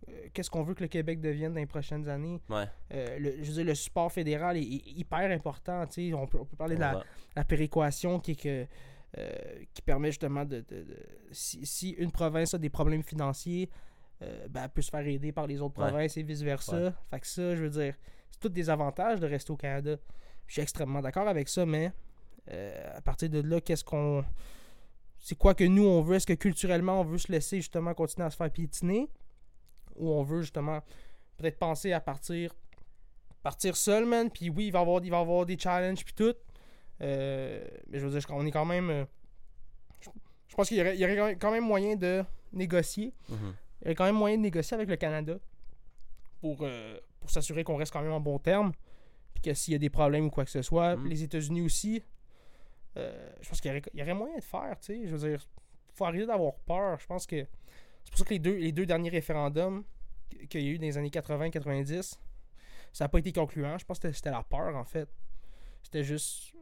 Euh, 0.09 0.27
Qu'est-ce 0.33 0.49
qu'on 0.49 0.63
veut 0.63 0.73
que 0.73 0.83
le 0.83 0.87
Québec 0.87 1.19
devienne 1.21 1.53
dans 1.53 1.59
les 1.59 1.65
prochaines 1.65 2.07
années? 2.09 2.41
Ouais. 2.49 2.65
Euh, 2.93 3.19
le, 3.19 3.31
je 3.43 3.47
veux 3.49 3.53
dire, 3.55 3.65
le 3.65 3.75
support 3.75 4.11
fédéral 4.11 4.57
est, 4.57 4.61
est 4.61 4.91
hyper 4.97 5.31
important. 5.31 5.85
tu 5.87 6.09
sais. 6.09 6.13
On 6.13 6.27
peut, 6.27 6.39
on 6.39 6.45
peut 6.45 6.55
parler 6.55 6.75
de 6.75 6.81
la, 6.81 7.03
péréquation 7.45 8.19
qui 8.19 8.31
est 8.31 8.35
que 8.41 8.65
euh, 9.17 9.29
qui 9.73 9.81
permet 9.81 10.09
justement 10.09 10.43
de, 10.43 10.57
de- 10.57 10.83
de- 10.83 11.05
si, 11.31 11.65
si 11.65 11.91
une 11.91 12.11
province 12.11 12.53
a 12.53 12.57
des 12.57 12.69
problèmes 12.69 13.03
financiers 13.03 13.69
euh, 14.21 14.47
ben, 14.49 14.63
elle 14.65 14.69
peut 14.69 14.81
se 14.81 14.89
faire 14.91 15.07
aider 15.07 15.31
par 15.31 15.47
les 15.47 15.61
autres 15.61 15.81
Ouais. 15.81 15.87
provinces 15.89 16.17
et 16.17 16.23
vice 16.23 16.41
versa 16.41 16.77
Ouais. 16.77 16.91
fait 17.09 17.19
que 17.21 17.27
ça 17.27 17.55
je 17.55 17.61
veux 17.63 17.69
dire 17.69 17.95
c'est 18.29 18.39
tous 18.41 18.49
des 18.49 18.69
avantages 18.69 19.21
de 19.21 19.25
rester 19.25 19.51
au 19.53 19.55
Canada 19.55 19.95
je 20.45 20.53
suis 20.53 20.61
extrêmement 20.61 20.99
d'accord 21.01 21.27
avec 21.29 21.47
ça 21.47 21.65
mais 21.65 21.93
à 22.95 23.01
partir 23.01 23.29
de 23.29 23.39
là 23.39 23.61
qu'est-ce 23.61 23.83
qu'on 23.85 24.25
c'est 25.19 25.37
quoi 25.37 25.53
que 25.55 25.63
nous 25.63 25.85
on 25.85 26.01
veut? 26.01 26.15
Est-ce 26.17 26.27
que 26.27 26.33
culturellement 26.33 26.99
on 27.01 27.03
veut 27.05 27.17
se 27.17 27.31
laisser 27.31 27.57
justement 27.57 27.93
continuer 27.93 28.25
à 28.27 28.29
se 28.29 28.35
faire 28.35 28.51
piétiner? 28.51 29.09
Ou 29.97 30.11
on 30.11 30.23
veut 30.23 30.41
justement 30.41 30.81
peut-être 31.37 31.57
penser 31.59 31.91
à 31.93 31.99
partir 31.99 32.53
partir 33.43 33.75
seul 33.77 34.05
man 34.05 34.29
puis 34.29 34.49
oui 34.49 34.67
il 34.67 34.71
va 34.71 34.79
y 34.79 34.81
avoir 34.81 35.03
il 35.03 35.09
va 35.11 35.17
y 35.17 35.21
avoir 35.21 35.45
des 35.45 35.57
challenges 35.57 36.03
puis 36.03 36.13
tout 36.13 36.33
euh, 37.01 37.63
mais 37.89 37.99
je 37.99 38.07
veux 38.07 38.19
dire, 38.19 38.27
on 38.31 38.43
est 38.45 38.51
quand 38.51 38.65
même. 38.65 38.89
euh, 38.89 39.05
je, 40.01 40.09
je 40.47 40.55
pense 40.55 40.67
qu'il 40.67 40.77
y 40.77 40.81
aurait, 40.81 40.95
il 40.95 40.99
y 40.99 41.21
aurait 41.21 41.35
quand 41.35 41.51
même 41.51 41.63
moyen 41.63 41.95
de 41.95 42.23
négocier. 42.53 43.13
Mhm. 43.29 43.53
Il 43.81 43.83
y 43.83 43.87
aurait 43.89 43.95
quand 43.95 44.05
même 44.05 44.15
moyen 44.15 44.35
de 44.37 44.41
négocier 44.41 44.73
avec 44.73 44.89
le 44.89 44.95
Canada 44.95 45.37
pour, 46.41 46.57
euh, 46.63 46.97
pour 47.19 47.29
s'assurer 47.29 47.63
qu'on 47.63 47.75
reste 47.75 47.93
quand 47.93 48.01
même 48.01 48.11
en 48.13 48.19
bon 48.19 48.39
terme. 48.39 48.71
Puis 49.35 49.43
que 49.43 49.53
s'il 49.53 49.73
y 49.73 49.75
a 49.75 49.77
des 49.77 49.91
problèmes 49.91 50.25
ou 50.25 50.29
quoi 50.31 50.43
que 50.43 50.49
ce 50.49 50.63
soit, 50.63 50.95
Mhm. 50.95 51.07
les 51.07 51.21
États-Unis 51.21 51.61
aussi, 51.61 52.01
euh, 52.97 53.29
je 53.41 53.47
pense 53.49 53.61
qu'il 53.61 53.71
y 53.93 53.97
y 53.97 54.01
aurait 54.01 54.15
moyen 54.15 54.37
de 54.37 54.43
faire. 54.43 54.75
tu 54.79 54.85
sais. 55.03 55.07
Je 55.07 55.15
veux 55.15 55.29
dire, 55.29 55.47
faut 55.93 56.05
arrêter 56.05 56.25
d'avoir 56.25 56.55
peur. 56.65 56.99
Je 56.99 57.05
pense 57.05 57.27
que 57.27 57.45
c'est 58.07 58.11
pour 58.11 58.19
ça 58.19 58.25
que 58.25 58.29
les 58.33 58.39
deux, 58.39 58.55
les 58.55 58.71
deux 58.71 58.85
derniers 58.85 59.09
référendums 59.09 59.83
qu'il 60.49 60.61
y 60.61 60.67
a 60.69 60.71
eu 60.71 60.77
dans 60.77 60.85
les 60.85 60.97
années 60.97 61.09
80-90, 61.09 62.15
ça 62.93 63.03
n'a 63.05 63.09
pas 63.09 63.19
été 63.19 63.31
concluant. 63.33 63.77
Je 63.77 63.85
pense 63.85 63.99
que 63.99 64.11
c'était- 64.11 64.31
la 64.31 64.43
peur 64.43 64.75
en 64.75 64.85
fait. 64.85 65.09
C'était 65.83 66.03
juste 66.03 66.53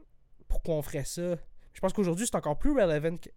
pourquoi 0.47 0.75
on 0.75 0.81
ferait 0.81 1.03
ça. 1.05 1.35
Je 1.73 1.79
pense 1.79 1.93
qu'aujourd'hui, 1.93 2.25
c'est 2.25 2.35
encore 2.35 2.57
plus 2.57 2.71
relevant 2.71 3.17
que, 3.17 3.29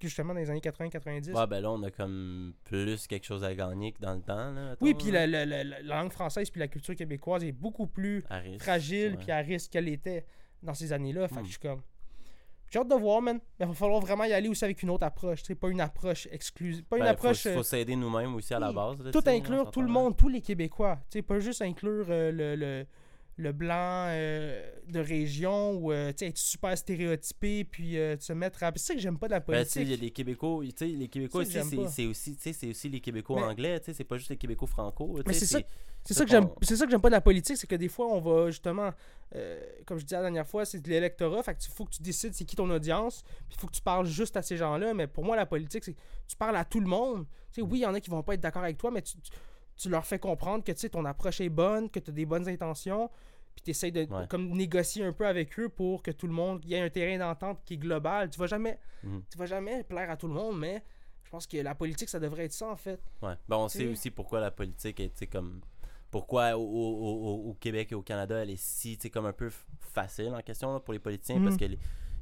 justement 0.00 0.32
dans 0.34 0.40
les 0.40 0.50
années 0.50 0.60
80-90. 0.60 1.32
Ouais, 1.34 1.46
ben 1.46 1.60
là, 1.60 1.70
on 1.70 1.82
a 1.82 1.90
comme 1.90 2.54
plus 2.64 3.06
quelque 3.06 3.24
chose 3.24 3.44
à 3.44 3.54
gagner 3.54 3.92
que 3.92 4.00
dans 4.00 4.14
le 4.14 4.20
temps. 4.22 4.50
Là, 4.52 4.76
oui, 4.80 4.94
puis 4.94 5.10
la, 5.10 5.26
la- 5.26 5.44
la- 5.46 5.64
la 5.64 5.80
langue 5.82 6.12
française 6.12 6.50
puis 6.50 6.60
la 6.60 6.68
culture 6.68 6.94
québécoise 6.96 7.44
est 7.44 7.52
beaucoup 7.52 7.86
plus 7.86 8.24
fragile 8.58 9.16
puis 9.18 9.30
à 9.30 9.38
risque 9.38 9.70
qu'elle 9.72 9.88
était 9.88 10.24
dans 10.62 10.74
ces 10.74 10.92
années-là. 10.92 11.28
Fait 11.28 11.36
que 11.36 11.40
Hmm. 11.40 11.44
je 11.44 11.50
suis 11.50 11.58
comme. 11.60 11.82
J'ai 12.70 12.78
hâte 12.78 12.88
de 12.88 12.94
voir, 12.94 13.22
man. 13.22 13.40
Mais 13.58 13.66
il 13.66 13.68
va 13.68 13.74
falloir 13.74 14.00
vraiment 14.00 14.24
y 14.24 14.32
aller 14.32 14.48
aussi 14.48 14.64
avec 14.64 14.82
une 14.82 14.90
autre 14.90 15.04
approche. 15.06 15.42
Pas 15.54 15.68
une 15.68 15.80
approche 15.80 16.28
exclusive. 16.30 16.84
Pas 16.84 16.98
une 16.98 17.04
Ben, 17.04 17.10
approche. 17.10 17.42
Faut, 17.42 17.48
euh, 17.48 17.54
faut 17.56 17.62
s'aider 17.62 17.96
nous-mêmes 17.96 18.34
aussi 18.34 18.52
à 18.54 18.58
la 18.58 18.72
base. 18.72 19.02
là, 19.02 19.10
tout 19.10 19.22
inclure 19.26 19.64
on 19.66 19.70
tout 19.70 19.82
le 19.82 19.88
monde, 19.88 20.16
tous 20.16 20.28
les 20.28 20.40
Québécois. 20.40 20.98
Sais, 21.08 21.22
pas 21.22 21.38
juste 21.40 21.62
inclure 21.62 22.06
euh, 22.10 22.30
le, 22.30 22.56
le, 22.56 22.86
le 23.38 23.52
blanc 23.52 24.06
euh, 24.08 24.68
de 24.88 24.98
région 25.00 25.72
ou 25.76 25.92
euh, 25.92 26.12
être 26.20 26.36
super 26.36 26.76
stéréotypé 26.76 27.64
puis 27.64 27.96
euh, 27.96 28.16
se 28.18 28.32
mettre 28.32 28.62
à. 28.64 28.72
C'est 28.76 28.86
ça 28.88 28.94
que 28.94 29.00
j'aime 29.00 29.16
pas 29.18 29.28
de 29.28 29.32
la 29.32 29.40
Ben, 29.40 29.64
sais, 29.64 29.80
il 29.82 29.88
y 29.88 29.94
a 29.94 29.96
politique. 29.96 30.00
des 30.00 30.10
Québécois, 30.10 30.64
tu 30.64 30.72
sais, 30.76 30.86
les 30.88 31.08
Québécois 31.08 31.44
C'est 31.44 31.60
aussi, 32.06 32.36
aussi, 32.68 32.88
les 32.88 33.00
Québécois 33.00 33.40
Mais- 33.40 33.46
anglais, 33.46 33.78
tu 33.78 33.86
sais, 33.86 33.92
c'est 33.94 34.04
pas 34.04 34.18
juste 34.18 34.30
les 34.30 34.36
Québécois 34.36 34.66
franco. 34.68 35.20
c'est 35.28 35.32
ça- 35.46 35.60
c'est 36.04 36.14
ça 36.14 36.18
ça 36.20 36.24
que 36.24 36.30
j'aime 36.30 36.48
qu'on- 36.48 36.54
c'est 36.62 36.76
ça 36.76 36.84
que 36.84 36.90
j'aime 36.90 37.00
pas 37.00 37.10
de 37.10 37.14
la 37.14 37.20
politique 37.20 37.56
c'est 37.56 37.66
que 37.66 37.74
des 37.76 37.88
fois 37.88 38.06
on 38.06 38.20
va 38.20 38.50
justement 38.50 38.90
euh, 39.34 39.60
comme 39.84 39.98
je 39.98 40.04
disais 40.04 40.16
la 40.16 40.22
dernière 40.22 40.46
fois 40.46 40.64
c'est 40.64 40.80
de 40.80 40.88
l'électorat 40.88 41.42
fait 41.42 41.54
que 41.54 41.60
tu 41.60 41.70
faut 41.70 41.84
que 41.84 41.90
tu 41.90 42.02
décides 42.02 42.32
c'est 42.34 42.44
qui 42.44 42.56
ton 42.56 42.70
audience 42.70 43.22
puis 43.48 43.56
il 43.56 43.60
faut 43.60 43.66
que 43.66 43.72
tu 43.74 43.82
parles 43.82 44.06
juste 44.06 44.36
à 44.36 44.42
ces 44.42 44.56
gens-là 44.56 44.94
mais 44.94 45.06
pour 45.06 45.24
moi 45.24 45.36
la 45.36 45.44
politique 45.44 45.84
c'est 45.84 45.92
que 45.92 46.00
tu 46.26 46.36
parles 46.36 46.56
à 46.56 46.64
tout 46.64 46.80
le 46.80 46.86
monde 46.86 47.26
tu 47.52 47.60
sais 47.60 47.62
oui 47.62 47.80
il 47.80 47.82
y 47.82 47.86
en 47.86 47.92
a 47.94 48.00
qui 48.00 48.08
vont 48.10 48.22
pas 48.22 48.34
être 48.34 48.40
d'accord 48.40 48.62
avec 48.62 48.78
toi 48.78 48.90
mais 48.90 49.02
tu, 49.02 49.18
tu- 49.20 49.30
tu 49.78 49.88
leur 49.88 50.04
fais 50.04 50.18
comprendre 50.18 50.62
que 50.64 50.72
tu 50.72 50.78
sais 50.80 50.88
ton 50.90 51.04
approche 51.04 51.40
est 51.40 51.48
bonne 51.48 51.88
que 51.88 52.00
tu 52.00 52.10
as 52.10 52.12
des 52.12 52.26
bonnes 52.26 52.48
intentions 52.48 53.08
puis 53.54 53.62
tu 53.64 53.70
essaies 53.70 53.90
de 53.90 54.00
Ouais. 54.12 54.26
comme 54.28 54.50
négocier 54.50 55.04
un 55.04 55.12
peu 55.12 55.26
avec 55.26 55.58
eux 55.58 55.68
pour 55.68 56.02
que 56.02 56.10
tout 56.10 56.26
le 56.26 56.32
monde 56.32 56.60
il 56.64 56.70
y 56.70 56.74
ait 56.74 56.80
un 56.80 56.90
terrain 56.90 57.18
d'entente 57.18 57.60
qui 57.64 57.74
est 57.74 57.78
global 57.78 58.28
tu 58.30 58.38
vas 58.38 58.46
jamais 58.46 58.78
Mhm. 59.04 59.22
tu 59.30 59.38
vas 59.38 59.46
jamais 59.46 59.84
plaire 59.84 60.10
à 60.10 60.16
tout 60.16 60.26
le 60.28 60.34
monde 60.34 60.58
mais 60.58 60.82
je 61.24 61.30
pense 61.30 61.46
que 61.46 61.56
la 61.58 61.74
politique 61.74 62.08
ça 62.08 62.18
devrait 62.18 62.44
être 62.46 62.52
ça 62.52 62.68
en 62.68 62.76
fait 62.76 63.00
Ouais. 63.22 63.34
Ben, 63.48 63.56
on 63.56 63.68
sait 63.68 63.86
aussi 63.86 64.10
pourquoi 64.10 64.40
la 64.40 64.50
politique 64.50 64.98
est, 65.00 65.26
comme. 65.26 65.60
Pourquoi 66.10 66.56
au, 66.56 66.62
au- 66.62 66.64
au- 67.46 67.50
au 67.50 67.54
Québec 67.60 67.92
et 67.92 67.94
au 67.94 68.00
Canada, 68.00 68.38
elle 68.42 68.48
est 68.48 68.58
si, 68.58 68.96
comme 69.10 69.26
un 69.26 69.32
peu 69.34 69.50
facile 69.78 70.32
en 70.34 70.40
question 70.40 70.72
là, 70.72 70.80
pour 70.80 70.94
les 70.94 70.98
politiciens, 70.98 71.36
Mhm. 71.38 71.44
parce 71.44 71.56
que 71.58 71.66
les- 71.66 71.78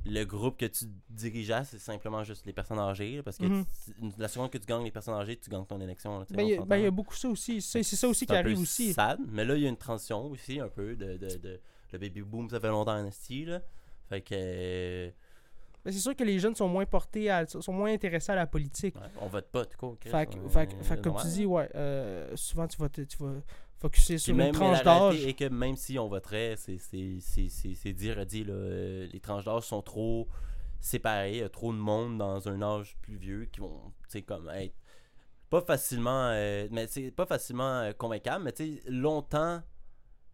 le 0.09 0.25
groupe 0.25 0.57
que 0.57 0.67
tu 0.67 0.85
dirigeais, 1.11 1.65
c'est 1.65 1.79
simplement 1.79 2.23
juste 2.25 2.47
les 2.47 2.53
personnes 2.53 2.79
âgées, 2.79 3.23
parce 3.23 3.39
que 3.39 3.45
Mhm. 3.47 3.65
tu- 3.85 4.13
la 4.19 4.29
seconde 4.29 4.51
que 4.51 4.59
tu 4.59 4.67
gagnes 4.67 4.85
les 4.85 4.91
personnes 4.91 5.15
âgées, 5.15 5.37
tu 5.37 5.51
gagnes 5.51 5.65
ton 5.67 5.81
élection. 5.81 6.21
là, 6.21 6.27
ben 6.31 6.43
il 6.43 6.49
y 6.51 6.53
a- 6.53 6.57
s'entend. 6.57 6.67
ben, 6.69 6.77
y 6.79 6.87
a 6.87 6.91
beaucoup 6.91 7.15
ça 7.15 7.29
aussi 7.29 7.61
c'est 7.61 7.83
ça 7.83 8.09
aussi 8.09 8.25
qui 8.27 8.35
arrive 8.35 8.61
aussi 8.61 8.93
sad, 8.93 9.19
mais 9.29 9.45
là, 9.45 9.57
il 9.57 9.63
y 9.63 9.67
a 9.67 9.69
une 9.69 9.77
transition 9.77 10.27
aussi, 10.31 10.61
un 10.61 10.69
peu, 10.69 10.95
de, 10.97 11.17
de, 11.17 11.37
de- 11.39 11.61
le 11.93 11.99
baby 11.99 12.23
boom, 12.23 12.49
ça 12.51 12.61
fait 12.61 12.69
longtemps 12.69 12.99
en 12.99 13.07
esti, 13.07 13.45
là. 13.45 13.61
Fait 14.09 14.21
que. 14.21 15.11
Mais 15.85 15.93
c'est 15.93 16.01
sûr 16.01 16.17
que 16.17 16.25
les 16.25 16.39
jeunes 16.41 16.55
sont 16.57 16.67
moins 16.69 16.85
portés 16.85 17.31
à, 17.31 17.47
sont 17.47 17.73
moins 17.73 17.93
intéressés 17.93 18.33
à 18.33 18.35
la 18.35 18.47
politique. 18.47 18.97
ouais, 18.97 19.03
on 19.21 19.29
vote 19.29 19.47
pas, 19.53 19.65
tout. 19.65 19.97
Chris, 20.01 20.11
fait, 20.11 20.77
fait 20.83 21.01
comme 21.01 21.17
tu 21.23 21.29
dis, 21.29 21.47
ouais, 21.47 21.69
euh, 21.77 22.33
souvent 22.37 22.67
tu 22.67 22.77
vas, 22.79 22.89
tu 22.89 23.05
vas 23.21 23.35
focuser 23.79 24.19
sur 24.19 24.35
même, 24.35 24.49
une 24.49 24.55
tranche 24.55 24.83
d'âge. 24.83 25.25
est 25.25 25.35
que 25.35 25.49
même 25.49 25.77
si 25.77 25.99
on 25.99 26.09
voterait, 26.09 26.57
c'est 26.57 26.79
c'est 26.79 27.93
dit, 27.93 28.45
là, 28.45 28.53
euh, 28.53 29.07
les 29.13 29.21
tranches 29.21 29.45
d'âge 29.45 29.65
sont 29.65 29.83
trop 29.83 30.29
séparées. 30.81 31.33
Il 31.33 31.39
y 31.39 31.43
a 31.43 31.49
trop 31.49 31.73
de 31.73 31.79
monde 31.79 32.19
dans 32.19 32.49
un 32.49 32.63
âge 32.63 32.97
plus 33.03 33.17
vieux 33.17 33.47
qui 33.47 33.61
vont, 33.61 33.93
comme 34.27 34.51
être 34.51 34.75
pas 35.51 35.61
facilement, 35.61 36.31
euh, 36.33 36.67
mais 36.71 36.87
c'est 36.89 37.11
pas 37.11 37.27
facilement 37.27 37.81
euh, 37.81 37.93
convaincable, 37.93 38.45
mais 38.45 38.53
tu 38.53 38.79
sais, 38.79 38.83
longtemps, 38.91 39.63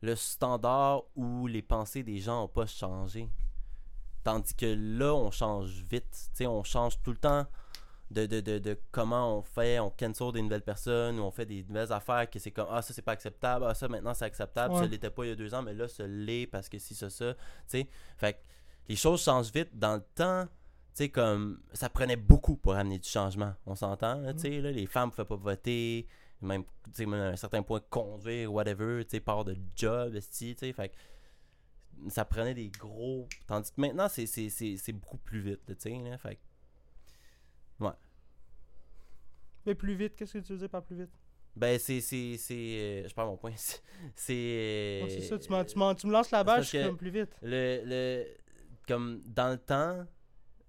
le 0.00 0.16
standard 0.16 1.02
où 1.14 1.46
les 1.46 1.62
pensées 1.62 2.02
des 2.02 2.18
gens 2.18 2.44
ont 2.44 2.48
pas 2.48 2.66
changé. 2.66 3.28
Tandis 4.24 4.54
que 4.54 4.66
là, 4.66 5.14
on 5.14 5.30
change 5.30 5.82
vite. 5.90 6.08
Tu 6.10 6.28
sais, 6.38 6.46
on 6.46 6.62
change 6.62 7.00
tout 7.02 7.10
le 7.10 7.18
temps 7.18 7.46
de, 8.12 8.26
de, 8.26 8.40
de, 8.40 8.58
de 8.58 8.78
comment 8.90 9.38
on 9.38 9.42
fait, 9.42 9.78
on 9.80 9.90
cancel 9.90 10.32
des 10.32 10.42
nouvelles 10.42 10.62
personnes, 10.62 11.18
ou 11.18 11.22
on 11.22 11.30
fait 11.30 11.46
des 11.46 11.64
nouvelles 11.64 11.92
affaires 11.92 12.28
que 12.30 12.38
c'est 12.38 12.50
comme 12.50 12.68
Ah, 12.70 12.82
ça 12.82 12.92
c'est 12.94 13.02
pas 13.02 13.12
acceptable, 13.12 13.64
ah, 13.68 13.74
ça 13.74 13.88
maintenant 13.88 14.14
c'est 14.14 14.24
acceptable, 14.26 14.74
ça 14.74 14.82
Ouais. 14.82 14.88
l'était 14.88 15.10
pas 15.10 15.24
il 15.24 15.28
y 15.30 15.32
a 15.32 15.36
deux 15.36 15.52
ans, 15.54 15.62
mais 15.62 15.74
là, 15.74 15.88
ça 15.88 16.06
l'est 16.06 16.46
parce 16.46 16.68
que 16.68 16.78
si, 16.78 16.94
ça, 16.94 17.10
ça. 17.10 17.34
Tu 17.34 17.40
sais, 17.66 17.88
fait 18.16 18.34
que 18.34 18.38
les 18.88 18.96
choses 18.96 19.22
changent 19.22 19.52
vite. 19.52 19.70
Dans 19.78 19.94
le 19.96 20.02
temps, 20.14 20.44
tu 20.44 20.50
sais, 20.94 21.08
comme 21.08 21.60
ça 21.72 21.88
prenait 21.88 22.16
beaucoup 22.16 22.56
pour 22.56 22.74
amener 22.74 22.98
du 22.98 23.08
changement. 23.08 23.54
On 23.66 23.74
s'entend, 23.74 24.22
tu 24.34 24.38
sais, 24.40 24.60
là, 24.60 24.70
les 24.70 24.86
femmes 24.86 25.08
ne 25.08 25.10
pouvaient 25.10 25.28
pas 25.28 25.36
voter, 25.36 26.06
même, 26.40 26.64
tu 26.64 26.90
sais, 26.92 27.06
même 27.06 27.20
à 27.20 27.28
un 27.28 27.36
certain 27.36 27.62
point, 27.62 27.80
conduire, 27.90 28.52
whatever, 28.52 29.04
tu 29.04 29.10
sais, 29.12 29.20
part 29.20 29.44
de 29.44 29.56
job, 29.74 30.12
tu 30.14 30.54
sais, 30.56 30.72
fait 30.72 30.88
que 30.90 30.94
ça 32.10 32.24
prenait 32.24 32.54
des 32.54 32.68
gros. 32.68 33.28
Tandis 33.46 33.70
que 33.70 33.80
maintenant, 33.80 34.08
c'est, 34.08 34.92
beaucoup 34.92 35.18
plus 35.18 35.40
vite, 35.40 35.60
tu 35.66 35.74
sais, 35.78 35.98
là, 36.02 36.18
fait 36.18 36.38
que 37.90 37.96
Mais 39.66 39.74
plus 39.74 39.94
vite, 39.94 40.16
qu'est-ce 40.16 40.34
que 40.34 40.38
tu 40.38 40.52
veux 40.52 40.58
dire 40.58 40.68
par 40.68 40.82
plus 40.82 40.96
vite? 40.96 41.10
Ben, 41.54 41.78
c'est. 41.78 42.00
c'est, 42.00 42.36
c'est 42.38 42.54
euh, 42.54 43.08
je 43.08 43.14
perds 43.14 43.26
mon 43.26 43.36
point. 43.36 43.52
C'est. 43.56 43.80
c'est, 44.16 44.32
euh, 44.34 45.04
Ouais, 45.04 45.20
ça, 45.20 45.38
tu, 45.38 45.50
m'en- 45.50 45.64
tu, 45.94 46.00
tu 46.00 46.06
me 46.06 46.12
lances 46.12 46.30
la 46.30 46.42
balle, 46.44 46.62
je 46.62 46.68
suis 46.68 46.82
comme 46.82 46.96
plus 46.96 47.10
vite. 47.10 47.36
Le, 47.42 47.82
le. 47.84 48.26
Comme 48.88 49.20
dans 49.26 49.50
le 49.50 49.58
temps, 49.58 50.04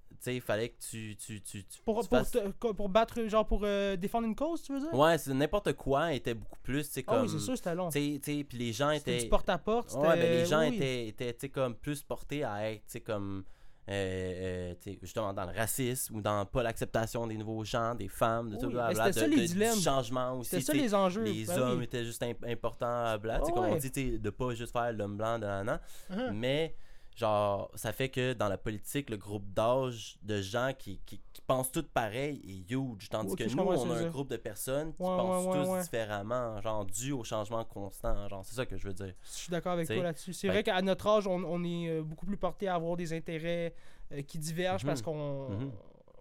tu 0.09 0.15
sais, 0.19 0.35
il 0.35 0.41
fallait 0.41 0.69
que 0.69 0.79
tu. 0.79 1.15
tu, 1.15 1.41
tu, 1.41 1.63
tu- 1.65 1.81
Pour, 1.83 2.01
tu 2.03 2.09
pour, 2.09 2.17
fasses- 2.19 2.31
te- 2.31 2.51
quoi, 2.59 2.73
pour 2.73 2.89
battre, 2.89 3.25
genre 3.27 3.47
pour 3.47 3.61
euh, 3.63 3.95
défendre 3.95 4.27
une 4.27 4.35
cause, 4.35 4.61
tu 4.61 4.73
veux 4.73 4.79
dire? 4.81 4.93
Ouais, 4.93 5.17
c'est 5.17 5.33
n'importe 5.33 5.73
quoi 5.73 6.13
était 6.13 6.33
beaucoup 6.33 6.59
plus, 6.61 6.85
tu 6.87 6.93
sais, 6.93 7.03
Ah 7.07 7.13
comme. 7.13 7.23
oui, 7.23 7.29
c'est 7.29 7.39
sûr, 7.39 7.55
c'était 7.57 7.73
long. 7.75 7.89
Tu 7.89 8.19
sais, 8.21 8.43
puis 8.43 8.57
les 8.57 8.73
gens 8.73 8.91
étaient. 8.91 9.23
du 9.23 9.29
porte-à-porte. 9.29 9.93
Ouais, 9.95 10.17
ben 10.17 10.29
les 10.31 10.45
gens 10.45 10.59
oui. 10.67 10.75
étaient, 10.75 11.07
étaient 11.07 11.33
tu 11.33 11.39
sais, 11.39 11.49
comme 11.49 11.75
plus 11.75 12.03
portés 12.03 12.43
à 12.43 12.69
être, 12.71 12.83
tu 12.85 12.91
sais, 12.91 13.01
comme 13.01 13.45
euh, 13.89 14.73
euh, 14.87 14.93
justement 15.01 15.33
dans 15.33 15.45
le 15.45 15.51
racisme 15.57 16.15
ou 16.15 16.21
dans 16.21 16.45
pas 16.45 16.63
l'acceptation 16.63 17.27
des 17.27 17.35
nouveaux 17.37 17.63
gens, 17.65 17.95
des 17.95 18.07
femmes, 18.07 18.49
de 18.49 18.55
Oui, 18.55 18.61
tout 18.61 18.69
blablabla, 18.69 19.11
c'était 19.11 19.19
ça, 19.19 19.25
de- 19.27 19.31
les 19.35 19.41
de- 19.41 19.53
dilemmes. 19.53 19.77
du 19.77 19.83
changement 19.83 20.33
aussi. 20.39 20.49
C'était 20.51 20.61
ça 20.63 20.73
les 20.73 20.95
enjeux. 20.95 21.23
les 21.23 21.45
Ben 21.45 21.59
hommes 21.59 21.77
oui. 21.79 21.83
étaient 21.83 22.05
juste 22.05 22.23
imp- 22.23 22.45
importants, 22.45 23.17
bla, 23.17 23.39
sais, 23.39 23.45
Ouais, 23.45 23.51
comme 23.53 23.65
on 23.65 23.75
dit, 23.75 24.19
de 24.19 24.29
pas 24.29 24.53
juste 24.53 24.71
faire 24.71 24.91
l'homme 24.93 25.17
blanc 25.17 25.37
de 25.39 25.45
l'an 25.45 25.79
Hein. 26.09 26.31
mais 26.33 26.75
genre 27.15 27.69
ça 27.75 27.91
fait 27.93 28.09
que 28.09 28.33
dans 28.33 28.47
la 28.49 28.57
politique 28.57 29.09
le 29.09 29.17
groupe 29.17 29.45
d'âge 29.53 30.17
de 30.23 30.41
gens 30.41 30.71
qui, 30.77 30.99
qui, 31.05 31.21
qui 31.31 31.41
pensent 31.41 31.71
tous 31.71 31.83
pareil 31.83 32.41
est 32.47 32.71
huge 32.73 33.09
tandis 33.09 33.35
que 33.35 33.43
nous 33.43 33.63
on 33.63 33.91
a 33.91 33.95
un 33.97 34.09
groupe 34.09 34.29
de 34.29 34.37
personnes 34.37 34.93
qui 34.93 35.01
Ouais, 35.03 35.07
pensent 35.17 35.45
ouais, 35.45 35.59
ouais, 35.59 35.77
tous 35.79 35.83
différemment 35.83 36.59
genre 36.61 36.85
dû 36.85 37.11
au 37.11 37.23
changement 37.23 37.63
constant 37.65 38.27
genre 38.27 38.43
c'est 38.45 38.55
ça 38.55 38.65
que 38.65 38.77
je 38.77 38.87
veux 38.87 38.93
dire 38.93 39.13
Je 39.23 39.29
suis 39.29 39.51
d'accord 39.51 39.73
avec 39.73 39.85
T'sais, 39.85 39.95
toi 39.95 40.03
là-dessus. 40.03 40.33
C'est 40.33 40.47
vrai 40.47 40.63
qu'à 40.63 40.81
notre 40.81 41.07
âge, 41.07 41.27
on, 41.27 41.43
on 41.43 41.63
est 41.63 41.89
euh, 41.89 42.01
beaucoup 42.03 42.25
plus 42.25 42.37
porté 42.37 42.67
à 42.67 42.75
avoir 42.75 42.95
des 42.97 43.13
intérêts 43.13 43.73
euh, 44.11 44.21
qui 44.21 44.37
divergent 44.39 44.83
Mhm. 44.83 44.87
parce 44.89 45.01
qu'on 45.01 45.49
Mhm. 45.49 45.71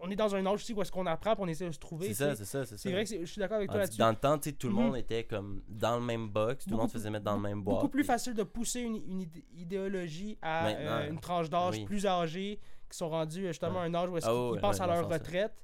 On 0.04 0.10
est 0.10 0.16
dans 0.16 0.34
un 0.34 0.44
âge 0.46 0.54
aussi 0.54 0.72
où 0.74 0.82
est-ce 0.82 0.90
qu'on 0.92 1.06
apprend 1.06 1.34
on 1.38 1.46
essaie 1.48 1.66
de 1.66 1.72
se 1.72 1.78
trouver. 1.78 2.08
c'est 2.08 2.14
ça 2.14 2.34
c'est 2.36 2.44
ça 2.44 2.64
c'est 2.64 2.76
ça 2.76 2.82
C'est 2.82 2.90
vrai 2.92 3.04
que 3.04 3.20
je 3.20 3.24
suis 3.24 3.38
d'accord 3.38 3.56
avec 3.58 3.70
toi 3.70 3.78
là-dessus. 3.78 3.98
dans 3.98 4.10
le 4.10 4.16
temps 4.16 4.36
tout 4.38 4.50
le 4.68 4.74
Mhm. 4.74 4.80
monde 4.82 4.96
était 4.96 5.24
comme 5.24 5.62
dans 5.68 5.96
le 5.96 6.02
même 6.02 6.28
box 6.28 6.64
tout 6.64 6.70
le 6.72 6.76
monde 6.76 6.88
se 6.88 6.94
faisait 6.94 7.10
mettre 7.10 7.24
dans 7.24 7.36
le 7.36 7.42
même 7.42 7.62
boîte 7.62 7.76
Beaucoup 7.76 7.88
plus 7.88 8.04
facile 8.04 8.34
de 8.34 8.42
pousser 8.42 8.80
une, 8.80 8.96
une 8.96 9.20
idé- 9.22 9.44
idéologie 9.54 10.36
à 10.42 10.66
euh, 10.68 11.08
une 11.08 11.20
tranche 11.20 11.48
d'âge 11.48 11.84
plus 11.84 12.04
âgée 12.06 12.58
qui 12.90 12.98
sont 12.98 13.08
rendus 13.08 13.44
euh, 13.44 13.48
justement 13.48 13.80
à 13.80 13.84
un 13.84 13.94
âge 13.94 14.08
où 14.10 14.16
est-ce 14.16 14.26
Ah 14.28 14.50
qu'ils 14.52 14.60
pensent 14.60 14.80
à 14.80 14.86
leur 14.86 15.08
retraite, 15.08 15.62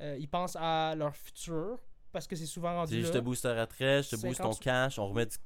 euh, 0.00 0.16
ils 0.18 0.28
pensent 0.28 0.56
à 0.60 0.94
leur 0.96 1.14
futur 1.16 1.78
parce 2.16 2.26
que 2.26 2.34
c'est 2.34 2.46
souvent 2.46 2.72
rendu 2.74 2.94
dis, 2.94 3.02
je 3.02 3.08
là. 3.08 3.12
te 3.12 3.18
booste 3.18 3.42
ta 3.42 3.60
retraite, 3.60 4.04
je 4.04 4.16
te 4.16 4.26
booste 4.26 4.38
ton 4.40 4.52
50. 4.52 4.60
cash, 4.60 4.98
on 4.98 5.06
remet 5.08 5.26
du, 5.26 5.36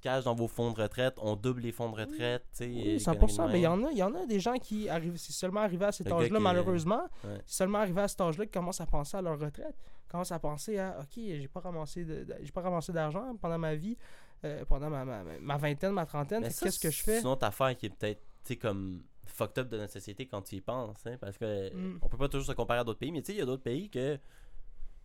cash 0.00 0.24
dans 0.24 0.34
vos 0.34 0.48
fonds 0.48 0.72
de 0.72 0.82
retraite, 0.82 1.14
on 1.18 1.36
double 1.36 1.60
les 1.60 1.70
fonds 1.70 1.88
de 1.88 1.94
retraite, 2.00 2.42
tu 2.50 2.56
sais. 2.58 2.66
Oui, 2.66 2.82
les 2.82 2.98
100%. 2.98 3.36
conneries 3.36 3.52
Mais 3.52 3.60
il 3.60 3.62
y, 3.62 3.66
en 3.68 3.84
a, 3.84 3.90
il 3.92 3.98
y 3.98 4.02
en 4.02 4.12
a 4.12 4.26
des 4.26 4.40
gens 4.40 4.54
qui 4.58 4.88
arrivent, 4.88 5.16
c'est 5.16 5.32
seulement 5.32 5.60
arrivé 5.60 5.84
à 5.84 5.92
cet 5.92 6.10
âge-là, 6.10 6.40
malheureusement. 6.40 7.02
Ouais. 7.22 7.38
C'est 7.46 7.58
seulement 7.58 7.78
arrivé 7.78 8.00
à 8.00 8.08
cet 8.08 8.20
âge-là 8.22 8.44
qu'ils 8.46 8.52
commencent 8.52 8.80
à 8.80 8.86
penser 8.86 9.16
à 9.18 9.22
leur 9.22 9.38
retraite. 9.38 9.76
Commencent 10.08 10.32
à 10.32 10.40
penser 10.40 10.76
à 10.80 10.98
OK, 11.00 11.12
j'ai 11.14 11.46
pas 11.48 11.60
ramassé 11.60 12.92
d'argent 12.92 13.36
pendant 13.40 13.58
ma 13.58 13.76
vie, 13.76 13.96
euh, 14.44 14.64
pendant 14.64 14.90
ma, 14.90 15.04
ma, 15.04 15.22
ma 15.40 15.56
vingtaine, 15.58 15.92
ma 15.92 16.06
trentaine. 16.06 16.42
Qu'est-ce 16.42 16.80
que 16.80 16.90
je 16.90 17.02
fais? 17.04 17.14
C'est 17.18 17.20
une 17.20 17.28
autre 17.28 17.46
affaire 17.46 17.76
qui 17.76 17.86
est 17.86 17.90
peut-être, 17.90 18.20
comme 18.60 19.04
fucked 19.26 19.58
up 19.58 19.68
de 19.68 19.78
notre 19.78 19.92
société 19.92 20.26
quand 20.26 20.42
tu 20.42 20.56
y 20.56 20.60
penses, 20.60 21.06
hein, 21.06 21.16
parce 21.20 21.38
que 21.38 21.72
Mm. 21.72 21.98
on 22.02 22.08
peut 22.08 22.16
pas 22.16 22.28
toujours 22.28 22.46
se 22.48 22.52
comparer 22.52 22.80
à 22.80 22.84
d'autres 22.84 22.98
pays, 22.98 23.12
mais 23.12 23.22
tu 23.22 23.26
sais, 23.26 23.32
il 23.34 23.38
y 23.38 23.42
a 23.42 23.46
d'autres 23.46 23.62
pays 23.62 23.88
que 23.88 24.18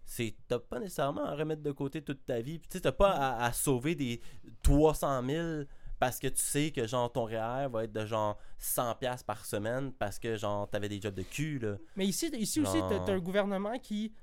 c'est 0.05 0.35
t'as 0.47 0.59
pas 0.59 0.79
nécessairement 0.79 1.25
à 1.25 1.35
remettre 1.35 1.61
de 1.63 1.71
côté 1.71 2.01
toute 2.01 2.23
ta 2.25 2.39
vie, 2.41 2.59
puis 2.59 2.69
tu 2.69 2.79
t'as 2.81 2.91
pas 2.91 3.11
à, 3.11 3.45
à 3.45 3.51
sauver 3.53 3.95
des 3.95 4.21
300 4.63 5.23
000 5.25 5.63
parce 5.99 6.19
que 6.19 6.27
tu 6.27 6.41
sais 6.41 6.71
que 6.71 6.85
genre 6.87 7.11
ton 7.11 7.23
REER 7.25 7.69
va 7.69 7.85
être 7.85 7.93
de 7.93 8.05
genre 8.05 8.37
100 8.59 8.95
pièces 8.95 9.23
par 9.23 9.45
semaine 9.45 9.91
parce 9.93 10.19
que 10.19 10.35
genre 10.35 10.69
t'avais 10.69 10.89
des 10.89 10.99
jobs 11.01 11.13
de 11.15 11.23
cul 11.23 11.59
là. 11.59 11.77
Mais 11.95 12.05
ici, 12.05 12.27
ici 12.37 12.59
aussi, 12.61 12.77
t'as 12.89 13.11
un 13.13 13.19
gouvernement 13.19 13.77
qui 13.79 14.13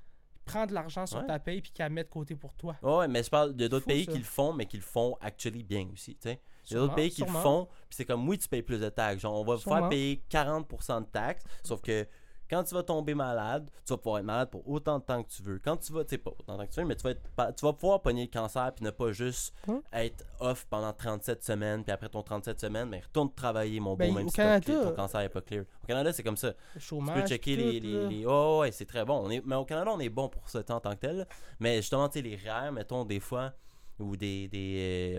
prend 0.45 0.65
de 0.65 0.73
l'argent 0.73 1.05
sur 1.05 1.19
Ouais. 1.19 1.25
ta 1.25 1.39
paye 1.39 1.61
puis 1.61 1.71
qui 1.71 1.81
la 1.81 1.89
met 1.89 2.03
de 2.03 2.09
côté 2.09 2.35
pour 2.35 2.53
toi. 2.53 2.75
Ouais, 2.81 3.07
mais 3.07 3.23
je 3.23 3.29
parle 3.29 3.55
de 3.55 3.67
d'autres 3.67 3.85
pays 3.85 4.03
ça. 4.05 4.11
qui 4.11 4.17
le 4.17 4.23
font, 4.25 4.51
mais 4.53 4.65
qui 4.65 4.75
le 4.77 4.83
font 4.83 5.17
actually 5.21 5.63
bien 5.63 5.87
aussi, 5.93 6.15
tu 6.15 6.29
sais. 6.29 6.41
Il 6.65 6.73
y 6.73 6.75
a 6.75 6.79
Sûrement, 6.79 6.81
d'autres 6.83 6.95
pays 6.95 7.09
qui 7.09 7.21
le 7.21 7.27
sûrement. 7.27 7.41
font, 7.41 7.65
puis 7.65 7.95
c'est 7.95 8.05
comme, 8.05 8.27
oui, 8.27 8.37
tu 8.37 8.47
payes 8.49 8.61
plus 8.61 8.79
de 8.81 8.89
taxes. 8.89 9.21
Genre, 9.21 9.33
on 9.33 9.43
va 9.45 9.55
vous 9.55 9.61
faire 9.61 9.73
Sûrement. 9.73 9.89
payer 9.89 10.23
40% 10.29 11.01
de 11.01 11.05
taxes, 11.07 11.43
sauf 11.63 11.81
que 11.81 12.05
quand 12.49 12.63
tu 12.63 12.73
vas 12.75 12.83
tomber 12.83 13.13
malade, 13.15 13.69
tu 13.85 13.93
vas 13.93 13.97
pouvoir 13.97 14.19
être 14.19 14.25
malade 14.25 14.49
pour 14.49 14.67
autant 14.69 14.99
de 14.99 15.03
temps 15.03 15.23
que 15.23 15.29
tu 15.29 15.41
veux. 15.41 15.59
Quand 15.63 15.77
tu 15.77 15.91
vas, 15.93 16.03
tu 16.03 16.11
sais, 16.11 16.17
pas 16.17 16.31
autant 16.31 16.53
de 16.53 16.61
temps 16.61 16.67
que 16.67 16.73
tu 16.73 16.79
veux, 16.81 16.85
mais 16.85 16.95
tu 16.95 17.03
vas, 17.03 17.11
être, 17.11 17.21
tu 17.55 17.65
vas 17.65 17.73
pouvoir 17.73 18.01
pogner 18.01 18.23
le 18.25 18.31
cancer, 18.31 18.71
puis 18.75 18.85
ne 18.85 18.91
pas 18.91 19.11
juste 19.11 19.53
être 19.91 20.23
off 20.39 20.65
pendant 20.69 20.93
37 20.93 21.43
semaines, 21.43 21.83
puis 21.83 21.91
après 21.91 22.09
ton 22.09 22.21
37 22.21 22.59
semaines, 22.59 22.89
mais 22.89 22.99
retourne 22.99 23.33
travailler, 23.33 23.79
mon 23.79 23.95
Ben, 23.95 24.09
beau, 24.09 24.17
même 24.17 24.25
au 24.27 24.29
si 24.29 24.35
Canada- 24.35 24.73
ton, 24.73 24.89
ton 24.89 24.95
cancer 24.95 25.21
n'est 25.21 25.29
pas 25.29 25.41
clear. 25.41 25.65
Au 25.83 25.87
Canada, 25.87 26.13
c'est 26.13 26.23
comme 26.23 26.37
ça. 26.37 26.49
Le 26.49 26.79
Tu 26.79 26.79
chômage. 26.79 27.21
peux 27.21 27.27
checker 27.27 27.55
tout, 27.55 27.61
les. 27.63 27.79
les, 28.09 28.25
Oh, 28.27 28.59
ouais, 28.61 28.71
c'est 28.71 28.85
très 28.85 29.03
bon. 29.05 29.21
On 29.25 29.29
est... 29.29 29.41
Mais 29.45 29.55
au 29.55 29.65
Canada, 29.65 29.91
on 29.93 29.99
est 29.99 30.09
bon 30.09 30.29
pour 30.29 30.47
ça 30.49 30.59
en 30.69 30.79
tant 30.79 30.91
que 30.91 30.99
tel. 31.01 31.27
Mais 31.59 31.77
justement, 31.77 32.07
tu 32.09 32.19
sais, 32.19 32.21
les 32.21 32.35
REER, 32.35 32.71
mettons, 32.71 33.03
des 33.05 33.19
fois, 33.19 33.53
ou 33.99 34.15
des, 34.17 34.47
des, 34.47 34.75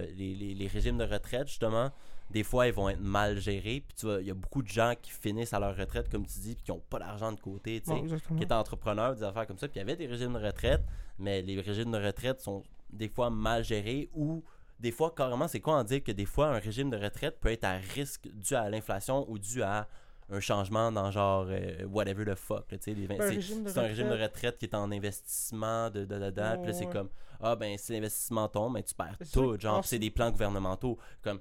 euh, 0.08 0.12
les, 0.16 0.34
les- 0.34 0.54
les 0.54 0.66
régimes 0.66 0.98
de 0.98 1.04
retraite, 1.04 1.48
justement, 1.48 1.90
des 2.30 2.42
fois, 2.42 2.66
ils 2.66 2.72
vont 2.72 2.88
être 2.88 3.00
mal 3.00 3.38
gérés. 3.38 3.84
Puis 3.86 3.96
tu 3.96 4.06
vois, 4.06 4.20
il 4.20 4.26
y 4.26 4.30
a 4.30 4.34
beaucoup 4.34 4.62
de 4.62 4.68
gens 4.68 4.94
qui 5.00 5.10
finissent 5.10 5.52
à 5.52 5.58
leur 5.60 5.76
retraite, 5.76 6.08
comme 6.10 6.26
tu 6.26 6.38
dis, 6.40 6.54
puis 6.54 6.64
qui 6.64 6.70
n'ont 6.72 6.80
pas 6.90 6.98
d'argent 6.98 7.30
de 7.32 7.40
côté, 7.40 7.80
tu 7.80 7.90
sais, 7.90 8.18
qui 8.36 8.42
étaient 8.42 8.52
entrepreneurs, 8.54 9.14
des 9.14 9.22
affaires 9.22 9.46
comme 9.46 9.58
ça. 9.58 9.68
Puis 9.68 9.76
il 9.76 9.80
y 9.80 9.82
avait 9.82 9.96
des 9.96 10.06
régimes 10.06 10.32
de 10.34 10.38
retraite, 10.44 10.82
mais 11.18 11.42
les 11.42 11.60
régimes 11.60 11.92
de 11.92 11.98
retraite 12.04 12.40
sont 12.40 12.62
des 12.90 13.08
fois 13.08 13.30
mal 13.30 13.62
gérés 13.64 14.08
ou. 14.14 14.42
Des 14.80 14.90
fois, 14.90 15.14
carrément, 15.16 15.46
c'est 15.46 15.60
quoi 15.60 15.76
en 15.78 15.84
dire 15.84 16.02
que 16.02 16.10
des 16.10 16.26
fois, 16.26 16.48
un 16.48 16.58
régime 16.58 16.90
de 16.90 16.96
retraite 16.96 17.38
peut 17.40 17.48
être 17.50 17.62
à 17.64 17.74
risque 17.76 18.28
dû 18.34 18.54
à 18.56 18.68
l'inflation 18.68 19.24
ou 19.30 19.38
dû 19.38 19.62
à 19.62 19.86
un 20.30 20.40
changement 20.40 20.90
dans 20.90 21.10
genre 21.12 21.46
euh, 21.48 21.84
whatever 21.86 22.24
the 22.24 22.34
fuck. 22.34 22.64
c'est 22.80 22.92
de 22.94 23.12
un 23.12 23.28
régime 23.28 24.08
de 24.08 24.20
retraite. 24.20 24.58
qui 24.58 24.64
est 24.64 24.74
en 24.74 24.90
investissement 24.90 25.90
de, 25.90 26.04
de, 26.04 26.18
dedans. 26.18 26.56
Puis 26.58 26.66
là, 26.66 26.72
c'est 26.72 26.86
Ouais. 26.86 26.92
comme 26.92 27.08
Ah, 27.40 27.54
ben, 27.56 27.78
si 27.78 27.92
l'investissement 27.92 28.48
tombe, 28.48 28.74
ben, 28.74 28.82
tu 28.82 28.94
perds 28.94 29.16
tout. 29.32 29.58
Genre, 29.58 29.76
en 29.76 29.80
puis 29.80 29.88
c'est 29.88 29.96
ce- 29.96 30.00
des 30.00 30.10
plans 30.10 30.30
gouvernementaux. 30.30 30.98
Comme, 31.22 31.38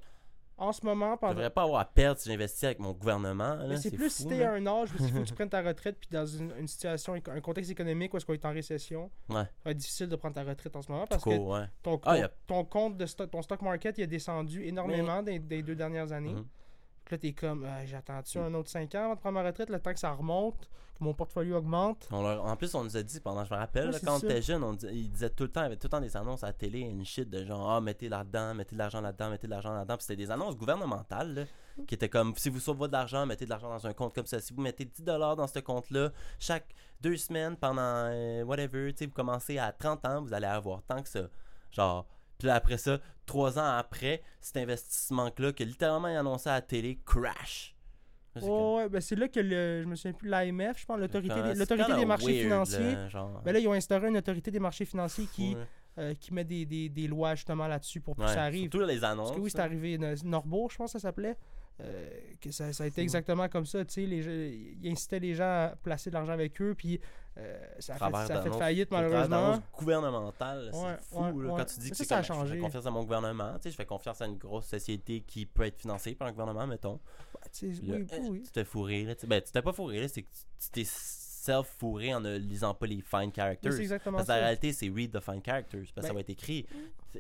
En 0.58 0.72
ce 0.72 0.86
moment, 0.86 1.14
je 1.16 1.20
pendant. 1.20 1.34
devrais 1.34 1.50
pas 1.50 1.64
avoir 1.64 1.82
à 1.82 1.86
perdre 1.86 2.20
si 2.20 2.30
j'investis 2.30 2.64
avec 2.66 2.80
mon 2.80 2.92
gouvernement. 2.92 3.58
Mais 3.68 3.78
c'est 3.78 3.90
plus 3.92 4.10
fou, 4.10 4.24
si 4.24 4.28
t'es 4.28 4.38
là. 4.40 4.52
à 4.52 4.54
un 4.54 4.66
âge 4.68 4.92
où 4.94 4.96
il 5.00 5.10
faut 5.12 5.20
que 5.22 5.26
tu 5.26 5.34
prennes 5.36 5.50
ta 5.50 5.62
retraite 5.62 5.98
puis 6.00 6.10
dans 6.12 6.26
une, 6.26 6.54
une 6.60 6.68
situation, 6.68 7.14
un 7.16 7.42
contexte 7.42 7.72
économique 7.72 8.14
où 8.14 8.18
est-ce 8.18 8.26
qu'on 8.26 8.34
est 8.34 8.46
en 8.46 8.52
récession, 8.54 9.10
Ouais. 9.30 9.36
ça 9.44 9.50
va 9.66 9.72
être 9.72 9.78
difficile 9.78 10.08
de 10.10 10.16
prendre 10.16 10.36
ta 10.36 10.44
retraite 10.44 10.76
en 10.76 10.82
ce 10.82 10.92
moment 10.92 11.08
parce 11.08 11.24
que 11.24 11.30
Cool, 11.30 11.40
ouais. 11.40 11.66
ton, 11.82 12.00
Ah, 12.04 12.14
ton- 12.14 12.20
y 12.20 12.24
a- 12.24 12.32
ton 12.48 12.66
compte 12.66 12.98
de 12.98 13.06
stock, 13.08 13.32
ton 13.32 13.42
stock 13.42 13.62
market 13.64 13.98
il 13.98 14.04
a 14.04 14.08
descendu 14.08 14.64
énormément 14.64 15.24
des, 15.24 15.40
des 15.40 15.64
deux 15.64 15.76
dernières 15.76 16.12
années. 16.12 16.34
Mhm. 16.34 16.46
Puis 17.18 17.30
là, 17.30 17.34
t'es 17.34 17.34
comme, 17.48 17.66
Ah, 17.66 17.86
j'attends-tu 17.86 18.40
un 18.40 18.54
autre 18.54 18.70
5 18.70 18.94
ans 18.96 19.04
avant 19.06 19.16
de 19.16 19.20
prendre 19.20 19.36
ma 19.36 19.44
retraite, 19.44 19.70
le 19.70 19.80
temps 19.80 19.94
que 19.94 20.00
ça 20.00 20.12
remonte, 20.12 20.70
que 20.98 21.04
mon 21.04 21.14
portfolio 21.14 21.58
augmente. 21.58 22.08
On 22.12 22.22
leur- 22.24 22.44
en 22.46 22.56
plus, 22.56 22.74
on 22.76 22.84
nous 22.84 22.98
a 22.98 23.04
dit 23.04 23.20
pendant, 23.20 23.44
je 23.46 23.54
me 23.54 23.60
rappelle, 23.60 23.86
Ouais, 23.88 23.92
là, 23.92 24.00
c'est 24.00 24.06
quand 24.06 24.16
on 24.16 24.20
était 24.20 24.42
jeune, 24.42 24.64
on 24.64 24.74
dis- 24.74 24.88
ils 24.92 25.12
disaient 25.12 25.30
tout 25.30 25.44
le 25.44 25.50
temps, 25.52 25.62
il 25.62 25.64
y 25.64 25.68
avait 25.68 25.78
tout 25.78 25.86
le 25.88 25.90
temps 25.90 26.02
des 26.02 26.16
annonces 26.18 26.44
à 26.44 26.48
la 26.48 26.54
télé, 26.54 26.80
une 26.80 27.06
shit 27.06 27.30
de 27.30 27.44
genre, 27.46 27.70
ah, 27.72 27.82
mettez 27.82 28.10
là-dedans, 28.10 28.54
mettez 28.56 28.74
de 28.76 28.80
l'argent 28.80 29.02
là-dedans, 29.02 29.30
mettez 29.30 29.48
de 29.48 29.52
l'argent 29.52 29.74
là-dedans. 29.74 29.96
Puis 29.98 30.06
c'était 30.06 30.16
des 30.24 30.32
annonces 30.32 30.56
gouvernementales, 30.58 31.34
là, 31.36 31.44
qui 31.88 31.96
étaient 31.96 32.10
comme, 32.10 32.36
si 32.36 32.50
vous 32.50 32.60
sauvez 32.60 32.88
de 32.88 32.94
l'argent, 32.94 33.26
mettez 33.26 33.46
de 33.46 33.50
l'argent 33.50 33.70
dans 33.70 33.86
un 33.88 33.94
compte 33.94 34.14
comme 34.16 34.26
ça. 34.28 34.40
Si 34.40 34.54
vous 34.54 34.62
mettez 34.62 34.86
10$ 34.86 35.36
dans 35.36 35.48
ce 35.48 35.60
compte-là, 35.60 36.12
chaque 36.40 36.74
deux 37.02 37.18
semaines, 37.18 37.58
pendant 37.58 37.82
euh, 37.82 38.44
whatever, 38.44 38.92
tu 38.94 39.00
sais, 39.00 39.06
vous 39.06 39.14
commencez 39.14 39.58
à 39.60 39.72
30 39.72 40.06
ans, 40.06 40.22
vous 40.22 40.34
allez 40.34 40.48
avoir 40.48 40.82
tant 40.84 41.02
que 41.02 41.10
ça. 41.10 41.28
Genre, 41.72 42.06
puis 42.44 42.48
là, 42.50 42.56
après 42.56 42.78
ça, 42.78 43.00
trois 43.26 43.58
ans 43.58 43.78
après, 43.78 44.22
cet 44.42 44.58
investissement-là, 44.58 45.54
que 45.54 45.64
littéralement, 45.64 46.10
ils 46.10 46.18
annonçaient 46.18 46.50
à 46.50 46.56
la 46.56 46.62
télé, 46.62 47.00
crash. 47.06 47.74
Comme- 48.34 48.44
Ouais, 48.76 48.90
ben 48.90 49.00
c'est 49.00 49.16
là 49.16 49.30
que 49.30 49.40
le, 49.40 49.84
je 49.84 49.88
me 49.88 49.96
souviens 49.96 50.12
plus, 50.12 50.28
l'AMF, 50.28 50.78
je 50.82 50.86
pense, 50.86 51.00
l'autorité 51.00 51.34
Quand- 51.36 51.48
des, 51.48 51.54
l'autorité 51.56 51.94
des 51.96 52.06
marchés 52.06 52.26
weird, 52.26 52.44
financiers. 52.44 52.96
là, 52.96 53.08
genre. 53.08 53.42
Ben 53.46 53.54
là, 53.54 53.60
ils 53.60 53.68
ont 53.70 53.74
instauré 53.74 54.10
une 54.10 54.18
autorité 54.18 54.52
des 54.52 54.60
marchés 54.60 54.84
financiers 54.86 55.28
qui, 55.32 55.56
Ouais. 55.56 55.62
euh, 56.00 56.14
qui 56.16 56.34
met 56.34 56.44
des, 56.44 56.66
des, 56.66 56.90
des 56.90 57.08
lois 57.08 57.36
justement 57.36 57.68
là-dessus 57.68 58.02
pour 58.02 58.18
que 58.18 58.22
Ouais, 58.24 58.28
ça 58.34 58.44
arrive. 58.44 58.70
Surtout 58.72 58.86
les 58.86 59.04
annonces. 59.06 59.28
Parce 59.30 59.38
que 59.40 59.44
oui, 59.44 59.52
c'est 59.52 59.60
arrivé. 59.60 59.98
no- 59.98 60.16
Norbourg, 60.26 60.70
je 60.72 60.78
pense 60.78 60.92
que 60.92 61.00
ça 61.00 61.08
s'appelait. 61.08 61.38
Euh, 61.82 62.10
que 62.40 62.52
ça, 62.52 62.72
ça 62.72 62.84
a 62.84 62.88
été 62.88 63.02
exactement 63.02 63.48
comme 63.50 63.66
ça. 63.66 63.84
Tu 63.86 63.94
sais, 63.94 64.06
les, 64.06 64.22
gens- 64.22 64.32
ils 64.32 64.90
incitaient 64.92 65.20
les 65.20 65.34
gens 65.34 65.44
à 65.44 65.74
placer 65.82 66.10
de 66.10 66.16
l'argent 66.16 66.34
avec 66.34 66.62
eux, 66.62 66.76
puis 66.78 67.00
euh, 67.38 67.60
ça 67.80 67.96
a 67.96 67.98
fait, 67.98 68.28
ça 68.28 68.40
a 68.40 68.42
fait 68.44 68.52
faillite 68.52 68.92
malheureusement. 68.92 69.28
d'annonces 69.28 69.62
gouvernementales, 69.76 70.70
c'est 70.72 70.80
Ouais, 70.80 70.96
fou. 71.02 71.20
ouais, 71.20 71.46
là, 71.48 71.54
ouais. 71.54 71.58
Quand 71.60 71.66
tu 71.66 71.80
dis 71.80 71.90
que 71.90 71.96
ça, 71.98 72.04
ça 72.06 72.16
a 72.16 72.18
comme, 72.18 72.24
je 72.26 72.34
changé. 72.34 72.54
fais 72.56 72.60
confiance 72.62 72.86
à 72.86 72.92
mon 72.92 73.04
gouvernement, 73.04 73.54
tu 73.56 73.64
sais, 73.64 73.72
je 73.72 73.76
fais 73.76 73.86
confiance 73.88 74.22
à 74.22 74.28
une 74.28 74.38
grosse 74.38 74.68
société 74.68 75.22
qui 75.22 75.46
peut 75.48 75.64
être 75.64 75.80
financée 75.80 76.14
par 76.14 76.28
un 76.28 76.32
gouvernement, 76.32 76.68
mettons. 76.68 76.94
Ouais, 77.34 77.50
tu 77.52 77.72
là, 77.72 77.96
oui, 77.98 78.06
oui, 78.12 78.28
oui. 78.30 78.44
T'es 78.54 78.64
fourré, 78.66 79.04
là. 79.06 79.16
tu. 79.16 79.26
Ben, 79.26 79.42
tu 79.42 79.52
t'es 79.52 79.62
pas 79.64 79.74
fourré, 79.74 80.02
là, 80.02 80.08
c'est 80.08 80.22
que 80.22 80.30
tu 80.60 80.70
t'es 80.72 80.86
self-fourré 80.86 82.14
en 82.14 82.22
ne 82.22 82.38
lisant 82.38 82.74
pas 82.74 82.86
les 82.86 83.02
fine 83.02 83.32
characters. 83.36 83.78
Exactement 83.80 84.18
Parce 84.18 84.28
que 84.28 84.32
la 84.34 84.38
ça. 84.38 84.44
réalité, 84.46 84.72
c'est 84.72 84.90
read 84.90 85.12
the 85.12 85.20
fine 85.20 85.42
characters. 85.44 85.82
Parce 85.82 85.92
que 85.96 86.02
ça 86.02 86.08
Ben- 86.10 86.14
va 86.14 86.20
être 86.22 86.30
écrit. 86.30 86.66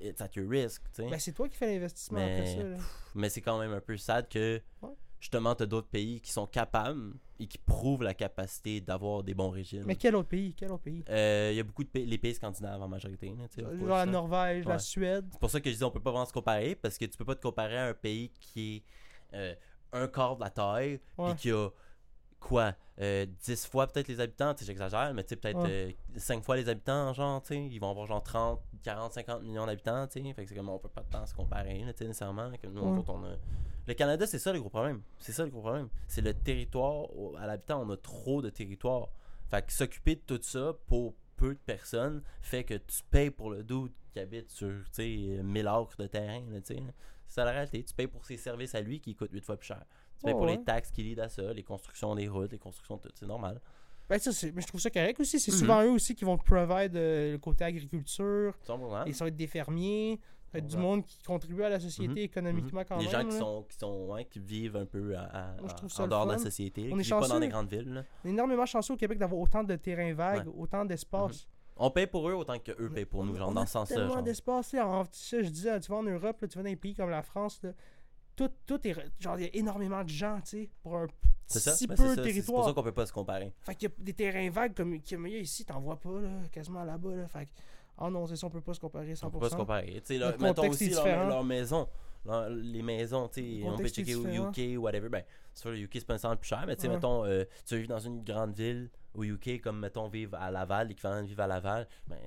It's 0.01 0.21
at 0.21 0.29
your 0.35 0.49
risk, 0.49 0.83
tu. 0.93 1.03
Ben, 1.09 1.19
c'est 1.19 1.33
toi 1.33 1.47
qui 1.49 1.55
fais 1.57 1.67
l'investissement 1.73 2.19
Mais- 2.19 2.33
après 2.39 2.55
ça. 2.55 2.63
là. 2.63 2.77
Mais 3.15 3.29
c'est 3.29 3.41
quand 3.41 3.59
même 3.59 3.71
un 3.71 3.81
peu 3.81 3.95
sad 3.97 4.27
que 4.27 4.61
Ouais. 4.81 4.89
justement, 5.19 5.53
t'as 5.55 5.65
d'autres 5.65 5.87
pays 5.89 6.19
qui 6.21 6.31
sont 6.31 6.47
capables 6.47 7.13
et 7.39 7.47
qui 7.47 7.57
prouvent 7.57 8.03
la 8.03 8.13
capacité 8.13 8.79
d'avoir 8.81 9.23
des 9.23 9.33
bons 9.33 9.49
régimes. 9.49 9.83
Mais 9.85 9.95
quel 9.95 10.15
autre 10.15 10.29
pays 10.29 10.53
Quel 10.55 10.71
autre 10.71 10.83
pays? 10.83 11.03
Euh, 11.09 11.49
Il 11.51 11.57
y 11.57 11.59
a 11.59 11.63
beaucoup 11.63 11.83
de 11.83 11.89
pays, 11.89 12.05
les 12.05 12.17
pays 12.17 12.33
scandinaves 12.35 12.81
en 12.81 12.87
majorité. 12.87 13.27
là, 13.37 13.47
tu 13.53 13.61
Genre 13.61 13.69
course, 13.71 13.89
la. 13.89 14.05
Norvège, 14.05 14.65
la. 14.65 14.79
Suède. 14.79 15.25
C'est 15.31 15.39
pour 15.39 15.49
ça 15.49 15.59
que 15.61 15.69
je 15.69 15.75
dis 15.75 15.83
on 15.83 15.91
peut 15.91 15.99
pas 15.99 16.11
vraiment 16.11 16.25
se 16.25 16.33
comparer 16.33 16.75
parce 16.75 16.97
que 16.97 17.05
tu 17.05 17.17
peux 17.17 17.25
pas 17.25 17.35
te 17.35 17.41
comparer 17.41 17.77
à 17.77 17.87
un 17.87 17.93
pays 17.93 18.29
qui 18.39 18.83
est 19.33 19.35
euh, 19.35 19.55
un 19.91 20.07
quart 20.07 20.35
de 20.37 20.41
la 20.43 20.49
taille 20.49 20.99
Ouais. 21.17 21.33
puis 21.33 21.41
qui 21.41 21.51
a 21.51 21.69
quoi 22.39 22.75
euh, 22.99 23.25
10 23.43 23.65
fois 23.67 23.87
peut-être 23.87 24.07
les 24.07 24.19
habitants, 24.19 24.53
tu 24.53 24.63
j'exagère, 24.65 25.13
mais 25.13 25.23
tu 25.23 25.35
peut-être 25.35 25.63
Ouais. 25.63 25.95
5 26.17 26.43
fois 26.43 26.55
les 26.57 26.69
habitants 26.69 27.11
genre, 27.13 27.41
tu 27.41 27.55
ils 27.55 27.79
vont 27.79 27.89
avoir 27.89 28.05
genre 28.05 28.21
30, 28.21 28.61
40, 28.83 29.13
50 29.13 29.43
millions 29.43 29.65
d'habitants, 29.65 30.05
tu 30.07 30.21
sais, 30.21 30.33
fait 30.33 30.43
que 30.43 30.49
c'est 30.49 30.55
comme 30.55 30.69
on 30.69 30.77
peut 30.79 30.89
pas 30.89 31.03
tant 31.03 31.25
se 31.25 31.33
comparer 31.33 31.79
tu 31.79 31.97
sais, 31.97 32.07
nécessairement 32.07 32.51
que 32.61 32.67
nous 32.67 32.81
Ouais. 32.81 33.03
on 33.07 33.23
a 33.25 33.35
le 33.85 33.93
Canada, 33.95 34.25
c'est 34.25 34.39
ça 34.39 34.53
le 34.53 34.59
gros 34.59 34.69
problème. 34.69 35.01
C'est 35.19 35.33
ça 35.33 35.43
le 35.43 35.49
gros 35.49 35.59
problème. 35.61 35.89
C'est 36.07 36.21
le 36.21 36.33
territoire 36.33 37.07
à 37.37 37.45
l'habitant, 37.47 37.81
on 37.81 37.89
a 37.89 37.97
trop 37.97 38.41
de 38.41 38.49
territoire. 38.49 39.09
Fait 39.49 39.65
que 39.65 39.73
s'occuper 39.73 40.15
de 40.15 40.21
tout 40.21 40.39
ça 40.41 40.73
pour 40.87 41.15
peu 41.35 41.53
de 41.53 41.59
personnes 41.59 42.21
fait 42.41 42.63
que 42.63 42.75
tu 42.75 43.03
payes 43.11 43.29
pour 43.31 43.49
le 43.51 43.61
doute 43.63 43.93
qui 44.13 44.19
habite 44.19 44.49
sur, 44.51 44.69
tu 44.69 45.35
sais, 45.37 45.43
1000 45.43 45.67
acres 45.67 45.97
de 45.97 46.07
terrain, 46.07 46.41
tu 46.65 46.75
sais. 46.75 46.83
C'est 47.27 47.35
ça 47.35 47.45
la 47.45 47.51
réalité. 47.51 47.83
Tu 47.83 47.93
payes 47.93 48.07
pour 48.07 48.23
ses 48.25 48.37
services 48.37 48.73
à 48.75 48.79
lui 48.81 49.01
qui 49.01 49.15
coûtent 49.15 49.31
8 49.33 49.43
fois 49.43 49.57
plus 49.57 49.67
cher. 49.67 49.83
Tu 50.17 50.23
payes 50.25 50.33
Oh, 50.33 50.37
pour 50.37 50.45
ouais. 50.47 50.55
les 50.57 50.63
taxes 50.63 50.91
qui 50.91 51.03
lident 51.03 51.19
à 51.19 51.27
ça, 51.29 51.51
les 51.51 51.63
constructions 51.63 52.15
des 52.15 52.27
routes, 52.29 52.51
les 52.53 52.59
constructions 52.59 52.95
de 52.97 53.01
tout, 53.01 53.11
c'est 53.15 53.25
normal. 53.25 53.59
Ben, 54.09 54.19
ça, 54.19 54.31
c'est- 54.31 54.51
mais 54.51 54.61
je 54.61 54.67
trouve 54.67 54.81
ça 54.81 54.89
correct 54.89 55.19
aussi. 55.19 55.39
C'est 55.39 55.51
Mhm. 55.51 55.57
souvent 55.57 55.81
eux 55.83 55.89
aussi 55.91 56.13
qui 56.15 56.25
vont 56.25 56.37
te 56.37 56.43
provide 56.43 56.95
euh, 56.95 57.31
le 57.33 57.37
côté 57.37 57.63
agriculture. 57.63 58.53
100%. 58.63 59.05
Et 59.05 59.13
ça 59.13 59.25
va 59.25 59.29
être 59.29 59.35
des 59.35 59.47
fermiers. 59.47 60.19
Ça 60.45 60.59
va 60.59 60.59
être 60.59 60.67
du 60.67 60.77
monde 60.77 61.03
qui 61.03 61.17
contribue 61.23 61.63
à 61.63 61.69
la 61.69 61.79
société 61.79 62.11
Mhm. 62.13 62.17
économiquement 62.17 62.83
quand 62.87 62.97
les 62.97 63.05
même. 63.05 63.11
gens 63.11 63.23
qui 63.25 63.33
là. 63.33 63.39
sont, 63.39 63.65
qui 63.67 63.77
sont 63.77 64.05
ouais, 64.11 64.25
qui 64.25 64.39
vivent 64.39 64.75
un 64.75 64.85
peu 64.85 65.15
à, 65.17 65.21
à- 65.23 65.61
Moi, 65.61 65.69
en 65.99 66.07
dehors 66.07 66.27
de 66.27 66.31
la 66.33 66.37
société, 66.37 66.81
On 66.91 66.93
qui 66.95 66.99
est 66.99 67.03
vivent 67.03 67.09
pas 67.09 67.19
dans 67.21 67.27
chanceux. 67.27 67.39
des 67.39 67.47
grandes 67.47 67.69
villes. 67.69 67.91
là. 67.93 68.03
On 68.23 68.27
est 68.27 68.31
énormément 68.31 68.65
chanceux 68.67 68.93
au 68.93 68.97
Québec 68.97 69.17
d'avoir 69.17 69.41
autant 69.41 69.63
de 69.63 69.75
terrains 69.77 70.13
vagues, 70.13 70.47
autant 70.55 70.85
d'espace. 70.85 71.47
On 71.75 71.89
paye 71.89 72.05
pour 72.05 72.29
eux 72.29 72.33
autant 72.33 72.59
que 72.59 72.71
eux 72.79 72.91
payent 72.91 73.05
pour 73.05 73.23
nous, 73.25 73.35
genre 73.35 73.49
On 73.49 73.53
dans 73.53 73.65
ce 73.65 73.71
sens-là. 73.71 73.95
tellement 73.95 74.21
d'espace. 74.21 74.73
je 74.73 75.49
disais, 75.49 75.79
tu 75.79 75.89
vas 75.91 75.97
en 75.97 76.03
Europe, 76.03 76.39
là, 76.39 76.47
tu 76.47 76.55
vas 76.59 76.63
dans 76.63 76.69
des 76.69 76.75
pays 76.75 76.93
comme 76.93 77.09
la 77.09 77.23
France, 77.23 77.59
là, 77.63 77.71
tout, 78.35 78.49
tout 78.65 78.87
est. 78.87 78.93
re- 78.93 79.09
Genre, 79.19 79.37
il 79.39 79.43
y 79.43 79.47
a 79.47 79.49
énormément 79.55 80.03
de 80.03 80.09
gens, 80.09 80.39
tu 80.41 80.49
sais, 80.63 80.69
pour 80.81 80.97
un 80.97 81.07
ça? 81.47 81.73
si 81.75 81.87
Ben, 81.87 81.95
peu 81.95 82.03
de 82.03 82.07
ça, 82.09 82.15
c'est- 82.15 82.15
C'est 82.15 82.21
pour 82.21 82.23
territoire. 82.33 82.65
ça 82.67 82.73
qu'on 82.73 82.83
peut 82.83 82.91
pas 82.91 83.05
se 83.05 83.13
comparer. 83.13 83.53
Fait 83.61 83.75
qu'il 83.75 83.89
y 83.89 83.91
a 83.91 83.95
des 84.03 84.13
terrains 84.13 84.49
vagues 84.49 84.73
comme 84.75 84.99
comme 85.01 85.27
il 85.27 85.33
y 85.33 85.35
a 85.37 85.39
ici, 85.39 85.65
t'en 85.65 85.79
vois 85.79 85.99
pas, 85.99 86.19
là, 86.21 86.29
quasiment 86.51 86.83
là-bas. 86.83 87.15
Là. 87.15 87.27
Fait 87.27 87.45
que, 87.45 87.51
ah 87.97 88.09
non, 88.09 88.25
c'est 88.27 88.35
ça, 88.35 88.47
on 88.47 88.49
peut 88.49 88.61
pas 88.61 88.73
se 88.73 88.79
comparer 88.79 89.13
100%. 89.15 89.27
On 89.27 89.29
peut 89.31 89.39
pas 89.39 89.49
se 89.49 89.55
comparer. 89.55 90.01
Tu 90.01 90.01
sais, 90.05 90.17
Le 90.17 90.35
mettons 90.39 90.67
aussi 90.69 90.89
leur, 90.89 91.05
leur 91.27 91.43
maison. 91.43 91.87
leur- 92.25 92.49
les 92.49 92.81
maisons, 92.81 93.27
tu 93.27 93.41
sais, 93.61 93.67
on 93.67 93.77
peut 93.77 93.87
checker 93.87 94.15
au. 94.15 94.25
UK 94.25 94.77
ou 94.77 94.81
whatever. 94.83 95.09
Ben, 95.09 95.23
sur 95.53 95.69
le 95.69 95.77
UK, 95.77 95.91
c'est 95.95 96.05
pas 96.07 96.13
le 96.31 96.35
plus 96.37 96.47
cher, 96.47 96.63
mais 96.65 96.75
tu 96.75 96.83
sais, 96.83 96.87
Ouais. 96.87 96.95
mettons, 96.95 97.25
euh, 97.25 97.43
tu 97.65 97.77
vis 97.77 97.87
dans 97.87 97.99
une 97.99 98.23
grande 98.23 98.55
ville 98.55 98.89
au 99.13 99.23
UK, 99.23 99.59
comme 99.61 99.79
mettons 99.79 100.07
vivre 100.07 100.35
à 100.39 100.49
Laval, 100.49 100.87
l'équivalent 100.87 101.21
de 101.21 101.27
vivre 101.27 101.41
à 101.43 101.47
Laval, 101.47 101.87
ben, 102.07 102.17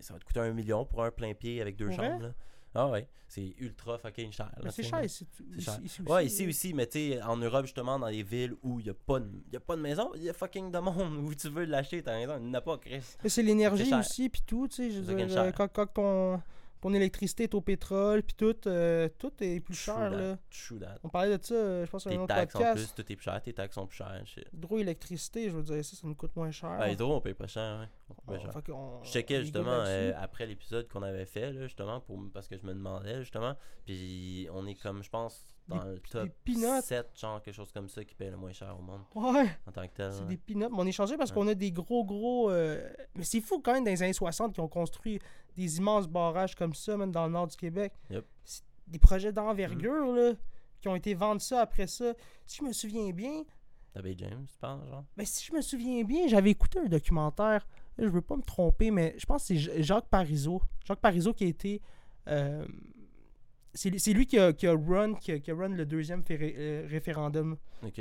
ça 0.00 0.12
va 0.14 0.20
te 0.20 0.24
coûter 0.24 0.38
un 0.40 0.52
million 0.52 0.84
pour 0.84 1.02
un 1.02 1.10
plein 1.10 1.34
pied 1.34 1.60
avec 1.60 1.74
deux 1.76 1.90
chambres. 1.90 2.22
Là. 2.22 2.34
Ah 2.78 2.88
ouais, 2.88 3.08
c'est 3.26 3.54
ultra 3.58 3.96
fucking 3.98 4.30
cher. 4.32 4.50
Mais 4.62 4.70
c'est 4.70 4.82
cher 4.82 5.02
ici, 5.02 5.26
cher. 5.58 5.78
ici 5.82 6.02
Ouais, 6.02 6.08
là. 6.08 6.22
ici 6.24 6.46
aussi, 6.46 6.74
mais 6.74 6.86
tu 6.86 6.98
sais, 7.12 7.22
en 7.22 7.36
Europe, 7.36 7.64
justement, 7.64 7.98
dans 7.98 8.08
les 8.08 8.22
villes 8.22 8.54
où 8.62 8.78
il 8.80 8.84
n'y 8.84 8.90
a, 8.90 8.94
pas 8.94 9.18
de- 9.20 9.30
y 9.52 9.56
a 9.56 9.60
pas 9.60 9.76
de 9.76 9.80
maison, 9.80 10.10
il 10.14 10.22
y 10.24 10.28
a 10.30 10.32
fucking 10.34 10.70
de 10.70 10.78
monde. 10.78 11.16
Où 11.24 11.34
tu 11.34 11.48
veux 11.48 11.64
l'acheter, 11.64 12.02
t'as 12.02 12.12
raison, 12.12 12.36
il 12.38 12.44
n'y 12.44 12.50
en 12.50 12.54
a 12.54 12.60
pas, 12.60 12.76
Chris. 12.78 13.02
Mais 13.22 13.28
c'est 13.30 13.42
l'énergie 13.42 13.92
aussi, 13.94 14.28
puis 14.28 14.42
tout, 14.46 14.68
tu 14.68 14.74
sais. 14.76 14.90
Je 14.90 15.00
veux 15.00 15.14
dire, 15.26 15.38
euh, 15.38 15.52
quand, 15.52 15.68
quand 15.68 15.86
ton, 15.86 16.42
ton 16.80 16.92
électricité 16.92 17.44
est 17.44 17.54
au 17.54 17.62
pétrole, 17.62 18.22
puis 18.22 18.34
tout, 18.36 18.54
euh, 18.68 19.08
tout 19.18 19.32
est 19.40 19.60
plus 19.60 19.74
cher, 19.74 20.10
là. 20.10 20.36
true 20.50 20.78
that. 20.78 20.98
On 21.02 21.08
parlait 21.08 21.38
de 21.38 21.42
ça, 21.42 21.54
euh, 21.54 21.86
je 21.86 21.90
pense, 21.90 22.02
sur 22.02 22.10
un 22.10 22.14
Tes 22.14 22.20
autre 22.20 22.34
taxes 22.34 22.54
en 22.56 22.72
plus, 22.74 22.94
tout 22.94 23.12
est 23.12 23.16
plus 23.16 23.24
cher, 23.24 23.40
tes 23.42 23.52
taxes 23.54 23.74
sont 23.74 23.86
plus 23.86 23.96
chères. 23.96 24.22
Hydroélectricité, 24.52 25.48
je 25.50 25.56
veux 25.56 25.62
dire, 25.62 25.84
ça, 25.84 25.96
ça 25.96 26.06
nous 26.06 26.14
coûte 26.14 26.36
moins 26.36 26.50
cher. 26.50 26.76
Ah, 26.78 26.90
hydro, 26.90 27.14
on 27.16 27.20
paye 27.20 27.34
pas 27.34 27.46
cher, 27.46 27.78
ouais. 27.80 27.88
On- 28.08 28.60
qu'on- 28.62 29.02
Je 29.02 29.10
checkais 29.10 29.40
justement 29.42 29.70
euh, 29.70 30.12
après 30.16 30.46
l'épisode 30.46 30.88
qu'on 30.88 31.02
avait 31.02 31.26
fait, 31.26 31.52
là, 31.52 31.62
justement, 31.66 32.00
pour, 32.00 32.20
parce 32.32 32.46
que 32.46 32.56
je 32.56 32.64
me 32.64 32.72
demandais, 32.72 33.20
justement. 33.20 33.54
Puis 33.84 34.48
on 34.52 34.64
est 34.66 34.74
comme, 34.80 35.02
je 35.02 35.10
pense, 35.10 35.44
dans 35.66 35.82
Des- 35.84 35.90
le 35.94 35.98
top 36.00 36.24
des 36.24 36.32
peanuts. 36.44 36.82
7, 36.82 37.08
genre, 37.18 37.42
quelque 37.42 37.54
chose 37.54 37.72
comme 37.72 37.88
ça, 37.88 38.04
qui 38.04 38.14
paye 38.14 38.30
le 38.30 38.36
moins 38.36 38.52
cher 38.52 38.76
au 38.78 38.82
monde, 38.82 39.02
Ouais, 39.16 39.48
en 39.66 39.72
tant 39.72 39.86
que 39.88 39.92
tel. 39.94 40.12
c'est 40.12 40.20
ouais. 40.22 40.28
des 40.28 40.36
peanuts. 40.36 40.68
Mais 40.70 40.76
on 40.78 40.86
est 40.86 40.92
changé 40.92 41.16
parce 41.16 41.30
Ouais. 41.30 41.34
qu'on 41.34 41.48
a 41.48 41.54
des 41.54 41.72
gros, 41.72 42.04
gros. 42.04 42.48
euh, 42.50 42.88
Mais 43.16 43.24
c'est 43.24 43.40
fou 43.40 43.60
quand 43.60 43.72
même 43.72 43.84
dans 43.84 43.90
les 43.90 44.02
années 44.02 44.12
60 44.12 44.52
qui 44.54 44.60
ont 44.60 44.68
construit 44.68 45.18
des 45.56 45.78
immenses 45.78 46.06
barrages 46.06 46.54
comme 46.54 46.74
ça, 46.74 46.96
même 46.96 47.10
dans 47.10 47.26
le 47.26 47.32
nord 47.32 47.48
du 47.48 47.56
Québec. 47.56 47.92
Yep. 48.10 48.24
C'est 48.44 48.62
des 48.86 48.98
projets 49.00 49.32
d'envergure, 49.32 50.12
là, 50.14 50.32
qui 50.80 50.86
ont 50.88 50.94
été 50.94 51.14
vendus 51.14 51.44
ça 51.44 51.60
après 51.62 51.88
ça. 51.88 52.12
Si 52.46 52.58
je 52.58 52.62
me 52.64 52.72
souviens 52.72 53.10
bien, 53.10 53.42
Bay 54.00 54.14
James, 54.18 54.44
tu 54.46 54.58
parles, 54.58 54.86
genre? 54.88 55.04
Ben, 55.16 55.24
si 55.24 55.46
je 55.46 55.54
me 55.54 55.62
souviens 55.62 56.04
bien, 56.04 56.28
j'avais 56.28 56.50
écouté 56.50 56.78
un 56.78 56.84
documentaire. 56.84 57.66
Je 57.98 58.06
veux 58.08 58.20
pas 58.20 58.36
me 58.36 58.42
tromper, 58.42 58.90
mais 58.90 59.14
je 59.18 59.26
pense 59.26 59.48
que 59.48 59.54
c'est 59.56 59.82
Jacques 59.82 60.08
Parizeau. 60.08 60.60
Jacques 60.84 61.00
Parizeau 61.00 61.32
qui 61.32 61.44
a 61.44 61.46
été. 61.48 61.80
euh, 62.28 62.66
c'est 63.74 63.90
lui- 64.12 64.26
qui 64.26 64.38
a, 64.38 64.52
qui 64.54 64.66
a 64.66 64.72
run, 64.74 65.14
qui 65.14 65.32
a, 65.32 65.38
qui 65.38 65.50
a 65.50 65.54
run 65.54 65.68
le 65.68 65.84
deuxième 65.84 66.22
féré- 66.22 66.54
euh, 66.56 66.86
référendum 66.88 67.56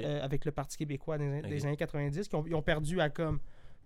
euh, 0.05 0.23
avec 0.23 0.45
le 0.45 0.51
Parti 0.53 0.77
québécois 0.77 1.17
des, 1.17 1.25
années 1.65 1.75
90. 1.75 2.27
Qui 2.29 2.35
ont, 2.35 2.45
ils 2.47 2.55
ont 2.55 2.61
perdu 2.61 3.01
à 3.01 3.09
comme 3.09 3.39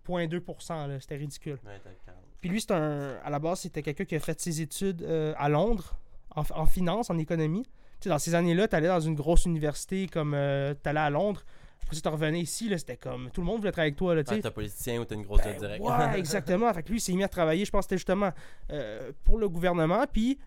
0.2%. 0.08 0.88
là. 0.88 1.00
C'était 1.00 1.16
ridicule. 1.16 1.58
Ouais, 1.66 1.80
t'as 1.84 1.90
40. 2.06 2.20
Puis 2.42 2.50
lui, 2.50 2.62
c'est 2.62 2.72
un, 2.72 3.18
à 3.24 3.30
la 3.30 3.40
base, 3.40 3.62
c'était 3.62 3.82
quelqu'un 3.82 4.06
qui 4.06 4.16
a 4.16 4.20
fait 4.20 4.40
ses 4.40 4.62
études 4.62 5.04
à 5.36 5.50
Londres, 5.50 5.98
en, 6.36 6.44
en 6.56 6.66
finance, 6.66 7.10
en 7.10 7.18
économie. 7.18 7.64
Tu 7.64 8.04
sais, 8.04 8.10
dans 8.10 8.20
ces 8.20 8.34
années-là, 8.36 8.68
tu 8.68 8.76
allais 8.76 8.88
dans 8.88 9.00
une 9.02 9.16
grosse 9.16 9.46
université 9.46 10.08
comme 10.08 10.32
tu 10.32 10.90
allais 10.90 11.00
à 11.00 11.10
Londres. 11.10 11.44
Après, 11.84 11.96
si 11.96 12.02
tu 12.02 12.08
revenais 12.10 12.42
ici, 12.42 12.70
là, 12.70 12.78
c'était 12.78 12.98
comme 12.98 13.32
tout 13.32 13.42
le 13.42 13.48
monde 13.48 13.60
voulait 13.60 13.72
travailler 13.72 13.90
avec 13.90 13.98
toi. 13.98 14.14
Là, 14.16 14.24
tu 14.24 14.34
Ah, 14.34 14.38
t'es 14.40 14.46
un 14.48 14.52
politicien 14.52 15.00
ou 15.02 15.06
t'as 15.06 15.16
une 15.16 15.24
grosse 15.24 15.42
Ben, 15.42 15.52
job 15.54 15.60
direct. 15.62 15.84
ouais, 15.84 16.20
exactement. 16.20 16.74
Fait 16.74 16.84
que 16.84 16.90
lui, 16.90 16.98
il 16.98 17.02
s'est 17.02 17.14
mis 17.14 17.24
à 17.24 17.28
travailler, 17.28 17.66
je 17.66 17.72
pense 17.72 17.86
que 17.86 17.90
c'était 17.90 17.98
justement 17.98 18.32
euh, 18.72 19.12
pour 19.24 19.38
le 19.40 19.50
gouvernement. 19.50 20.06
Puis, 20.12 20.38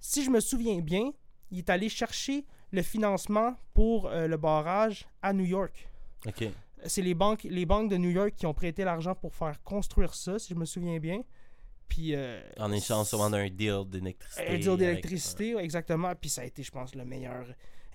si 0.00 0.24
je 0.24 0.30
me 0.30 0.40
souviens 0.40 0.78
bien, 0.80 1.10
il 1.50 1.58
est 1.58 1.70
allé 1.70 1.88
chercher 1.88 2.44
le 2.70 2.80
financement 2.82 3.54
pour 3.74 4.06
euh, 4.06 4.26
le 4.26 4.36
barrage 4.38 5.06
à 5.20 5.32
New 5.32 5.44
York. 5.44 5.88
ok. 6.26 6.44
C'est 6.84 7.02
les 7.02 7.14
banques, 7.14 7.44
les 7.44 7.64
banques 7.64 7.90
de 7.90 7.96
New 7.96 8.10
York 8.10 8.32
qui 8.36 8.44
ont 8.44 8.54
prêté 8.54 8.82
l'argent 8.82 9.14
pour 9.14 9.34
faire 9.36 9.62
construire 9.62 10.14
ça, 10.14 10.38
si 10.40 10.52
je 10.52 10.58
me 10.58 10.64
souviens 10.64 10.98
bien. 10.98 11.20
Puis, 11.86 12.12
euh, 12.16 12.40
En 12.58 12.72
échange 12.72 13.06
sûrement 13.06 13.30
d'un 13.30 13.48
deal 13.48 13.82
d'électricité. 13.86 14.48
un 14.48 14.58
deal 14.58 14.76
d'électricité, 14.78 15.56
exactement. 15.58 16.12
Puis 16.20 16.30
ça 16.30 16.40
a 16.40 16.44
été, 16.44 16.62
je 16.64 16.70
pense, 16.72 16.94
le 16.96 17.04
meilleur 17.04 17.44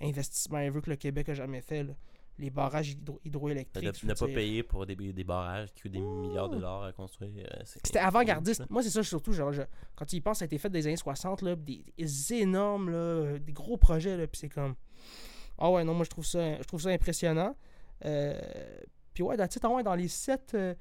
investissement 0.00 0.58
ever 0.60 0.80
que 0.80 0.88
le 0.88 0.96
Québec 0.96 1.28
a 1.28 1.34
jamais 1.34 1.60
fait. 1.60 1.82
là. 1.82 1.92
Les 2.38 2.50
barrages 2.50 2.90
hydro- 2.92 3.20
hydroélectriques. 3.24 4.04
Ne 4.04 4.14
pas 4.14 4.26
payer 4.26 4.62
pour 4.62 4.86
des, 4.86 4.94
des 4.94 5.24
barrages 5.24 5.72
qui 5.74 5.82
coûtent 5.82 5.92
des 5.92 6.00
milliards 6.00 6.48
de 6.48 6.54
dollars 6.54 6.84
à 6.84 6.92
construire. 6.92 7.32
euh, 7.36 7.62
C'était 7.64 7.98
avant-gardiste. 7.98 8.62
Moi, 8.70 8.82
c'est 8.82 8.90
ça, 8.90 9.02
surtout, 9.02 9.32
genre, 9.32 9.52
je- 9.52 9.62
quand 9.96 10.04
tu 10.04 10.16
y 10.16 10.20
penses, 10.20 10.38
ça 10.38 10.44
a 10.44 10.46
été 10.46 10.56
fait 10.58 10.70
des 10.70 10.86
années 10.86 10.96
60, 10.96 11.42
là, 11.42 11.56
des, 11.56 11.84
des 11.98 12.32
énormes, 12.34 12.90
là, 12.90 13.38
des 13.40 13.52
gros 13.52 13.76
projets, 13.76 14.16
là, 14.16 14.26
puis 14.28 14.38
c'est 14.38 14.48
comme... 14.48 14.74
Ah 15.58 15.68
ouais, 15.70 15.82
non, 15.82 15.94
moi, 15.94 16.04
je 16.04 16.10
trouve 16.10 16.24
ça, 16.26 16.58
je 16.58 16.62
trouve 16.62 16.80
ça 16.80 16.90
impressionnant. 16.90 17.56
Euh, 18.04 18.40
puis 19.12 19.24
ouais, 19.24 19.34
it, 19.34 19.64
ah 19.64 19.82
dans 19.82 19.94
les 19.96 20.06
sept... 20.08 20.52
euh, 20.54 20.74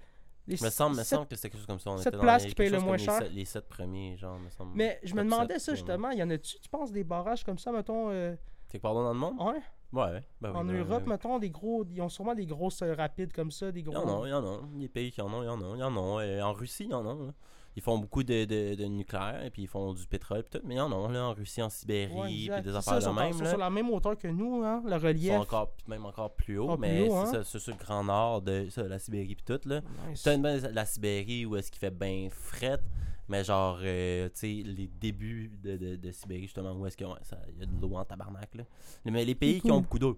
les 0.45 0.57
Me 0.61 0.69
semble, 0.69 0.95
me 0.95 1.01
sept- 1.03 1.07
semble 1.17 1.27
que 1.27 1.35
c'était 1.35 1.49
quelque 1.49 1.59
chose 1.59 1.65
comme 1.67 1.79
ça. 1.79 1.89
On 1.89 1.97
sept 1.97 2.07
était 2.07 2.17
dans 2.17 2.23
places 2.23 2.43
les- 2.43 2.49
qui 2.49 2.55
payent 2.55 2.69
le 2.69 2.79
moins 2.79 2.95
comme 2.97 3.05
cher. 3.05 3.19
Les 3.21 3.25
sept, 3.25 3.33
les 3.35 3.45
sept 3.45 3.67
premiers, 3.67 4.15
genre, 4.15 4.39
me 4.39 4.49
semble. 4.51 4.71
Mais 4.75 4.99
je 5.03 5.15
me 5.15 5.23
demandais 5.23 5.57
ça, 5.59 5.73
justement, 5.73 6.11
il 6.11 6.19
y 6.19 6.23
en 6.23 6.29
a-tu, 6.29 6.59
tu 6.59 6.69
penses, 6.69 6.91
des 6.91 7.03
barrages 7.03 7.43
comme 7.43 7.57
ça, 7.57 7.71
mettons... 7.71 8.09
euh, 8.11 8.35
Quelque 8.69 8.81
part 8.83 8.93
dans 8.93 9.11
le 9.11 9.17
monde? 9.19 9.35
Ouais, 9.41 9.59
Ouais. 9.93 10.21
Ben 10.41 10.51
oui, 10.51 10.57
en 10.57 10.63
Europe, 10.65 11.03
oui. 11.05 11.09
mettons, 11.11 11.39
des 11.39 11.49
gros... 11.49 11.85
Ils 11.89 12.01
ont 12.01 12.09
sûrement 12.09 12.35
des 12.35 12.45
grosses 12.45 12.81
euh, 12.81 12.93
rapides 12.93 13.31
comme 13.33 13.51
ça, 13.51 13.71
des 13.71 13.79
Il 13.79 13.83
gros... 13.83 13.93
y 13.93 13.97
en 13.97 14.21
a, 14.23 14.27
il 14.27 14.31
y 14.31 14.33
en 14.33 14.45
a. 14.45 14.59
Les 14.77 14.89
pays 14.89 15.11
qui 15.11 15.21
en 15.21 15.33
ont, 15.33 15.41
il 15.43 15.45
y 15.45 15.49
en 15.49 15.61
a, 15.61 15.75
il 15.75 15.79
y 15.79 15.83
en 15.83 15.95
a. 15.95 16.21
Euh, 16.23 16.41
en 16.41 16.53
Russie, 16.53 16.83
il 16.85 16.91
y 16.91 16.93
en 16.93 17.05
a. 17.05 17.13
là. 17.13 17.31
Ils 17.75 17.83
font 17.83 17.99
beaucoup 17.99 18.23
de, 18.23 18.45
de, 18.45 18.73
de 18.73 18.85
nucléaire 18.85 19.43
et 19.45 19.51
puis 19.51 19.61
ils 19.61 19.67
font 19.67 19.93
du 19.93 20.07
pétrole 20.07 20.39
et 20.39 20.43
tout. 20.43 20.59
Mais 20.65 20.73
il 20.73 20.77
y 20.77 20.81
en 20.81 20.91
a, 20.91 21.11
là, 21.11 21.25
en 21.27 21.33
Russie, 21.35 21.61
en 21.61 21.69
Sibérie, 21.69 22.11
Ouais, 22.49 22.55
puis 22.55 22.63
des 22.63 22.75
affaires 22.75 22.95
ils 22.95 22.97
de 22.97 23.01
sont, 23.03 23.13
même. 23.13 23.33
sont 23.33 23.43
là. 23.43 23.49
sur 23.51 23.59
la 23.59 23.69
même 23.69 23.89
hauteur 23.91 24.17
que 24.17 24.27
nous, 24.27 24.63
hein, 24.63 24.81
le 24.83 24.95
relief. 24.95 25.23
Ils 25.25 25.33
sont 25.33 25.41
encore, 25.41 25.73
même 25.87 26.03
encore 26.07 26.33
plus 26.33 26.57
haut, 26.57 26.63
Encore 26.63 26.77
plus 26.79 26.87
mais 26.89 27.07
haut, 27.07 27.13
hein. 27.15 27.25
c'est 27.31 27.43
c'est 27.43 27.59
sur 27.59 27.73
le 27.73 27.77
grand 27.77 28.03
nord 28.03 28.41
de 28.41 28.67
ça, 28.71 28.81
la 28.87 28.97
Sibérie 28.97 29.35
puis 29.35 29.45
tout. 29.45 29.69
Là. 29.69 29.81
Nice. 30.09 30.23
T'as 30.23 30.33
une 30.33 30.41
la 30.41 30.85
Sibérie 30.85 31.45
où 31.45 31.55
est-ce 31.55 31.69
qu'il 31.71 31.79
fait 31.79 31.91
bien 31.91 32.27
fret, 32.31 32.79
mais 33.27 33.43
genre, 33.43 33.77
euh, 33.81 34.29
tu 34.29 34.35
sais, 34.35 34.47
les 34.65 34.87
débuts 34.87 35.51
de, 35.61 35.77
de, 35.77 35.95
de 35.95 36.11
Sibérie, 36.11 36.43
justement, 36.43 36.71
où 36.73 36.85
est-ce 36.85 36.95
qu'il 36.97 37.07
y 37.07 37.09
a- 37.11 37.19
ça- 37.23 37.37
il 37.49 37.59
y 37.59 37.63
a 37.63 37.65
de 37.65 37.81
l'eau 37.81 37.95
en 37.95 38.05
tabarnak. 38.05 38.55
Là. 38.55 38.63
Mais 39.05 39.25
les 39.25 39.35
pays 39.35 39.61
qui 39.61 39.71
ont 39.71 39.81
beaucoup 39.81 39.99
d'eau, 39.99 40.17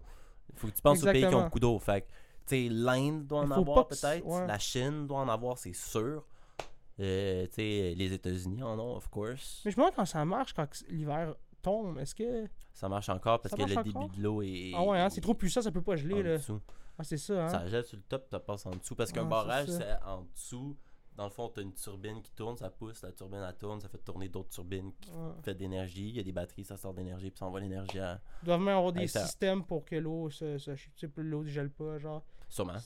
il 0.54 0.60
faut 0.60 0.68
que 0.68 0.74
tu 0.76 0.82
penses 0.82 1.04
aux 1.04 1.12
pays 1.12 1.28
qui 1.28 1.36
ont 1.36 1.44
beaucoup 1.44 1.60
d'eau. 1.60 1.78
Fait 1.80 2.02
que, 2.02 2.08
tu 2.08 2.14
sais, 2.46 2.68
l'Inde 2.70 3.26
doit 3.28 3.42
en 3.42 3.52
avoir 3.52 3.88
peut-être, 3.88 4.26
ouais. 4.26 4.48
la 4.48 4.60
Chine 4.60 5.08
doit 5.08 5.20
en 5.20 5.30
avoir, 5.30 5.58
c'est 5.58 5.74
sûr. 5.74 6.26
Euh, 7.00 7.46
tu 7.48 7.54
sais, 7.54 7.94
les 7.96 8.12
États-Unis 8.14 8.62
en 8.62 8.78
ont, 8.78 8.96
of 8.98 9.08
course. 9.08 9.62
Mais 9.64 9.72
je 9.72 9.78
me 9.78 9.82
demande 9.84 9.96
quand 9.96 10.06
ça 10.06 10.26
marche, 10.26 10.54
quand 10.54 10.68
l'hiver 10.90 11.34
tombe, 11.62 11.98
est-ce 12.00 12.14
que... 12.14 12.48
Ça 12.74 12.90
marche 12.90 13.08
encore 13.10 13.42
parce 13.42 13.52
Ça 13.52 13.58
que 13.58 13.70
le 13.70 13.78
encore? 13.78 13.84
début 14.04 14.18
de 14.18 14.24
l'eau 14.24 14.42
est. 14.42 14.72
Ah 14.76 14.84
ouais, 14.84 15.00
hein, 15.00 15.10
c'est 15.10 15.22
trop 15.22 15.34
puissant, 15.34 15.62
ça 15.62 15.72
peut 15.72 15.82
pas 15.82 15.94
en 15.94 15.96
geler, 15.96 16.22
là. 16.24 16.38
dessous. 16.38 16.60
Ah, 16.98 17.04
c'est 17.06 17.18
ça, 17.18 17.46
hein. 17.46 17.50
Ça 17.50 17.68
gèle 17.68 17.86
sur 17.86 17.96
le 17.98 18.04
top, 18.04 18.28
tu 18.30 18.38
passes 18.46 18.66
en 18.66 18.72
dessous. 18.72 18.96
Parce 18.96 19.12
qu'un 19.14 19.26
Ah, 19.26 19.30
barrage, 19.30 19.68
ça. 19.68 19.78
c'est 19.80 20.06
en 20.06 20.24
dessous. 20.34 20.76
Dans 21.20 21.26
le 21.26 21.32
fond, 21.32 21.50
tu 21.54 21.60
as 21.60 21.64
une 21.64 21.74
turbine 21.74 22.22
qui 22.22 22.32
tourne, 22.32 22.56
ça 22.56 22.70
pousse, 22.70 23.02
la 23.04 23.12
turbine 23.12 23.44
elle 23.46 23.54
tourne, 23.58 23.82
ça 23.82 23.90
fait 23.90 23.98
tourner 23.98 24.30
d'autres 24.30 24.48
turbines 24.52 24.94
qui 25.02 25.10
Ouais. 25.12 25.34
fait 25.44 25.54
de 25.54 25.60
l'énergie. 25.60 26.08
Il 26.08 26.16
y 26.16 26.20
a 26.22 26.24
des 26.24 26.32
batteries, 26.32 26.64
ça 26.64 26.78
sort 26.78 26.94
d'énergie, 26.94 27.30
puis 27.30 27.38
ça 27.40 27.46
envoie 27.46 27.60
l'énergie 27.60 28.00
à. 28.00 28.22
Ils 28.42 28.46
doivent 28.46 28.62
même 28.62 28.78
avoir 28.78 28.94
des 28.94 29.06
ça. 29.08 29.26
systèmes 29.26 29.66
pour 29.66 29.84
que 29.84 29.98
l'eau 29.98 30.30
se... 30.30 30.58
se 30.58 30.72
tu 30.72 30.90
sais, 30.96 31.10
que 31.10 31.20
l'eau 31.20 31.44
ne 31.44 31.50
gèle 31.50 31.72
pas, 31.72 31.98
genre. 32.00 32.24
Sûrement, 32.48 32.78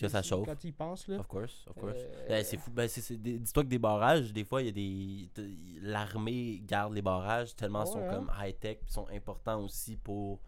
Que 0.00 0.08
ça 0.08 0.22
chauffe. 0.22 0.46
Quand 0.46 0.56
tu 0.56 0.68
y 0.68 0.72
penses, 0.72 1.06
là. 1.08 1.18
of 1.20 1.26
course, 1.28 1.66
of 1.68 1.74
course. 1.76 1.94
Euh, 1.98 2.26
Ben, 2.28 2.42
c'est 2.42 2.56
fou. 2.56 2.70
Ben, 2.72 2.88
Dis-toi 2.88 3.62
que 3.64 3.68
des 3.68 3.78
barrages, 3.78 4.32
des 4.32 4.44
fois, 4.44 4.62
il 4.62 4.66
y 4.66 4.68
a 4.70 4.72
des. 4.72 5.78
L'armée 5.82 6.60
garde 6.66 6.94
les 6.94 7.02
barrages 7.02 7.54
tellement 7.54 7.80
ils 7.84 7.88
Ah 7.88 7.92
sont 7.92 7.98
ouais, 7.98 8.08
hein? 8.08 8.14
comme 8.14 8.32
high-tech, 8.40 8.78
puis 8.82 8.92
sont 8.92 9.06
importants 9.12 9.62
aussi 9.62 9.96
pour 9.96 10.40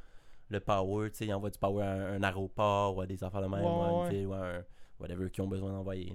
le 0.49 0.59
power. 0.61 1.11
Tu 1.11 1.19
sais, 1.19 1.27
ils 1.27 1.35
envoient 1.35 1.51
du 1.51 1.59
power 1.59 1.85
à 1.85 1.93
un, 1.93 2.15
un 2.15 2.23
aéroport 2.23 2.97
ou 2.97 3.01
à 3.03 3.07
des 3.07 3.23
affaires 3.23 3.43
de 3.43 3.47
même, 3.49 3.61
Ouais, 3.61 3.67
ou 3.67 3.83
à 3.83 3.89
une 3.91 3.99
ouais. 4.05 4.11
ville, 4.11 4.27
ou 4.27 4.33
à 4.33 4.47
un. 4.57 4.65
Whatever 4.99 5.31
qu'ils 5.31 5.45
ont 5.45 5.49
besoin 5.49 5.73
d'envoyer. 5.73 6.13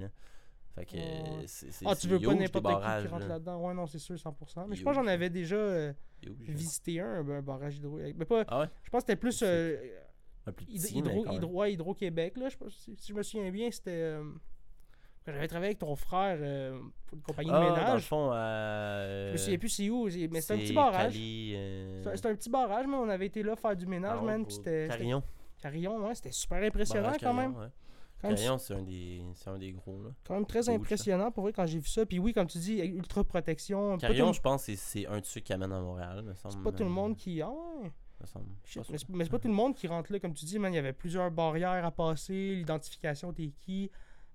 Fait 0.75 0.85
que. 0.85 0.95
Ouais, 0.95 1.43
c'est- 1.47 1.71
c'est- 1.71 1.85
Ah, 1.87 1.93
c'est 1.95 2.01
tu 2.01 2.07
veux 2.07 2.19
pas 2.19 2.33
n'importe 2.33 2.65
qui 2.65 3.01
qui 3.03 3.07
rentre 3.09 3.19
là? 3.19 3.27
là-dedans? 3.27 3.57
Ouais, 3.67 3.73
non, 3.73 3.85
c'est 3.87 3.99
sûr, 3.99 4.15
100%. 4.17 4.67
Mais 4.67 4.75
je 4.75 4.83
pense 4.83 4.95
que 4.95 5.01
j'en 5.03 5.07
avais 5.07 5.29
déjà 5.29 5.55
euh, 5.57 5.93
visité 6.23 6.99
un, 7.01 7.27
un 7.29 7.41
barrage 7.41 7.77
hydro... 7.77 7.97
Mais 8.15 8.25
pas... 8.25 8.43
Ah 8.47 8.61
ouais? 8.61 8.67
Je 8.83 8.89
pense 8.89 9.01
que 9.03 9.07
c'était 9.07 9.19
plus... 9.19 9.33
C'est- 9.33 9.45
euh, 9.45 9.99
Un 10.47 10.51
plus 10.53 10.65
petit, 10.65 10.97
Hydro. 10.97 11.25
Hydro, 11.31 11.65
Hydro-Québec, 11.65 12.37
là, 12.37 12.49
je 12.49 12.57
pense, 12.57 12.73
si, 12.75 12.95
si 12.95 13.09
je 13.09 13.13
me 13.13 13.21
souviens 13.21 13.51
bien, 13.51 13.69
c'était... 13.69 13.91
euh, 13.91 14.23
j'avais 15.27 15.47
travaillé 15.47 15.67
avec 15.71 15.79
ton 15.79 15.95
frère 15.95 16.37
euh, 16.41 16.79
pour 17.05 17.17
une 17.17 17.21
compagnie 17.21 17.49
Ah, 17.53 17.59
de 17.59 17.65
dans 17.67 17.75
le 17.75 17.81
ménage. 17.81 18.07
fond, 18.07 18.31
euh, 18.33 19.27
je 19.27 19.31
me 19.33 19.37
souviens 19.37 19.59
plus 19.59 19.69
c'est 19.69 19.89
où, 19.89 20.09
c'est- 20.09 20.27
mais 20.29 20.41
c'était 20.41 20.53
un 20.53 20.57
c'est 20.57 20.63
petit 20.63 20.73
barrage. 20.73 21.13
Euh, 21.19 22.01
C'est 22.03 22.09
un- 22.09 22.15
C'est 22.15 22.25
un 22.27 22.35
petit 22.35 22.49
barrage, 22.49 22.87
mais 22.87 22.95
on 22.95 23.09
avait 23.09 23.27
été 23.27 23.43
là 23.43 23.55
faire 23.55 23.75
du 23.75 23.85
ménage, 23.85 24.19
non, 24.19 24.25
man, 24.25 24.45
c'était- 24.49 24.87
Carillon. 24.87 25.21
Carillon, 25.61 26.07
ouais, 26.07 26.15
c'était 26.15 26.31
super 26.31 26.63
impressionnant 26.63 27.03
Barrage 27.03 27.19
quand 27.19 27.35
Carillon, 27.35 27.49
même. 27.51 27.59
ouais. 27.61 27.67
Carillon, 28.21 28.57
c'est 28.57 28.73
un, 28.73 28.81
des... 28.83 29.21
un 29.45 29.57
des 29.57 29.71
gros. 29.71 30.01
Là. 30.03 30.09
quand 30.25 30.35
même 30.35 30.45
très 30.45 30.63
ça. 30.63 30.71
impressionnant 30.71 31.31
pour 31.31 31.43
vrai 31.43 31.53
quand 31.53 31.65
j'ai 31.65 31.79
vu 31.79 31.87
ça. 31.89 32.05
Puis 32.05 32.19
oui, 32.19 32.33
comme 32.33 32.47
tu 32.47 32.57
dis, 32.57 32.75
ultra 32.79 33.23
protection. 33.23 33.97
Carillon, 33.97 34.27
tout, 34.27 34.33
je 34.33 34.41
pense 34.41 34.65
que 34.65 34.75
c'est- 34.75 35.07
un 35.07 35.19
de 35.19 35.25
ceux 35.25 35.41
qui 35.41 35.53
amène 35.53 35.71
à 35.71 35.79
Montréal. 35.81 36.21
me 36.23 36.33
c'est 36.33 36.61
pas 36.61 36.71
tout 36.71 36.83
le 36.83 36.89
monde 36.89 37.15
qui. 37.15 37.41
Ah 37.41 37.49
ouais. 37.49 37.91
Shit, 38.63 38.83
mais 39.09 39.23
c'est 39.23 39.31
pas 39.31 39.39
tout 39.39 39.47
le 39.47 39.53
monde 39.53 39.75
qui 39.75 39.87
rentre 39.87 40.11
là, 40.11 40.19
comme 40.19 40.33
tu 40.33 40.45
dis, 40.45 40.59
man. 40.59 40.71
Il 40.71 40.75
y 40.75 40.79
avait 40.79 40.93
plusieurs 40.93 41.31
barrières 41.31 41.83
à 41.83 41.91
passer, 41.91 42.55
l'identification 42.55 43.33
t'es 43.33 43.47
qui, 43.47 43.89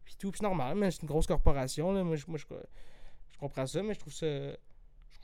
puis 0.05 0.15
tout. 0.19 0.31
Puis 0.31 0.39
c'est 0.41 0.47
normal, 0.47 0.77
mais 0.77 0.91
c'est 0.91 1.03
une 1.03 1.09
grosse 1.09 1.27
corporation, 1.27 1.93
là. 1.93 2.03
Moi, 2.03 2.17
je, 2.17 2.25
moi, 2.27 2.39
je, 2.39 2.45
je 3.31 3.39
comprends 3.39 3.67
ça, 3.67 3.83
mais 3.83 3.95
je 3.95 4.01
trouve 4.01 4.13
ça. 4.13 4.27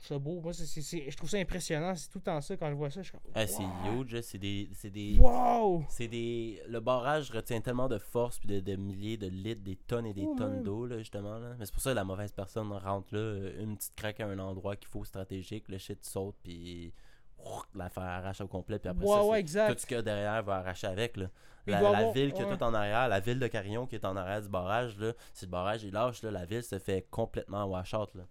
Je 0.03 0.07
trouve 0.09 0.17
ça 0.17 0.19
beau. 0.19 0.41
Moi, 0.41 0.51
je 0.51 1.15
trouve 1.15 1.29
ça 1.29 1.37
impressionnant. 1.37 1.95
C'est 1.95 2.09
tout 2.09 2.17
le 2.17 2.23
temps 2.23 2.41
ça 2.41 2.57
quand 2.57 2.69
je 2.69 2.75
vois 2.75 2.89
ça. 2.89 3.01
Je 3.01 3.07
suis 3.07 3.11
comme. 3.13 3.21
Ah, 3.33 3.47
c'est 3.47 3.63
wow. 3.63 4.01
huge, 4.01 4.13
là, 4.13 4.21
c'est 4.21 4.37
des. 4.37 4.69
C'est 4.73 4.89
des. 4.89 5.17
Wow! 5.17 5.85
C'est 5.87 6.09
des. 6.09 6.61
Le 6.67 6.81
barrage 6.81 7.31
retient 7.31 7.61
tellement 7.61 7.87
de 7.87 7.97
force 7.97 8.37
puis 8.37 8.49
de, 8.49 8.59
de 8.59 8.75
milliers 8.75 9.15
de 9.15 9.27
litres, 9.27 9.63
des 9.63 9.77
tonnes 9.77 10.05
et 10.05 10.13
des 10.13 10.25
Oh, 10.25 10.35
tonnes 10.37 10.61
d'eau, 10.61 10.85
là, 10.85 10.97
justement. 10.97 11.39
Là. 11.39 11.55
Mais 11.57 11.65
c'est 11.65 11.73
pour 11.73 11.81
ça 11.81 11.91
que 11.91 11.95
la 11.95 12.03
mauvaise 12.03 12.33
personne 12.33 12.69
rentre 12.73 13.13
là, 13.13 13.19
euh, 13.19 13.63
une 13.63 13.77
petite 13.77 13.95
craque 13.95 14.19
à 14.19 14.27
un 14.27 14.39
endroit 14.39 14.75
qu'il 14.75 14.89
faut 14.89 15.05
stratégique, 15.05 15.69
le 15.69 15.77
shit 15.77 16.03
saute, 16.03 16.35
puis 16.43 16.91
ouf, 17.37 17.63
l'affaire 17.73 18.03
arrache 18.03 18.41
au 18.41 18.47
complet, 18.47 18.79
puis 18.79 18.89
après 18.89 19.05
ouais, 19.05 19.45
ça, 19.47 19.65
ouais, 19.67 19.73
tout 19.73 19.79
ce 19.79 19.85
qu'il 19.85 19.95
y 19.95 19.99
a 19.99 20.01
derrière 20.01 20.43
va 20.43 20.55
arracher 20.57 20.87
avec. 20.87 21.15
Là. 21.15 21.29
La, 21.65 21.79
la 21.81 21.89
avoir- 21.97 22.11
ville 22.11 22.33
qui 22.33 22.41
est 22.41 22.45
ouais. 22.45 22.57
tout 22.57 22.63
en 22.63 22.73
arrière, 22.73 23.07
la 23.07 23.21
ville 23.21 23.39
de 23.39 23.47
Carillon 23.47 23.87
qui 23.87 23.95
est 23.95 24.05
en 24.05 24.17
arrière 24.17 24.41
du 24.41 24.49
barrage, 24.49 24.97
là, 24.97 25.13
si 25.33 25.45
le 25.45 25.51
barrage 25.51 25.85
est 25.85 25.91
lâche, 25.91 26.21
là, 26.23 26.31
la 26.31 26.43
ville 26.45 26.63
se 26.63 26.77
fait 26.77 27.07
complètement 27.09 27.63
wash 27.65 27.93
out. 27.93 28.13
Là. 28.15 28.23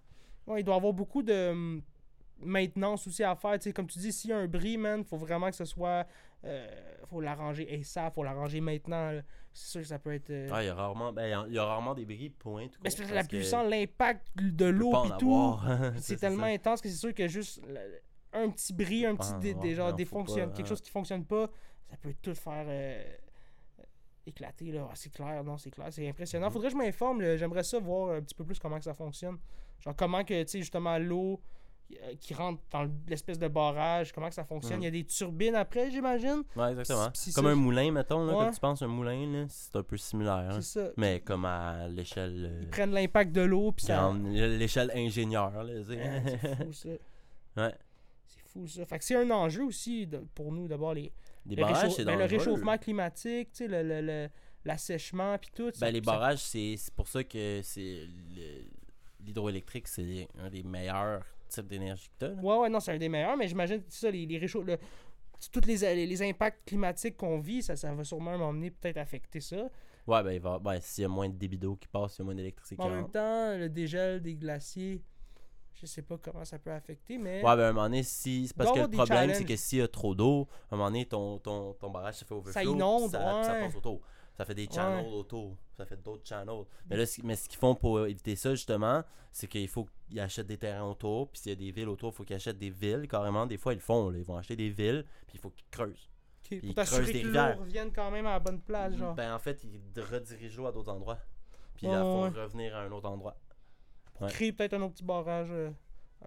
Ouais, 0.46 0.60
il 0.60 0.64
doit 0.64 0.74
y 0.74 0.78
avoir 0.78 0.92
beaucoup 0.92 1.22
de 1.22 1.50
hum, 1.50 1.82
maintenance 2.40 3.06
aussi 3.06 3.22
à 3.22 3.34
faire. 3.36 3.58
Tu 3.58 3.64
sais, 3.64 3.72
comme 3.72 3.86
tu 3.86 3.98
dis, 3.98 4.12
s'il 4.12 4.30
y 4.30 4.32
a 4.32 4.38
un 4.38 4.46
bris, 4.48 4.76
man, 4.76 5.04
faut 5.04 5.16
vraiment 5.16 5.48
que 5.50 5.56
ce 5.56 5.64
soit. 5.64 6.06
Euh, 6.44 6.66
faut 7.06 7.20
l'arranger 7.20 7.72
ASAP, 7.78 8.14
faut 8.14 8.24
l'arranger 8.24 8.60
maintenant. 8.60 9.12
C'est 9.52 9.68
sûr 9.70 9.80
que 9.82 9.86
ça 9.86 9.98
peut 10.00 10.12
être. 10.14 10.30
euh, 10.30 10.48
Ah, 10.52 10.62
il 10.62 10.66
y 10.66 10.68
a 10.70 10.74
rarement, 10.74 11.12
ben, 11.12 11.46
il 11.48 11.54
y 11.54 11.58
a- 11.58 11.64
rarement 11.64 11.94
des 11.94 12.04
bris, 12.04 12.30
point. 12.30 12.66
tout 12.66 12.80
mais 12.82 12.90
court, 12.90 12.98
c'est 12.98 13.02
parce 13.02 13.10
que 13.10 13.14
parce 13.14 13.32
la 13.32 13.38
puissance, 13.38 13.70
l'impact 13.70 14.26
de 14.36 14.64
l'eau 14.64 14.92
et 15.04 15.10
tout. 15.18 15.54
C'est 15.98 16.16
tellement 16.16 16.46
ça. 16.46 16.52
intense 16.52 16.80
que 16.80 16.88
c'est 16.88 16.96
sûr 16.96 17.14
que 17.14 17.28
juste 17.28 17.60
un 18.32 18.48
petit 18.50 18.72
bris, 18.72 19.06
un 19.06 19.14
petit 19.14 19.34
des- 19.38 19.74
genre 19.74 19.90
pas, 19.94 19.94
quelque 20.54 20.62
hein. 20.62 20.64
chose 20.64 20.80
qui 20.80 20.90
fonctionne 20.90 21.24
pas, 21.24 21.48
ça 21.90 21.96
peut 21.98 22.14
tout 22.20 22.34
faire 22.34 22.64
euh, 22.66 23.04
éclater 24.26 24.72
là. 24.72 24.88
Ah, 24.90 24.94
c'est 24.94 25.10
clair, 25.12 25.44
non, 25.44 25.58
c'est 25.58 25.70
clair, 25.70 25.88
c'est 25.92 26.08
impressionnant. 26.08 26.46
Mhm. 26.46 26.52
Faudrait 26.52 26.68
que 26.68 26.72
je 26.74 26.78
m'informe, 26.78 27.36
j'aimerais 27.36 27.62
ça 27.62 27.78
voir 27.78 28.14
un 28.16 28.20
petit 28.22 28.34
peu 28.34 28.44
plus 28.44 28.58
comment 28.58 28.78
que 28.78 28.84
ça 28.84 28.94
fonctionne. 28.94 29.38
Genre 29.84 29.94
comment 29.96 30.24
que 30.24 30.42
tu 30.42 30.48
sais 30.48 30.58
justement 30.60 30.96
l'eau 30.98 31.40
euh, 31.92 32.14
qui 32.20 32.32
rentre 32.32 32.62
dans 32.70 32.88
l'espèce 33.08 33.38
de 33.38 33.48
barrage, 33.48 34.12
comment 34.12 34.28
que 34.28 34.34
ça 34.34 34.44
fonctionne? 34.44 34.76
Mhm. 34.76 34.82
Il 34.82 34.84
y 34.84 34.88
a 34.88 34.90
des 34.92 35.04
turbines 35.04 35.54
après, 35.56 35.90
j'imagine? 35.90 36.42
Ouais, 36.56 36.70
exactement. 36.70 37.08
Comme 37.34 37.46
un 37.46 37.54
moulin, 37.54 37.90
mettons, 37.92 38.24
là, 38.24 38.32
Ouais. 38.32 38.44
quand 38.46 38.50
tu 38.52 38.60
penses 38.60 38.82
un 38.82 38.86
moulin, 38.86 39.26
là, 39.30 39.44
c'est 39.48 39.76
un 39.76 39.82
peu 39.82 39.96
similaire. 39.98 40.34
hein. 40.50 40.60
C'est 40.60 40.80
ça. 40.80 40.90
Mais 40.96 41.20
comme 41.20 41.44
à 41.44 41.88
l'échelle. 41.88 42.48
euh, 42.50 42.60
Ils 42.62 42.68
prennent 42.70 42.92
l'impact 42.92 43.32
de 43.32 43.42
l'eau 43.42 43.72
puis 43.72 43.84
ça. 43.86 44.10
l'échelle 44.22 44.90
ingénieur, 44.94 45.50
là. 45.64 45.64
Ouais, 45.64 45.82
c'est 45.86 46.56
fou 46.66 46.72
ça. 46.72 46.88
Ouais. 47.56 47.74
C'est 48.26 48.40
fou 48.48 48.66
ça. 48.68 48.86
Fait 48.86 48.98
que 48.98 49.04
c'est 49.04 49.16
un 49.16 49.30
enjeu 49.30 49.64
aussi 49.64 50.06
de- 50.06 50.24
pour 50.34 50.50
nous 50.52 50.68
d'abord 50.68 50.94
les 50.94 51.12
Les 51.44 51.56
le, 51.56 51.62
barrages, 51.62 51.90
c'est 51.94 52.04
ben, 52.04 52.16
le 52.18 52.24
réchauffement 52.24 52.78
climatique, 52.78 53.50
tu 53.52 53.64
sais, 53.64 53.68
le, 53.68 53.82
le, 53.82 54.00
le- 54.00 54.28
l'assèchement 54.64 55.36
puis 55.38 55.50
tout. 55.54 55.70
Ben, 55.80 55.90
les 55.90 56.00
barrages, 56.00 56.38
c'est 56.38 56.76
c'est 56.78 56.94
pour 56.94 57.08
ça 57.08 57.22
que 57.24 57.60
c'est 57.62 58.06
l'hydroélectrique, 59.24 59.88
c'est 59.88 60.28
un 60.38 60.50
des 60.50 60.62
meilleurs 60.62 61.24
types 61.48 61.66
d'énergie 61.66 62.08
que 62.08 62.14
t'as. 62.26 62.28
là. 62.28 62.40
Ouais, 62.42 62.56
ouais, 62.58 62.68
non, 62.68 62.80
c'est 62.80 62.92
un 62.92 62.98
des 62.98 63.08
meilleurs, 63.08 63.36
mais 63.36 63.48
j'imagine 63.48 63.82
ça, 63.88 64.10
les, 64.10 64.26
les 64.26 64.38
réchauffes. 64.38 64.66
le- 64.66 64.78
tous 65.50 65.66
les, 65.66 65.76
les, 65.78 66.06
les 66.06 66.22
impacts 66.22 66.64
climatiques 66.66 67.16
qu'on 67.16 67.40
vit, 67.40 67.62
ça, 67.62 67.74
ça 67.74 67.92
va 67.92 68.04
sûrement 68.04 68.38
m'emmener 68.38 68.70
peut-être 68.70 68.98
affecter 68.98 69.40
ça. 69.40 69.68
Ouais, 70.06 70.22
ben, 70.22 70.30
il 70.32 70.40
va, 70.40 70.58
ben, 70.58 70.80
s'il 70.80 71.02
y 71.02 71.04
a 71.04 71.08
moins 71.08 71.28
de 71.28 71.34
débit 71.34 71.58
d'eau 71.58 71.74
qui 71.76 71.88
passe, 71.88 72.16
il 72.16 72.20
y 72.20 72.22
a 72.22 72.24
moins 72.26 72.34
d'électricité 72.34 72.80
en 72.82 72.88
même 72.88 73.10
temps, 73.10 73.56
le 73.56 73.68
dégel 73.68 74.20
des 74.22 74.34
glaciers, 74.34 75.02
je 75.74 75.86
sais 75.86 76.02
pas 76.02 76.16
comment 76.18 76.44
ça 76.44 76.58
peut 76.58 76.70
affecter, 76.70 77.18
mais. 77.18 77.36
Ouais, 77.42 77.56
ben, 77.56 77.60
à 77.64 77.68
un 77.68 77.72
moment 77.72 77.84
donné, 77.86 78.02
si, 78.04 78.46
c'est 78.46 78.56
parce 78.56 78.70
que 78.72 78.80
le 78.80 78.88
problème, 78.88 79.34
c'est 79.34 79.44
que 79.44 79.56
s'il 79.56 79.78
y 79.78 79.82
a 79.82 79.88
trop 79.88 80.14
d'eau, 80.14 80.48
à 80.70 80.74
un 80.74 80.78
moment 80.78 80.90
donné, 80.90 81.06
ton, 81.06 81.38
ton, 81.38 81.72
ton 81.74 81.90
barrage 81.90 82.14
se 82.16 82.24
fait 82.24 82.34
overflow. 82.34 82.72
inonde, 82.74 83.10
ça, 83.10 83.42
ça 83.42 83.52
ouais. 83.54 83.60
passe 83.60 83.76
autour. 83.76 84.00
Ça 84.36 84.44
fait 84.44 84.54
des 84.54 84.66
channels 84.70 85.06
Ouais. 85.06 85.12
autour. 85.12 85.56
Ça 85.76 85.84
fait 85.84 86.02
d'autres 86.02 86.26
channels. 86.26 86.64
Mais 86.88 86.96
là, 86.96 87.04
ce- 87.06 87.20
mais 87.22 87.36
ce 87.36 87.48
qu'ils 87.48 87.58
font 87.58 87.74
pour 87.74 88.06
éviter 88.06 88.34
ça, 88.34 88.54
justement, 88.54 89.02
c'est 89.30 89.46
qu'il 89.46 89.68
faut 89.68 89.86
qu'ils 90.08 90.20
achètent 90.20 90.46
des 90.46 90.56
terrains 90.58 90.84
autour. 90.88 91.28
Puis 91.28 91.40
s'il 91.42 91.50
y 91.50 91.52
a 91.52 91.56
des 91.56 91.70
villes 91.70 91.88
autour, 91.88 92.10
il 92.10 92.14
faut 92.14 92.24
qu'ils 92.24 92.36
achètent 92.36 92.58
des 92.58 92.70
villes, 92.70 93.06
carrément. 93.08 93.46
Des 93.46 93.58
fois, 93.58 93.72
ils 93.72 93.76
le 93.76 93.82
font. 93.82 94.08
là. 94.10 94.18
Ils 94.18 94.24
vont 94.24 94.36
acheter 94.36 94.56
des 94.56 94.70
villes, 94.70 95.04
puis 95.26 95.34
il 95.36 95.40
faut 95.40 95.50
qu'ils 95.50 95.66
creusent. 95.70 96.08
Ok, 96.44 96.50
ils 96.50 96.60
pour 96.66 96.74
t'assurer 96.74 97.22
que 97.22 97.26
l'eau 97.28 97.60
revienne 97.60 97.92
quand 97.92 98.10
même 98.10 98.26
à 98.26 98.32
la 98.32 98.40
bonne 98.40 98.60
place, 98.60 98.94
genre. 98.96 99.14
Ben, 99.14 99.34
en 99.34 99.38
fait, 99.38 99.62
ils 99.64 99.80
redirigent 100.02 100.56
l'eau 100.56 100.66
à 100.66 100.72
d'autres 100.72 100.90
endroits. 100.92 101.18
Puis 101.74 101.86
Ouais, 101.86 101.92
ils 101.92 101.96
la 101.96 102.02
font 102.02 102.22
ouais. 102.24 102.28
revenir 102.42 102.74
à 102.76 102.80
un 102.82 102.92
autre 102.92 103.08
endroit. 103.08 103.36
Pour 104.14 104.22
ouais. 104.26 104.32
créer 104.32 104.52
peut-être 104.52 104.74
un 104.74 104.82
autre 104.82 104.94
petit 104.94 105.04
barrage. 105.04 105.48
euh, 105.50 105.70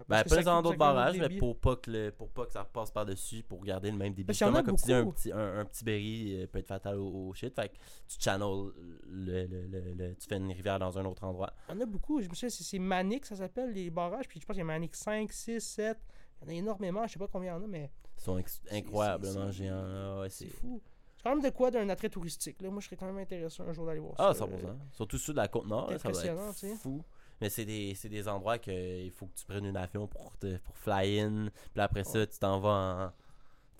Ben, 0.08 0.22
ça 0.26 0.42
dans 0.42 0.56
coûte- 0.56 0.64
d'autres 0.64 0.78
barrages, 0.78 1.18
mais 1.18 1.36
pour 1.38 1.58
pas, 1.58 1.76
que 1.76 1.90
le, 1.90 2.10
pour 2.12 2.28
pas 2.30 2.46
que 2.46 2.52
ça 2.52 2.62
repasse 2.62 2.90
par-dessus, 2.90 3.42
pour 3.42 3.62
garder 3.64 3.90
le 3.90 3.96
même 3.96 4.12
débit. 4.14 4.24
Parce 4.26 4.38
qu'il 4.38 4.46
y 4.46 4.50
en 4.50 4.54
a 4.54 4.58
Justement, 4.58 4.66
comme 4.72 4.76
tu 4.80 4.84
dis, 4.86 4.92
un 4.94 5.02
beaucoup. 5.04 5.16
petit, 5.16 5.32
un, 5.32 5.58
un 5.60 5.64
petit 5.64 5.84
berry 5.84 6.42
euh, 6.42 6.46
peut 6.46 6.58
être 6.58 6.68
fatal 6.68 6.98
au, 6.98 7.28
au 7.28 7.34
shit. 7.34 7.54
Fait 7.54 7.68
que 7.68 7.74
tu 8.08 8.16
channel, 8.20 8.70
le, 9.08 9.46
le, 9.46 9.94
le, 9.94 10.14
tu 10.14 10.26
fais 10.28 10.36
une 10.36 10.52
rivière 10.52 10.78
dans 10.78 10.98
un 10.98 11.04
autre 11.04 11.24
endroit. 11.24 11.52
Il 11.68 11.74
y 11.74 11.78
en 11.78 11.80
a 11.82 11.86
beaucoup. 11.86 12.20
Je 12.20 12.28
me 12.28 12.34
souviens, 12.34 12.48
c'est- 12.50 12.64
c'est 12.64 12.78
Manic, 12.78 13.24
ça 13.26 13.36
s'appelle, 13.36 13.72
les 13.72 13.90
barrages. 13.90 14.28
Puis 14.28 14.40
je 14.40 14.46
pense 14.46 14.54
qu'il 14.54 14.60
y 14.60 14.62
a 14.62 14.66
Manic 14.66 14.94
5, 14.94 15.32
6, 15.32 15.60
7. 15.60 15.98
Il 16.42 16.44
y 16.44 16.46
en 16.46 16.48
a 16.50 16.58
énormément. 16.58 17.06
Je 17.06 17.12
sais 17.14 17.18
pas 17.18 17.28
combien 17.28 17.52
il 17.52 17.56
y 17.56 17.58
en 17.58 17.64
a, 17.64 17.66
mais 17.66 17.90
Ils 18.18 18.22
sont 18.22 18.42
incroyablement 18.70 19.50
géants. 19.50 20.20
Ouais, 20.20 20.30
c'est 20.30 20.48
fou. 20.48 20.80
C'est 21.16 21.22
quand 21.22 21.34
même 21.34 21.42
de 21.44 21.50
quoi 21.50 21.70
d'un 21.70 21.88
attrait 21.88 22.08
touristique. 22.10 22.60
Là. 22.62 22.70
Moi, 22.70 22.80
je 22.80 22.86
serais 22.86 22.96
quand 22.96 23.06
même 23.06 23.18
intéressé 23.18 23.62
un 23.62 23.72
jour 23.72 23.86
d'aller 23.86 23.98
voir 24.00 24.14
Ah, 24.18 24.32
ça. 24.34 24.44
100%. 24.44 24.76
Surtout 24.92 25.18
ceux 25.18 25.32
de 25.32 25.38
la 25.38 25.48
côte 25.48 25.66
nord, 25.66 25.86
C'est 25.88 26.04
là, 26.08 26.14
ça 26.14 26.34
va 26.34 26.50
être 26.50 26.76
fou. 26.78 27.02
Mais 27.40 27.48
c'est 27.50 27.64
des, 27.64 27.94
c'est 27.94 28.08
des 28.08 28.28
endroits 28.28 28.58
qu'il 28.58 29.10
faut 29.12 29.26
que 29.26 29.34
tu 29.34 29.44
prennes 29.44 29.66
une 29.66 29.76
avion 29.76 30.06
pour, 30.06 30.36
te, 30.38 30.56
pour 30.58 30.76
fly 30.76 31.20
in. 31.20 31.48
Puis 31.72 31.80
après 31.82 32.04
ça, 32.04 32.26
tu 32.26 32.38
t'en 32.38 32.60
vas 32.60 33.12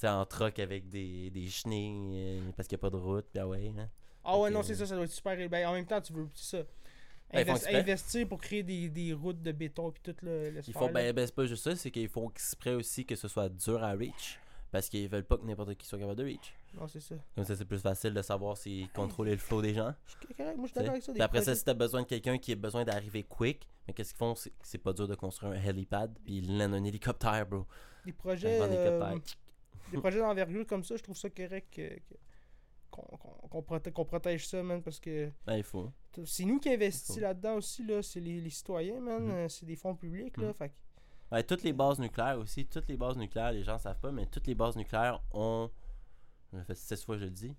en, 0.02 0.06
en 0.08 0.26
truck 0.26 0.58
avec 0.58 0.88
des, 0.88 1.30
des 1.30 1.48
chenilles 1.48 2.40
euh, 2.40 2.50
parce 2.56 2.68
qu'il 2.68 2.76
n'y 2.76 2.80
a 2.80 2.82
pas 2.82 2.90
de 2.90 3.02
route. 3.02 3.26
Puis 3.32 3.40
ah 3.40 3.48
ouais, 3.48 3.72
là. 3.74 3.88
Ah 4.24 4.38
ouais, 4.38 4.50
non, 4.50 4.62
c'est 4.62 4.74
ça, 4.74 4.86
ça 4.86 4.94
doit 4.94 5.04
être 5.04 5.10
super. 5.12 5.36
Ben, 5.48 5.66
en 5.66 5.72
même 5.72 5.86
temps, 5.86 6.00
tu 6.00 6.12
veux 6.12 6.28
ça. 6.34 6.58
Ben, 7.32 7.44
Invest- 7.44 7.74
investir 7.74 8.28
pour 8.28 8.40
créer 8.40 8.62
des, 8.62 8.88
des 8.88 9.12
routes 9.12 9.42
de 9.42 9.52
béton 9.52 9.90
puis 9.90 10.02
tout 10.02 10.14
le, 10.22 10.50
le 10.50 10.60
Ils 10.60 10.64
sphère, 10.64 10.92
ben, 10.92 11.12
ben, 11.12 11.26
c'est 11.26 11.34
pas 11.34 11.46
juste 11.46 11.64
ça, 11.64 11.74
c'est 11.74 11.90
qu'ils 11.90 12.08
font 12.08 12.30
exprès 12.30 12.74
aussi 12.74 13.04
que 13.04 13.16
ce 13.16 13.26
soit 13.28 13.48
dur 13.48 13.82
à 13.82 13.92
reach. 13.92 14.38
Parce 14.70 14.88
qu'ils 14.88 15.08
veulent 15.08 15.24
pas 15.24 15.36
que 15.38 15.44
n'importe 15.46 15.74
qui 15.76 15.86
soit 15.86 15.98
capable 15.98 16.18
de 16.18 16.24
reach. 16.24 16.54
Non, 16.76 16.86
c'est 16.88 17.00
ça. 17.00 17.14
Comme 17.34 17.44
ça, 17.44 17.56
c'est 17.56 17.64
plus 17.64 17.78
facile 17.78 18.12
de 18.12 18.20
savoir 18.22 18.56
si 18.56 18.88
contrôler 18.94 19.32
le 19.32 19.38
flow 19.38 19.62
des 19.62 19.72
gens. 19.74 19.94
Je 20.06 20.10
suis 20.26 20.34
correct, 20.34 20.56
moi, 20.56 20.66
je 20.66 20.72
suis 20.72 20.74
d'accord 20.74 20.90
avec 20.90 21.02
ça. 21.02 21.12
Puis 21.12 21.18
des 21.18 21.24
après 21.24 21.42
ça, 21.42 21.54
si 21.54 21.64
t'as 21.64 21.74
besoin 21.74 22.02
de 22.02 22.06
quelqu'un 22.06 22.36
qui 22.38 22.52
a 22.52 22.56
besoin 22.56 22.84
d'arriver 22.84 23.22
quick, 23.22 23.66
mais 23.88 23.94
qu'est-ce 23.94 24.10
qu'ils 24.10 24.18
font? 24.18 24.34
C'est 24.62 24.78
pas 24.78 24.92
dur 24.92 25.08
de 25.08 25.14
construire 25.14 25.52
un 25.52 25.62
helipad, 25.62 26.14
puis 26.24 26.38
ils 26.38 26.58
landent 26.58 26.74
un 26.74 26.84
hélicoptère, 26.84 27.46
bro. 27.46 27.64
des 28.04 28.12
projets, 28.12 28.60
Un 28.60 28.70
euh, 28.70 29.18
des 29.90 29.98
projets 29.98 30.18
d'envergure 30.20 30.66
comme 30.66 30.84
ça, 30.84 30.96
je 30.96 31.02
trouve 31.02 31.16
ça 31.16 31.28
correct 31.30 31.66
que- 31.72 31.96
que- 31.98 32.14
qu'on 32.90 33.02
qu'on- 33.16 33.48
qu'on 33.48 33.62
proté- 33.62 33.90
qu'on 33.92 34.04
protège 34.04 34.46
ça, 34.46 34.62
man, 34.62 34.80
parce 34.82 35.00
que 35.00 35.30
Ben, 35.44 35.56
il 35.56 35.62
faut. 35.64 35.90
c'est 36.24 36.44
nous 36.44 36.60
qui 36.60 36.68
investissons 36.68 37.14
Faut. 37.14 37.20
là-dedans 37.20 37.54
aussi, 37.56 37.84
là, 37.84 38.02
c'est 38.02 38.20
les, 38.20 38.40
les 38.40 38.50
citoyens, 38.50 39.00
man, 39.00 39.24
Mhm. 39.24 39.30
euh, 39.32 39.48
c'est 39.48 39.66
des 39.66 39.74
fonds 39.76 39.94
publics, 39.96 40.36
là, 40.36 40.48
Mhm. 40.48 40.54
fait 40.54 40.68
que- 40.68 40.74
Ouais, 41.32 41.42
toutes 41.42 41.64
les 41.64 41.72
bases 41.72 41.98
nucléaires 41.98 42.38
aussi, 42.38 42.64
toutes 42.66 42.88
les 42.88 42.96
bases 42.96 43.16
nucléaires, 43.16 43.50
les 43.50 43.64
gens 43.64 43.76
savent 43.78 43.98
pas, 43.98 44.12
mais 44.12 44.26
toutes 44.26 44.46
les 44.46 44.54
bases 44.54 44.76
nucléaires 44.76 45.20
ont. 45.32 45.68
Ça 46.52 46.64
fait 46.64 46.74
16 46.74 47.04
fois 47.04 47.16
que 47.16 47.20
je 47.22 47.24
le 47.26 47.30
dis. 47.30 47.54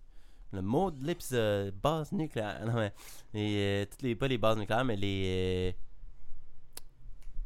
Le 0.54 0.62
mot 0.62 0.92
de 0.92 1.06
l'épisode, 1.06 1.76
base 1.76 2.12
nucléaire. 2.12 2.62
Non, 2.66 2.74
mais. 2.76 2.94
Et, 3.34 3.58
euh, 3.58 3.86
toutes 3.86 4.02
les, 4.02 4.16
pas 4.16 4.28
les 4.28 4.38
bases 4.38 4.58
nucléaires, 4.58 4.86
mais 4.86 4.96
les. 4.96 5.74
euh, 5.74 5.84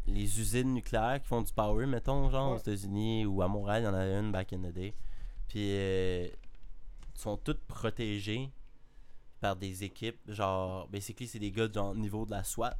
les 0.08 0.40
usines 0.40 0.74
nucléaires 0.74 1.22
qui 1.22 1.28
font 1.28 1.42
du 1.42 1.54
power, 1.54 1.86
mettons, 1.86 2.30
genre 2.30 2.54
aux. 2.54 2.58
États-Unis 2.58 3.26
ou 3.26 3.42
à 3.42 3.48
Montréal, 3.48 3.84
il 3.84 3.86
y 3.86 3.88
en 3.88 3.94
avait 3.94 4.20
une 4.20 4.32
back 4.32 4.54
in 4.54 4.60
the 4.60 4.74
day. 4.74 4.94
Puis. 5.48 5.72
euh, 5.72 6.28
sont 7.14 7.38
toutes 7.38 7.64
protégées 7.66 8.50
par 9.40 9.56
des 9.56 9.84
équipes, 9.84 10.20
genre. 10.28 10.88
Basically, 10.88 11.28
c'est 11.28 11.40
des 11.40 11.52
gars 11.52 11.70
genre 11.72 11.96
niveau 11.96 12.26
de 12.26 12.32
la 12.32 12.44
SWAT, 12.44 12.76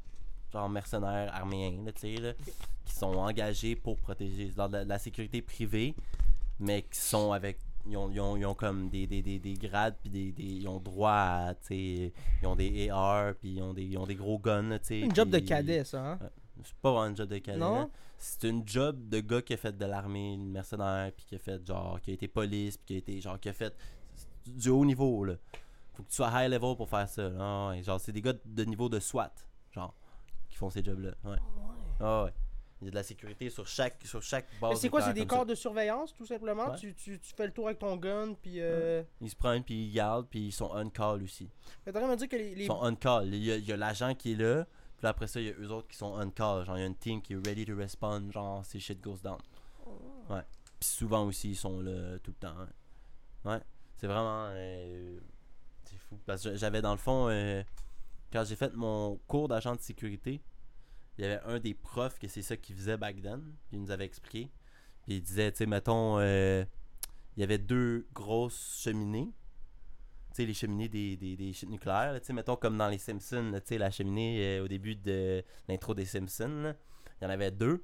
genre 0.52 0.70
mercenaires 0.70 1.34
arméens, 1.34 1.84
là, 1.84 1.92
tu 1.92 2.02
sais, 2.02 2.16
là 2.18 2.34
qui 2.86 2.94
sont 2.94 3.14
engagés 3.14 3.76
pour 3.76 3.98
protéger 3.98 4.52
la 4.58 5.00
sécurité 5.00 5.42
privée, 5.42 5.96
mais 6.60 6.84
qui 6.84 7.00
sont 7.00 7.32
avec. 7.32 7.58
Ils 7.88 7.98
ont, 7.98 8.12
ils 8.12 8.20
ont, 8.20 8.38
ils 8.38 8.46
ont 8.46 8.54
comme 8.54 8.90
des, 8.90 9.08
des, 9.08 9.22
des, 9.22 9.40
des 9.40 9.54
grades, 9.54 9.96
puis 10.02 10.10
des, 10.10 10.32
des, 10.32 10.44
ils 10.44 10.68
ont 10.68 10.80
droit 10.80 11.12
à. 11.12 11.56
tu 11.56 11.68
sais, 11.68 12.14
Ils 12.42 12.48
ont 12.48 12.56
des 12.56 12.90
AR, 12.90 13.34
puis 13.36 13.54
ils 13.56 13.62
ont 13.62 13.74
des, 13.74 13.84
ils 13.84 13.98
ont 13.98 14.06
des 14.06 14.16
gros 14.16 14.38
guns. 14.40 14.78
tu 14.80 14.86
sais, 14.86 15.00
une 15.00 15.16
job 15.16 15.30
de 15.30 15.40
cadet, 15.40 15.84
ça, 15.84 16.12
hein? 16.14 16.20
C'est 16.64 16.76
pas 16.76 16.92
vraiment 16.92 17.08
une 17.08 17.18
job 17.18 17.28
de 17.30 17.38
cadet. 17.40 17.58
Non? 17.60 17.76
là. 17.76 17.90
C'est 18.18 18.48
une 18.48 18.68
job 18.68 19.10
de 19.10 19.20
gars 19.20 19.42
qui 19.42 19.54
a 19.54 19.58
fait 19.58 19.76
de 19.76 19.86
l'armée, 19.86 20.34
une 20.36 20.52
mercenaire, 20.52 21.12
puis 21.12 21.26
qui 21.26 21.36
a 21.36 21.40
fait 21.40 21.66
genre. 21.66 22.00
qui 22.02 22.12
a 22.12 22.14
été 22.14 22.28
police, 22.28 22.78
puis 22.78 22.86
qui 22.86 22.94
a 22.94 22.98
été 22.98 23.20
genre. 23.22 23.40
qui 23.40 23.50
a 23.50 23.54
fait 23.54 23.76
du 24.46 24.70
haut 24.70 24.86
niveau, 24.86 25.26
là. 25.26 25.34
Faut 25.94 26.04
que 26.04 26.10
tu 26.10 26.16
sois 26.16 26.30
high 26.32 26.52
level 26.52 26.76
pour 26.78 26.88
faire 26.88 27.10
ça. 27.10 27.30
là. 27.30 27.70
Ah 27.72 27.82
genre, 27.82 28.00
c'est 28.00 28.12
des 28.12 28.22
gars 28.22 28.34
de 28.46 28.64
niveau 28.64 28.90
de 28.90 29.00
SWAT, 29.00 29.34
genre, 29.72 29.96
qui 30.50 30.56
font 30.58 30.70
ces 30.70 30.84
jobs-là. 30.84 31.12
Ouais. 31.24 31.38
Ah 32.00 32.26
ouais. 32.26 32.32
Il 32.82 32.86
y 32.86 32.88
a 32.88 32.92
de 32.92 32.96
la 32.96 33.04
sécurité 33.04 33.50
sur 33.52 33.68
chaque, 33.68 34.04
sur 34.06 34.24
chaque 34.24 34.48
base. 34.60 34.72
Mais 34.72 34.76
c'est 34.76 34.90
quoi, 34.90 35.02
c'est 35.02 35.14
des 35.14 35.28
corps 35.28 35.46
de 35.46 35.54
surveillance, 35.54 36.14
tout 36.16 36.26
simplement? 36.26 36.72
Ouais. 36.72 36.78
Tu, 36.78 36.96
tu, 36.96 37.20
tu 37.20 37.34
fais 37.36 37.46
le 37.46 37.54
tour 37.54 37.68
avec 37.68 37.78
ton 37.78 37.96
gun, 37.96 38.34
puis... 38.34 38.56
Euh... 38.60 39.04
Ils 39.22 39.30
se 39.30 39.36
prennent, 39.36 39.64
puis 39.64 39.86
ils 39.86 39.94
gardent, 39.94 40.28
puis 40.28 40.48
ils 40.48 40.52
sont 40.52 40.72
on-call 40.74 41.22
aussi. 41.22 41.48
Mais 41.86 41.92
dire 41.92 42.30
que 42.30 42.36
les... 42.36 42.56
les- 42.56 42.64
Ils 42.64 42.68
sont 42.68 42.80
on-call. 42.82 43.28
Il 43.28 43.44
y 43.44 43.52
a, 43.52 43.58
il 43.58 43.66
y 43.66 43.72
a 43.72 43.78
l'agent 43.78 44.16
qui 44.16 44.32
est 44.32 44.36
là, 44.36 44.66
puis 44.98 45.06
après 45.08 45.28
ça, 45.28 45.40
il 45.40 45.48
y 45.48 45.50
a 45.50 45.54
eux 45.54 45.70
autres 45.72 45.88
qui 45.88 45.98
sont 45.98 46.14
on-call. 46.14 46.66
Genre, 46.66 46.78
il 46.78 46.82
y 46.82 46.84
a 46.84 46.88
une 46.88 46.96
team 46.96 47.22
qui 47.22 47.34
est 47.34 47.48
ready 47.48 47.66
to 47.66 47.76
respond, 47.76 48.32
genre, 48.32 48.66
si 48.66 48.80
shit 48.80 49.00
goes 49.00 49.20
down. 49.24 49.38
Ouais. 50.30 50.42
Puis 50.80 50.90
souvent 50.90 51.26
aussi, 51.26 51.52
ils 51.52 51.56
sont 51.56 51.82
là 51.82 52.18
tout 52.20 52.32
le 52.32 52.48
temps. 52.48 52.56
Ouais. 53.46 53.52
Ouais. 53.52 53.60
C'est 53.98 54.08
vraiment. 54.08 54.48
euh, 54.54 55.20
c'est 55.84 55.98
fou. 55.98 56.18
Parce 56.26 56.44
que 56.44 56.56
j'avais 56.56 56.82
dans 56.82 56.94
le 56.94 56.98
fond, 56.98 57.28
euh, 57.30 57.62
quand 58.34 58.44
j'ai 58.44 58.56
fait 58.56 58.74
mon 58.74 59.18
cours 59.28 59.48
d'agent 59.48 59.76
de 59.76 59.82
sécurité, 59.82 60.42
il 61.18 61.24
y 61.24 61.28
avait 61.28 61.42
un 61.46 61.60
des 61.60 61.74
profs 61.74 62.18
que 62.20 62.28
c'est 62.28 62.42
ça 62.42 62.58
qu'il 62.58 62.76
faisait 62.76 62.98
back 62.98 63.22
then. 63.22 63.40
Puis 63.68 63.78
il 63.78 63.82
nous 63.82 63.92
avait 63.92 64.06
expliqué. 64.06 64.50
Puis 65.04 65.16
il 65.18 65.22
disait, 65.22 65.52
tu 65.52 65.60
sais, 65.60 65.66
mettons, 65.66 66.20
euh, 66.20 66.64
il 67.36 67.42
y 67.42 67.44
avait 67.44 67.58
deux 67.58 68.08
grosses 68.14 68.82
cheminées. 68.84 69.32
Tu 70.30 70.36
sais, 70.38 70.46
les 70.46 70.54
cheminées 70.54 70.88
des, 70.90 71.18
des, 71.18 71.36
des 71.36 71.54
nucléaires. 71.68 72.20
Tu 72.22 72.28
sais, 72.28 72.34
mettons 72.34 72.56
comme 72.56 72.78
dans 72.78 72.88
les 72.88 72.98
Simpsons, 72.98 73.52
tu 73.56 73.62
sais, 73.66 73.78
la 73.78 73.92
cheminée 73.92 74.58
euh, 74.60 74.64
au 74.64 74.68
début 74.68 74.96
de 74.96 75.44
l'intro 75.68 75.94
des 75.94 76.06
Simpsons. 76.06 76.74
Il 77.20 77.24
y 77.24 77.28
en 77.28 77.30
avait 77.30 77.52
deux. 77.52 77.84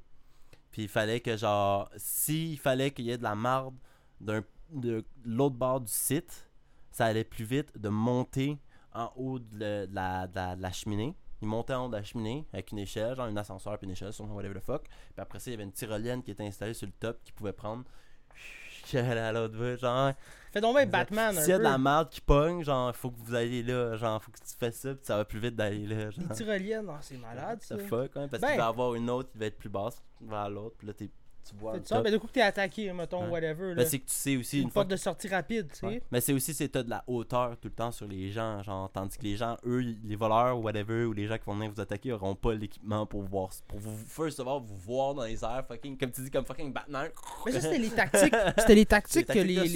Puis 0.71 0.83
il 0.83 0.87
fallait 0.89 1.19
que, 1.19 1.35
genre, 1.35 1.89
s'il 1.97 2.57
fallait 2.59 2.91
qu'il 2.91 3.05
y 3.05 3.11
ait 3.11 3.17
de 3.17 3.23
la 3.23 3.35
marde 3.35 3.75
d'un, 4.21 4.43
de 4.69 5.03
l'autre 5.25 5.55
bord 5.55 5.81
du 5.81 5.91
site, 5.91 6.49
ça 6.91 7.05
allait 7.05 7.23
plus 7.23 7.45
vite 7.45 7.77
de 7.77 7.89
monter 7.89 8.57
en 8.93 9.11
haut 9.15 9.39
de 9.39 9.87
la, 9.93 10.27
de 10.27 10.35
la- 10.35 10.55
de 10.55 10.61
la 10.61 10.71
cheminée. 10.71 11.15
Il 11.41 11.47
montait 11.47 11.73
en 11.73 11.85
haut 11.85 11.89
de 11.89 11.95
la 11.95 12.03
cheminée 12.03 12.45
avec 12.51 12.71
une 12.71 12.79
échelle, 12.79 13.15
genre 13.15 13.25
un 13.25 13.37
ascenseur 13.37 13.77
puis 13.77 13.85
une 13.85 13.91
échelle, 13.91 14.13
sur 14.13 14.25
whatever 14.33 14.59
the 14.59 14.63
fuck. 14.63 14.83
Puis 14.83 14.93
après 15.17 15.39
ça, 15.39 15.49
il 15.49 15.53
y 15.53 15.55
avait 15.55 15.63
une 15.63 15.71
tyrolienne 15.71 16.23
qui 16.23 16.31
était 16.31 16.45
installée 16.45 16.73
sur 16.73 16.87
le 16.87 16.93
top 16.99 17.21
qui 17.23 17.31
pouvait 17.31 17.53
prendre. 17.53 17.83
qui 18.85 18.97
allait 18.97 19.19
à 19.19 19.31
l'autre 19.31 19.55
bout, 19.57 19.77
genre. 19.79 20.13
Fais 20.51 20.61
donc 20.61 20.75
bien 20.75 20.85
Batman, 20.85 21.37
un 21.37 21.41
S'il 21.41 21.49
y 21.49 21.53
a 21.53 21.57
de 21.57 21.63
la 21.63 21.77
merde 21.77 22.09
qui 22.09 22.21
pogne, 22.21 22.63
genre, 22.63 22.95
faut 22.95 23.11
que 23.11 23.19
vous 23.19 23.35
alliez 23.35 23.61
là. 23.61 23.95
Genre, 23.97 24.23
faut 24.23 24.31
que 24.31 24.37
tu 24.39 24.55
fasses 24.57 24.75
ça, 24.77 24.95
puis 24.95 25.05
ça 25.05 25.17
va 25.17 25.25
plus 25.25 25.39
vite 25.39 25.55
d'aller 25.55 25.85
là. 25.85 26.09
Genre. 26.09 26.25
Les 26.29 26.35
tyroliennes, 26.35 26.89
ah, 26.89 26.99
c'est 27.01 27.17
malade, 27.17 27.61
ça. 27.61 27.77
Fuck, 27.77 28.15
hein, 28.15 28.27
parce 28.29 28.41
Ben- 28.41 28.49
qu'il 28.49 28.57
va 28.57 28.67
avoir 28.67 28.95
une 28.95 29.09
autre 29.09 29.29
qui 29.29 29.37
va 29.37 29.45
être 29.47 29.57
plus 29.57 29.69
basse 29.69 30.01
vers 30.21 30.49
l'autre, 30.49 30.75
puis 30.77 30.87
là, 30.87 30.93
t'es- 30.93 31.11
tu 31.49 31.55
vois. 31.55 31.77
Le 31.77 31.83
ça, 31.83 32.01
mais 32.01 32.11
du 32.11 32.19
coup 32.19 32.27
que 32.27 32.33
t'es 32.33 32.41
attaqué, 32.41 32.91
mettons, 32.93 33.23
Ouais. 33.25 33.29
whatever. 33.31 33.73
Ben, 33.75 33.85
c'est 33.85 33.99
que 33.99 34.05
tu 34.07 34.13
sais 34.13 34.37
aussi, 34.37 34.57
une, 34.59 34.63
une 34.65 34.69
fois 34.71 34.81
porte 34.83 34.91
de 34.91 34.95
sortie 34.95 35.27
rapide, 35.27 35.67
tu 35.71 35.79
sais. 35.79 35.85
Ouais. 35.87 36.01
Mais 36.11 36.21
c'est 36.21 36.33
aussi 36.33 36.53
c'est 36.53 36.69
t'as 36.69 36.83
de 36.83 36.89
la 36.89 37.03
hauteur 37.07 37.57
tout 37.57 37.67
le 37.67 37.73
temps 37.73 37.91
sur 37.91 38.07
les 38.07 38.31
gens, 38.31 38.61
genre 38.63 38.89
tandis 38.91 39.17
que 39.17 39.23
les 39.23 39.35
gens, 39.37 39.57
eux, 39.65 39.79
les 40.03 40.15
voleurs 40.15 40.59
whatever, 40.59 41.05
ou 41.05 41.13
les 41.13 41.27
gens 41.27 41.37
qui 41.37 41.45
vont 41.45 41.55
venir 41.55 41.71
vous 41.71 41.81
attaquer 41.81 42.11
auront 42.11 42.35
pas 42.35 42.53
l'équipement 42.53 43.05
pour 43.05 43.21
voir 43.23 43.49
pour 43.67 43.79
vous 43.79 43.97
first 44.07 44.39
of 44.39 44.47
all 44.47 44.61
vous 44.61 44.75
voir 44.77 45.13
dans 45.15 45.23
les 45.23 45.43
airs 45.43 45.65
fucking 45.67 45.97
comme 45.97 46.11
tu 46.11 46.21
dis 46.21 46.31
comme 46.31 46.45
fucking 46.45 46.71
Batman. 46.73 47.09
Mais 47.45 47.51
ça, 47.51 47.61
c'était 47.61 47.77
les 47.79 47.89
tactiques. 47.89 48.35
C'était 48.57 48.75
les 48.75 48.85
tactiques 48.85 49.27
que 49.27 49.33
tactiques 49.33 49.47
les. 49.47 49.55
de 49.55 49.61
les- 49.61 49.67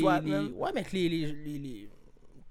les-. 0.47 0.53
Ouais, 0.53 0.71
mais 0.73 0.83
que 0.83 0.91
les. 0.95 1.89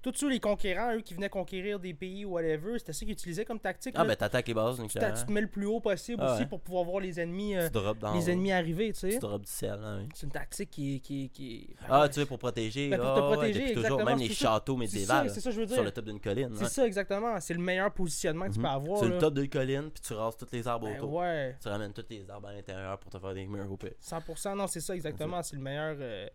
Tous 0.01 0.13
ceux, 0.15 0.29
les 0.29 0.39
conquérants, 0.39 0.95
eux 0.95 1.01
qui 1.01 1.13
venaient 1.13 1.29
conquérir 1.29 1.79
des 1.79 1.93
pays 1.93 2.25
ou 2.25 2.31
whatever, 2.31 2.79
c'était 2.79 2.91
ça 2.93 2.99
qu'ils 3.05 3.11
utilisaient 3.11 3.45
comme 3.45 3.59
tactique. 3.59 3.93
Ah 3.95 4.01
là. 4.01 4.07
ben 4.09 4.15
t'attaques 4.15 4.47
les 4.47 4.53
bases 4.55 4.79
nucléaires. 4.79 5.13
tu 5.13 5.25
te 5.25 5.31
mets 5.31 5.41
le 5.41 5.47
plus 5.47 5.67
haut 5.67 5.79
possible 5.79 6.23
Ah 6.25 6.33
aussi 6.33 6.41
ouais. 6.41 6.47
pour 6.47 6.59
pouvoir 6.59 6.83
voir 6.85 6.99
les 7.01 7.19
ennemis, 7.19 7.55
euh, 7.55 7.69
dans 7.69 8.13
les 8.15 8.29
ennemis 8.31 8.51
arriver, 8.51 8.91
tu 8.93 8.99
sais. 9.01 9.09
tu 9.09 9.19
drops 9.19 9.45
du 9.45 9.51
ciel, 9.51 9.79
hein, 9.83 9.99
oui. 10.01 10.09
C'est 10.15 10.25
une 10.25 10.31
tactique 10.31 10.71
qui. 10.71 10.99
Qui, 11.01 11.29
qui 11.29 11.69
Ah, 11.87 12.07
tu 12.07 12.19
sais 12.19 12.25
pour 12.25 12.39
protéger, 12.39 12.89
Ben, 12.89 12.97
pour 12.97 13.07
ah, 13.09 13.15
te 13.15 13.19
ouais, 13.21 13.33
protéger, 13.35 13.59
depuis 13.59 13.73
toujours 13.75 13.85
exactement, 13.99 14.09
même 14.17 14.19
les 14.27 14.33
ça. 14.33 14.49
châteaux 14.49 14.77
médiévaux 14.77 15.13
c'est 15.27 15.39
ça 15.39 15.49
que 15.49 15.55
je 15.55 15.61
veux 15.61 15.67
sur 15.67 15.83
le 15.83 15.91
top 15.91 16.05
d'une 16.05 16.19
colline. 16.19 16.49
C'est 16.55 16.63
ouais. 16.63 16.69
ça, 16.69 16.87
exactement. 16.87 17.39
C'est 17.39 17.53
le 17.53 17.59
meilleur 17.61 17.91
positionnement 17.93 18.47
que 18.47 18.53
tu 18.53 18.59
Mhm. 18.59 18.65
peux 18.65 18.71
avoir. 18.71 18.97
Sur 18.99 19.07
le 19.09 19.17
top 19.19 19.33
d'une 19.35 19.49
colline, 19.49 19.89
puis 19.91 20.01
tu 20.01 20.13
rases 20.13 20.35
tous 20.35 20.47
les 20.51 20.67
arbres 20.67 20.87
Ben 20.87 20.97
autour. 20.97 21.13
ouais. 21.13 21.55
Tu 21.61 21.67
ramènes 21.67 21.93
tous 21.93 22.05
les 22.09 22.27
arbres 22.27 22.47
à 22.47 22.53
l'intérieur 22.53 22.97
pour 22.97 23.11
te 23.11 23.19
faire 23.19 23.33
des 23.35 23.45
murs 23.45 23.71
au 23.71 23.77
pire. 23.77 23.91
100%, 23.99 24.55
non, 24.55 24.65
c'est 24.65 24.79
ça 24.81 24.95
exactement. 24.95 25.43
C'est 25.43 25.55
le 25.57 25.61
meilleur. 25.61 25.95
euh, 25.99 26.27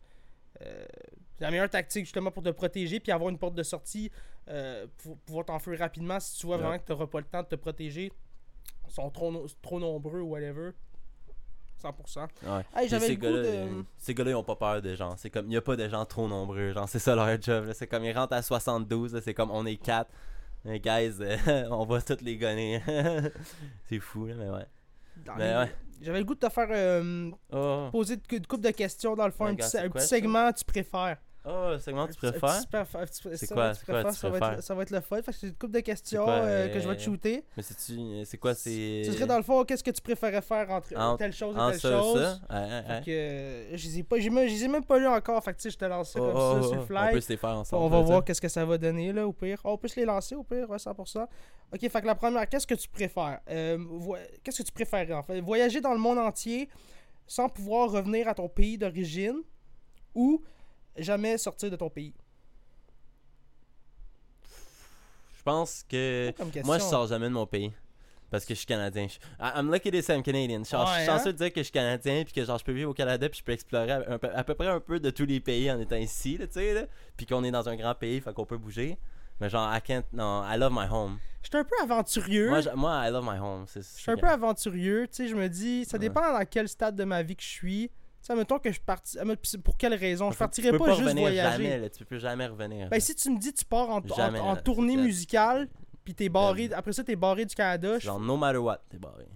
la 1.40 1.50
meilleure 1.50 1.68
tactique 1.70 2.04
justement 2.04 2.30
pour 2.30 2.42
te 2.42 2.48
protéger 2.50 2.98
puis 3.00 3.12
avoir 3.12 3.30
une 3.30 3.38
porte 3.38 3.54
de 3.54 3.62
sortie 3.62 4.10
euh, 4.48 4.86
pour 4.98 5.18
pouvoir 5.18 5.44
t'enfuir 5.44 5.78
rapidement 5.78 6.18
si 6.20 6.38
tu 6.38 6.46
vois 6.46 6.56
Ouais. 6.56 6.62
vraiment 6.62 6.78
que 6.78 6.84
tu 6.86 6.92
n'auras 6.92 7.06
pas 7.08 7.18
le 7.20 7.26
temps 7.26 7.42
de 7.42 7.48
te 7.48 7.56
protéger. 7.56 8.10
Ils 8.88 8.92
sont 8.94 9.10
trop, 9.10 9.30
no- 9.32 9.46
trop 9.60 9.78
nombreux 9.80 10.20
ou 10.20 10.30
whatever. 10.30 10.70
100%. 11.82 12.20
Ouais. 12.44 12.64
Hey, 12.74 12.88
j'avais 12.88 13.06
ces 13.08 13.16
gars-là, 13.18 13.42
de- 13.42 13.46
euh, 13.48 13.82
Ces 13.98 14.14
gars-là, 14.14 14.30
ils 14.30 14.34
ont 14.34 14.42
pas 14.44 14.56
peur 14.56 14.80
de 14.80 14.94
gens. 14.94 15.14
C'est 15.18 15.28
comme, 15.28 15.46
il 15.48 15.52
y 15.52 15.56
a 15.58 15.60
pas 15.62 15.76
de 15.76 15.86
gens 15.88 16.04
trop 16.06 16.26
nombreux. 16.26 16.72
Genre, 16.72 16.88
c'est 16.88 16.98
ça 16.98 17.14
leur 17.14 17.40
job. 17.40 17.70
C'est 17.74 17.86
comme, 17.86 18.04
ils 18.04 18.16
rentrent 18.16 18.32
à 18.32 18.42
72. 18.42 19.12
là, 19.14 19.20
C'est 19.20 19.34
comme, 19.34 19.50
on 19.50 19.66
est 19.66 19.76
4. 19.76 20.10
Les 20.64 20.80
guys, 20.80 21.12
euh, 21.20 21.36
on 21.70 21.84
va 21.84 22.00
tous 22.00 22.22
les 22.22 22.36
gonner. 22.38 22.80
c'est 23.88 24.00
fou, 24.00 24.26
là, 24.26 24.34
mais 24.38 24.48
ouais. 24.48 24.66
Dans 25.24 25.36
Mais 25.36 25.50
les- 25.50 25.56
ouais. 25.58 25.74
J'avais 26.00 26.18
le 26.18 26.24
goût 26.24 26.34
de 26.34 26.40
te 26.40 26.48
faire 26.48 26.68
euh, 26.70 27.30
Oh, 27.52 27.88
poser 27.90 28.18
une 28.30 28.46
couple 28.46 28.64
de 28.64 28.70
questions 28.70 29.14
dans 29.16 29.26
le 29.26 29.32
fond, 29.32 29.46
un, 29.46 29.54
petit, 29.54 29.78
un 29.78 29.88
petit 29.88 30.06
segment 30.06 30.52
tu 30.52 30.64
préfères. 30.64 31.18
Oh 31.46 31.70
le 31.72 31.78
segment 31.78 32.06
que 32.06 32.12
tu 32.12 32.18
préfères? 32.18 32.60
C'est 32.60 32.70
quoi, 32.70 33.06
c'est 33.06 33.40
tu 33.40 33.46
ça 33.46 33.54
va, 34.28 34.52
être, 34.54 34.62
ça 34.62 34.74
va 34.74 34.82
être 34.82 34.90
le 34.90 35.00
fun. 35.00 35.16
Fait 35.22 35.32
que 35.32 35.38
c'est 35.38 35.46
une 35.48 35.54
couple 35.54 35.74
de 35.74 35.80
questions 35.80 36.24
quoi, 36.24 36.34
euh, 36.34 36.68
que 36.68 36.80
je 36.80 36.88
vais 36.88 36.96
te 36.96 37.00
euh, 37.00 37.04
shooter. 37.04 37.44
Mais 37.56 37.62
c'est-tu, 37.62 38.24
c'est 38.24 38.38
quoi, 38.38 38.54
c'est. 38.54 39.04
Ce 39.04 39.12
serait 39.12 39.26
dans 39.26 39.36
le 39.36 39.42
fond, 39.42 39.64
qu'est-ce 39.64 39.84
que 39.84 39.90
tu 39.90 40.02
préférais 40.02 40.42
faire 40.42 40.70
entre 40.70 41.16
telle 41.16 41.32
chose 41.32 41.56
et 41.56 41.70
telle 41.72 41.80
ça, 41.80 41.90
chose? 41.90 42.40
ça. 42.48 42.82
Fait 42.82 43.04
que 43.04 43.10
euh, 43.10 43.76
je 43.76 43.86
les 43.86 43.98
ai 43.98 44.02
pas, 44.02 44.18
j'ai 44.18 44.30
même, 44.30 44.48
je 44.48 44.54
les 44.54 44.64
ai 44.64 44.68
même 44.68 44.84
pas 44.84 44.98
lu 44.98 45.06
encore. 45.06 45.42
Fait 45.42 45.52
que 45.52 45.58
tu 45.58 45.62
sais, 45.62 45.70
je 45.70 45.78
te 45.78 45.84
lance 45.84 46.12
ça 46.12 46.20
Oh, 46.20 46.26
comme 46.26 46.36
oh, 46.36 46.38
ça 46.40 46.58
oh, 46.58 46.62
sur 46.62 46.74
le 46.74 46.80
On 46.80 46.86
fly. 46.86 47.12
peut 47.12 47.20
se 47.20 47.28
les 47.28 47.36
faire 47.36 47.50
ensemble. 47.50 47.82
On 47.82 47.88
va 47.88 48.00
voir 48.00 48.24
qu'est-ce 48.24 48.40
que 48.40 48.48
ça 48.48 48.64
va 48.64 48.78
donner 48.78 49.12
là 49.12 49.26
au 49.26 49.32
pire. 49.32 49.60
On 49.64 49.76
peut 49.76 49.88
se 49.88 49.98
les 50.00 50.06
lancer 50.06 50.34
au 50.34 50.42
pire, 50.42 50.68
ouais, 50.68 50.76
100%. 50.76 51.26
Ok, 51.72 51.80
fait 51.80 52.00
que 52.00 52.06
la 52.06 52.14
première, 52.14 52.48
qu'est-ce 52.48 52.66
que 52.66 52.74
tu 52.74 52.88
préfères? 52.88 53.40
Euh, 53.50 53.78
Qu'est-ce 54.42 54.58
que 54.58 54.66
tu 54.66 54.72
préférerais 54.72 55.14
en 55.14 55.22
fait? 55.22 55.40
Voyager 55.40 55.80
dans 55.80 55.92
le 55.92 55.98
monde 55.98 56.18
entier 56.18 56.68
sans 57.26 57.48
pouvoir 57.48 57.90
revenir 57.90 58.28
à 58.28 58.34
ton 58.34 58.48
pays 58.48 58.78
d'origine 58.78 59.42
ou 60.14 60.42
jamais 60.98 61.38
sortir 61.38 61.70
de 61.70 61.76
ton 61.76 61.90
pays? 61.90 62.14
Je 65.38 65.42
pense 65.42 65.84
que. 65.88 66.32
Moi, 66.64 66.78
je 66.78 66.84
sors 66.84 67.06
jamais 67.06 67.26
de 67.28 67.32
mon 67.34 67.46
pays. 67.46 67.72
Parce 68.28 68.44
que 68.44 68.54
je 68.54 68.58
suis 68.58 68.66
canadien. 68.66 69.06
Je- 69.06 69.18
I'm 69.40 69.70
lucky 69.72 69.92
to 69.92 70.02
say 70.02 70.16
I'm 70.16 70.22
Canadian. 70.22 70.58
Je 70.60 70.64
suis 70.64 70.76
Ouais, 70.76 71.06
chanceux 71.06 71.28
hein? 71.28 71.32
de 71.32 71.36
dire 71.38 71.52
que 71.52 71.60
je 71.60 71.64
suis 71.64 71.72
canadien 71.72 72.24
puis 72.24 72.32
que 72.32 72.44
genre 72.44 72.58
je 72.58 72.64
peux 72.64 72.72
vivre 72.72 72.90
au 72.90 72.94
Canada 72.94 73.28
puis 73.28 73.38
je 73.38 73.44
peux 73.44 73.52
explorer 73.52 73.92
à, 73.92 74.02
un 74.14 74.18
peu- 74.18 74.30
à 74.34 74.42
peu 74.42 74.54
près 74.56 74.66
un 74.66 74.80
peu 74.80 74.98
de 74.98 75.10
tous 75.10 75.26
les 75.26 75.38
pays 75.38 75.70
en 75.70 75.78
étant 75.78 75.94
ici, 75.94 76.36
là, 76.36 76.48
tu 76.48 76.54
sais, 76.54 76.74
là. 76.74 76.86
Puis 77.16 77.24
qu'on 77.24 77.44
est 77.44 77.52
dans 77.52 77.68
un 77.68 77.76
grand 77.76 77.94
pays, 77.94 78.20
fait 78.20 78.34
qu'on 78.34 78.44
peut 78.44 78.58
bouger. 78.58 78.98
Mais 79.40 79.48
genre, 79.48 79.72
I 79.72 79.80
can't. 79.80 80.02
Non, 80.12 80.42
I 80.44 80.56
love 80.58 80.72
my 80.72 80.88
home. 80.90 81.18
Je 81.42 81.48
suis 81.50 81.56
un 81.56 81.62
peu 81.64 81.76
aventurieux. 81.80 82.48
Moi, 82.48 82.60
je- 82.62 82.70
moi, 82.70 83.06
I 83.06 83.12
love 83.12 83.24
my 83.24 83.38
home. 83.38 83.64
Je 83.72 83.80
suis 83.80 84.10
un 84.10 84.16
peu 84.16 84.26
aventurieux, 84.26 85.06
tu 85.06 85.14
sais, 85.14 85.28
je 85.28 85.36
me 85.36 85.48
dis, 85.48 85.84
ça 85.84 85.92
Ouais. 85.96 86.00
dépend 86.00 86.32
dans 86.32 86.44
quel 86.50 86.68
stade 86.68 86.96
de 86.96 87.04
ma 87.04 87.22
vie 87.22 87.36
que 87.36 87.44
je 87.44 87.48
suis. 87.48 87.90
Tu 88.26 88.32
sais, 88.32 88.38
mettons 88.38 88.58
que 88.58 88.72
je 88.72 88.80
partis, 88.80 89.16
pour 89.62 89.76
quelle 89.76 89.94
raison, 89.94 90.32
je 90.32 90.36
partirais 90.36 90.72
tu 90.72 90.78
pas, 90.78 90.86
juste 90.90 91.00
revenir 91.02 91.22
voyager. 91.22 91.62
Jamais, 91.64 91.78
là, 91.78 91.88
tu 91.90 92.04
peux 92.04 92.18
jamais 92.18 92.46
revenir. 92.46 92.88
Ben 92.88 92.98
si 92.98 93.14
tu 93.14 93.30
me 93.30 93.38
dis 93.38 93.52
tu 93.52 93.64
pars 93.64 93.88
en, 93.88 93.98
en- 93.98 94.14
Jamais, 94.16 94.40
en 94.40 94.54
là, 94.54 94.60
tournée 94.62 94.96
musicale, 94.96 95.68
puis 96.02 96.12
t'es 96.12 96.28
barré, 96.28 96.68
après 96.74 96.92
ça 96.92 97.04
t'es 97.04 97.14
barré 97.14 97.44
du 97.44 97.54
Canada, 97.54 98.00
genre, 98.00 98.18
no 98.18 98.36
matter 98.36 98.58
what, 98.58 98.78
t'es 98.88 98.98
barré. 98.98 99.28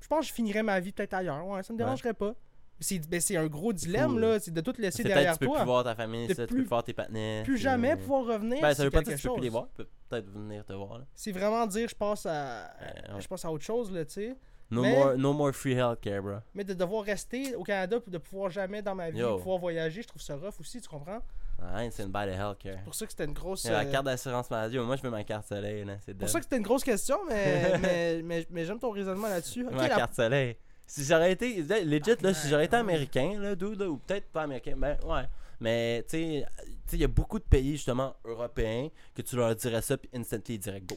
je 0.00 0.06
pense 0.06 0.20
que 0.20 0.26
je 0.28 0.32
finirais 0.32 0.62
ma 0.62 0.80
vie 0.80 0.92
peut-être 0.92 1.12
ailleurs, 1.12 1.46
ouais, 1.46 1.62
ça 1.62 1.74
me 1.74 1.78
dérangerait 1.78 2.14
pas. 2.14 2.34
C'est 2.80 3.00
ben, 3.08 3.20
c'est 3.20 3.36
un 3.36 3.48
gros 3.48 3.72
dilemme 3.74 4.18
là, 4.18 4.38
c'est 4.40 4.52
de 4.54 4.60
tout 4.62 4.72
laisser 4.78 5.02
derrière 5.02 5.32
tu 5.34 5.40
peux 5.40 5.46
toi. 5.46 5.56
plus 5.58 5.64
voir 5.66 5.84
ta 5.84 5.94
famille, 5.94 6.28
ça, 6.32 6.46
tu 6.46 6.54
plus- 6.54 6.62
peux 6.62 6.68
voir 6.70 6.84
tes 6.84 6.92
partenaires. 6.94 7.42
Plus 7.44 7.58
jamais 7.58 7.96
pouvoir 7.96 8.24
revenir. 8.24 8.60
Ben, 8.62 8.72
ça 8.72 8.84
veut 8.84 8.90
pas 8.90 9.02
dire 9.02 9.14
que 9.16 9.20
tu 9.20 9.26
peux 9.28 9.34
plus 9.34 9.42
les 9.42 9.48
voir. 9.50 9.66
Peut- 9.74 9.88
Peut-être 10.08 10.30
venir 10.30 10.64
te 10.64 10.72
voir. 10.72 11.00
C'est 11.12 11.32
vraiment 11.32 11.66
dire 11.66 11.86
je 11.88 11.94
passe 11.94 12.24
à 12.24 12.70
Euh, 12.80 13.14
ouais. 13.16 13.20
je 13.20 13.28
passe 13.28 13.44
à 13.44 13.50
autre 13.52 13.64
chose 13.64 13.90
là, 13.92 14.04
tu 14.06 14.12
sais. 14.14 14.36
No, 14.70 14.82
Mais- 14.82 14.94
more, 14.94 15.16
no 15.16 15.32
more 15.32 15.52
free 15.54 15.72
healthcare, 15.74 16.22
bro. 16.22 16.36
Mais 16.54 16.64
de 16.64 16.74
devoir 16.74 17.04
rester 17.04 17.54
au 17.54 17.62
Canada 17.62 18.00
pour 18.00 18.12
de 18.12 18.18
pouvoir 18.18 18.50
jamais 18.50 18.82
dans 18.82 18.94
ma 18.94 19.10
vie 19.10 19.18
Yo. 19.20 19.38
pouvoir 19.38 19.58
voyager, 19.58 20.02
je 20.02 20.08
trouve 20.08 20.20
ça 20.20 20.36
rough 20.36 20.60
aussi, 20.60 20.80
tu 20.80 20.88
comprends? 20.88 21.20
I 21.60 21.84
ain't 21.84 21.92
saying 21.92 22.10
bye 22.12 22.26
to 22.26 22.32
healthcare. 22.34 22.76
C'est 22.78 22.84
pour 22.84 22.94
ça 22.94 23.06
que 23.06 23.12
c'était 23.12 23.24
une 23.24 23.32
grosse 23.32 23.64
Yeah, 23.64 23.72
La 23.82 23.84
carte 23.86 24.04
d'assurance 24.04 24.48
maladie, 24.50 24.78
moi 24.78 24.94
je 24.96 25.02
veux 25.02 25.10
ma 25.10 25.24
carte 25.24 25.48
soleil. 25.48 25.84
C'est 26.04 26.14
pour 26.14 26.28
ça 26.28 26.38
que 26.38 26.44
c'était 26.44 26.58
une 26.58 26.62
grosse 26.62 26.84
question, 26.84 27.18
mais, 27.28 27.78
mais, 27.82 28.22
mais, 28.22 28.46
mais 28.50 28.64
j'aime 28.64 28.78
ton 28.78 28.90
raisonnement 28.90 29.28
là-dessus. 29.28 29.64
Ok, 29.66 29.72
ma 29.72 29.88
la- 29.88 29.96
carte 29.96 30.14
soleil. 30.14 30.56
Si 30.86 31.04
j'aurais 31.04 31.32
été, 31.32 31.62
legit, 31.62 32.16
là, 32.22 32.32
si 32.32 32.48
j'aurais 32.48 32.64
été 32.66 32.76
ouais. 32.76 32.80
américain, 32.80 33.38
là, 33.38 33.54
dude, 33.54 33.78
là, 33.80 33.88
ou 33.88 33.96
peut-être 33.98 34.26
pas 34.30 34.42
américain, 34.42 34.74
ben 34.76 34.96
ouais. 35.04 35.24
Mais, 35.60 36.04
tu 36.08 36.16
sais, 36.18 36.46
il 36.92 36.98
y 37.00 37.04
a 37.04 37.08
beaucoup 37.08 37.38
de 37.38 37.44
pays, 37.44 37.72
justement, 37.72 38.14
européens, 38.24 38.88
que 39.14 39.20
tu 39.22 39.34
leur 39.36 39.54
dirais 39.56 39.82
ça, 39.82 39.96
puis 39.98 40.08
instantly, 40.14 40.54
ils 40.54 40.58
diraient 40.60 40.80
go. 40.80 40.96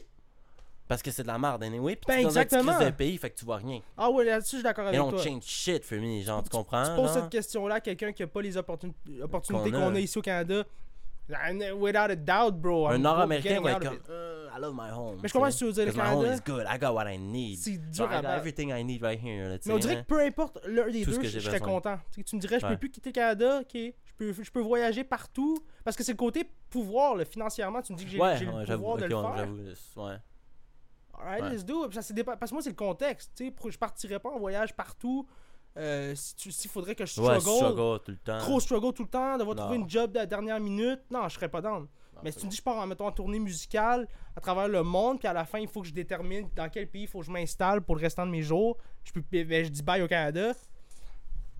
Parce 0.88 1.02
que 1.02 1.10
c'est 1.10 1.22
de 1.22 1.28
la 1.28 1.38
merde, 1.38 1.62
anyway. 1.62 1.96
Puis 1.96 2.04
Ben, 2.08 2.14
tu 2.14 2.20
es 2.20 2.24
dans 2.24 2.38
un 2.38 2.42
exactement. 2.42 2.92
pays, 2.92 3.16
fait 3.16 3.30
que 3.30 3.38
tu 3.38 3.44
vois 3.44 3.56
rien. 3.58 3.80
Ah 3.96 4.10
ouais, 4.10 4.24
là-dessus, 4.24 4.56
je 4.56 4.56
suis 4.56 4.62
d'accord 4.62 4.86
avec 4.86 4.98
toi. 5.00 5.22
change 5.22 5.42
shit 5.44 5.84
me, 5.84 6.22
genre, 6.22 6.42
tu 6.42 6.50
comprends? 6.50 6.84
Tu 6.84 6.94
poses 7.00 7.12
cette 7.12 7.30
question-là 7.30 7.76
à 7.76 7.80
quelqu'un 7.80 8.12
qui 8.12 8.22
a 8.22 8.26
pas 8.26 8.42
les 8.42 8.56
opportun- 8.56 8.92
opportunités 9.22 9.70
Qu'on 9.70 9.76
a. 9.78 9.80
qu'on 9.88 9.94
a 9.94 10.00
ici 10.00 10.18
au 10.18 10.22
Canada. 10.22 10.64
Without 11.78 12.10
a 12.10 12.16
doubt, 12.16 12.60
bro. 12.60 12.88
Un 12.88 12.98
Nord-américain 12.98 13.60
va 13.60 13.72
être 13.72 13.84
comme. 13.88 13.98
Euh, 14.10 14.48
I 14.54 14.60
love 14.60 14.74
my 14.74 14.90
home. 14.90 15.18
Mais 15.22 15.28
je 15.28 15.32
comprends 15.32 15.50
ce 15.50 15.54
que 15.54 15.58
tu 15.60 15.64
veux 15.66 15.72
dire, 15.72 15.86
le 15.86 15.92
Because 15.92 16.08
my 16.08 16.14
home 16.14 16.24
Canada. 16.24 16.36
is 16.36 16.50
good, 16.52 16.66
I 16.68 16.78
got 16.78 16.92
what 16.94 17.10
I 17.10 17.16
need. 17.18 17.58
C'est 17.58 17.78
dur 17.90 18.04
I 18.04 18.14
à 18.14 18.16
got 18.16 18.22
battre. 18.22 18.38
everything 18.38 18.68
I 18.70 18.84
need 18.84 19.02
right 19.02 19.18
here, 19.22 19.48
là, 19.48 19.58
tu 19.58 19.68
Mais 19.68 19.74
on 19.74 19.78
dirait 19.78 19.96
hein. 19.96 20.02
que 20.02 20.06
peu 20.08 20.20
importe 20.20 20.58
l'un 20.66 20.90
des 20.90 21.04
Tout 21.04 21.12
deux, 21.12 21.22
je 21.22 21.38
serais 21.38 21.60
content. 21.60 21.98
Tu 22.12 22.22
tu 22.24 22.36
me 22.36 22.40
dirais, 22.40 22.58
je 22.60 22.66
peux 22.66 22.76
plus 22.76 22.90
quitter 22.90 23.10
le 23.10 23.14
Canada, 23.14 23.60
ok. 23.60 23.72
Je 23.74 24.12
peux, 24.18 24.32
je 24.42 24.50
peux 24.50 24.60
voyager 24.60 25.04
partout. 25.04 25.56
Parce 25.84 25.96
que 25.96 26.02
c'est 26.02 26.12
le 26.12 26.18
côté 26.18 26.44
pouvoir, 26.68 27.16
financièrement. 27.24 27.80
Tu 27.80 27.92
me 27.92 27.98
dis 27.98 28.04
que 28.04 28.10
j'ai 28.10 28.18
le 28.18 28.76
pouvoir 28.76 28.96
de 28.98 29.04
le 29.06 29.74
faire. 29.74 30.20
Alright, 31.18 31.42
Ouais. 31.42 31.50
let's 31.50 31.64
do 31.64 31.84
it. 31.86 31.92
Ça, 31.94 32.02
c'est 32.02 32.14
dépa- 32.14 32.36
Parce 32.36 32.50
que 32.50 32.54
moi, 32.54 32.62
c'est 32.62 32.70
le 32.70 32.76
contexte. 32.76 33.32
Tu 33.36 33.44
sais, 33.46 33.50
pour- 33.50 33.70
je 33.70 33.78
partirais 33.78 34.18
pas 34.18 34.30
en 34.30 34.38
voyage 34.38 34.74
partout 34.74 35.26
Euh, 35.78 36.12
si 36.14 36.52
S'il 36.52 36.70
faudrait 36.70 36.94
que 36.94 37.06
je 37.06 37.18
Ouais, 37.18 37.40
struggle, 37.40 37.56
struggle 37.72 38.00
tout 38.04 38.10
le 38.10 38.16
temps. 38.18 38.38
trop 38.40 38.60
struggle 38.60 38.92
tout 38.92 39.04
le 39.04 39.08
temps, 39.08 39.38
devoir 39.38 39.56
Non. 39.56 39.62
trouver 39.62 39.78
une 39.78 39.88
job 39.88 40.12
de 40.12 40.18
la 40.18 40.26
dernière 40.26 40.60
minute, 40.60 41.00
non, 41.10 41.26
je 41.30 41.34
serais 41.34 41.48
pas 41.48 41.62
down. 41.62 41.84
Non, 42.14 42.20
Mais 42.22 42.30
si 42.30 42.40
tu 42.40 42.44
me 42.44 42.50
dis 42.50 42.58
je 42.58 42.62
pars 42.62 42.76
en 42.76 42.86
mettons 42.86 43.06
en 43.06 43.10
tournée 43.12 43.38
musicale 43.38 44.06
à 44.36 44.40
travers 44.42 44.68
le 44.68 44.82
monde, 44.82 45.18
puis 45.18 45.28
à 45.28 45.32
la 45.32 45.46
fin 45.46 45.60
il 45.60 45.68
faut 45.68 45.80
que 45.80 45.86
je 45.88 45.94
détermine 45.94 46.46
dans 46.54 46.68
quel 46.68 46.90
pays 46.90 47.04
il 47.04 47.08
faut 47.08 47.20
que 47.20 47.24
je 47.24 47.30
m'installe 47.30 47.80
pour 47.80 47.96
le 47.96 48.02
restant 48.02 48.26
de 48.26 48.30
mes 48.30 48.42
jours, 48.42 48.76
je 49.02 49.12
peux 49.12 49.22
ben, 49.30 49.64
je 49.64 49.70
dis 49.70 49.82
bye 49.82 50.02
au 50.02 50.08
Canada. 50.08 50.52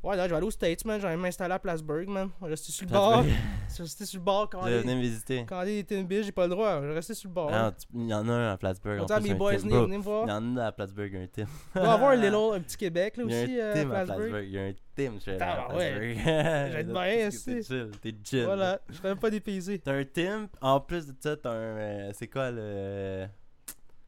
Ouais, 0.02 0.16
là, 0.16 0.24
je 0.24 0.30
vais 0.30 0.36
aller 0.36 0.46
aux 0.46 0.50
States, 0.50 0.84
man. 0.84 1.00
Je 1.00 1.06
vais 1.06 1.16
m'installer 1.16 1.54
à 1.54 1.58
Plattsburgh, 1.60 2.08
man. 2.08 2.28
Je 2.40 2.44
vais 2.46 2.50
rester 2.50 2.72
sur 2.72 2.86
le 2.86 2.92
bord. 2.92 3.22
Je 3.72 3.76
vais 3.78 3.82
rester 3.84 4.04
sur 4.04 4.18
le 4.18 4.24
bord 4.24 4.50
quand 4.50 4.66
Je 4.66 4.72
venir 4.74 4.96
me 4.96 5.00
visiter. 5.00 5.46
quand 5.48 5.64
des 5.64 5.82
Timbits, 5.84 6.24
j'ai 6.24 6.32
pas 6.32 6.42
le 6.44 6.50
droit. 6.50 6.82
Je 6.82 6.88
vais 6.88 6.94
rester 6.94 7.14
sur 7.14 7.28
le 7.30 7.34
bord. 7.34 7.50
Ah, 7.52 7.72
Il 7.94 8.08
y 8.08 8.12
en 8.12 8.28
a 8.28 8.32
un 8.32 8.52
à 8.52 8.56
Plattsburgh. 8.58 9.00
On 9.00 9.04
dit 9.06 9.12
à 9.12 9.20
mes 9.20 9.32
boys, 9.34 9.56
venez, 9.56 9.70
Bro, 9.70 9.84
venez 9.86 9.98
me 9.98 10.02
Il 10.02 10.28
y 10.28 10.32
en 10.32 10.56
a 10.58 10.66
à 10.66 10.72
Plattsburgh, 10.72 11.14
un. 11.16 11.22
Il 11.22 11.44
doit 11.74 11.84
y 11.84 11.86
avoir 11.88 12.10
un, 12.10 12.16
little, 12.16 12.54
un 12.56 12.60
petit 12.60 12.76
Québec 12.76 13.16
là 13.16 13.24
Il 13.26 13.30
y 13.32 13.34
a 13.34 13.42
aussi 13.44 13.60
un 13.60 13.64
euh, 13.64 13.70
à 13.70 13.74
Tim 13.74 13.80
à 13.80 13.94
Plattsburgh. 14.04 14.18
Plattsburg. 14.30 14.44
Il 14.44 14.50
y 14.52 14.58
a 14.58 14.62
un 14.62 14.72
Tim, 14.94 15.12
je 15.24 15.30
Ah, 15.40 15.74
ouais. 15.74 15.90
Plattsburgh. 15.92 16.16
J'aime 16.72 16.92
bien, 16.92 17.02
que 17.02 17.16
T'es 17.20 17.26
aussi. 17.28 17.62
chill, 17.62 17.90
t'es 18.02 18.14
chill. 18.24 18.44
Voilà, 18.44 18.80
je 18.90 18.94
serais 18.94 19.08
même 19.08 19.18
pas 19.18 19.30
dépaysé. 19.30 19.78
T'as 19.78 19.92
un 19.94 20.04
Tim, 20.04 20.48
en 20.60 20.80
plus 20.80 21.06
de 21.06 21.14
ça, 21.18 21.36
t'as 21.36 21.50
un. 21.50 21.54
euh, 21.54 22.10
c'est 22.12 22.26
quoi 22.28 22.50
le. 22.50 23.26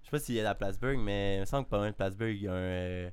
Je 0.03 0.07
sais 0.07 0.11
pas 0.11 0.19
s'il 0.19 0.37
est 0.37 0.45
à 0.45 0.55
Plattsburgh, 0.55 0.99
mais 0.99 1.37
il 1.37 1.41
me 1.41 1.45
semble 1.47 1.65
que 1.65 1.71
pas 1.71 1.79
loin 1.79 1.91
de 1.91 1.95
Plattsburgh, 1.95 2.35
il 2.35 2.43
y 2.43 2.49
a 2.49 2.53
un. 2.53 3.11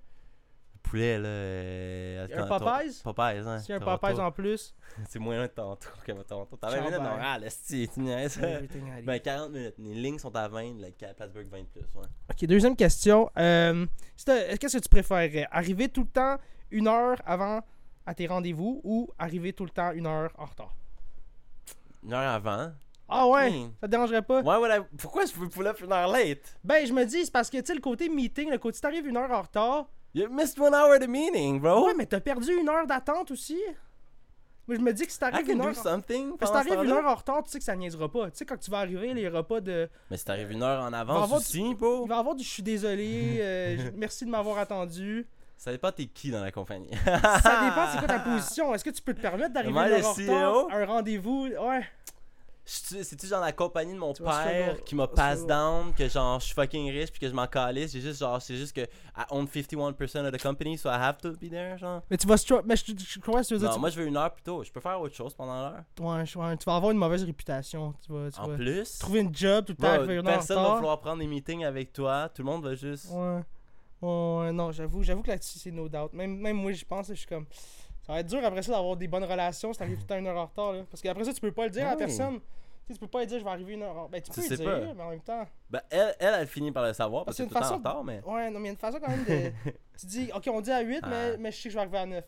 Euh, 0.86 0.90
poulet, 0.90 1.18
là. 1.18 1.28
euh, 1.28 2.28
Un 2.38 2.48
Popeyes? 2.48 3.02
Popeyes, 3.04 3.40
hein. 3.48 3.62
A 3.70 3.74
un. 3.74 3.80
Popeyes 3.80 4.20
en 4.20 4.32
plus. 4.32 4.76
C'est 5.10 5.20
moins 5.20 5.42
de 5.42 5.48
Toronto 5.48 5.88
que 6.06 6.12
Toronto. 6.24 6.58
T'as 6.58 6.70
20 6.70 6.76
Ciao, 6.78 6.86
minutes. 6.86 7.02
Montréal, 7.02 7.44
esti, 7.46 7.90
tu. 7.94 8.02
Ben, 9.04 9.20
40 9.20 9.52
minutes. 9.52 9.76
Les 9.78 9.94
lignes 9.96 10.20
sont 10.20 10.36
à 10.36 10.48
20, 10.48 10.74
le 10.80 10.88
à 11.08 11.14
Plattsburgh 11.14 11.48
20 11.50 11.66
plus, 11.72 11.82
ouais. 11.96 12.06
Ok, 12.30 12.46
deuxième 12.46 12.76
question. 12.76 13.30
Euh, 13.38 13.86
si 14.18 14.26
t'as- 14.26 14.58
Qu'est-ce 14.58 14.78
que 14.78 14.84
tu 14.84 14.90
préférerais? 14.90 15.48
Arriver 15.52 15.88
tout 15.90 16.02
le 16.02 16.08
temps 16.10 16.38
une 16.72 16.88
heure 16.88 17.18
avant 17.26 17.62
à 18.06 18.14
tes 18.14 18.28
rendez-vous 18.28 18.82
ou 18.84 19.10
arriver 19.18 19.54
tout 19.54 19.64
le 19.64 19.70
temps 19.70 19.92
une 19.92 20.08
heure 20.08 20.32
en 20.38 20.46
retard? 20.46 20.76
Une 22.04 22.14
heure 22.14 22.32
avant? 22.34 22.72
Ah 23.14 23.28
ouais 23.28 23.52
Hmm. 23.52 23.72
Ça 23.82 23.88
te 23.88 23.92
dérangerait 23.92 24.22
pas? 24.22 24.42
Ouais, 24.42 24.56
ouais, 24.58 24.80
pourquoi 24.98 25.26
je 25.26 25.34
veux 25.34 25.50
pull 25.50 25.68
up 25.68 25.80
une 25.82 25.92
heure 25.92 26.08
late? 26.08 26.58
Ben, 26.64 26.86
je 26.88 26.94
me 26.94 27.04
dis, 27.06 27.26
c'est 27.26 27.32
parce 27.32 27.50
que 27.50 27.58
tu 27.58 27.66
sais, 27.66 27.74
le 27.76 27.82
côté 27.82 28.08
meeting, 28.10 28.50
le 28.50 28.58
côté 28.58 28.76
si 28.78 28.82
t'arrives 28.82 29.06
une 29.06 29.18
heure 29.18 29.30
en 29.32 29.42
retard. 29.42 29.88
You 30.14 30.28
missed 30.30 30.60
one 30.60 30.74
hour 30.74 30.96
of 30.96 31.00
the 31.00 31.08
meeting, 31.08 31.60
bro. 31.60 31.86
Ouais, 31.86 31.94
mais 31.98 32.06
t'as 32.06 32.20
perdu 32.20 32.52
une 32.54 32.68
heure 32.68 32.86
d'attente 32.86 33.32
aussi. 33.32 33.58
Moi, 34.68 34.78
je 34.78 34.82
me 34.82 34.94
dis 34.94 35.06
que 35.06 35.12
si 35.12 35.18
I 35.18 35.20
t'arrives 35.20 35.50
une 35.50 35.62
heure. 35.62 35.76
something. 35.76 36.38
T'arrives 36.38 36.84
une 36.84 36.92
heure 36.92 37.06
en 37.06 37.16
retard, 37.16 37.44
tu 37.44 37.50
sais 37.50 37.60
que 37.60 37.64
ça 37.64 37.76
niaisera 37.76 38.10
pas. 38.12 38.30
Tu 38.30 38.38
sais, 38.38 38.46
quand 38.46 38.58
tu 38.58 38.70
vas 38.70 38.80
arriver, 38.80 39.10
il 39.10 39.20
y 39.20 39.28
aura 39.28 39.44
pas 39.44 39.62
de. 39.62 39.90
Mais 40.10 40.18
si 40.18 40.26
t'arrives 40.26 40.52
une 40.52 40.64
heure 40.64 40.84
en 40.84 40.92
va 40.92 41.00
avance 41.00 41.32
aussi, 41.34 41.74
bro. 41.76 42.04
Il 42.06 42.10
va 42.10 42.18
avoir 42.18 42.36
du 42.36 42.44
je 42.44 42.50
suis 42.50 42.64
désolé, 42.64 43.38
euh, 43.40 43.90
merci 43.96 44.26
de 44.26 44.30
m'avoir 44.30 44.58
attendu. 44.60 45.28
Ça 45.58 45.72
dépend 45.72 45.92
t'es 45.92 46.06
qui 46.06 46.32
dans 46.32 46.42
la 46.44 46.52
compagnie. 46.52 46.90
Ça 47.06 47.16
dépend, 47.16 47.88
c'est 47.92 48.00
quoi 48.00 48.08
ta 48.08 48.20
position? 48.26 48.74
Est-ce 48.74 48.84
que 48.84 48.90
tu 48.90 49.02
peux 49.02 49.14
te 49.14 49.22
permettre 49.22 49.54
d'arriver 49.54 49.72
une 49.72 49.94
heure 49.94 50.06
en 50.08 50.14
retard 50.14 50.68
à 50.72 50.76
un 50.78 50.86
rendez-vous? 50.86 51.48
Ouais. 51.48 51.86
Je- 52.64 53.02
C'est-tu 53.04 53.26
genre 53.28 53.42
la 53.42 53.52
compagnie 53.52 53.94
de 53.94 53.98
mon 53.98 54.14
Tu 54.14 54.22
père 54.24 54.84
qui 54.84 54.94
m'a 54.96 55.08
pass 55.08 55.46
down, 55.48 55.94
que 55.94 56.08
genre 56.08 56.40
je 56.40 56.46
suis 56.46 56.54
fucking 56.54 56.92
riche 56.92 57.10
puis 57.12 57.20
que 57.20 57.28
je 57.28 57.34
m'en 57.34 57.48
calisse. 57.48 57.92
J'ai 57.92 58.02
juste 58.02 58.20
genre, 58.20 58.40
c'est 58.42 58.56
juste 58.56 58.74
que 58.76 58.82
I 58.82 59.24
own 59.32 59.48
51% 59.48 60.26
of 60.26 60.32
the 60.32 60.42
company, 60.42 60.78
so 60.78 60.88
I 60.90 60.94
have 60.94 61.18
to 61.18 61.32
be 61.34 61.50
there, 61.50 61.78
genre. 61.78 62.02
Mais 62.10 62.18
tu 62.18 62.28
vas 62.28 62.36
Mais 62.64 62.76
je, 62.76 62.84
je, 62.88 62.94
je 63.16 63.20
crois 63.20 63.42
que 63.42 63.48
tu 63.48 63.54
veux 63.56 63.60
dire. 63.60 63.70
Non, 63.70 63.74
tu- 63.76 63.80
moi 63.82 63.90
je 63.90 64.00
veux 64.00 64.06
une 64.08 64.16
heure 64.16 64.32
plus 64.32 64.44
tôt. 64.44 64.64
Je 64.64 64.72
peux 64.72 64.80
faire 64.80 65.02
autre 65.02 65.16
chose 65.16 65.34
pendant 65.34 65.60
l'heure. 65.60 65.84
Ouais, 66.00 66.26
je- 66.26 66.38
ouais, 66.38 66.56
tu 66.58 66.66
vas 66.66 66.76
avoir 66.76 66.92
une 66.92 66.98
mauvaise 67.00 67.24
réputation. 67.24 67.94
Tu 68.06 68.12
vas, 68.14 68.30
tu 68.32 68.40
En 68.40 68.48
vas 68.48 68.56
plus, 68.56 68.98
trouver 69.00 69.22
une 69.22 69.36
job 69.36 69.66
tout 69.66 69.74
le 69.74 69.78
temps, 69.78 69.94
en 70.20 70.24
personne 70.24 70.58
va 70.58 70.76
vouloir 70.76 71.00
prendre 71.00 71.20
des 71.20 71.28
meetings 71.28 71.66
avec 71.66 71.92
toi. 71.92 72.30
Tout 72.34 72.44
le 72.44 72.46
monde 72.50 72.64
va 72.64 72.76
juste. 72.76 73.08
Ouais. 73.12 73.40
Ouais, 74.02 74.10
ouais, 74.40 74.52
non, 74.52 74.72
j'avoue, 74.72 75.04
j'avoue 75.04 75.22
que 75.22 75.28
là-dessus, 75.30 75.60
c'est 75.60 75.70
no 75.72 75.88
doubt. 75.88 76.12
Même, 76.14 76.36
même 76.38 76.58
moi, 76.58 76.72
j'y 76.72 76.86
pense, 76.86 77.08
je 77.10 77.14
suis 77.14 77.28
comme. 77.28 77.46
Ça 78.06 78.14
va 78.14 78.20
être 78.20 78.28
dur 78.28 78.44
après 78.44 78.62
ça 78.64 78.72
d'avoir 78.74 78.96
des 78.98 79.08
bonnes 79.08 79.24
relations 79.24 79.74
si 79.74 79.80
t'arrives 79.80 79.96
tout 79.98 80.04
le 80.04 80.08
temps 80.08 80.18
une 80.18 80.28
heure 80.28 80.38
en 80.38 80.46
retard. 80.48 80.74
Là. 80.74 80.84
Parce 80.90 81.02
qu'après 81.02 81.24
ça, 81.24 81.34
tu 81.34 81.42
peux 81.42 81.52
pas 81.52 81.66
le 81.66 81.70
dire 81.72 81.84
à 81.86 81.90
la 81.90 81.92
Oui. 81.94 82.00
personne. 82.00 82.40
Tu 82.40 82.88
sais, 82.88 82.94
tu 82.96 83.00
peux 83.00 83.08
pas 83.08 83.20
lui 83.20 83.28
dire 83.28 83.40
je 83.40 83.44
vais 83.44 83.50
arriver 83.52 83.74
une 83.74 83.84
heure 83.84 83.96
en 83.96 84.10
Ben, 84.10 84.20
tu 84.22 84.32
peux 84.32 84.42
le 84.42 84.56
dire, 84.58 84.66
pas. 84.66 84.80
mais 84.96 85.04
en 85.04 85.10
même 85.12 85.22
temps. 85.22 85.48
Ben, 85.70 85.82
elle, 85.92 86.16
elle, 86.20 86.34
elle 86.40 86.48
finit 86.48 86.72
par 86.72 86.84
le 86.84 86.94
savoir 86.94 87.26
parce 87.26 87.38
Parce 87.38 87.48
que 87.50 87.54
c'est 87.56 87.60
tout 87.62 87.68
temps 87.68 87.74
en 87.76 87.78
retard, 87.78 88.04
mais. 88.04 88.22
Ouais, 88.26 88.50
non, 88.50 88.60
mais 88.60 88.66
il 88.66 88.66
y 88.66 88.70
a 88.70 88.72
une 88.72 88.78
façon 88.78 89.00
quand 89.00 89.10
même 89.10 89.24
de. 89.24 89.52
tu 90.00 90.06
dis, 90.08 90.32
ok, 90.36 90.50
on 90.52 90.62
dit 90.62 90.72
à 90.72 90.82
8, 90.82 91.02
mais, 91.08 91.32
Ah. 91.34 91.38
mais 91.40 91.52
je 91.52 91.58
sais 91.58 91.64
que 91.64 91.70
je 91.70 91.76
vais 91.76 91.82
arriver 91.82 91.98
à 92.00 92.06
9. 92.08 92.26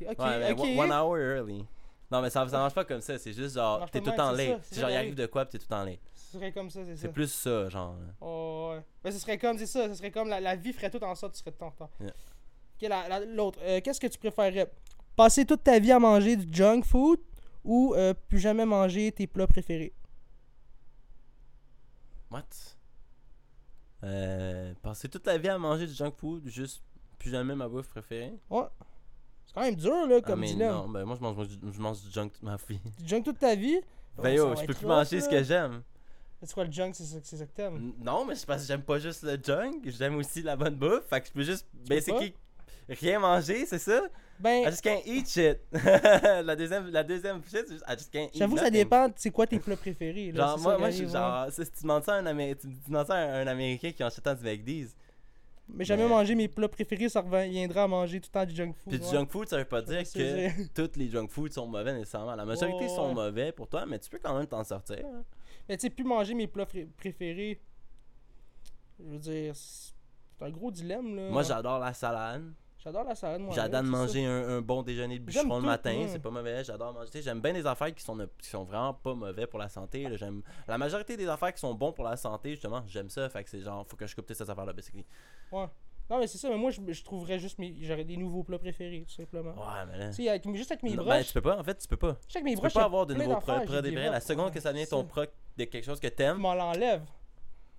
Ok, 0.00 0.06
ok. 0.10 0.18
Ouais, 0.18 0.38
mais 0.40 0.52
ok. 0.52 0.78
one- 0.78 0.92
hour 0.92 1.16
early. 1.18 1.64
Non, 2.10 2.20
mais 2.20 2.30
ça, 2.30 2.46
ça 2.48 2.58
marche 2.58 2.74
pas 2.74 2.84
comme 2.84 3.00
ça. 3.00 3.16
C'est 3.18 3.32
juste 3.32 3.54
genre, 3.54 3.88
t'es 3.88 4.00
tout 4.00 4.10
de 4.10 4.16
temps 4.16 4.32
même, 4.32 4.58
c'est 4.62 4.80
genre, 4.80 4.90
il 4.90 4.96
arrive 4.96 5.14
de 5.14 5.26
quoi 5.26 5.44
pis 5.44 5.52
t'es 5.52 5.58
tout 5.58 5.68
temps 5.68 5.84
late. 5.84 6.00
Ce 6.16 6.36
serait 6.36 6.50
comme 6.52 6.68
ça, 6.68 6.80
c'est 6.84 6.96
ça. 6.96 7.02
C'est 7.02 7.12
plus 7.12 7.30
ça, 7.32 7.68
genre. 7.68 7.94
Oh, 8.20 8.72
ouais. 8.74 8.82
Ben, 9.04 9.12
ce 9.12 9.18
serait 9.20 9.38
comme, 9.38 9.56
c'est 9.58 9.66
ça, 9.66 9.88
ce 9.88 9.94
serait 9.94 10.10
comme 10.10 10.28
la, 10.28 10.40
la 10.40 10.56
vie 10.56 10.72
ferait 10.72 10.90
tout 10.90 11.02
en 11.04 11.14
sorte 11.14 11.32
que 11.32 11.38
tu 11.38 11.44
serais 11.44 11.52
tout 11.52 11.62
en 11.64 11.70
retard. 11.70 11.88
Yeah. 12.00 12.12
La- 12.88 13.20
euh, 13.20 13.80
qu'est-ce 13.82 14.00
que 14.00 14.06
tu 14.06 14.18
préférerais? 14.18 14.70
Passer 15.16 15.44
toute 15.44 15.62
ta 15.64 15.78
vie 15.78 15.92
à 15.92 15.98
manger 15.98 16.36
du 16.36 16.46
junk 16.50 16.82
food 16.84 17.20
ou 17.64 17.94
euh, 17.94 18.14
plus 18.28 18.38
jamais 18.38 18.64
manger 18.64 19.12
tes 19.12 19.26
plats 19.26 19.46
préférés? 19.46 19.92
What? 22.30 22.44
Euh, 24.02 24.72
passer 24.82 25.08
toute 25.08 25.26
la 25.26 25.36
vie 25.36 25.48
à 25.48 25.58
manger 25.58 25.86
du 25.86 25.92
junk 25.92 26.12
food, 26.16 26.46
juste 26.48 26.82
plus 27.18 27.30
jamais 27.30 27.54
ma 27.54 27.68
bouffe 27.68 27.88
préférée? 27.88 28.32
Ouais. 28.48 28.62
C'est 29.46 29.54
quand 29.54 29.60
même 29.62 29.74
dur, 29.74 30.06
là, 30.06 30.16
Ah, 30.18 30.20
comme 30.22 30.40
mais 30.40 30.46
dilemme. 30.46 30.72
non, 30.72 30.88
ben 30.88 31.04
moi 31.04 31.16
je 31.16 31.22
mange, 31.22 31.48
je 31.72 31.80
mange 31.80 32.00
du 32.02 32.10
junk 32.10 32.28
toute 32.30 32.42
ma 32.42 32.56
vie. 32.56 32.78
Du 32.98 33.06
junk 33.08 33.22
toute 33.22 33.38
ta 33.38 33.54
vie? 33.54 33.80
Ben 34.16 34.30
yo, 34.30 34.54
je 34.56 34.64
peux 34.64 34.74
plus 34.74 34.86
manger 34.86 35.20
ce 35.20 35.28
que 35.28 35.42
j'aime. 35.42 35.82
C'est 36.42 36.54
quoi 36.54 36.64
le 36.64 36.72
junk? 36.72 36.92
C'est 36.94 37.04
ça, 37.04 37.18
c'est 37.22 37.36
ça 37.36 37.44
que 37.46 37.52
t'aimes? 37.52 37.92
Non, 37.98 38.24
mais 38.24 38.34
c'est 38.34 38.46
parce 38.46 38.62
que 38.62 38.68
j'aime 38.68 38.82
pas 38.82 38.98
juste 38.98 39.22
le 39.24 39.38
junk, 39.42 39.82
j'aime 39.84 40.16
aussi 40.16 40.40
la 40.40 40.56
bonne 40.56 40.76
bouffe. 40.76 41.04
Fait 41.10 41.20
que 41.20 41.26
je 41.28 41.32
peux 41.32 41.42
juste 41.42 41.66
basically 41.86 42.34
rien 42.90 43.18
manger, 43.18 43.66
c'est 43.66 43.78
ça? 43.78 44.02
Ben, 44.38 44.62
I 44.62 44.64
just 44.66 44.82
can't 44.82 45.02
eat 45.04 45.28
shit. 45.28 45.58
la 45.72 46.56
deuxième, 46.56 46.88
la 46.88 47.04
deuxième 47.04 47.42
shit, 47.44 47.64
c'est 47.66 47.72
juste 47.74 47.84
I 47.86 47.92
just 47.92 48.10
can't 48.12 48.28
eat 48.32 48.38
j'avoue, 48.38 48.56
ça 48.56 48.70
dépend, 48.70 49.08
c'est 49.16 49.30
quoi 49.30 49.46
tes 49.46 49.58
plats 49.58 49.76
préférés. 49.76 50.32
Là, 50.32 50.46
Genre, 50.46 50.58
moi, 50.60 50.78
moi 50.78 50.90
je 50.90 50.96
suis 50.96 51.08
genre, 51.08 51.50
ça, 51.50 51.64
si 51.64 51.70
tu 51.70 51.82
demandes 51.82 52.04
ça 52.04 52.14
à 52.14 52.18
un, 52.18 52.26
Amé- 52.26 52.56
tu 52.56 52.68
tu 52.68 52.90
demandes 52.90 53.06
ça 53.06 53.14
à 53.16 53.18
un, 53.40 53.46
Américain 53.46 53.92
qui 53.92 54.02
en 54.02 54.06
achetant 54.06 54.34
du 54.34 54.42
McDee's. 54.42 54.96
Mais 55.72 55.84
jamais 55.84 56.02
mais- 56.04 56.08
manger 56.08 56.34
mes 56.34 56.48
plats 56.48 56.68
préférés, 56.68 57.08
ça 57.10 57.20
reviendra 57.20 57.82
à 57.84 57.86
manger 57.86 58.18
tout 58.20 58.28
le 58.34 58.40
temps 58.40 58.46
du 58.46 58.54
junk 58.56 58.72
food. 58.72 58.88
Puis 58.92 58.98
du 58.98 59.06
junk 59.14 59.26
food, 59.28 59.46
ça 59.48 59.58
veut 59.58 59.64
pas 59.66 59.82
dire 59.82 60.02
que 60.02 60.66
tous 60.74 60.98
les 60.98 61.08
junk 61.10 61.28
food 61.28 61.52
sont 61.52 61.66
mauvais 61.66 61.92
nécessairement. 61.92 62.34
La 62.34 62.44
majorité 62.46 62.84
Ouais, 62.84 62.88
sont 62.88 63.12
mauvais 63.14 63.52
pour 63.52 63.68
toi, 63.68 63.84
mais 63.86 63.98
tu 63.98 64.08
peux 64.10 64.18
quand 64.18 64.36
même 64.36 64.46
t'en 64.46 64.64
sortir. 64.64 64.98
hein. 65.04 65.22
Mais 65.68 65.76
tu 65.76 65.82
sais, 65.82 65.90
plus 65.90 66.02
manger 66.02 66.32
mes 66.34 66.46
plats 66.48 66.66
préférés. 66.96 67.60
Je 68.98 69.04
veux 69.12 69.18
dire, 69.18 69.54
c'est 69.54 69.92
un 70.40 70.50
gros 70.50 70.70
dilemme 70.70 71.14
là. 71.14 71.28
Moi, 71.30 71.42
j'adore 71.42 71.78
la 71.78 71.92
salade. 71.94 72.52
J'adore 72.82 73.04
la 73.04 73.14
salade, 73.14 73.42
moi. 73.42 73.54
J'adore 73.54 73.82
manger 73.82 74.24
un, 74.24 74.48
un 74.56 74.60
bon 74.62 74.82
déjeuner 74.82 75.18
de 75.18 75.24
bûcheron 75.24 75.58
le 75.58 75.66
matin, 75.66 76.06
c'est 76.08 76.18
pas 76.18 76.30
mauvais. 76.30 76.64
J'adore 76.64 76.92
manger. 76.94 77.10
Tu 77.10 77.20
J'aime 77.22 77.40
bien 77.40 77.52
des 77.52 77.66
affaires 77.66 77.94
qui 77.94 78.02
sont, 78.02 78.16
qui 78.38 78.48
sont 78.48 78.64
vraiment 78.64 78.94
pas 78.94 79.14
mauvais 79.14 79.46
pour 79.46 79.58
la 79.58 79.68
santé. 79.68 80.06
J'aime 80.16 80.42
La 80.66 80.78
majorité 80.78 81.16
des 81.16 81.28
affaires 81.28 81.52
qui 81.52 81.60
sont 81.60 81.74
bons 81.74 81.92
pour 81.92 82.04
la 82.04 82.16
santé, 82.16 82.50
justement, 82.52 82.82
j'aime 82.86 83.10
ça. 83.10 83.28
Fait 83.28 83.44
que 83.44 83.50
c'est 83.50 83.60
genre, 83.60 83.86
faut 83.86 83.96
que 83.96 84.06
je 84.06 84.14
coupe 84.14 84.26
toutes 84.26 84.36
ces 84.36 84.50
affaires-là, 84.50 84.72
basically. 84.72 85.04
Ouais. 85.52 85.66
Non, 86.08 86.18
mais 86.18 86.26
c'est 86.26 86.38
ça, 86.38 86.48
mais 86.48 86.56
moi, 86.56 86.70
je, 86.72 86.80
je 86.88 87.04
trouverais 87.04 87.38
juste 87.38 87.58
mes. 87.58 87.72
J'aurais 87.82 88.02
des 88.04 88.16
nouveaux 88.16 88.42
plats 88.42 88.58
préférés, 88.58 89.04
tout 89.06 89.14
simplement. 89.14 89.50
Ouais, 89.52 89.86
mais 89.92 89.98
là. 89.98 90.08
Tu 90.08 90.14
sais, 90.24 90.28
avec- 90.28 90.56
juste 90.56 90.72
avec 90.72 90.82
mes 90.82 90.90
Non, 90.90 91.04
ben, 91.04 91.04
broches. 91.04 91.26
tu 91.28 91.32
peux 91.34 91.40
pas, 91.42 91.58
en 91.58 91.62
fait, 91.62 91.76
tu 91.78 91.86
peux 91.86 91.96
pas. 91.96 92.16
juste 92.24 92.34
avec 92.36 92.44
mes 92.44 92.50
Tu 92.52 92.56
peux 92.56 92.60
broches, 92.62 92.72
pas 92.72 92.82
avoir 92.84 93.06
de 93.06 93.14
nouveaux 93.14 93.38
j'ai 93.46 93.64
préférés. 93.66 94.08
La 94.08 94.20
seconde 94.20 94.46
Ouais, 94.46 94.52
que 94.52 94.58
ça 94.60 94.72
devient 94.72 94.86
ton 94.88 95.04
proc 95.04 95.30
de 95.56 95.64
quelque 95.64 95.84
chose 95.84 96.00
que 96.00 96.08
Tu 96.08 96.14
t'aimes, 96.16 96.38
m'en 96.38 96.54
l'enlèves. 96.54 97.04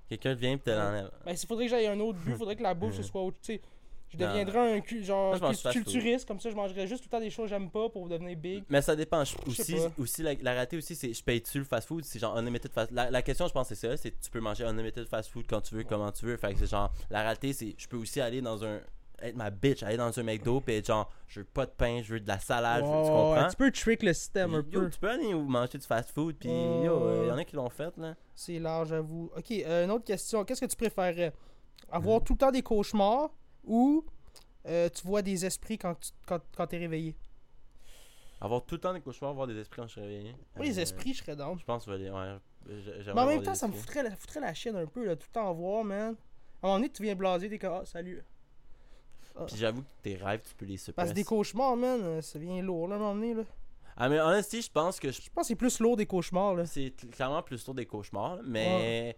quelqu'un 0.08 0.34
vient 0.36 0.54
et 0.54 0.60
te 0.60 0.70
l'enlève. 0.70 1.12
Ben, 1.26 1.36
s'il 1.36 1.48
faudrait 1.48 1.66
que 1.66 1.72
j'aille 1.72 1.88
un 1.88 2.00
autre 2.00 2.20
but, 2.20 2.36
faudrait 2.38 2.56
que 2.56 2.64
la 2.64 2.74
bouffe, 2.74 2.96
ce 2.96 3.04
soit 3.04 3.22
autre. 3.22 3.38
Tu 3.42 3.56
sais, 3.56 3.62
je 4.12 4.18
deviendrais 4.18 4.74
un 4.78 4.82
cu- 4.82 5.04
genre 5.04 5.38
Moi, 5.40 5.52
je 5.54 5.70
culturiste, 5.72 6.28
comme 6.28 6.40
ça, 6.40 6.50
je 6.50 6.56
mangerais 6.56 6.86
juste 6.88 7.04
tout 7.04 7.10
le 7.12 7.18
temps 7.18 7.24
des 7.24 7.30
choses 7.30 7.46
que 7.46 7.50
j'aime 7.50 7.70
pas 7.70 7.90
pour 7.90 8.08
devenir 8.10 8.38
big. 8.38 8.64
Mais 8.70 8.82
ça 8.82 8.96
dépend. 8.96 9.24
Je- 9.24 9.36
aussi, 9.48 9.76
aussi 9.98 10.22
la, 10.24 10.34
la 10.36 10.52
réalité 10.52 10.78
aussi, 10.78 10.96
c'est 10.96 11.14
je 11.14 11.24
paye-tu 11.24 11.60
le 11.60 11.64
fast 11.66 11.88
food 11.88 12.04
C'est 12.04 12.20
genre 12.20 12.38
unlimited 12.38 12.72
fast 12.72 12.92
la, 12.92 13.10
la 13.10 13.22
question, 13.22 13.48
je 13.48 13.54
pense, 13.54 13.68
c'est 13.70 13.76
ça 13.76 13.96
c'est 13.98 14.20
tu 14.20 14.30
peux 14.30 14.40
manger 14.40 14.66
unlimited 14.66 15.08
fast 15.08 15.30
food 15.32 15.46
quand 15.48 15.62
tu 15.62 15.76
veux, 15.76 15.84
comment 15.84 16.12
tu 16.12 16.26
veux. 16.26 16.38
Fait 16.38 16.54
que 16.54 16.60
c'est 16.60 16.70
genre, 16.70 16.92
la 17.10 17.22
réalité, 17.22 17.54
c'est 17.54 17.74
je 17.78 17.88
peux 17.88 17.98
aussi 17.98 18.20
aller 18.22 18.42
dans 18.42 18.64
un. 18.64 18.80
être 19.24 19.36
ma 19.36 19.52
bitch, 19.52 19.84
aller 19.84 19.98
dans 19.98 20.18
un 20.20 20.24
McDo, 20.24 20.62
pis 20.62 20.74
être 20.74 20.88
genre, 20.88 21.08
je 21.28 21.42
veux 21.42 21.46
pas 21.46 21.68
de 21.68 21.72
pain, 21.72 22.02
je 22.04 22.14
veux 22.14 22.20
de 22.20 22.28
la 22.28 22.40
salade, 22.40 22.84
je 22.86 22.92
veux- 22.92 23.04
tu 23.06 23.12
comprends 23.12 23.48
tu 23.50 23.56
peux 23.56 23.72
trick 23.72 24.02
le 24.02 24.14
système 24.14 24.56
un 24.56 24.64
peu. 24.64 24.90
tu 24.90 25.00
peux 25.00 25.10
aller 25.12 25.32
manger 25.36 25.78
du 25.78 25.86
fast 25.86 26.10
food, 26.12 26.36
pis 26.38 26.50
yo, 26.50 27.22
il 27.24 27.28
y 27.28 27.32
en 27.32 27.38
a 27.38 27.46
qui 27.46 27.56
l'ont 27.56 27.70
fait, 27.70 27.96
là. 27.98 28.16
C'est 28.34 28.58
large, 28.58 28.90
j'avoue. 28.90 29.30
Ok, 29.38 29.52
euh, 29.52 29.86
une 29.86 29.92
autre 29.92 30.06
question. 30.06 30.44
Qu'est-ce 30.44 30.62
que 30.62 30.66
tu 30.66 30.76
préférerais? 30.76 31.32
Avoir 31.92 32.18
Mhm. 32.20 32.24
tout 32.26 32.34
le 32.34 32.38
temps 32.40 32.52
des 32.52 32.64
cauchemars 32.64 33.30
ou 33.64 34.06
euh, 34.68 34.90
tu 34.90 35.06
vois 35.08 35.22
des 35.22 35.46
esprits 35.46 35.78
quand 35.78 35.96
tu 35.96 36.12
quand, 36.26 36.40
quand 36.56 36.68
t'es 36.68 36.78
réveillé 36.78 37.16
Avoir 38.40 38.64
tout 38.66 38.76
le 38.76 38.82
temps 38.82 38.94
des 38.94 39.02
cauchemars, 39.02 39.34
voir 39.34 39.48
des 39.48 39.58
esprits 39.58 39.82
quand 39.82 39.88
je 39.88 39.92
suis 39.94 40.02
réveillé. 40.02 40.36
Moi, 40.56 40.66
les 40.66 40.80
Euh, 40.80 40.82
esprits, 40.82 41.14
je 41.14 41.20
serais 41.24 41.36
down. 41.36 41.58
Je 41.60 41.64
pense 41.66 41.86
que 41.86 41.92
je 41.92 41.98
vais. 41.98 42.10
Ouais, 42.10 42.38
Mais 43.14 43.22
en 43.22 43.26
même 43.28 43.44
temps, 43.44 43.54
ça 43.56 43.68
me 43.68 43.74
foutrait 43.74 44.04
la, 44.04 44.16
foutrait 44.16 44.40
la 44.40 44.54
chienne 44.54 44.76
un 44.76 44.86
peu, 44.88 45.06
là, 45.06 45.16
tout 45.16 45.28
le 45.30 45.34
temps 45.34 45.48
en 45.50 45.54
voir, 45.54 45.84
man. 45.84 46.16
À 46.64 46.68
un 46.68 46.68
moment 46.68 46.76
donné, 46.78 46.90
tu 46.90 47.04
viens 47.04 47.16
blaser, 47.16 47.50
t'es 47.50 47.60
comme, 47.60 47.74
ah, 47.82 47.86
salut. 47.86 48.24
Puis 49.48 49.56
j'avoue 49.58 49.82
que 49.84 49.88
tes 50.04 50.16
rêves, 50.16 50.42
tu 50.48 50.54
peux 50.56 50.66
les 50.66 50.74
Parce 50.76 50.84
supprimer. 50.86 51.10
que 51.10 51.16
des 51.16 51.24
cauchemars, 51.24 51.76
man, 51.78 52.00
euh, 52.02 52.22
ça 52.22 52.38
vient 52.38 52.62
lourd, 52.62 52.88
là, 52.88 52.96
à 52.96 52.98
un 52.98 53.02
moment 53.02 53.16
donné, 53.16 53.34
là. 53.34 53.44
Ah, 53.96 54.10
mais 54.10 54.20
honnêtement, 54.20 54.60
je 54.62 54.72
pense 54.72 55.00
que 55.00 55.12
je 55.12 55.22
Je 55.22 55.30
pense 55.30 55.44
que 55.44 55.48
c'est 55.50 55.56
plus 55.56 55.80
lourd 55.80 55.96
des 55.98 56.06
cauchemars, 56.06 56.56
là. 56.56 56.66
C'est 56.66 56.88
cl- 56.90 57.10
clairement 57.10 57.42
plus 57.44 57.64
tôt 57.64 57.74
des 57.74 57.86
cauchemars, 57.86 58.40
mais 58.44 59.16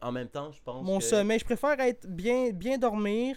en 0.00 0.10
même 0.12 0.28
temps, 0.28 0.50
je 0.52 0.60
pense 0.62 0.84
Mon 0.84 0.98
que... 0.98 1.04
sommeil, 1.04 1.38
je 1.38 1.44
préfère 1.44 1.78
être 1.80 2.06
bien, 2.06 2.50
bien 2.50 2.78
dormir, 2.78 3.36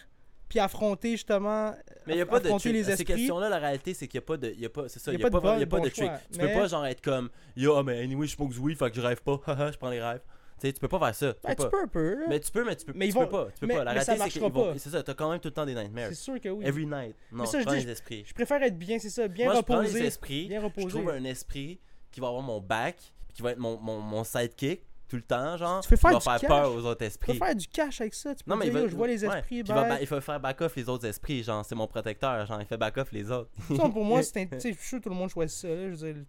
puis 0.51 0.59
affronter, 0.59 1.11
justement, 1.11 1.73
Mais 2.05 2.17
y 2.17 2.21
a 2.21 2.25
pas 2.25 2.41
de 2.41 2.49
les 2.49 2.53
À 2.53 2.59
Ces 2.59 2.91
esprits. 2.91 3.05
questions-là, 3.05 3.47
la 3.47 3.57
réalité, 3.57 3.93
c'est 3.93 4.05
qu'il 4.09 4.19
n'y 4.19 4.23
a 4.25 4.27
pas 4.27 4.35
de. 4.35 4.49
Y 4.51 4.65
a 4.65 4.69
pas, 4.69 4.89
c'est 4.89 4.99
ça, 4.99 5.11
Y 5.11 5.15
a 5.15 5.17
il 5.17 5.21
y 5.21 5.25
a 5.25 5.29
pas 5.29 5.39
pas, 5.39 5.55
de 5.55 5.59
y 5.61 5.63
a 5.63 5.65
bon- 5.65 5.77
pas 5.77 5.83
de 5.85 5.89
trick. 5.89 6.03
choix, 6.07 6.19
Tu 6.29 6.39
mais- 6.39 6.47
peux 6.53 6.59
pas, 6.59 6.67
genre, 6.67 6.85
être 6.85 7.01
comme 7.01 7.29
Yo, 7.55 7.81
mais 7.83 8.01
anyway, 8.03 8.27
je 8.27 8.35
smoke 8.35 8.51
du 8.53 8.59
weed, 8.59 8.77
fait 8.77 8.89
que 8.89 8.97
je 8.97 9.01
rêve 9.01 9.21
pas. 9.21 9.39
Je 9.71 9.77
prends 9.77 9.89
les 9.89 10.01
rêves. 10.01 10.19
Tu 10.59 10.67
sais, 10.67 10.73
tu 10.73 10.79
peux 10.81 10.89
pas 10.89 10.99
faire 10.99 11.15
ça. 11.15 11.33
Tu 11.33 11.39
Ben, 11.41 11.55
peux 11.55 11.63
tu 11.63 11.69
pas. 11.69 11.77
peux 11.77 11.83
un 11.83 11.87
peu, 11.87 12.13
là. 12.19 12.25
Mais 12.27 12.39
tu 12.41 12.51
peux, 12.51 12.65
mais 12.65 12.75
tu 12.75 12.85
peux, 12.85 12.91
Mais 12.93 13.07
ils 13.07 13.13
tu 13.13 13.17
vont- 13.17 13.25
peux 13.25 13.31
pas. 13.31 13.45
Tu 13.53 13.59
peux 13.61 13.65
mais- 13.67 13.75
pas. 13.77 13.83
La 13.85 13.93
mais 13.93 13.99
ça 14.01 14.11
réalité, 14.11 14.29
c'est 14.33 14.39
qu'ils 14.41 14.51
vont. 14.51 14.73
pas. 14.73 14.77
C'est 14.77 14.89
ça, 14.89 15.01
t'as 15.01 15.13
quand 15.13 15.31
même 15.31 15.39
tout 15.39 15.47
le 15.47 15.53
temps 15.53 15.65
des 15.65 15.73
nightmares. 15.73 16.09
C'est 16.09 16.15
sûr 16.15 16.39
que 16.41 16.49
oui. 16.49 16.65
Every 16.65 16.85
night. 16.85 17.15
Non, 17.31 17.45
ça, 17.45 17.57
je 17.59 17.63
je 17.63 17.67
prends 17.67 17.75
dis- 17.77 17.85
les 17.85 17.91
esprits. 17.91 18.23
Je 18.27 18.33
préfère 18.33 18.61
être 18.61 18.77
bien, 18.77 18.99
c'est 18.99 19.09
ça, 19.09 19.27
bien 19.29 19.45
Moi, 19.45 19.55
je 19.55 19.61
prends 19.61 19.79
les 19.79 19.87
reposé. 19.87 20.05
esprits. 20.05 20.47
Bien 20.47 20.59
Je 20.59 20.65
reposé. 20.65 20.87
trouve 20.89 21.09
un 21.09 21.23
esprit 21.23 21.79
qui 22.11 22.19
va 22.19 22.27
avoir 22.27 22.43
mon 22.43 22.59
back, 22.59 22.97
qui 23.33 23.41
va 23.41 23.51
être 23.53 23.57
mon, 23.59 23.77
mon, 23.79 23.99
mon 24.01 24.23
sidekick 24.25 24.81
tout 25.11 25.17
le 25.17 25.21
temps, 25.23 25.57
genre. 25.57 25.81
Tu 25.81 25.89
peux 25.89 25.95
qui 25.97 26.01
faire 26.01 26.23
faire 26.23 26.39
cash. 26.39 26.47
peur 26.47 26.73
aux 26.73 26.85
autres 26.85 27.05
Tu 27.05 27.17
peux 27.17 27.33
faire 27.33 27.55
du 27.55 27.67
cash 27.67 27.99
avec 28.01 28.13
ça. 28.13 28.33
Tu 28.33 28.43
peux 28.45 28.49
Non, 28.51 28.55
mais 28.57 28.67
il 28.67 28.71
dire, 28.71 28.81
yo, 28.81 28.87
je 28.87 28.95
vois 28.95 29.07
les 29.07 29.25
esprits, 29.25 29.57
il 29.57 29.65
il 29.67 30.07
va 30.07 30.21
faire 30.21 30.39
back 30.39 30.61
off 30.61 30.75
les 30.77 30.87
autres 30.87 31.05
esprits, 31.05 31.43
genre, 31.43 31.65
c'est 31.65 31.75
mon 31.75 31.85
protecteur, 31.87 32.45
genre, 32.45 32.61
il 32.61 32.65
fait 32.65 32.77
back 32.77 32.97
off 32.97 33.11
les 33.11 33.29
autres. 33.29 33.49
Ça, 33.75 33.89
pour 33.89 34.05
moi, 34.05 34.23
c'est 34.23 34.37
un- 34.41 34.45
tu 34.45 34.59
sais, 34.59 34.71
je 34.73 34.77
suis 34.77 34.87
sûr 34.87 34.97
que 34.99 35.03
tout 35.03 35.09
le 35.09 35.15
monde 35.15 35.29
choisit 35.29 35.57
ça. 35.59 35.67
Là, 35.67 35.75
je 35.91 35.95
veux 35.95 36.13
dire, 36.13 36.23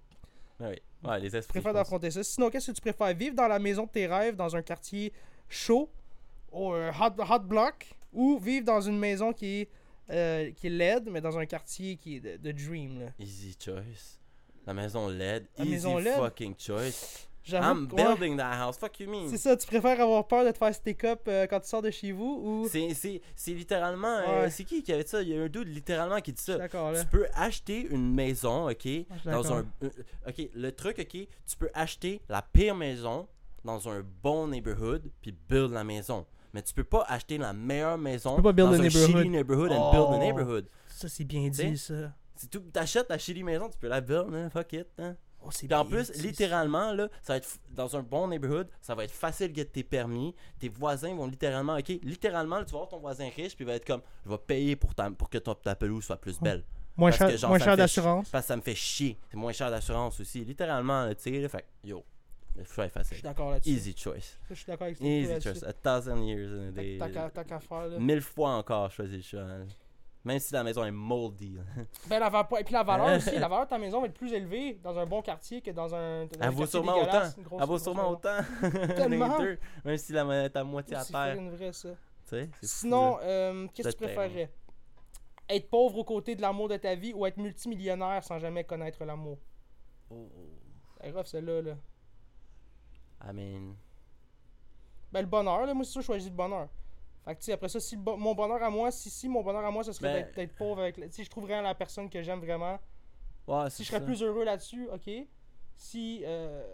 Ouais, 0.60 0.82
oui. 1.04 1.08
Ouais, 1.10 1.20
les 1.20 1.34
esprits. 1.36 1.60
préfère 1.60 1.70
je 1.70 1.74
pense. 1.78 1.84
d'affronter 1.84 2.10
ça. 2.10 2.22
Sinon, 2.24 2.50
qu'est-ce 2.50 2.70
que 2.72 2.76
tu 2.76 2.80
préfères? 2.80 3.14
Vivre 3.14 3.34
dans 3.36 3.48
la 3.48 3.58
maison 3.58 3.84
de 3.84 3.90
tes 3.90 4.06
rêves, 4.06 4.36
dans 4.36 4.54
un 4.56 4.62
quartier 4.62 5.12
chaud, 5.48 5.88
ou 6.52 6.72
un 6.72 6.90
hot, 6.90 7.14
hot 7.28 7.38
block, 7.40 7.88
ou 8.12 8.38
vivre 8.38 8.66
dans 8.66 8.80
une 8.80 8.98
maison 8.98 9.32
qui 9.32 9.60
est, 9.62 9.68
euh, 10.10 10.50
qui 10.52 10.66
est 10.66 10.70
LED, 10.70 11.08
mais 11.10 11.20
dans 11.20 11.38
un 11.38 11.46
quartier 11.46 11.96
qui 11.96 12.16
est 12.16 12.20
de, 12.20 12.36
de 12.36 12.52
Dream. 12.52 13.00
Là? 13.00 13.06
Easy 13.18 13.56
choice. 13.58 14.18
La 14.66 14.74
maison 14.74 15.08
LED. 15.08 15.46
La 15.58 15.64
Easy 15.64 15.72
maison 15.72 15.98
LED? 15.98 16.14
fucking 16.14 16.54
choice. 16.58 17.28
I'm 17.50 17.88
ouais, 17.92 17.96
building 18.04 18.36
that 18.36 18.54
house. 18.64 18.78
Fuck 18.78 19.00
you 19.00 19.10
mean. 19.10 19.28
C'est 19.28 19.36
ça, 19.38 19.56
tu 19.56 19.66
préfères 19.66 20.00
avoir 20.00 20.26
peur 20.28 20.44
de 20.44 20.50
te 20.50 20.58
faire 20.58 20.74
stick 20.74 21.04
up 21.04 21.20
euh, 21.28 21.46
quand 21.46 21.60
tu 21.60 21.68
sors 21.68 21.82
de 21.82 21.90
chez 21.90 22.12
vous 22.12 22.40
ou. 22.44 22.68
C'est, 22.68 22.94
c'est, 22.94 23.20
c'est 23.34 23.52
littéralement. 23.52 24.18
euh, 24.28 24.48
c'est 24.50 24.64
qui 24.64 24.82
qui 24.82 24.92
avait 24.92 25.02
dit 25.04 25.10
ça? 25.10 25.22
Il 25.22 25.28
y 25.28 25.36
a 25.38 25.42
un 25.42 25.48
dude 25.48 25.68
littéralement 25.68 26.20
qui 26.20 26.32
dit 26.32 26.42
ça. 26.42 26.56
Là. 26.58 26.68
Tu 26.68 27.06
peux 27.10 27.26
acheter 27.34 27.86
une 27.90 28.14
maison, 28.14 28.68
ok, 28.70 28.88
dans 29.24 29.52
un, 29.54 29.66
euh, 29.82 29.90
ok, 30.28 30.48
le 30.54 30.70
truc, 30.72 30.98
ok, 30.98 31.08
tu 31.46 31.56
peux 31.58 31.70
acheter 31.74 32.20
la 32.28 32.42
pire 32.42 32.74
maison 32.74 33.26
dans 33.64 33.88
un 33.88 34.02
bon 34.22 34.48
neighborhood 34.48 35.10
puis 35.20 35.32
build 35.48 35.72
la 35.72 35.84
maison. 35.84 36.26
Mais 36.54 36.62
tu 36.62 36.74
peux 36.74 36.84
pas 36.84 37.04
acheter 37.08 37.38
la 37.38 37.52
meilleure 37.52 37.96
maison 37.96 38.36
peux 38.36 38.42
pas 38.42 38.52
build 38.52 38.70
dans 38.70 38.74
un 38.76 38.82
neighborhood. 38.82 39.16
shitty 39.16 39.28
neighborhood 39.30 39.72
and 39.72 39.90
Oh. 39.90 39.90
build 39.92 40.14
a 40.14 40.18
neighborhood. 40.24 40.66
Ça, 40.88 41.08
c'est 41.08 41.24
bien 41.24 41.48
T'sais? 41.50 41.70
dit 41.70 41.78
ça. 41.78 42.12
Si 42.36 42.48
tu 42.48 42.60
t'achètes 42.60 43.08
la 43.08 43.18
shitty 43.18 43.42
maison, 43.42 43.68
tu 43.70 43.78
peux 43.78 43.88
la 43.88 44.00
build, 44.00 44.34
hein, 44.34 44.50
fuck 44.50 44.72
it. 44.74 44.86
Hein. 44.98 45.16
Oh, 45.44 45.48
Puis 45.50 45.74
en 45.74 45.84
plus, 45.84 46.12
littéralement, 46.22 46.92
là, 46.92 47.08
ça 47.22 47.32
va 47.32 47.36
être 47.38 47.48
dans 47.70 47.96
un 47.96 48.02
bon 48.02 48.28
neighborhood, 48.28 48.68
ça 48.80 48.94
va 48.94 49.04
être 49.04 49.10
facile 49.12 49.50
de 49.50 49.56
get 49.56 49.64
tes 49.66 49.82
permis. 49.82 50.34
Tes 50.58 50.68
voisins 50.68 51.14
vont 51.14 51.26
littéralement, 51.26 51.76
ok, 51.76 51.88
littéralement, 52.02 52.58
là, 52.58 52.64
tu 52.64 52.72
vas 52.72 52.78
voir 52.78 52.88
ton 52.88 52.98
voisin 52.98 53.28
riche, 53.34 53.56
puis 53.56 53.64
il 53.64 53.66
va 53.66 53.74
être 53.74 53.84
comme, 53.86 54.02
je 54.24 54.30
vais 54.30 54.38
payer 54.38 54.76
pour, 54.76 54.94
ta, 54.94 55.10
pour 55.10 55.28
que 55.28 55.38
ton, 55.38 55.54
ta 55.54 55.74
pelouse 55.74 56.04
soit 56.04 56.16
plus 56.16 56.38
belle. 56.40 56.62
Moins 56.96 57.10
parce 57.10 57.18
cher, 57.18 57.28
que, 57.30 57.36
genre, 57.36 57.50
moins 57.50 57.58
cher 57.58 57.76
d'assurance. 57.76 58.28
Parce 58.28 58.44
que 58.44 58.48
ça 58.48 58.56
me 58.56 58.62
fait 58.62 58.74
chier. 58.74 59.18
C'est 59.30 59.36
moins 59.36 59.52
cher 59.52 59.70
d'assurance 59.70 60.20
aussi. 60.20 60.44
Littéralement, 60.44 61.08
tu 61.14 61.22
sais, 61.22 61.40
là, 61.40 61.48
fait 61.48 61.62
que, 61.62 61.88
yo, 61.88 62.04
le 62.54 62.64
choix 62.64 62.84
est 62.84 62.88
Je 62.88 62.92
facile. 62.92 63.14
suis 63.16 63.22
d'accord 63.22 63.50
là-dessus. 63.50 63.70
Easy 63.70 63.94
choice. 63.96 64.14
Ça, 64.20 64.36
Je 64.50 64.54
suis 64.54 64.66
d'accord 64.66 64.84
avec 64.86 64.98
toi 64.98 65.06
Easy 65.06 65.40
choice. 65.40 65.64
A 65.64 65.72
thousand 65.72 66.22
years 66.22 66.52
in 66.52 66.68
a 66.68 66.70
day. 66.70 66.98
T'as 66.98 67.08
qu'à- 67.44 67.60
faire 67.60 67.86
là. 67.88 67.98
Mille 67.98 68.20
fois 68.20 68.50
encore, 68.56 68.90
je 68.90 68.96
choisis 68.96 69.16
le 69.16 69.22
choix. 69.38 69.48
Même 70.24 70.38
si 70.38 70.52
la 70.52 70.62
maison 70.62 70.84
est 70.84 70.90
moldy. 70.92 71.56
Ben, 72.08 72.20
la 72.20 72.28
va- 72.30 72.48
Et 72.60 72.64
puis 72.64 72.72
la 72.74 72.82
valeur 72.84 73.16
aussi, 73.16 73.32
la 73.38 73.48
valeur 73.48 73.64
de 73.64 73.70
ta 73.70 73.78
maison 73.78 74.00
va 74.00 74.06
être 74.06 74.14
plus 74.14 74.32
élevée 74.32 74.74
dans 74.74 74.96
un 74.98 75.04
bon 75.06 75.20
quartier 75.20 75.60
que 75.60 75.70
dans 75.72 75.92
un. 75.94 76.26
dans 76.26 76.40
Elle 76.40 76.50
vaut 76.50 76.66
sûrement 76.66 76.96
autant. 77.00 77.22
une 77.36 77.42
grosse- 77.42 77.60
Elle 77.62 77.66
vaut 77.68 77.78
sûrement 77.78 78.02
maison. 78.02 78.12
autant. 78.12 78.94
Tellement. 78.94 79.38
Deux, 79.38 79.58
Même 79.84 79.96
si 79.96 80.12
la 80.12 80.24
monnaie 80.24 80.44
est 80.44 80.56
à 80.56 80.62
moitié 80.64 80.96
à 80.96 81.00
C'est 81.04 81.12
terre. 81.12 81.34
fucking 81.34 81.50
vrai 81.50 81.72
ça. 81.72 81.88
Sinon, 82.62 83.18
euh, 83.20 83.66
qu'est-ce 83.74 83.88
que 83.88 83.92
tu 83.92 84.04
préférerais? 84.14 84.50
Être 85.48 85.68
pauvre 85.68 85.98
aux 85.98 86.04
côtés 86.04 86.34
de 86.36 86.40
l'amour 86.40 86.68
de 86.68 86.76
ta 86.76 86.94
vie 86.94 87.12
ou 87.12 87.26
être 87.26 87.36
multimillionnaire 87.36 88.22
sans 88.22 88.38
jamais 88.38 88.64
connaître 88.64 89.04
l'amour? 89.04 89.38
Oh, 90.08 90.28
C'est 91.02 91.10
grave 91.10 91.26
celle-là. 91.26 91.60
Là. 91.62 91.72
I 93.24 93.32
mean. 93.34 93.74
Ben 95.12 95.20
le 95.20 95.26
bonheur, 95.26 95.66
là, 95.66 95.74
moi 95.74 95.84
c'est 95.84 95.90
sûr 95.92 96.00
je 96.00 96.06
choisis 96.06 96.30
le 96.30 96.36
bonheur. 96.36 96.68
Fait 97.24 97.34
que 97.34 97.40
tu 97.40 97.46
sais, 97.46 97.52
après 97.52 97.68
ça, 97.68 97.78
si 97.78 97.96
bo- 97.96 98.16
mon 98.16 98.34
bonheur 98.34 98.62
à 98.62 98.68
moi, 98.70 98.90
si, 98.90 99.08
si 99.10 99.28
mon 99.28 99.42
bonheur 99.42 99.64
à 99.64 99.70
moi, 99.70 99.84
ce 99.84 99.92
serait 99.92 100.22
Ben- 100.24 100.32
d'être- 100.34 100.56
pauvre 100.56 100.80
avec. 100.82 100.98
Si 101.10 101.22
je 101.24 101.30
trouverais 101.30 101.62
la 101.62 101.74
personne 101.74 102.10
que 102.10 102.20
j'aime 102.22 102.40
vraiment, 102.40 102.78
Ouais, 103.46 103.70
si 103.70 103.84
je 103.84 103.88
serais 103.88 104.00
ça. 104.00 104.04
plus 104.04 104.22
heureux 104.22 104.44
là-dessus, 104.44 104.88
ok. 104.92 105.08
Si. 105.76 106.22
euh, 106.24 106.64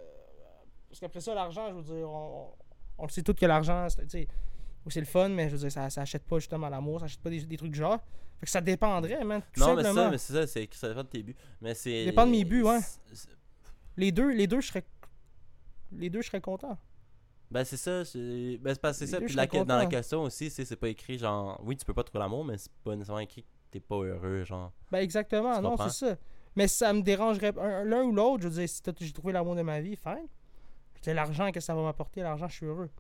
parce 0.89 1.01
qu'après 1.01 1.21
ça, 1.21 1.35
l'argent, 1.35 1.69
je 1.69 1.75
veux 1.75 1.83
dire, 1.83 2.09
on, 2.11 2.49
on- 2.97 3.05
le 3.05 3.11
sait 3.11 3.23
tous 3.23 3.35
que 3.35 3.45
l'argent, 3.47 3.87
c'est 3.91 5.01
le 5.01 5.05
fun, 5.07 5.29
mais 5.29 5.49
je 5.51 5.55
veux 5.57 5.59
dire, 5.61 5.73
ça, 5.73 5.91
ça 5.91 6.01
achète 6.01 6.25
pas 6.25 6.39
justement 6.39 6.69
l'amour, 6.71 7.01
ça 7.01 7.05
achète 7.05 7.21
pas 7.21 7.29
des, 7.31 7.41
des 7.45 7.57
trucs 7.59 7.73
du 7.73 7.79
genre. 7.79 7.99
Fait 8.41 8.47
que 8.47 8.51
ça 8.51 8.61
dépendrait, 8.63 9.23
man. 9.25 9.43
Tout 9.53 9.61
Non, 9.61 9.75
mais 9.75 9.83
ça, 9.83 10.11
mais 10.11 10.17
c'est 10.19 10.33
ça, 10.33 10.47
c'est 10.47 10.69
ça 10.75 10.89
dépend 10.89 11.03
de 11.03 11.09
tes 11.09 11.23
buts. 11.23 11.37
Mais 11.61 11.75
c'est. 11.75 12.07
Dépend 12.07 12.25
de 12.25 12.31
mes 12.31 12.45
buts, 12.45 12.63
ouais. 12.63 12.79
Les 13.99 14.13
deux, 14.13 14.33
les 14.33 14.47
deux, 14.47 14.61
je 14.63 14.69
serais. 14.69 14.85
Les 15.93 16.09
deux, 16.09 16.23
je 16.23 16.29
serais 16.29 16.41
content. 16.41 16.79
Ben 17.51 17.65
c'est 17.65 17.77
ça, 17.79 18.05
c'est 18.05 18.59
ben, 18.61 18.75
c'est 18.75 18.81
parce 18.81 18.99
que 18.99 19.07
c'est 19.07 19.21
Les 19.21 19.27
ça. 19.29 19.45
Puis 19.47 19.57
la- 19.59 19.65
dans 19.65 19.77
la 19.79 19.87
question 19.87 20.23
aussi, 20.23 20.51
c'est 20.51 20.77
pas 20.77 20.89
écrit 20.89 21.19
genre. 21.19 21.59
Oui, 21.65 21.77
tu 21.77 21.85
peux 21.87 21.95
pas 21.95 22.03
trouver 22.03 22.19
l'amour, 22.21 22.45
mais 22.45 22.59
c'est 22.59 22.71
pas 22.85 22.95
nécessairement 22.95 23.21
écrit 23.21 23.43
que 23.43 23.49
t'es 23.71 23.81
pas 23.81 23.97
heureux, 23.97 24.45
genre. 24.45 24.73
Ben 24.93 24.99
exactement, 24.99 25.57
Tu 25.57 25.63
non, 25.63 25.77
c'est 25.79 26.07
ça. 26.07 26.17
Mais 26.57 26.69
ça 26.69 26.93
me 26.93 27.01
dérangerait 27.03 27.53
un- 27.59 27.85
l'un 27.85 28.03
ou 28.03 28.13
l'autre, 28.13 28.43
je 28.43 28.49
veux 28.49 28.55
dire, 28.55 28.69
si 28.69 28.83
j'ai 29.01 29.13
trouvé 29.13 29.33
l'amour 29.33 29.55
de 29.55 29.63
ma 29.63 29.81
vie, 29.81 29.97
fine. 29.97 30.27
C'est 31.01 31.15
l'argent, 31.15 31.47
qu'est-ce 31.47 31.55
que 31.55 31.61
ça 31.61 31.75
va 31.75 31.83
m'apporter? 31.83 32.21
L'argent, 32.23 32.49
je 32.49 32.55
suis 32.57 32.67
heureux. 32.67 32.91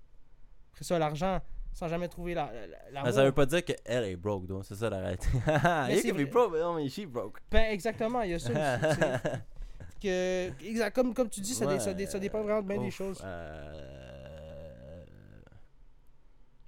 Après 0.73 0.85
ça, 0.85 0.99
l'argent, 0.99 1.41
sans 1.73 1.89
jamais 1.89 2.07
trouver 2.09 2.35
la- 2.35 2.53
la- 2.53 2.67
la- 2.69 2.91
l'amour. 2.93 3.13
ça 3.13 3.25
veut 3.25 3.33
pas 3.33 3.45
dire 3.47 3.65
qu'elle 3.65 4.05
est 4.05 4.17
broke, 4.17 4.47
donc 4.47 4.65
c'est 4.65 4.77
ça 4.77 4.89
la 4.89 4.99
réalité. 5.01 5.29
Vrai. 5.45 6.25
broke, 6.27 6.53
mais 6.53 6.61
non, 6.61 6.75
mais 6.75 6.89
she 6.89 7.05
broke. 7.07 7.39
Ben 7.51 7.73
exactement, 7.73 8.23
il 8.23 8.31
y 8.31 8.35
a 8.35 8.39
ça 8.39 8.51
aussi. 8.51 9.01
que, 10.01 10.51
exact, 10.65 10.95
comme, 10.95 11.13
comme 11.13 11.29
tu 11.29 11.41
dis, 11.41 11.55
ça, 11.55 11.67
dé- 11.67 11.81
ça, 11.81 11.93
dé- 11.93 12.07
ça 12.07 12.19
dépend 12.21 12.43
vraiment 12.43 12.63
de 12.63 12.69
bien 12.69 12.81
des 12.81 12.91
choses. 12.93 13.21
Euh... 13.25 14.08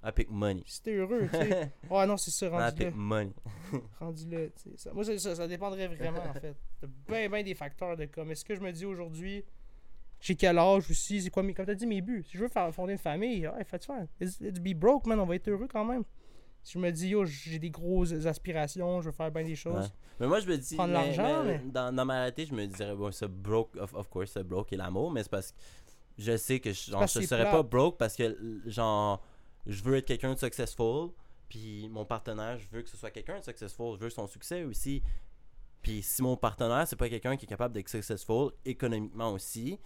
I 0.03 0.13
pick 0.13 0.31
money. 0.31 0.63
Si 0.67 0.81
t'es 0.83 0.95
heureux, 0.95 1.29
tu 1.31 1.39
sais. 1.39 1.73
Ouais, 1.91 2.07
non, 2.07 2.17
c'est 2.17 2.31
ça, 2.31 2.47
I 2.47 2.49
rendu 2.49 2.63
là. 2.65 2.73
pick 2.73 2.95
money. 2.97 3.33
rendu 4.01 4.29
là. 4.31 4.47
tu 4.49 4.71
sais. 4.71 4.77
Ça- 4.77 4.93
moi, 4.95 5.05
ça, 5.05 5.19
ça 5.37 5.47
dépendrait 5.47 5.89
vraiment, 5.89 6.23
en 6.29 6.33
fait. 6.33 6.57
De 6.83 6.89
bien, 7.09 7.29
bien 7.29 7.43
des 7.43 7.55
facteurs 7.55 7.97
de 7.97 8.07
comme, 8.07 8.31
est-ce 8.31 8.45
que 8.45 8.55
je 8.55 8.61
me 8.61 8.73
dis 8.73 8.87
aujourd'hui, 8.87 9.45
j'ai 10.21 10.35
quel 10.37 10.59
âge 10.59 10.91
aussi, 10.91 11.21
c'est 11.23 11.31
quoi, 11.31 11.43
mes, 11.43 11.53
comme 11.55 11.67
tu 11.67 11.73
as 11.73 11.75
dit, 11.75 11.87
mes 11.87 12.01
buts. 12.01 12.25
Si 12.27 12.37
je 12.39 12.43
veux 12.43 12.49
faire 12.49 12.73
fonder 12.75 12.93
une 12.93 12.99
famille, 12.99 13.47
ouais, 13.47 13.65
fais 13.65 13.79
faire. 13.79 14.07
Let's, 14.21 14.41
let's 14.41 14.59
be 14.61 14.75
broke, 14.75 15.07
man, 15.07 15.21
on 15.21 15.27
va 15.27 15.35
être 15.35 15.49
heureux 15.49 15.69
quand 15.71 15.85
même. 15.85 16.05
Si 16.63 16.75
je 16.75 16.79
me 16.79 16.91
dis, 16.91 17.09
yo, 17.09 17.25
j'ai 17.25 17.59
des 17.59 17.71
grosses 17.71 18.13
aspirations, 18.27 19.01
je 19.01 19.07
veux 19.07 19.13
faire 19.15 19.31
bien 19.31 19.45
des 19.45 19.55
choses. 19.57 19.85
Ouais. 19.85 19.91
Mais 20.21 20.27
moi, 20.27 20.41
je 20.41 20.47
me 20.47 20.57
dis, 20.59 20.75
Prendre 20.77 20.93
mais- 20.93 21.15
l'argent, 21.17 21.43
mais 21.45 21.59
mais- 21.65 21.71
Dans, 21.73 21.95
dans 21.95 22.05
ma 22.05 22.15
réalité, 22.21 22.45
je 22.47 22.55
me 22.55 22.67
dirais, 22.67 22.95
bon, 22.95 23.11
ça 23.13 23.29
broke, 23.29 23.77
of, 23.77 23.95
of 23.95 24.09
course, 24.11 24.33
ça 24.33 24.43
broke 24.43 24.73
et 24.73 24.77
l'amour, 24.77 25.11
mais 25.11 25.23
c'est 25.23 25.31
parce 25.31 25.53
que 25.53 25.57
je 26.19 26.37
sais 26.37 26.61
que 26.61 26.71
je, 26.73 26.91
genre, 26.91 27.07
je 27.07 27.21
serais 27.21 27.43
plate. 27.43 27.53
pas 27.53 27.63
broke 27.63 27.97
parce 27.97 28.15
que, 28.15 28.61
genre, 28.67 29.23
je 29.66 29.82
veux 29.82 29.97
être 29.97 30.07
quelqu'un 30.07 30.35
de 30.35 30.39
successful, 30.39 31.11
puis 31.49 31.89
mon 31.89 32.05
partenaire, 32.05 32.59
je 32.59 32.69
veux 32.70 32.82
que 32.82 32.89
ce 32.89 32.97
soit 32.97 33.11
quelqu'un 33.11 33.39
de 33.39 33.45
successful, 33.45 33.97
je 33.97 34.05
veux 34.05 34.11
son 34.11 34.27
succès 34.27 34.65
aussi. 34.65 35.03
Puis 35.82 36.03
si 36.03 36.23
mon 36.23 36.37
partenaire, 36.37 36.87
c'est 36.87 36.97
pas 36.97 37.09
quelqu'un 37.09 37.37
qui 37.37 37.47
est 37.47 37.49
capable 37.49 37.74
d'être 37.74 37.89
successful 37.89 38.53
économiquement 38.65 39.32
aussi, 39.32 39.78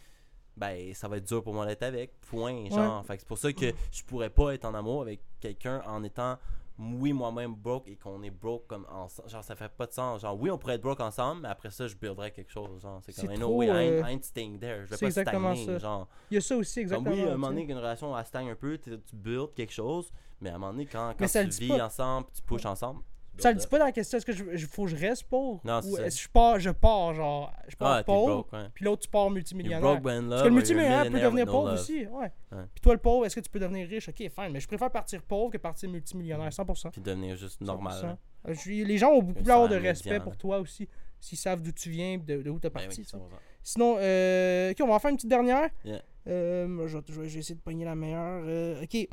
ben 0.56 0.94
ça 0.94 1.09
va 1.09 1.16
être 1.16 1.26
dur 1.26 1.42
pour 1.42 1.55
moi 1.55 1.66
d'être 1.66 1.82
avec. 1.82 2.20
Point. 2.22 2.68
Genre. 2.70 3.05
Fait 3.06 3.18
c'est 3.18 3.28
pour 3.28 3.38
ça 3.38 3.52
que 3.52 3.72
je 3.90 4.02
pourrais 4.05 4.30
pas 4.30 4.55
être 4.55 4.64
en 4.64 4.74
amour 4.74 5.02
avec 5.02 5.20
quelqu'un 5.40 5.82
en 5.86 6.02
étant 6.02 6.38
oui 6.78 7.12
moi-même 7.12 7.55
broke 7.55 7.86
et 7.88 7.96
qu'on 7.96 8.22
est 8.22 8.30
broke 8.30 8.66
comme 8.66 8.86
ensemble. 8.90 9.28
Genre 9.28 9.44
ça 9.44 9.55
fait 9.55 9.68
pas 9.68 9.86
de 9.86 9.92
sens. 9.92 10.22
Genre 10.22 10.38
oui 10.40 10.51
on 10.51 10.59
pourrait 10.59 10.74
être 10.74 10.82
broke 10.82 11.01
ensemble, 11.01 11.42
mais 11.42 11.48
après 11.48 11.70
ça 11.70 11.86
je 11.86 11.94
builderais 11.94 12.30
quelque 12.30 12.51
chose. 12.51 12.82
Genre 12.82 13.01
c'est 13.05 13.14
comme 13.14 13.34
trop, 13.38 13.56
way, 13.56 13.66
I 13.66 13.70
ain't, 13.70 14.05
euh, 14.05 14.09
I 14.09 14.12
ain't 14.12 14.24
staying 14.24 14.59
there. 14.59 14.84
Je 14.86 14.90
vais 14.90 14.98
pas 14.98 15.10
stagner. 15.10 15.66
ça. 15.66 15.78
Genre. 15.78 16.09
Il 16.30 16.34
y 16.34 16.38
a 16.38 16.40
ça 16.40 16.56
aussi, 16.56 16.84
Comme 16.86 17.06
exactement. 17.06 17.14
oui, 17.14 17.22
à 17.22 17.32
un 17.32 17.36
moment 17.36 17.48
donné 17.48 17.66
qu'une 17.66 17.76
relation 17.76 18.16
elle 18.16 18.24
stagne 18.24 18.51
un 18.51 18.56
peu, 18.56 18.78
tu, 18.78 18.98
builds 19.12 19.55
quelque 19.55 19.72
chose, 19.72 20.12
mais 20.40 20.51
à 20.51 20.56
un 20.56 20.59
moment 20.59 20.72
donné 20.72 20.86
quand, 20.86 21.14
quand 21.18 21.26
tu 21.26 21.48
vis 21.48 21.68
pas. 21.68 21.86
ensemble, 21.86 22.26
tu 22.34 22.42
pushes 22.42 22.66
ensemble. 22.66 23.01
Ça 23.43 23.51
le 23.52 23.59
dit 23.59 23.65
up. 23.65 23.70
pas 23.70 23.78
dans 23.78 23.85
la 23.86 23.93
question, 23.93 24.19
est-ce 24.19 24.27
que 24.27 24.32
je, 24.56 24.66
faut 24.66 24.85
que 24.85 24.90
je 24.90 24.97
reste 24.97 25.24
pauvre? 25.24 25.61
Non, 25.65 25.81
c'est 25.82 25.89
Ou 25.90 25.98
est-ce 25.98 26.16
que 26.19 26.23
je 26.24 26.28
pars, 26.28 26.59
je 26.61 26.70
pars, 26.70 27.15
genre, 27.15 27.52
je 27.69 27.77
pars 27.77 27.93
Ah, 27.98 28.05
pauvre, 28.05 28.47
ouais. 28.52 28.69
puis 28.74 28.85
l'autre, 28.85 29.02
tu 29.02 29.09
pars 29.09 29.31
multimillionnaire. 29.31 29.81
broke 29.81 30.02
love, 30.05 30.28
Parce 30.31 30.43
que 30.43 30.48
le 30.48 30.55
multimillionnaire 30.55 31.11
peut 31.11 31.20
devenir 31.20 31.47
no 31.47 31.52
pauvre 31.52 31.73
aussi, 31.74 32.06
ouais. 32.06 32.32
Ouais. 32.52 32.65
Puis 32.74 32.81
toi, 32.81 32.93
le 32.94 33.01
pauvre, 33.01 33.27
est-ce 33.27 33.35
que 33.36 33.40
tu 33.40 33.51
peux 33.51 33.59
devenir 33.59 33.89
riche? 33.89 34.09
Ok, 34.09 34.16
fine, 34.19 34.51
mais 34.52 34.61
je 34.61 34.69
préfère 34.69 34.90
partir 34.90 35.20
pauvre 35.23 35.51
que 35.51 35.59
partir 35.59 35.89
multimillionnaire, 35.90 36.51
100%. 36.51 36.90
Puis 36.93 37.01
devenir 37.01 37.36
juste 37.36 37.61
normal. 37.61 38.16
100%. 38.47 38.51
Euh, 38.51 38.85
les 38.85 38.98
gens 38.98 39.11
ont 39.11 39.23
beaucoup 39.23 39.43
plus 39.43 39.51
avoir 39.52 39.69
de 39.69 39.77
respect 39.77 40.11
médian, 40.11 40.24
pour 40.24 40.36
toi 40.36 40.59
aussi, 40.59 40.89
s'ils 41.19 41.39
savent 41.39 41.62
d'où 41.62 41.73
tu 41.73 41.90
viens, 41.90 42.19
de, 42.19 42.43
de 42.43 42.51
où 42.51 42.59
Ben 42.69 42.70
parti. 42.70 42.89
oui, 43.01 43.05
tu 43.05 43.11
sais. 43.11 43.16
100%. 43.16 43.20
Sinon, 43.62 43.97
euh, 43.98 44.70
ok, 44.73 44.77
on 44.82 44.86
va 44.89 44.94
en 44.94 44.98
faire 44.98 45.11
une 45.11 45.16
petite 45.16 45.31
dernière. 45.31 45.70
Yeah. 45.85 46.02
Euh, 46.27 46.86
vais 46.86 47.01
je 47.09 47.20
vais 47.20 47.39
essayer 47.39 47.55
de 47.55 47.61
pogner 47.61 47.85
la 47.85 47.94
meilleure. 47.94 48.43
Euh, 48.47 48.82
ok. 48.82 49.09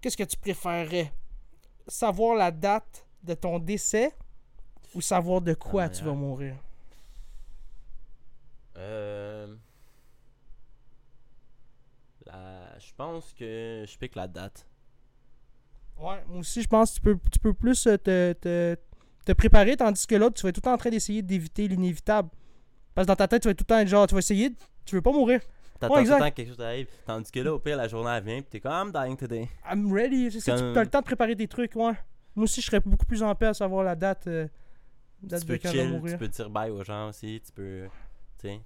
Qu'est-ce 0.00 0.16
que 0.16 0.24
tu 0.24 0.36
préférerais? 0.36 1.10
Savoir 1.88 2.36
la 2.36 2.50
date 2.50 3.06
de 3.22 3.34
ton 3.34 3.58
décès 3.58 4.12
ou 4.94 5.00
savoir 5.00 5.40
de 5.40 5.54
quoi 5.54 5.84
Ah, 5.84 5.88
tu 5.88 6.04
vas 6.04 6.12
mourir? 6.12 6.54
Euh... 8.76 9.54
la- 12.26 12.78
Je 12.78 12.92
pense 12.96 13.32
que 13.32 13.84
je 13.88 13.98
pique 13.98 14.14
la 14.14 14.28
date. 14.28 14.66
Ouais, 15.98 16.22
moi 16.28 16.38
aussi, 16.40 16.62
je 16.62 16.68
pense 16.68 16.90
que 16.90 16.94
tu 16.96 17.00
peux, 17.00 17.18
tu 17.32 17.38
peux 17.40 17.54
plus 17.54 17.86
euh, 17.88 17.96
te, 17.96 18.32
te, 18.34 18.76
te 19.26 19.32
préparer, 19.32 19.76
tandis 19.76 20.06
que 20.06 20.14
l'autre, 20.14 20.36
tu 20.36 20.42
vas 20.44 20.50
être 20.50 20.54
tout 20.54 20.60
le 20.60 20.64
temps 20.64 20.74
en 20.74 20.78
train 20.78 20.90
d'essayer 20.90 21.22
d'éviter 21.22 21.66
l'inévitable. 21.66 22.28
Parce 22.94 23.06
que 23.06 23.08
dans 23.12 23.16
ta 23.16 23.26
tête, 23.26 23.42
tu 23.42 23.48
vas 23.48 23.52
être 23.52 23.58
tout 23.58 23.64
le 23.64 23.66
temps 23.74 23.78
être 23.78 23.88
genre, 23.88 24.06
tu 24.06 24.14
vas 24.14 24.20
essayer, 24.20 24.52
tu 24.84 24.94
veux 24.94 25.02
pas 25.02 25.10
mourir. 25.12 25.40
T'attends 25.80 25.94
Ouais, 25.94 26.04
tout 26.04 26.10
le 26.12 26.18
temps 26.18 26.30
que 26.30 26.34
quelque 26.34 26.48
chose 26.48 26.60
arrive. 26.60 26.88
Tandis 27.06 27.30
que 27.30 27.40
là, 27.40 27.54
au 27.54 27.58
pire, 27.58 27.76
la 27.76 27.86
journée 27.88 28.10
elle 28.10 28.24
vient, 28.24 28.42
pis 28.42 28.48
t'es 28.50 28.60
comme 28.60 28.72
I'm 28.72 28.92
dying 28.92 29.16
today. 29.16 29.48
I'm 29.70 29.92
ready. 29.92 30.30
C'est 30.40 30.50
Comme- 30.56 30.76
as 30.76 30.82
le 30.84 30.90
temps 30.90 31.00
de 31.00 31.04
préparer 31.04 31.36
tes 31.36 31.46
trucs, 31.46 31.76
ouais. 31.76 31.92
Moi 32.34 32.44
aussi, 32.44 32.60
je 32.60 32.66
serais 32.66 32.80
beaucoup 32.80 33.06
plus 33.06 33.22
en 33.22 33.34
paix 33.34 33.46
à 33.46 33.54
savoir 33.54 33.84
la 33.84 33.94
date, 33.94 34.26
euh, 34.26 34.48
date 35.22 35.40
tu 35.40 35.46
de 35.46 35.52
peux 35.52 35.58
quand 35.62 35.70
chill, 35.70 36.02
tu 36.06 36.16
peux 36.18 36.28
dire 36.28 36.50
bye 36.50 36.70
aux 36.70 36.82
gens 36.84 37.08
aussi, 37.08 37.40
tu 37.44 37.52
peux. 37.52 37.88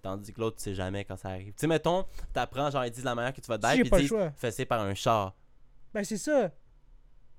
tandis 0.03 0.33
que 0.33 0.41
l'autre, 0.41 0.57
tu 0.57 0.63
sais 0.65 0.75
jamais 0.75 1.05
quand 1.05 1.17
ça 1.17 1.31
arrive. 1.31 1.49
Tu 1.49 1.55
sais, 1.59 1.67
mettons, 1.67 2.05
t'apprends, 2.33 2.71
genre, 2.71 2.85
ils 2.85 2.91
disent 2.91 3.05
la 3.05 3.15
manière 3.15 3.33
que 3.33 3.41
tu 3.41 3.47
vas 3.49 3.59
te 3.59 3.67
Si 3.67 3.79
ils 3.79 3.85
le 3.91 3.99
disent 3.99 4.09
choix. 4.09 4.31
fessé 4.37 4.65
par 4.65 4.81
un 4.83 4.95
char. 4.95 5.35
Ben, 5.95 6.05
c'est 6.05 6.19
ça. 6.19 6.51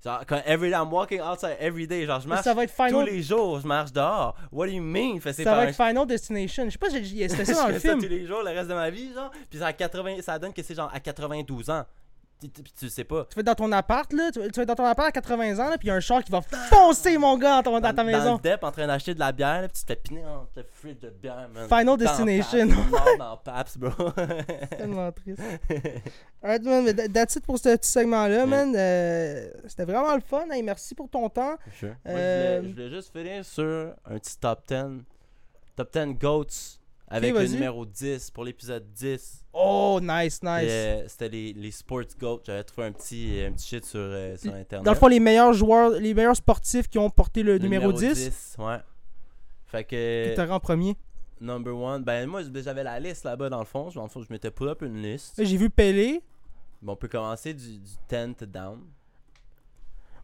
Genre, 0.04 0.22
quand 0.26 0.42
every 0.44 0.68
day 0.70 0.76
I'm 0.76 0.90
walking 0.90 1.20
outside 1.20 1.56
every 1.58 1.86
day, 1.86 2.04
genre, 2.04 2.20
je 2.20 2.28
marche 2.28 2.44
ça 2.44 2.52
va 2.52 2.64
être 2.64 2.74
tous 2.76 2.84
Final, 2.84 3.06
les 3.06 3.22
jours, 3.22 3.60
je 3.60 3.66
marche 3.66 3.90
dehors. 3.90 4.36
What 4.52 4.66
do 4.66 4.72
you 4.72 4.82
mean, 4.82 5.18
fessé 5.18 5.44
ça 5.44 5.54
va 5.54 5.62
un 5.62 5.68
être 5.68 5.76
Final 5.76 6.06
Destination. 6.06 6.64
Je 6.66 6.70
sais 6.70 6.78
pas, 6.78 6.90
c'était 6.90 7.04
je 7.28 7.44
ça 7.44 7.54
dans 7.54 7.68
le 7.68 7.74
fais 7.74 7.88
ça 7.88 7.88
film. 7.94 8.02
tous 8.02 8.08
les 8.10 8.26
jours 8.26 8.42
le 8.42 8.50
reste 8.50 8.68
de 8.68 8.74
ma 8.74 8.90
vie, 8.90 9.14
genre. 9.14 9.30
Puis 9.48 9.58
ça, 9.58 9.68
à 9.68 9.72
80, 9.72 10.16
ça 10.20 10.38
donne 10.38 10.52
que 10.52 10.62
c'est 10.62 10.74
genre 10.74 10.90
à 10.92 11.00
92 11.00 11.70
ans. 11.70 11.84
Tu- 12.78 12.88
sais 12.90 13.04
pas. 13.04 13.26
Tu 13.30 13.34
vas 13.36 13.40
être 13.40 13.46
dans 13.46 13.54
ton 13.54 13.72
appart, 13.72 14.12
là. 14.12 14.30
Tu 14.32 14.40
vas 14.40 14.64
dans 14.64 14.74
ton 14.74 14.84
appart 14.84 15.08
à 15.08 15.12
80 15.12 15.58
ans, 15.58 15.70
là, 15.70 15.78
puis 15.78 15.86
il 15.86 15.88
y 15.88 15.90
a 15.90 15.94
un 15.94 16.00
char 16.00 16.22
qui 16.24 16.30
va 16.32 16.40
foncer, 16.42 17.16
mon 17.18 17.38
gars, 17.38 17.62
dans, 17.62 17.62
ton- 17.62 17.80
dans 17.80 17.80
ta 17.80 17.92
Dans 17.92 18.04
maison. 18.04 18.34
le 18.34 18.40
dep 18.40 18.62
en 18.64 18.70
train 18.72 18.86
d'acheter 18.86 19.14
de 19.14 19.20
la 19.20 19.32
bière, 19.32 19.62
là, 19.62 19.68
puis 19.68 19.78
tu 19.78 19.84
te 19.84 19.86
fais 19.92 19.96
piner 19.96 20.22
fridge 20.72 21.00
de 21.00 21.10
bière, 21.10 21.48
man. 21.54 21.64
Final 21.68 21.84
Dans 21.86 21.96
Destination. 21.96 22.68
Paps, 22.90 23.18
dans 23.18 23.36
Paps, 23.38 23.76
bro. 23.78 24.10
tellement 24.78 25.12
triste. 25.12 25.40
Alright, 26.42 26.62
man, 26.62 26.84
mais 26.84 26.92
that- 26.94 27.08
that's 27.08 27.36
it 27.36 27.44
pour 27.44 27.58
ce 27.58 27.76
petit 27.76 27.90
segment-là, 27.90 28.34
Yeah. 28.34 28.46
man. 28.46 28.74
Euh, 28.76 29.50
C'était 29.66 29.84
vraiment 29.84 30.14
le 30.14 30.20
fun. 30.20 30.44
Hey, 30.50 30.62
merci 30.62 30.94
pour 30.94 31.08
ton 31.08 31.28
temps. 31.28 31.56
Sure. 31.78 31.94
Moi, 32.04 32.14
je, 32.14 32.60
voulais, 32.60 32.62
je 32.62 32.68
voulais 32.74 32.90
juste 32.90 33.12
finir 33.16 33.44
sur 33.44 33.94
un 34.04 34.18
petit 34.18 34.38
top 34.38 34.60
10. 34.68 35.02
Top 35.76 35.92
10 35.92 36.14
GOATs 36.18 36.78
avec 37.16 37.34
le 37.34 37.46
numéro 37.48 37.84
10 37.86 38.30
pour 38.30 38.44
l'épisode 38.44 38.84
10. 38.92 39.44
Oh, 39.52 39.98
nice, 40.02 40.42
nice. 40.42 40.66
Euh, 40.68 41.04
C'était 41.08 41.28
les, 41.28 41.52
les 41.52 41.70
sports 41.70 42.02
GOATs. 42.18 42.42
J'avais 42.46 42.64
trouvé 42.64 42.86
un 42.88 42.92
petit, 42.92 43.40
un 43.46 43.52
petit 43.52 43.66
shit 43.68 43.84
sur, 43.84 44.00
euh, 44.00 44.36
sur 44.36 44.52
internet. 44.54 44.84
Dans 44.84 44.92
le 44.92 44.96
fond, 44.98 45.06
les 45.08 45.20
meilleurs 45.20 45.52
joueurs, 45.52 45.90
les 45.90 46.12
meilleurs 46.14 46.36
sportifs 46.36 46.88
qui 46.88 46.98
ont 46.98 47.10
porté 47.10 47.42
le, 47.42 47.52
Le 47.54 47.58
numéro, 47.58 47.92
10, 47.92 48.56
ouais. 48.58 48.76
Fait 49.66 49.84
qui 49.84 49.90
que 49.90 50.34
t'aurais 50.36 50.50
en 50.50 50.60
premier? 50.60 50.96
number 51.40 51.76
one, 51.76 52.02
ben 52.04 52.26
moi 52.26 52.40
j'avais 52.54 52.84
la 52.84 52.98
liste 52.98 53.24
là-bas 53.24 53.50
dans 53.50 53.58
le 53.58 53.64
fond. 53.66 53.90
Dans 53.94 54.04
le 54.04 54.08
fond, 54.08 54.22
je 54.22 54.32
m'étais 54.32 54.50
pull 54.50 54.68
up 54.68 54.80
une 54.82 55.02
liste. 55.02 55.34
J'ai 55.44 55.56
vu 55.56 55.68
Pelé, 55.68 56.22
Bon, 56.80 56.92
on 56.92 56.96
peut 56.96 57.08
commencer 57.08 57.52
du, 57.52 57.78
du 57.78 57.96
10 58.08 58.46
down. 58.46 58.78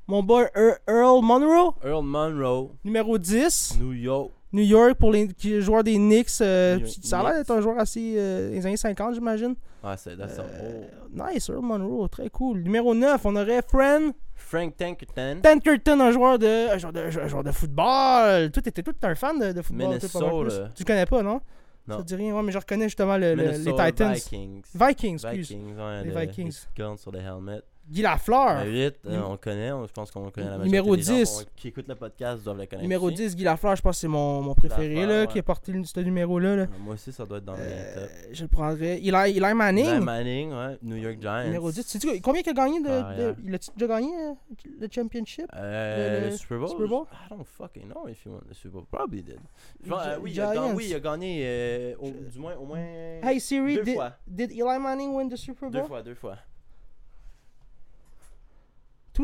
mon 0.07 0.23
boy 0.23 0.47
Ear- 0.55 0.79
Earl 0.89 1.23
Monroe, 1.23 1.75
Earl 1.85 2.05
Monroe, 2.05 2.71
numéro 2.85 3.19
10. 3.19 3.77
New 3.81 3.93
York. 3.93 4.31
New 4.53 4.63
York 4.65 4.95
pour 4.95 5.13
les 5.13 5.29
qui 5.29 5.55
est 5.55 5.61
joueur 5.61 5.85
des 5.85 5.97
Knicks. 5.97 6.29
euh, 6.41 6.79
ça 7.03 7.21
a 7.21 7.23
l'air 7.25 7.35
d'être 7.39 7.51
un 7.53 7.61
joueur 7.61 7.79
assez 7.79 8.15
euh, 8.17 8.51
des 8.51 8.67
années 8.67 8.77
50, 8.77 9.15
j'imagine. 9.15 9.55
Ouais, 9.85 9.95
c'est 9.97 10.11
Euh. 10.19 10.83
Nice, 11.13 11.49
Earl 11.49 11.61
Monroe, 11.63 12.09
très 12.09 12.29
cool. 12.31 12.61
Numéro 12.63 12.95
9, 12.95 13.21
on 13.25 13.37
aurait 13.37 13.63
Fran 13.63 14.11
Frank 14.35 14.77
Tankerton. 14.77 15.41
Tankerton, 15.43 16.01
un 16.01 16.11
joueur 16.13 16.39
de, 16.39 16.71
un 16.73 16.79
joueur 16.79 16.93
de, 16.93 17.01
un 17.01 17.29
joueur 17.29 17.45
de 17.45 17.53
football. 17.53 18.51
Tout 18.51 18.69
était 18.69 18.83
tout 18.83 18.95
un 19.03 19.15
fan 19.15 19.39
de, 19.39 19.53
de 19.53 19.63
football. 19.63 19.99
toi, 20.01 20.11
Minnesota. 20.19 20.71
Tu 20.75 20.83
le 20.83 20.87
connais 20.87 21.07
pas, 21.07 21.23
non? 21.23 21.41
Non. 21.87 21.97
Ça 21.97 22.03
te 22.03 22.09
dit 22.09 22.15
rien? 22.17 22.35
Ouais, 22.35 22.43
mais 22.43 22.53
je 22.53 22.59
reconnais 22.59 22.85
justement 22.85 23.17
le- 23.17 23.35
le- 23.35 23.51
les 23.53 23.73
Titans. 23.75 24.13
Vikings. 24.15 24.63
Vikings, 24.75 25.15
excuse. 25.25 25.49
Vikings, 25.51 25.77
ouais, 25.77 26.05
Les 26.05 26.11
le- 26.11 26.21
Vikings. 26.21 26.57
cornes 26.77 26.99
sur 26.99 27.11
les 27.13 27.21
helmets. 27.21 27.61
Guy 27.91 28.03
Lafleur. 28.03 28.61
Euh, 28.65 28.91
on 29.27 29.37
connaît, 29.37 29.73
on- 29.73 29.87
je 29.87 29.93
pense 29.93 30.11
qu'on 30.11 30.31
connaît 30.31 30.49
la 30.49 30.59
Numéro 30.59 30.91
majorité 30.91 31.13
des 31.13 31.25
gens 31.25 31.31
10. 31.33 31.39
vont- 31.41 31.51
qui 31.57 31.69
écoutent 31.69 31.89
le 31.89 31.95
podcast 31.97 32.45
doivent 32.45 32.59
le 32.59 32.67
connaître. 32.67 32.83
Numéro 32.83 33.07
aussi. 33.09 33.17
10, 33.17 33.37
Guy 33.37 33.45
Lafleur, 33.45 33.75
je 33.77 33.83
pense 33.83 33.97
que 33.97 34.01
c'est 34.03 34.09
mon, 34.09 34.43
mon 34.43 34.55
préféré, 34.55 34.95
Lafleur, 34.95 35.09
là, 35.09 35.21
ouais. 35.23 35.27
qui 35.27 35.39
a 35.39 35.43
porté 35.43 35.73
le- 35.73 35.85
ce 35.85 36.01
numéro-là. 36.01 36.57
là. 36.57 36.63
Euh, 36.63 36.67
Moi 36.85 36.95
aussi, 36.95 37.13
ça 37.13 37.27
doit 37.27 37.39
être 37.39 37.45
dans 37.45 37.55
les 37.55 37.61
Euh, 37.65 37.95
top. 38.07 38.11
je 38.33 38.43
le 38.43 38.49
prendrais. 38.49 38.99
Eli, 38.99 39.09
Eli 39.37 39.55
Manning, 39.55 39.87
Eli 39.87 40.01
Manning, 40.05 40.53
ouais, 40.53 40.79
New 40.83 40.97
York 40.97 41.17
Giants. 41.21 41.45
numéro 41.45 41.71
10. 41.73 41.83
Sais-tu 41.87 42.21
combien 42.21 42.43
il 42.45 42.49
a 42.49 42.53
gagné 42.53 42.81
de. 42.81 42.87
Carrière. 42.87 43.35
de 43.35 43.43
il 43.45 43.55
a-tu 43.55 43.71
déjà 43.77 43.87
gagné 43.89 44.13
euh, 44.15 44.33
le 44.81 44.89
championship? 44.91 45.47
Euh, 45.57 46.19
Le- 46.21 46.25
le, 46.27 46.31
le 46.31 46.37
Super 46.37 46.59
Bowl? 46.59 46.69
Super 46.69 46.89
Bowl? 46.89 47.07
I 47.13 47.29
don't 47.31 47.45
fucking 47.45 47.89
know 47.89 48.07
if 48.09 48.25
he 48.25 48.29
won 48.29 48.41
the 48.49 48.55
Super 48.55 48.73
Bowl. 48.75 48.85
Probably 48.91 49.23
did. 49.23 49.39
Je 49.83 49.91
pense- 49.91 50.01
euh, 50.07 50.19
oui, 50.23 50.31
il 50.33 50.41
a, 50.41 50.53
Giants. 50.53 50.63
gagné, 50.69 50.75
oui, 50.77 50.87
il 50.91 50.95
a 50.95 51.01
gagné 51.01 51.41
euh, 51.45 51.95
au- 51.99 52.11
du 52.31 52.39
moins, 52.39 52.55
au 52.55 52.67
moins 52.67 52.79
Hey 52.79 53.41
Siri, 53.41 53.75
deux 53.77 53.83
did, 53.83 53.95
fois. 53.95 54.13
did 54.27 54.53
Eli 54.53 54.79
Manning 54.79 55.13
win 55.15 55.29
the 55.29 55.37
Super 55.37 55.71
Deux 55.71 55.79
Bowl? 55.81 55.89
fois, 55.89 56.03
deux 56.03 56.15
fois. 56.15 56.37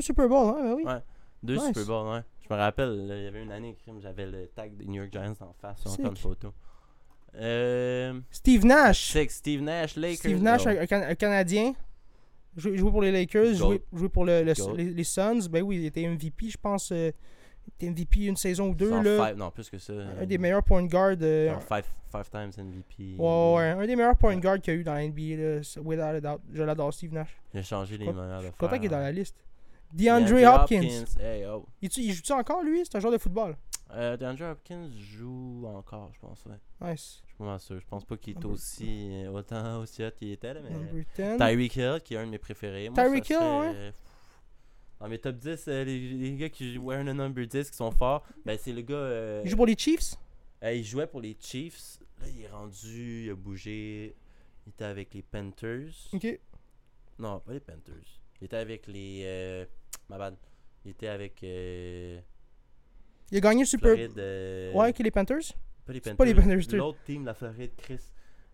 Super 0.03 0.29
Bowl, 0.29 0.55
hein? 0.57 0.63
Ben 0.63 0.75
oui. 0.75 0.85
Ouais. 0.85 1.03
Deux 1.43 1.55
Nice. 1.57 1.67
Super 1.67 1.85
Bowl, 1.87 2.09
ouais. 2.15 2.21
Je 2.49 2.55
me 2.55 2.59
rappelle, 2.59 3.07
là, 3.07 3.17
il 3.19 3.25
y 3.25 3.27
avait 3.27 3.43
une 3.43 3.53
année, 3.53 3.77
j'avais 4.01 4.27
le 4.27 4.47
tag 4.55 4.77
des 4.77 4.85
New 4.87 4.95
York 5.03 5.09
Giants 5.13 5.35
en 5.41 5.53
face, 5.61 5.81
sur 5.81 5.99
une 6.07 6.17
photo. 6.17 6.53
Euh, 7.35 8.19
Steve 8.31 8.65
Nash. 8.65 9.11
Six, 9.13 9.29
Steve 9.31 9.63
Nash, 9.63 9.97
Lakers. 9.97 10.19
Steve 10.19 10.43
Nash, 10.43 10.63
oh. 10.65 10.69
un, 10.71 10.79
un 10.81 10.87
Can- 10.87 11.03
un 11.09 11.15
Canadien. 11.15 11.75
Joué, 12.57 12.79
joué 12.79 12.91
pour 12.91 13.03
les 13.03 13.13
Lakers, 13.13 13.53
joué, 13.55 13.83
joué 13.93 14.09
pour 14.09 14.25
le, 14.25 14.43
le- 14.43 14.55
Goat. 14.55 14.75
les, 14.77 14.85
les 14.91 15.05
Suns. 15.05 15.47
Ben 15.51 15.63
oui, 15.63 15.77
il 15.77 15.85
était 15.87 16.07
MVP, 16.09 16.49
je 16.49 16.57
pense. 16.57 16.91
euh, 16.93 17.11
il 17.67 17.73
était 17.75 17.91
MVP 17.91 18.25
une 18.27 18.37
saison 18.37 18.69
ou 18.71 18.75
deux. 18.75 18.89
Là. 19.03 19.27
five- 19.29 19.37
non, 19.37 19.51
plus 19.51 19.69
que 19.69 19.77
ça. 19.77 19.93
Un 19.93 20.25
des 20.25 20.39
meilleurs 20.39 20.63
point 20.63 20.83
guard. 20.85 21.17
euh, 21.21 21.51
Genre 21.51 21.63
five, 21.63 21.85
five 22.11 22.31
times 22.31 22.53
MVP. 22.65 23.17
ouais, 23.19 23.55
ouais, 23.57 23.71
un 23.73 23.87
des 23.87 23.97
meilleurs 23.97 24.17
point 24.17 24.37
guard 24.39 24.59
qu'il 24.61 24.73
y 24.73 24.77
a 24.77 24.81
eu 24.81 24.85
dans 24.85 24.95
la 24.95 25.07
NBA. 25.07 25.37
Là, 25.37 25.61
without 25.85 26.01
a 26.17 26.21
doubt. 26.21 26.41
Je 26.55 26.63
l'adore, 26.63 26.95
Steve 26.95 27.13
Nash. 27.13 27.37
Il 27.53 27.61
a 27.61 27.63
changé 27.63 27.99
les 27.99 28.07
Content- 28.07 28.17
manières 28.17 28.39
de 28.39 28.43
Je 28.45 28.49
suis 28.49 28.57
content 28.57 28.77
qu'il 28.77 28.87
est 28.87 28.89
dans 28.89 28.97
hein. 28.97 29.01
la 29.03 29.13
liste. 29.13 29.37
DeAndre 29.93 30.45
Hopkins. 30.63 31.05
Hey, 31.21 31.45
oh. 31.47 31.67
Il, 31.83 31.91
il 31.99 32.13
joue-tu 32.13 32.33
encore, 32.33 32.63
lui? 32.63 32.83
C'est 32.85 32.97
un 32.97 33.01
joueur 33.01 33.13
de 33.13 33.19
football. 33.19 33.57
Euh, 33.93 34.17
DeAndre 34.17 34.45
Hopkins 34.53 34.91
joue 34.99 35.65
encore, 35.67 36.11
je 36.15 36.19
pense, 36.21 36.45
ouais. 36.47 36.59
Nice. 36.81 37.23
Je 37.25 37.29
suis 37.29 37.39
pas 37.39 37.59
sûr. 37.59 37.79
Je 37.81 37.87
pense 37.87 38.05
pas 38.05 38.17
qu'il 38.17 38.37
est 38.37 38.45
aussi 38.45 39.09
euh, 39.25 39.31
autant 39.31 39.81
aussi 39.81 40.03
hot 40.05 40.11
qu'il 40.19 40.33
était 40.33 40.55
là, 40.55 40.61
mais. 40.63 40.71
Number 40.71 41.05
10. 41.17 41.37
Tyreek 41.39 41.77
Hill, 41.77 42.01
qui 42.05 42.15
est 42.15 42.19
un 42.19 42.27
de 42.27 42.31
mes 42.31 42.39
préférés. 42.39 42.91
Tyreek 42.95 43.29
Hill, 43.31 43.37
serait- 43.37 43.61
ouais. 43.61 43.93
Dans 44.99 45.09
mes 45.09 45.19
top 45.19 45.37
10, 45.37 45.65
euh, 45.69 45.85
les, 45.85 45.99
les 46.15 46.37
gars 46.37 46.49
qui 46.49 46.73
jouent 46.75 46.91
un 46.91 47.05
number 47.05 47.47
10 47.47 47.71
qui 47.71 47.77
sont 47.77 47.91
forts, 47.91 48.25
ben 48.45 48.59
c'est 48.61 48.73
le 48.73 48.81
gars. 48.83 48.95
euh, 48.95 49.43
Il 49.45 49.51
joue 49.51 49.57
pour 49.57 49.67
les 49.67 49.77
Chiefs? 49.77 50.15
il 50.65 50.83
jouait 50.85 51.07
pour 51.07 51.21
les 51.21 51.37
Chiefs. 51.39 51.99
Là, 52.21 52.27
il 52.35 52.43
est 52.43 52.49
rendu, 52.49 53.25
il 53.27 53.31
a 53.31 53.35
bougé. 53.35 54.17
Il 54.67 54.71
était 54.71 54.85
avec 54.87 55.13
les 55.15 55.23
Panthers. 55.23 55.93
Ok. 56.13 56.41
Non, 57.19 57.39
pas 57.41 57.53
les 57.53 57.61
Panthers. 57.61 57.95
Il 58.41 58.45
était 58.47 58.57
avec 58.57 58.87
les. 58.87 59.23
Euh, 59.25 59.65
ma 60.09 60.19
bad. 60.19 60.37
Il 60.85 60.91
était 60.93 61.09
avec. 61.09 61.43
Euh, 61.43 62.21
Il 63.31 63.39
a 63.39 63.41
gagné 63.41 63.61
le 63.63 63.67
Super 63.67 63.95
Floride. 63.95 64.19
euh, 64.19 64.73
Ouais, 64.73 64.91
ok, 64.91 64.99
les 65.01 65.11
Panthers? 65.11 65.39
Pas 65.85 65.93
les 65.93 66.01
Panthers. 66.01 66.17
pas 66.17 66.25
les 66.25 66.35
Panthers, 66.35 66.63
c'est- 66.69 66.77
L'autre 66.77 66.99
team, 67.05 67.25
la 67.25 67.35
Floride, 67.35 67.73
Chris. 67.77 67.99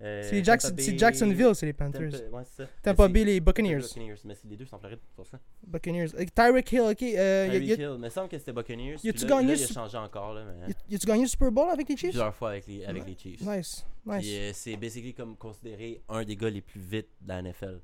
Euh, 0.00 0.20
C'est 0.24 0.32
les 0.32 0.42
Jacks- 0.44 0.60
Tampa 0.62 0.74
c'est 0.82 0.90
Bay- 0.92 0.98
Jacksonville, 0.98 1.54
c'est 1.54 1.66
les 1.66 1.72
Panthers. 1.72 2.10
Tampa- 2.10 2.30
ouais, 2.36 2.42
c'est 2.44 2.64
ça. 2.64 2.68
Tampa 2.82 3.06
Bay, 3.08 3.24
les 3.24 3.38
Buccaneers. 3.40 3.76
Buccaneers, 3.78 4.16
mais 4.24 4.34
les 4.50 4.56
deux 4.56 4.64
sont 4.66 4.74
en 4.74 4.78
Floride, 4.80 4.98
c'est 5.06 5.14
pour 5.14 5.26
ça. 5.26 5.38
Buccaneers. 5.64 6.08
Euh, 6.16 6.24
Tyreek 6.34 6.72
Hill, 6.72 6.80
ok. 6.80 7.02
Euh, 7.02 7.50
Tyreek 7.50 7.68
Hill, 7.68 7.76
mais 7.78 7.84
il 7.94 7.98
me 8.00 8.08
semble 8.08 8.28
que 8.28 8.36
c'était 8.38 8.52
Buccaneers. 8.52 8.96
Y 9.04 9.10
a-tu 9.10 9.26
gagné 9.26 9.48
là, 9.52 9.54
il 9.60 9.62
a 9.62 9.66
changé 9.68 9.96
encore, 9.98 10.34
là, 10.34 10.44
mais. 10.44 10.74
y 10.88 10.96
a-tu 10.96 11.06
gagné 11.06 11.22
le 11.22 11.28
Super 11.28 11.52
Bowl 11.52 11.70
avec 11.70 11.88
les 11.88 11.96
Chiefs? 11.96 12.10
Plusieurs 12.10 12.34
fois 12.34 12.48
avec 12.50 12.66
les, 12.66 12.84
avec 12.84 13.04
Ouais. 13.04 13.10
les 13.10 13.16
Chiefs. 13.16 13.40
Nice, 13.42 13.86
nice. 14.04 14.56
C'est 14.56 14.76
basically 14.76 15.14
comme 15.14 15.36
considéré 15.36 16.02
un 16.08 16.24
des 16.24 16.34
gars 16.34 16.50
les 16.50 16.62
plus 16.62 16.80
vite 16.80 17.06
de 17.20 17.28
la 17.28 17.38
NFL. 17.42 17.78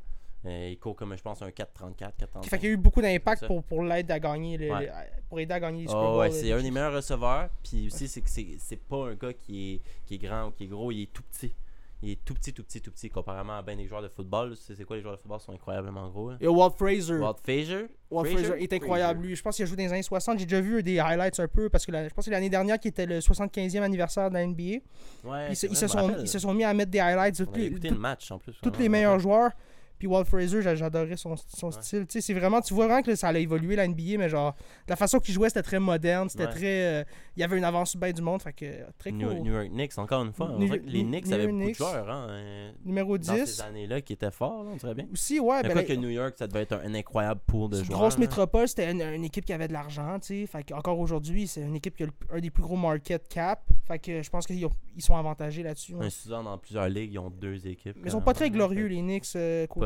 Euh, 0.46 0.68
il 0.70 0.78
court 0.78 0.94
comme, 0.94 1.16
je 1.16 1.22
pense, 1.22 1.42
un 1.42 1.48
4-34, 1.50 2.12
4-35. 2.16 2.44
Fait 2.48 2.58
qu'il 2.58 2.68
y 2.68 2.70
a 2.70 2.74
eu 2.74 2.76
beaucoup 2.76 3.02
d'impact 3.02 3.46
pour, 3.46 3.62
pour 3.64 3.82
l'aider 3.82 4.12
à 4.12 4.20
gagner 4.20 4.56
les, 4.56 4.70
Ouais. 4.70 4.80
les- 4.82 4.90
pour 5.28 5.40
aider 5.40 5.52
à 5.52 5.58
gagner 5.60 5.82
les 5.82 5.88
Super 5.88 6.00
Oh, 6.02 6.06
Bowl. 6.12 6.18
ouais, 6.20 6.28
euh, 6.28 6.32
c'est 6.32 6.42
les 6.44 6.52
un 6.52 6.62
des 6.62 6.70
meilleurs 6.70 6.92
receveurs. 6.94 7.48
Puis 7.62 7.86
aussi, 7.88 8.06
c'est 8.06 8.20
que 8.20 8.30
c'est 8.30 8.46
c'est 8.58 8.80
pas 8.80 9.08
un 9.08 9.14
gars 9.14 9.32
qui 9.32 9.74
est, 9.74 9.80
qui 10.06 10.14
est 10.14 10.18
grand 10.18 10.46
ou 10.46 10.50
qui 10.52 10.64
est 10.64 10.68
gros. 10.68 10.92
Il 10.92 11.02
est 11.02 11.12
tout 11.12 11.22
petit. 11.24 11.52
Il 12.00 12.10
est 12.10 12.24
tout 12.24 12.32
petit, 12.34 12.52
tout 12.52 12.62
petit, 12.62 12.80
tout 12.80 12.92
petit. 12.92 13.10
Comparément 13.10 13.58
à 13.58 13.62
ben 13.62 13.76
des 13.76 13.84
joueurs 13.88 14.00
de 14.02 14.08
football. 14.08 14.54
C'est 14.56 14.76
c'est 14.76 14.84
quoi 14.84 14.94
les 14.94 15.02
joueurs 15.02 15.16
de 15.16 15.20
football 15.20 15.40
sont 15.40 15.50
incroyablement 15.52 16.08
gros. 16.08 16.30
y 16.40 16.46
a 16.46 16.50
Walt 16.52 16.70
Fraser. 16.78 17.14
Walt 17.18 17.38
Frazier? 17.42 17.86
Walt 18.08 18.24
Fraser 18.26 18.62
est 18.62 18.72
incroyable. 18.72 19.26
Lui, 19.26 19.34
je 19.34 19.42
pense 19.42 19.56
qu'il 19.56 19.64
a 19.64 19.66
joué 19.66 19.76
dans 19.76 19.82
les 19.82 19.92
années 19.92 20.02
60. 20.04 20.38
J'ai 20.38 20.46
déjà 20.46 20.60
vu 20.60 20.80
des 20.84 21.00
highlights 21.00 21.40
un 21.40 21.48
peu 21.48 21.68
parce 21.68 21.84
que 21.84 21.90
la- 21.90 22.08
je 22.08 22.14
pense 22.14 22.26
que 22.26 22.30
l'année 22.30 22.48
dernière 22.48 22.78
qui 22.78 22.86
était 22.86 23.06
le 23.06 23.20
75e 23.20 23.82
anniversaire 23.82 24.28
de 24.30 24.34
la 24.34 24.42
NBA. 24.46 24.78
Ouais, 25.24 25.48
Ils, 25.50 25.56
se, 25.56 25.66
ils 25.66 25.74
sont, 25.74 26.14
ils 26.20 26.28
se 26.28 26.38
sont 26.38 26.54
mis 26.54 26.62
à 26.62 26.72
mettre 26.72 26.92
des 26.92 27.00
highlights 27.00 27.36
de 27.38 27.42
On 27.42 27.46
tous 27.46 27.52
avait 27.54 27.60
les, 27.62 27.66
écouté 27.66 27.88
tout- 27.88 27.94
le 27.94 28.00
match 28.00 28.30
en 28.30 28.38
plus. 28.38 28.56
tous 28.62 28.78
les 28.78 28.88
meilleurs 28.88 29.18
joueurs. 29.18 29.50
Puis 29.98 30.06
Walt 30.06 30.24
Fraser, 30.24 30.62
j'a- 30.62 30.74
j'adorais 30.74 31.16
son, 31.16 31.34
son 31.36 31.70
style. 31.70 32.06
Tu 32.06 32.12
sais, 32.12 32.20
c'est 32.20 32.34
vraiment, 32.34 32.60
tu 32.60 32.74
vois 32.74 32.86
vraiment 32.86 33.02
que 33.02 33.14
ça 33.14 33.28
allait 33.28 33.42
évoluer 33.42 33.76
la 33.76 33.86
NBA, 33.86 34.18
mais 34.18 34.28
genre, 34.28 34.54
la 34.86 34.96
façon 34.96 35.18
qu'il 35.18 35.34
jouait, 35.34 35.48
c'était 35.48 35.62
très 35.62 35.78
moderne. 35.80 36.28
C'était 36.28 36.46
très. 36.46 36.86
euh, 36.86 37.04
il 37.36 37.40
y 37.40 37.44
avait 37.44 37.58
une 37.58 37.64
avance 37.64 37.96
bien 37.96 38.12
du 38.12 38.22
monde. 38.22 38.42
Fait 38.42 38.52
que, 38.52 38.64
euh, 38.64 38.84
très 38.98 39.10
cool. 39.10 39.40
New, 39.40 39.52
York 39.52 39.68
Knicks, 39.68 39.98
encore 39.98 40.24
une 40.24 40.32
fois. 40.32 40.56
Les 40.58 41.02
Knicks 41.02 41.30
avaient 41.32 41.46
beaucoup 41.46 41.68
de 41.68 41.74
joueurs 41.74 42.10
hein, 42.10 42.26
euh, 42.30 42.72
Numéro 42.84 43.18
dans 43.18 43.34
10. 43.34 43.46
ces 43.46 43.62
années-là 43.62 44.00
qui 44.00 44.12
étaient 44.12 44.30
forts, 44.30 44.64
on 44.66 44.76
dirait 44.76 44.94
bien. 44.94 45.06
Aussi, 45.12 45.40
ouais. 45.40 45.62
Mais 45.62 45.74
ben, 45.74 45.84
que 45.84 45.92
New 45.92 46.08
York, 46.08 46.34
ça 46.38 46.46
devait 46.46 46.62
être 46.62 46.74
un, 46.74 46.94
incroyable 46.94 47.40
pool 47.46 47.70
de 47.70 47.82
joueurs. 47.82 47.98
grosse 47.98 48.18
métropole, 48.18 48.68
c'était 48.68 48.90
une, 48.90 49.24
équipe 49.24 49.44
qui 49.44 49.52
avait 49.52 49.68
de 49.68 49.72
l'argent, 49.72 50.18
tu 50.20 50.26
sais. 50.42 50.46
Fait 50.46 50.62
que 50.62 50.74
encore 50.74 50.98
aujourd'hui, 50.98 51.46
c'est 51.46 51.62
une 51.62 51.76
équipe 51.76 51.96
qui 51.96 52.04
a 52.04 52.06
un 52.32 52.40
des 52.40 52.50
plus 52.50 52.62
gros 52.62 52.76
market 52.76 53.28
cap. 53.28 53.62
Fait 53.86 53.98
que 53.98 54.22
je 54.22 54.30
pense 54.30 54.46
qu'ils 54.46 54.64
ont- 54.66 54.72
ils 54.96 55.02
sont 55.02 55.16
avantagés 55.16 55.62
là-dessus. 55.62 55.94
Un 55.94 56.08
dans 56.42 56.58
plusieurs 56.58 56.88
ligues, 56.88 57.12
ils 57.14 57.18
ont 57.18 57.30
deux 57.30 57.66
équipes. 57.66 57.96
Mais 57.96 58.08
ils 58.08 58.10
sont 58.10 58.20
pas 58.20 58.34
très 58.34 58.46
là, 58.46 58.50
glorieux, 58.50 58.86
les 58.86 59.00
Knicks, 59.00 59.36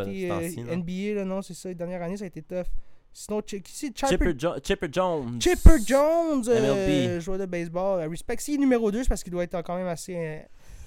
côté 0.05 0.51
ce 0.51 0.61
euh. 0.61 0.77
NBA, 0.77 1.15
là, 1.21 1.25
non, 1.25 1.43
c'est 1.43 1.55
ça. 1.55 1.69
Les 1.69 1.75
dernières 1.75 2.03
années, 2.03 2.17
ça 2.17 2.25
a 2.25 2.29
été 2.29 2.43
tough. 2.43 2.67
Sinon, 3.15 3.43
Ch- 3.47 3.63
qui 3.63 3.73
c'est 3.73 3.89
Chipper, 3.89 4.09
Chipper, 4.09 4.35
Jo- 4.39 4.59
Chipper 4.63 4.89
Jones. 4.91 5.39
Chipper 5.41 5.77
Jones, 5.87 6.43
euh, 6.49 7.21
joueur 7.21 7.39
de 7.39 7.45
baseball. 7.47 8.01
Euh, 8.01 8.09
Respect. 8.09 8.37
S'il 8.39 8.55
est 8.55 8.59
numéro 8.59 8.91
2, 8.91 9.03
c'est 9.03 9.09
parce 9.11 9.23
qu'il 9.23 9.33
doit 9.33 9.45
être 9.45 9.61
quand 9.63 9.77
même 9.77 9.87
assez 9.87 10.17
euh, 10.17 10.39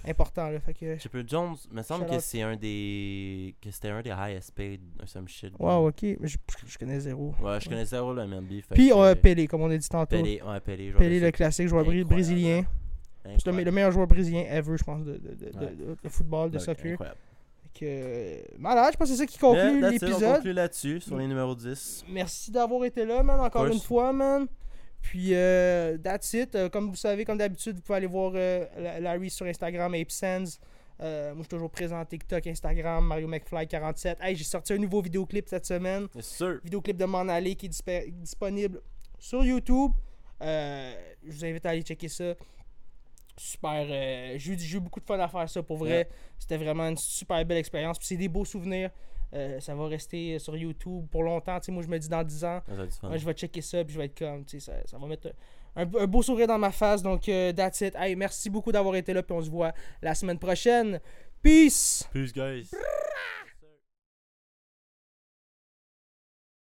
important. 0.09 0.49
Là. 0.49 0.59
Fait 0.59 0.73
que, 0.73 0.97
Chipper 0.97 1.21
Jones, 1.27 1.55
me 1.71 1.83
semble 1.83 2.07
que 2.07 2.17
c'est 2.19 2.41
un 2.41 2.55
des. 2.55 3.53
que 3.61 3.69
c'était 3.69 3.89
un 3.89 4.01
des 4.01 4.09
highest 4.09 4.53
paid, 4.55 4.81
or 4.99 5.07
some 5.07 5.27
shit. 5.27 5.53
wow, 5.59 5.87
ok. 5.89 6.01
Mais 6.19 6.27
je, 6.27 6.37
je 6.65 6.77
connais 6.79 6.99
zéro. 6.99 7.35
Ouais, 7.39 7.59
je 7.59 7.69
connais 7.69 7.85
zéro 7.85 8.11
le 8.11 8.25
MLB. 8.25 8.61
Puis 8.71 8.91
on 8.91 9.03
a 9.03 9.15
Pelé, 9.15 9.45
comme 9.47 9.61
on 9.61 9.69
a 9.69 9.77
dit 9.77 9.87
tantôt. 9.87 10.15
Pelé, 10.17 10.41
ouais, 10.41 10.59
Pelé. 10.61 11.19
le 11.19 11.29
classique 11.29 11.67
joueur 11.67 11.81
Incroyable. 11.81 12.09
brésilien. 12.09 12.65
C'est 13.37 13.51
le, 13.51 13.71
meilleur 13.71 13.91
joueur 13.91 14.05
brésilien 14.07 14.43
ever, 14.49 14.77
je 14.77 14.83
pense, 14.83 15.03
de, 15.03 15.13
de, 15.13 15.33
de, 15.33 15.57
Ouais. 15.59 16.09
football, 16.09 16.51
de 16.51 16.59
soccer. 16.59 16.91
incroyable. 16.93 17.17
Que, 17.77 18.41
malade, 18.57 18.93
je 18.93 18.97
pense 18.97 19.10
que 19.10 19.15
c'est 19.15 19.19
ça 19.19 19.26
qui 19.26 19.38
conclut 19.38 19.60
Yeah, 19.80 19.88
On 19.88 19.89
l'épisode. 19.91 20.35
conclut 20.35 20.53
là-dessus, 20.53 21.02
sur 21.02 21.18
les 21.18 21.27
numéros 21.27 21.53
10. 21.56 22.06
Merci 22.07 22.49
d'avoir 22.52 22.85
été 22.85 23.03
là, 23.06 23.22
man, 23.22 23.39
encore 23.41 23.65
une 23.65 23.80
fois, 23.81 24.14
man. 24.14 24.47
Puis, 25.02 25.31
euh, 25.34 25.97
that's 25.97 26.31
it. 26.34 26.56
Euh, 26.56 26.69
comme 26.69 26.89
vous 26.89 26.95
savez, 26.95 27.26
comme 27.26 27.38
d'habitude, 27.38 27.76
vous 27.76 27.81
pouvez 27.81 27.97
aller 27.97 28.07
voir 28.07 28.31
euh, 28.35 28.65
La- 28.80 28.99
Larry 29.02 29.30
sur 29.30 29.45
Instagram, 29.45 29.93
ApeSense. 29.93 30.57
Euh, 31.02 31.30
moi, 31.34 31.39
je 31.39 31.43
suis 31.43 31.49
toujours 31.49 31.69
présent 31.69 32.03
TikTok, 32.06 32.47
Instagram, 32.47 33.06
Mario 33.06 33.27
McFly47. 33.27 34.15
Hey, 34.22 34.35
j'ai 34.38 34.45
sorti 34.45 34.72
un 34.73 34.77
nouveau 34.77 35.02
vidéoclip 35.02 35.47
cette 35.49 35.65
semaine. 35.65 36.07
Yes, 36.15 36.26
sir. 36.26 36.60
Vidéoclip 36.64 36.95
de 36.97 37.06
M'en 37.06 37.19
aller 37.27 37.56
qui 37.56 37.65
est 37.68 38.10
disponible 38.10 38.81
sur 39.19 39.43
YouTube. 39.43 39.91
Euh, 40.41 40.93
je 41.26 41.31
vous 41.34 41.45
invite 41.45 41.65
à 41.65 41.69
aller 41.72 41.81
checker 41.81 42.07
ça. 42.07 42.34
Super. 43.37 43.85
euh, 43.89 44.35
j'ai 44.37 44.53
eu 44.77 44.79
beaucoup 44.79 44.99
de 44.99 45.05
fun 45.05 45.19
à 45.19 45.27
faire 45.27 45.49
ça 45.49 45.61
pour 45.61 45.77
vrai. 45.77 46.07
C'était 46.39 46.57
vraiment 46.57 46.87
une 46.87 46.97
super 46.97 47.43
belle 47.45 47.57
expérience. 47.57 47.97
Puis 47.97 48.07
c'est 48.07 48.17
des 48.17 48.29
beaux 48.29 48.45
souvenirs. 48.45 48.89
Euh, 49.33 49.59
ça 49.59 49.75
va 49.75 49.87
rester 49.87 50.39
sur 50.39 50.55
YouTube 50.55 51.07
pour 51.11 51.23
longtemps. 51.23 51.59
Moi, 51.69 51.83
je 51.83 51.87
me 51.87 51.97
dis 51.99 52.07
dans 52.07 52.23
10 52.23 52.45
ans. 52.45 52.61
Ouais, 53.09 53.17
je 53.19 53.25
vais 53.25 53.33
checker 53.33 53.61
ça, 53.61 53.83
puis 53.83 53.93
je 53.93 53.99
vais 53.99 54.05
être 54.05 54.17
comme, 54.17 54.45
ça, 54.59 54.73
ça 54.85 54.97
va 54.97 55.07
mettre 55.07 55.33
un, 55.75 55.81
un 55.81 56.07
beau 56.07 56.21
sourire 56.21 56.47
dans 56.47 56.57
ma 56.59 56.71
face. 56.71 57.01
Donc, 57.01 57.27
euh, 57.27 57.51
that's 57.51 57.81
it. 57.81 57.95
Hey, 57.95 58.15
merci 58.15 58.49
beaucoup 58.49 58.71
d'avoir 58.71 58.95
été 58.95 59.13
là, 59.13 59.21
puis 59.23 59.35
on 59.35 59.41
se 59.41 59.49
voit 59.49 59.73
la 60.01 60.15
semaine 60.15 60.39
prochaine. 60.39 61.01
Peace! 61.41 62.07
Peace, 62.13 62.31
guys. 62.31 62.69